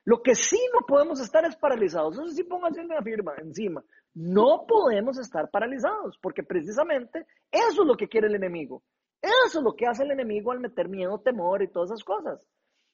Lo 0.05 0.23
que 0.23 0.35
sí 0.35 0.59
no 0.73 0.87
podemos 0.87 1.21
estar 1.21 1.45
es 1.45 1.57
paralizados. 1.57 2.19
Eso 2.19 2.29
sí 2.29 2.47
haciendo 2.49 2.95
una 2.95 3.03
firma 3.03 3.35
encima. 3.39 3.83
No 4.15 4.65
podemos 4.67 5.19
estar 5.19 5.51
paralizados, 5.51 6.19
porque 6.23 6.43
precisamente 6.43 7.27
eso 7.51 7.83
es 7.83 7.87
lo 7.87 7.97
que 7.97 8.09
quiere 8.09 8.29
el 8.29 8.37
enemigo. 8.37 8.83
Eso 9.21 9.59
es 9.59 9.65
lo 9.65 9.75
que 9.75 9.87
hace 9.87 10.05
el 10.05 10.13
enemigo 10.13 10.53
al 10.53 10.61
meter 10.61 10.89
miedo, 10.89 11.19
temor 11.19 11.63
y 11.63 11.69
todas 11.69 11.91
esas 11.91 12.05
cosas. 12.05 12.41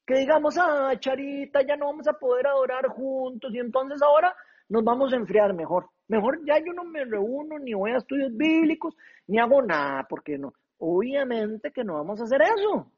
Que 0.06 0.14
digamos, 0.14 0.56
ah, 0.58 0.92
Charita, 0.98 1.60
ya 1.62 1.76
no 1.76 1.86
vamos 1.86 2.08
a 2.08 2.14
poder 2.14 2.46
adorar 2.46 2.86
juntos 2.88 3.52
y 3.52 3.58
entonces 3.58 4.00
ahora 4.00 4.34
nos 4.68 4.84
vamos 4.84 5.12
a 5.12 5.16
enfriar 5.16 5.52
mejor. 5.52 5.90
Mejor 6.08 6.44
ya 6.46 6.58
yo 6.58 6.72
no 6.72 6.84
me 6.84 7.04
reúno, 7.04 7.58
ni 7.58 7.74
voy 7.74 7.90
a 7.90 7.98
estudios 7.98 8.34
bíblicos, 8.36 8.96
ni 9.26 9.38
hago 9.38 9.60
nada, 9.62 10.06
porque 10.08 10.38
no. 10.38 10.52
Obviamente 10.78 11.70
que 11.72 11.84
no 11.84 11.94
vamos 11.94 12.20
a 12.20 12.24
hacer 12.24 12.40
eso. 12.42 12.90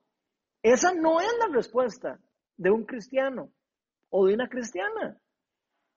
Esa 0.63 0.93
no 0.95 1.21
es 1.21 1.33
la 1.41 1.55
respuesta 1.55 2.21
de 2.57 2.71
un 2.71 2.85
cristiano 2.85 3.51
o 4.11 4.27
de 4.27 4.35
una 4.35 4.49
cristiana. 4.49 5.19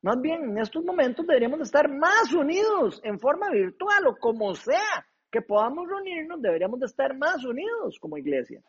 Más 0.06 0.22
bien, 0.22 0.52
en 0.52 0.60
estos 0.60 0.86
momentos 0.86 1.26
deberíamos 1.26 1.62
estar 1.62 1.90
más 1.90 2.32
unidos 2.32 3.02
en 3.04 3.20
forma 3.20 3.50
virtual 3.50 4.06
o 4.06 4.16
como 4.16 4.54
sea 4.54 5.04
que 5.32 5.42
podamos 5.42 5.88
reunirnos, 5.90 6.40
deberíamos 6.44 6.80
de 6.80 6.86
estar 6.86 7.18
más 7.18 7.44
unidos 7.44 7.98
como 8.00 8.16
iglesia. 8.16 8.62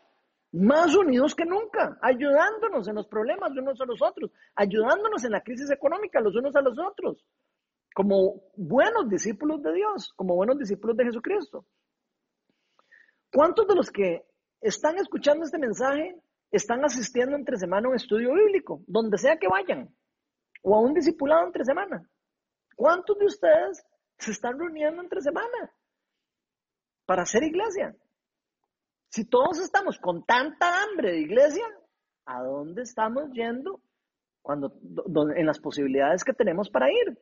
Más 0.53 0.95
unidos 0.97 1.35
que 1.35 1.45
nunca, 1.45 1.99
ayudándonos 2.01 2.89
en 2.89 2.95
los 2.95 3.07
problemas 3.07 3.53
de 3.53 3.61
unos 3.61 3.79
a 3.79 3.85
los 3.85 4.01
otros, 4.01 4.31
ayudándonos 4.55 5.25
en 5.25 5.33
la 5.33 5.43
crisis 5.43 5.71
económica 5.71 6.23
los 6.23 6.35
unos 6.35 6.57
a 6.57 6.63
los 6.63 6.79
otros, 6.79 7.23
como 7.95 8.41
buenos 8.57 9.07
discípulos 9.11 9.63
de 9.63 9.75
Dios, 9.75 10.15
como 10.17 10.37
buenos 10.37 10.57
discípulos 10.57 10.97
de 10.97 11.05
Jesucristo. 11.05 11.67
¿Cuántos 13.31 13.67
de 13.67 13.75
los 13.75 13.91
que 13.91 14.25
están 14.63 14.97
escuchando 14.97 15.45
este 15.45 15.59
mensaje 15.59 16.19
están 16.51 16.83
asistiendo 16.83 17.37
entre 17.37 17.59
semana 17.59 17.89
a 17.89 17.91
un 17.91 17.97
estudio 17.97 18.33
bíblico, 18.33 18.81
donde 18.87 19.19
sea 19.19 19.37
que 19.37 19.49
vayan, 19.49 19.95
o 20.63 20.75
a 20.75 20.81
un 20.81 20.95
discipulado 20.95 21.47
entre 21.47 21.65
semana? 21.65 22.09
¿Cuántos 22.75 23.19
de 23.19 23.27
ustedes 23.27 23.85
se 24.19 24.31
están 24.31 24.59
reuniendo 24.59 25.03
entre 25.03 25.21
semana 25.21 25.73
para 27.07 27.23
hacer 27.23 27.43
iglesia? 27.43 27.97
Si 29.09 29.25
todos 29.25 29.61
estamos 29.61 29.99
con 29.99 30.25
tanta 30.25 30.83
hambre 30.83 31.13
de 31.13 31.21
iglesia, 31.21 31.65
¿a 32.27 32.43
dónde 32.43 32.83
estamos 32.83 33.31
yendo 33.33 33.81
cuando, 34.43 34.73
en 35.35 35.47
las 35.47 35.59
posibilidades 35.59 36.23
que 36.23 36.33
tenemos 36.33 36.69
para 36.69 36.91
ir? 36.91 37.19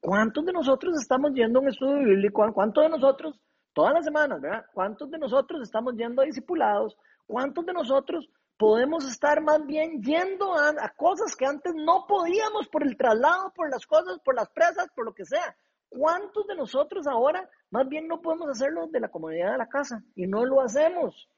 ¿Cuántos 0.00 0.44
de 0.44 0.52
nosotros 0.52 0.98
estamos 0.98 1.32
yendo 1.34 1.58
a 1.58 1.62
un 1.62 1.68
estudio 1.68 1.98
bíblico? 1.98 2.44
¿Cuántos 2.54 2.84
de 2.84 2.90
nosotros, 2.90 3.38
todas 3.72 3.94
las 3.94 4.04
semanas, 4.04 4.40
¿verdad? 4.40 4.64
¿Cuántos 4.72 5.10
de 5.10 5.18
nosotros 5.18 5.62
estamos 5.62 5.94
yendo 5.96 6.22
a 6.22 6.24
discipulados? 6.24 6.96
¿Cuántos 7.26 7.64
de 7.66 7.72
nosotros 7.72 8.28
podemos 8.62 9.04
estar 9.10 9.42
más 9.42 9.66
bien 9.66 10.00
yendo 10.00 10.54
a, 10.54 10.88
cosas 10.90 11.34
que 11.34 11.44
antes 11.44 11.74
no 11.74 12.06
podíamos 12.06 12.68
por 12.68 12.84
el 12.84 12.96
traslado, 12.96 13.52
por 13.56 13.68
las 13.68 13.84
cosas, 13.84 14.20
por 14.24 14.36
las 14.36 14.48
presas, 14.50 14.86
por 14.94 15.04
lo 15.04 15.12
que 15.12 15.24
sea? 15.24 15.56
¿Cuántos 15.88 16.46
de 16.46 16.54
nosotros 16.54 17.08
ahora 17.08 17.50
más 17.70 17.88
bien 17.88 18.06
no 18.06 18.22
podemos 18.22 18.48
hacerlo 18.48 18.86
de 18.86 19.00
la 19.00 19.08
comodidad 19.08 19.50
de 19.50 19.58
la 19.58 19.68
casa? 19.68 20.04
Y 20.14 20.28
no 20.28 20.44
lo 20.44 20.60
hacemos. 20.60 21.28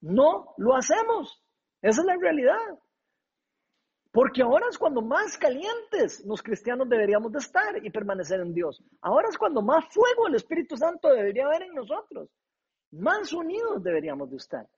No 0.00 0.52
lo 0.56 0.74
hacemos. 0.74 1.40
Esa 1.80 2.00
es 2.00 2.06
la 2.08 2.16
realidad. 2.16 2.76
Porque 4.10 4.42
ahora 4.42 4.66
es 4.68 4.78
cuando 4.78 5.00
más 5.00 5.38
calientes 5.38 6.26
los 6.26 6.42
cristianos 6.42 6.88
deberíamos 6.88 7.30
de 7.30 7.38
estar 7.38 7.86
y 7.86 7.90
permanecer 7.90 8.40
en 8.40 8.52
Dios. 8.52 8.82
Ahora 9.00 9.28
es 9.30 9.38
cuando 9.38 9.62
más 9.62 9.84
fuego 9.94 10.26
el 10.26 10.34
Espíritu 10.34 10.76
Santo 10.76 11.08
debería 11.14 11.46
haber 11.46 11.62
en 11.62 11.74
nosotros. 11.74 12.28
Más 12.90 13.32
unidos 13.32 13.80
deberíamos 13.80 14.28
de 14.28 14.38
estar. 14.38 14.68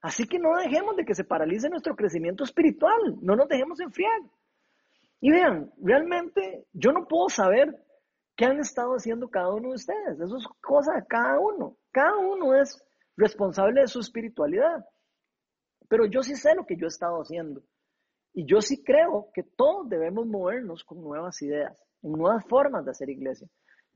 Así 0.00 0.26
que 0.26 0.38
no 0.38 0.56
dejemos 0.56 0.96
de 0.96 1.04
que 1.04 1.14
se 1.14 1.24
paralice 1.24 1.68
nuestro 1.68 1.96
crecimiento 1.96 2.44
espiritual. 2.44 3.16
No 3.20 3.34
nos 3.34 3.48
dejemos 3.48 3.80
enfriar. 3.80 4.20
Y 5.20 5.30
vean, 5.30 5.72
realmente 5.82 6.66
yo 6.72 6.92
no 6.92 7.06
puedo 7.08 7.28
saber 7.28 7.84
qué 8.36 8.44
han 8.44 8.60
estado 8.60 8.92
haciendo 8.92 9.28
cada 9.28 9.52
uno 9.52 9.70
de 9.70 9.74
ustedes. 9.74 10.20
Eso 10.20 10.36
es 10.36 10.46
cosa 10.60 10.92
de 10.94 11.06
cada 11.06 11.40
uno. 11.40 11.76
Cada 11.90 12.16
uno 12.16 12.54
es 12.54 12.80
responsable 13.16 13.80
de 13.80 13.88
su 13.88 13.98
espiritualidad. 13.98 14.84
Pero 15.88 16.06
yo 16.06 16.22
sí 16.22 16.36
sé 16.36 16.54
lo 16.54 16.64
que 16.64 16.76
yo 16.76 16.86
he 16.86 16.88
estado 16.88 17.20
haciendo. 17.20 17.62
Y 18.32 18.46
yo 18.46 18.60
sí 18.60 18.84
creo 18.84 19.30
que 19.34 19.42
todos 19.42 19.88
debemos 19.88 20.26
movernos 20.26 20.84
con 20.84 21.02
nuevas 21.02 21.42
ideas, 21.42 21.82
nuevas 22.02 22.44
formas 22.46 22.84
de 22.84 22.92
hacer 22.92 23.10
iglesia. 23.10 23.48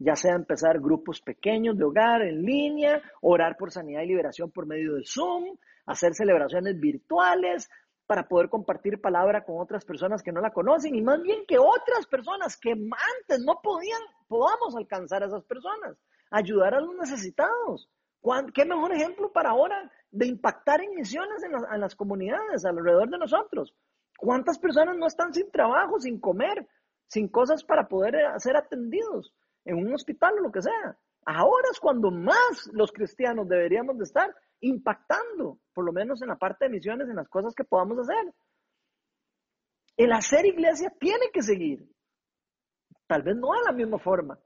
Ya 0.04 0.16
sea 0.16 0.34
empezar 0.34 0.80
grupos 0.80 1.20
pequeños 1.20 1.78
de 1.78 1.84
hogar 1.84 2.22
en 2.22 2.42
línea, 2.42 3.00
orar 3.20 3.56
por 3.56 3.70
sanidad 3.70 4.02
y 4.02 4.08
liberación 4.08 4.50
por 4.50 4.66
medio 4.66 4.94
de 4.94 5.04
Zoom, 5.06 5.56
hacer 5.86 6.14
celebraciones 6.14 6.78
virtuales 6.80 7.70
para 8.06 8.26
poder 8.26 8.48
compartir 8.48 9.00
palabra 9.00 9.44
con 9.44 9.60
otras 9.60 9.84
personas 9.84 10.22
que 10.22 10.32
no 10.32 10.40
la 10.40 10.52
conocen 10.52 10.96
y 10.96 11.02
más 11.02 11.22
bien 11.22 11.46
que 11.46 11.58
otras 11.58 12.06
personas 12.10 12.56
que 12.56 12.72
antes 12.72 13.44
no 13.44 13.60
podían, 13.62 14.00
podamos 14.26 14.74
alcanzar 14.76 15.22
a 15.22 15.26
esas 15.26 15.44
personas, 15.44 15.96
ayudar 16.30 16.74
a 16.74 16.80
los 16.80 16.96
necesitados. 16.96 17.88
¿Qué 18.54 18.64
mejor 18.64 18.92
ejemplo 18.92 19.32
para 19.32 19.50
ahora 19.50 19.90
de 20.10 20.26
impactar 20.26 20.82
en 20.82 20.94
misiones 20.94 21.44
en, 21.44 21.52
en 21.54 21.80
las 21.80 21.94
comunidades 21.94 22.64
alrededor 22.64 23.08
de 23.08 23.18
nosotros? 23.18 23.72
¿Cuántas 24.18 24.58
personas 24.58 24.96
no 24.96 25.06
están 25.06 25.32
sin 25.32 25.50
trabajo, 25.50 26.00
sin 26.00 26.18
comer, 26.18 26.66
sin 27.06 27.28
cosas 27.28 27.62
para 27.62 27.88
poder 27.88 28.16
ser 28.38 28.56
atendidos 28.56 29.32
en 29.64 29.76
un 29.76 29.94
hospital 29.94 30.34
o 30.38 30.42
lo 30.42 30.52
que 30.52 30.62
sea? 30.62 30.96
Ahora 31.24 31.68
es 31.70 31.78
cuando 31.78 32.10
más 32.10 32.68
los 32.72 32.90
cristianos 32.90 33.48
deberíamos 33.48 33.96
de 33.98 34.04
estar 34.04 34.34
impactando, 34.60 35.58
por 35.72 35.84
lo 35.84 35.92
menos 35.92 36.20
en 36.22 36.28
la 36.28 36.36
parte 36.36 36.64
de 36.64 36.70
misiones, 36.70 37.08
en 37.08 37.16
las 37.16 37.28
cosas 37.28 37.54
que 37.54 37.64
podamos 37.64 37.98
hacer. 37.98 38.32
El 39.96 40.12
hacer 40.12 40.46
iglesia 40.46 40.92
tiene 40.98 41.30
que 41.32 41.42
seguir. 41.42 41.86
Tal 43.06 43.22
vez 43.22 43.36
no 43.36 43.52
a 43.52 43.62
la 43.66 43.72
misma 43.72 43.98
forma, 43.98 44.38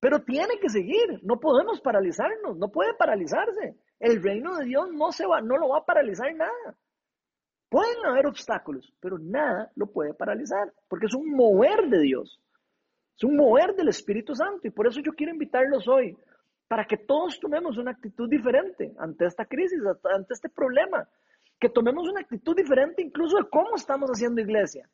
pero 0.00 0.20
tiene 0.20 0.58
que 0.60 0.68
seguir. 0.68 1.20
No 1.22 1.38
podemos 1.38 1.80
paralizarnos, 1.80 2.56
no 2.56 2.70
puede 2.70 2.94
paralizarse. 2.94 3.76
El 3.98 4.22
reino 4.22 4.56
de 4.56 4.64
Dios 4.64 4.88
no 4.92 5.12
se 5.12 5.26
va, 5.26 5.40
no 5.40 5.58
lo 5.58 5.70
va 5.70 5.78
a 5.78 5.84
paralizar 5.84 6.34
nada. 6.34 6.76
Pueden 7.68 8.04
haber 8.04 8.26
obstáculos, 8.26 8.92
pero 9.00 9.18
nada 9.18 9.70
lo 9.76 9.86
puede 9.86 10.12
paralizar, 10.12 10.72
porque 10.88 11.06
es 11.06 11.14
un 11.14 11.30
mover 11.30 11.88
de 11.88 12.00
Dios. 12.00 12.41
Es 13.16 13.24
un 13.24 13.36
mover 13.36 13.74
del 13.74 13.88
Espíritu 13.88 14.34
Santo. 14.34 14.66
Y 14.66 14.70
por 14.70 14.86
eso 14.86 15.00
yo 15.00 15.12
quiero 15.12 15.32
invitarlos 15.32 15.86
hoy, 15.88 16.16
para 16.68 16.84
que 16.86 16.96
todos 16.96 17.38
tomemos 17.40 17.78
una 17.78 17.92
actitud 17.92 18.28
diferente 18.28 18.92
ante 18.98 19.26
esta 19.26 19.44
crisis, 19.44 19.80
ante 20.04 20.34
este 20.34 20.48
problema. 20.48 21.08
Que 21.58 21.68
tomemos 21.68 22.08
una 22.08 22.20
actitud 22.20 22.56
diferente 22.56 23.02
incluso 23.02 23.36
de 23.36 23.48
cómo 23.48 23.76
estamos 23.76 24.10
haciendo 24.10 24.40
iglesia. 24.40 24.88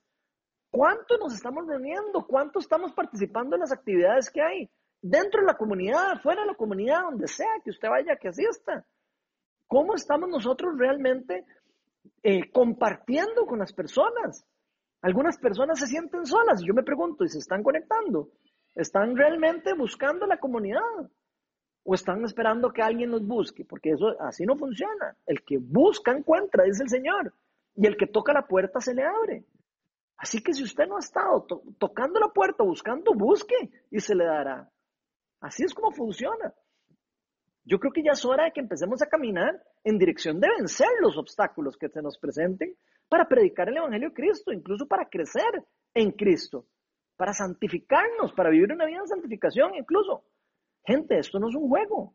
¿Cuánto 0.71 1.17
nos 1.17 1.35
estamos 1.35 1.67
reuniendo? 1.67 2.27
¿Cuánto 2.27 2.59
estamos 2.59 2.93
participando 2.93 3.57
en 3.57 3.61
las 3.61 3.73
actividades 3.73 4.31
que 4.31 4.43
hay? 4.43 4.71
Dentro 5.01 5.41
de 5.41 5.47
la 5.47 5.57
comunidad, 5.57 6.21
fuera 6.21 6.43
de 6.43 6.49
la 6.49 6.55
comunidad, 6.55 7.03
donde 7.03 7.27
sea 7.27 7.61
que 7.65 7.71
usted 7.71 7.89
vaya, 7.89 8.17
que 8.17 8.29
asista. 8.29 8.85
¿Cómo 9.67 9.95
estamos 9.95 10.29
nosotros 10.29 10.77
realmente 10.77 11.47
eh, 12.23 12.51
compartiendo 12.51 13.47
con 13.47 13.61
las 13.61 13.73
personas. 13.73 14.45
Algunas 15.01 15.39
personas 15.39 15.79
se 15.79 15.87
sienten 15.87 16.27
solas 16.27 16.61
y 16.63 16.67
yo 16.67 16.75
me 16.75 16.83
pregunto, 16.83 17.25
¿y 17.25 17.29
se 17.29 17.39
están 17.39 17.63
conectando? 17.63 18.31
¿Están 18.75 19.17
realmente 19.17 19.75
buscando 19.75 20.27
la 20.27 20.39
comunidad? 20.39 21.11
¿O 21.85 21.95
están 21.95 22.25
esperando 22.25 22.73
que 22.73 22.83
alguien 22.83 23.11
los 23.11 23.27
busque? 23.27 23.65
Porque 23.65 23.91
eso 23.91 24.21
así 24.21 24.45
no 24.45 24.57
funciona. 24.57 25.17
El 25.27 25.43
que 25.43 25.59
busca 25.59 26.13
encuentra, 26.13 26.65
dice 26.65 26.83
el 26.83 26.89
Señor. 26.89 27.33
Y 27.77 27.87
el 27.87 27.97
que 27.97 28.07
toca 28.07 28.33
la 28.33 28.47
puerta 28.47 28.81
se 28.81 28.95
le 28.95 29.05
abre. 29.05 29.45
Así 30.17 30.43
que 30.43 30.53
si 30.53 30.65
usted 30.65 30.87
no 30.89 30.97
ha 30.97 31.01
estado 31.01 31.47
tocando 31.79 32.19
la 32.19 32.29
puerta, 32.29 32.65
buscando, 32.65 33.15
busque 33.15 33.71
y 33.91 34.01
se 34.01 34.17
le 34.17 34.25
dará. 34.25 34.69
Así 35.41 35.63
es 35.63 35.73
como 35.73 35.93
funciona. 35.93 36.53
Yo 37.65 37.79
creo 37.79 37.93
que 37.93 38.03
ya 38.03 38.13
es 38.13 38.25
hora 38.25 38.45
de 38.45 38.53
que 38.53 38.61
empecemos 38.61 39.01
a 39.01 39.07
caminar 39.07 39.63
en 39.85 39.99
dirección 39.99 40.41
de 40.41 40.49
vencer 40.59 40.89
los 41.01 41.17
obstáculos 41.17 41.77
que 41.77 41.89
se 41.89 42.03
nos 42.03 42.19
presenten 42.19 42.75
para 43.09 43.27
predicar 43.27 43.69
el 43.69 43.79
Evangelio 43.79 44.09
de 44.09 44.15
Cristo, 44.15 44.53
incluso 44.53 44.87
para 44.87 45.09
crecer 45.09 45.65
en 45.95 46.13
Cristo, 46.13 46.67
para 47.17 47.33
santificarnos, 47.33 48.33
para 48.33 48.51
vivir 48.51 48.73
una 48.73 48.87
vida 48.87 49.01
de 49.01 49.09
santificación 49.09 49.75
incluso. 49.75 50.25
Gente, 50.85 51.19
esto 51.19 51.39
no 51.39 51.49
es 51.49 51.55
un 51.55 51.69
juego. 51.69 52.15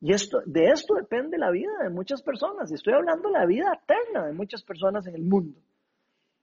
Y 0.00 0.12
esto, 0.12 0.40
de 0.46 0.66
esto 0.66 0.94
depende 0.94 1.38
la 1.38 1.50
vida 1.50 1.70
de 1.82 1.90
muchas 1.90 2.22
personas. 2.22 2.70
Y 2.70 2.74
estoy 2.74 2.94
hablando 2.94 3.28
de 3.28 3.38
la 3.38 3.46
vida 3.46 3.72
eterna 3.72 4.26
de 4.26 4.32
muchas 4.32 4.62
personas 4.62 5.06
en 5.06 5.16
el 5.16 5.22
mundo. 5.22 5.60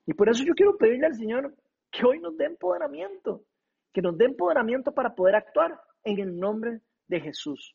Y 0.04 0.14
por 0.14 0.28
eso 0.28 0.44
yo 0.44 0.54
quiero 0.54 0.76
pedirle 0.76 1.06
al 1.06 1.14
Señor 1.14 1.54
que 1.90 2.06
hoy 2.06 2.20
nos 2.20 2.36
dé 2.36 2.44
empoderamiento, 2.44 3.44
que 3.92 4.02
nos 4.02 4.16
dé 4.18 4.26
empoderamiento 4.26 4.92
para 4.92 5.14
poder 5.14 5.36
actuar 5.36 5.80
en 6.04 6.20
el 6.20 6.38
nombre 6.38 6.82
de 7.08 7.20
Jesús. 7.20 7.74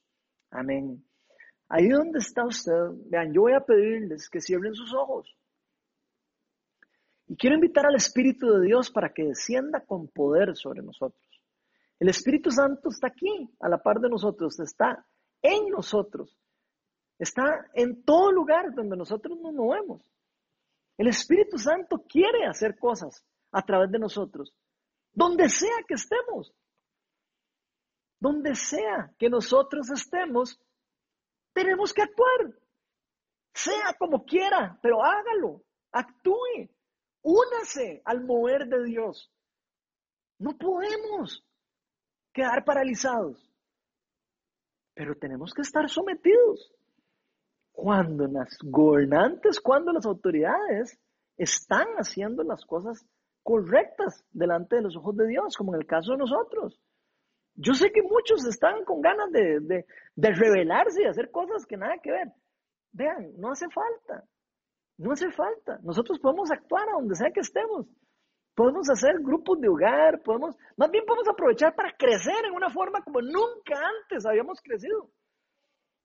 Amén. 0.52 1.04
Ahí 1.74 1.88
donde 1.88 2.20
está 2.20 2.44
usted, 2.46 2.74
vean, 3.06 3.32
yo 3.32 3.44
voy 3.44 3.54
a 3.54 3.62
pedirles 3.62 4.30
que 4.30 4.42
cierren 4.42 4.76
sus 4.76 4.94
ojos. 4.94 5.34
Y 7.28 7.38
quiero 7.38 7.56
invitar 7.56 7.86
al 7.86 7.96
Espíritu 7.96 8.52
de 8.52 8.66
Dios 8.66 8.92
para 8.92 9.14
que 9.14 9.24
descienda 9.24 9.80
con 9.80 10.10
poder 10.10 10.58
sobre 10.58 10.82
nosotros. 10.82 11.26
El 11.98 12.10
Espíritu 12.10 12.52
Santo 12.52 12.90
está 12.90 13.08
aquí, 13.08 13.50
a 13.62 13.70
la 13.70 13.78
par 13.78 14.02
de 14.02 14.10
nosotros, 14.10 14.60
está 14.60 15.06
en 15.42 15.70
nosotros. 15.70 16.38
Está 17.18 17.70
en 17.74 18.04
todo 18.04 18.34
lugar 18.34 18.76
donde 18.76 18.98
nosotros 18.98 19.40
nos 19.40 19.54
movemos. 19.54 20.02
El 20.98 21.08
Espíritu 21.08 21.58
Santo 21.58 22.04
quiere 22.06 22.48
hacer 22.48 22.78
cosas 22.78 23.26
a 23.50 23.62
través 23.62 23.90
de 23.92 24.00
nosotros, 24.00 24.54
donde 25.14 25.48
sea 25.48 25.86
que 25.88 25.94
estemos. 25.94 26.54
Donde 28.20 28.56
sea 28.56 29.14
que 29.18 29.30
nosotros 29.30 29.90
estemos, 29.90 30.60
tenemos 31.54 31.94
que 31.94 32.02
actuar. 32.02 32.54
Sea 33.54 33.96
como 34.00 34.24
quiera, 34.24 34.80
pero 34.82 35.04
hágalo, 35.04 35.64
actúe, 35.92 36.70
únase 37.22 38.02
al 38.06 38.24
mover 38.24 38.68
de 38.68 38.84
Dios. 38.86 39.32
No 40.40 40.58
podemos 40.58 41.46
quedar 42.34 42.64
paralizados. 42.64 43.48
Pero 44.94 45.16
tenemos 45.16 45.54
que 45.54 45.62
estar 45.62 45.90
sometidos. 45.90 46.74
Cuando 47.72 48.28
las 48.28 48.58
gobernantes, 48.64 49.60
cuando 49.60 49.92
las 49.92 50.06
autoridades 50.06 51.00
están 51.38 51.88
haciendo 51.98 52.44
las 52.44 52.66
cosas 52.66 53.06
correctas 53.44 54.24
delante 54.32 54.76
de 54.76 54.84
los 54.84 54.96
ojos 54.96 55.16
de 55.18 55.28
Dios, 55.28 55.56
como 55.58 55.74
en 55.74 55.82
el 55.82 55.88
caso 55.88 56.12
de 56.12 56.20
nosotros. 56.20 56.80
Yo 57.64 57.74
sé 57.74 57.92
que 57.92 58.02
muchos 58.02 58.44
están 58.48 58.84
con 58.86 59.02
ganas 59.02 59.32
de, 59.32 59.86
de, 60.16 60.34
rebelarse 60.34 61.04
y 61.04 61.06
hacer 61.06 61.30
cosas 61.30 61.66
que 61.68 61.78
nada 61.78 61.94
que 62.02 62.12
ver. 62.12 62.28
Vean, 62.92 63.34
no 63.38 63.52
hace 63.52 63.68
falta. 63.70 64.26
No 64.98 65.12
hace 65.12 65.30
falta. 65.32 65.78
Nosotros 65.84 66.20
podemos 66.20 66.50
actuar 66.50 66.90
a 66.90 66.94
donde 66.94 67.16
sea 67.16 67.30
que 67.32 67.42
estemos. 67.42 67.86
Podemos 68.56 68.90
hacer 68.90 69.14
grupos 69.20 69.62
de 69.62 69.70
hogar, 69.70 70.22
podemos, 70.24 70.58
más 70.76 70.90
bien 70.90 71.06
podemos 71.06 71.28
aprovechar 71.28 71.74
para 71.76 71.94
crecer 71.96 72.46
en 72.46 72.54
una 72.54 72.70
forma 72.70 73.02
como 73.04 73.22
nunca 73.22 73.76
antes 73.76 74.26
habíamos 74.26 74.60
crecido. 74.62 75.10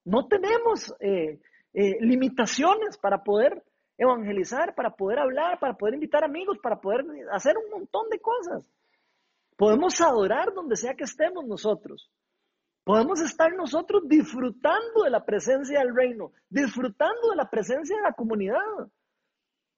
No 0.04 0.28
tenemos 0.28 0.94
eh, 1.00 1.40
eh, 1.72 1.96
limitaciones 2.00 2.98
para 2.98 3.24
poder 3.24 3.64
evangelizar, 3.98 4.74
para 4.74 4.90
poder 4.90 5.18
hablar, 5.18 5.58
para 5.58 5.74
poder 5.74 5.94
invitar 5.94 6.22
amigos, 6.22 6.58
para 6.62 6.80
poder 6.80 7.04
hacer 7.32 7.56
un 7.56 7.70
montón 7.70 8.08
de 8.10 8.20
cosas. 8.20 8.70
Podemos 9.56 10.00
adorar 10.00 10.52
donde 10.54 10.76
sea 10.76 10.94
que 10.94 11.04
estemos 11.04 11.44
nosotros. 11.44 12.10
Podemos 12.84 13.20
estar 13.20 13.52
nosotros 13.54 14.02
disfrutando 14.06 15.02
de 15.04 15.10
la 15.10 15.24
presencia 15.24 15.80
del 15.80 15.94
reino, 15.94 16.32
disfrutando 16.48 17.30
de 17.30 17.36
la 17.36 17.50
presencia 17.50 17.96
de 17.96 18.02
la 18.02 18.12
comunidad. 18.12 18.60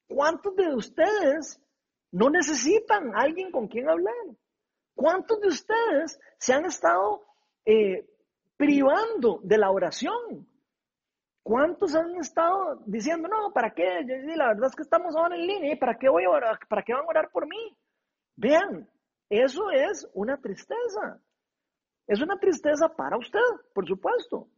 ¿Cuántos 0.08 0.56
de 0.56 0.74
ustedes 0.74 1.60
no 2.10 2.30
necesitan 2.30 3.12
alguien 3.14 3.50
con 3.50 3.68
quien 3.68 3.88
hablar. 3.88 4.14
¿Cuántos 4.94 5.40
de 5.40 5.48
ustedes 5.48 6.20
se 6.38 6.54
han 6.54 6.64
estado 6.64 7.24
eh, 7.64 8.08
privando 8.56 9.40
de 9.42 9.58
la 9.58 9.70
oración? 9.70 10.46
¿Cuántos 11.42 11.94
han 11.94 12.16
estado 12.16 12.82
diciendo, 12.86 13.28
no, 13.28 13.52
¿para 13.52 13.72
qué? 13.72 14.02
La 14.36 14.48
verdad 14.48 14.66
es 14.66 14.76
que 14.76 14.82
estamos 14.82 15.16
ahora 15.16 15.36
en 15.36 15.46
línea, 15.46 15.78
¿para 15.78 15.96
qué, 15.96 16.08
voy 16.08 16.24
a 16.24 16.30
orar? 16.30 16.58
¿para 16.68 16.82
qué 16.82 16.92
van 16.92 17.04
a 17.04 17.08
orar 17.08 17.30
por 17.30 17.46
mí? 17.46 17.76
Vean, 18.36 18.88
eso 19.28 19.70
es 19.70 20.08
una 20.14 20.38
tristeza. 20.38 21.20
Es 22.06 22.20
una 22.22 22.38
tristeza 22.38 22.88
para 22.88 23.18
usted, 23.18 23.40
por 23.74 23.86
supuesto. 23.86 24.48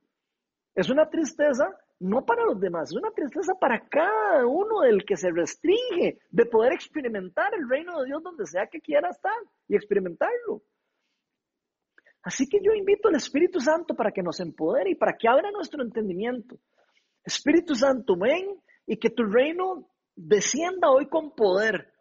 Es 0.75 0.89
una 0.89 1.09
tristeza 1.09 1.77
no 2.01 2.25
para 2.25 2.45
los 2.45 2.59
demás, 2.59 2.91
es 2.91 2.97
una 2.97 3.11
tristeza 3.11 3.53
para 3.61 3.87
cada 3.89 4.47
uno 4.47 4.81
del 4.81 5.05
que 5.05 5.17
se 5.17 5.31
restringe 5.31 6.19
de 6.31 6.47
poder 6.47 6.73
experimentar 6.73 7.53
el 7.55 7.69
reino 7.69 8.01
de 8.01 8.07
Dios 8.07 8.23
donde 8.23 8.47
sea 8.47 8.67
que 8.69 8.81
quiera 8.81 9.11
estar 9.11 9.37
y 9.69 9.77
experimentarlo. 9.77 10.63
Así 12.23 12.49
que 12.49 12.59
yo 12.63 12.73
invito 12.73 13.09
al 13.09 13.17
Espíritu 13.17 13.61
Santo 13.61 13.95
para 13.95 14.13
que 14.13 14.23
nos 14.23 14.41
empodere 14.41 14.91
y 14.91 14.95
para 14.95 15.17
que 15.17 15.29
abra 15.29 15.51
nuestro 15.51 15.83
entendimiento. 15.83 16.59
Espíritu 17.23 17.75
Santo, 17.75 18.17
ven 18.17 18.61
y 18.87 18.97
que 18.97 19.11
tu 19.11 19.25
reino 19.25 19.91
descienda 20.17 20.91
hoy 20.91 21.07
con 21.07 21.35
poder 21.35 21.93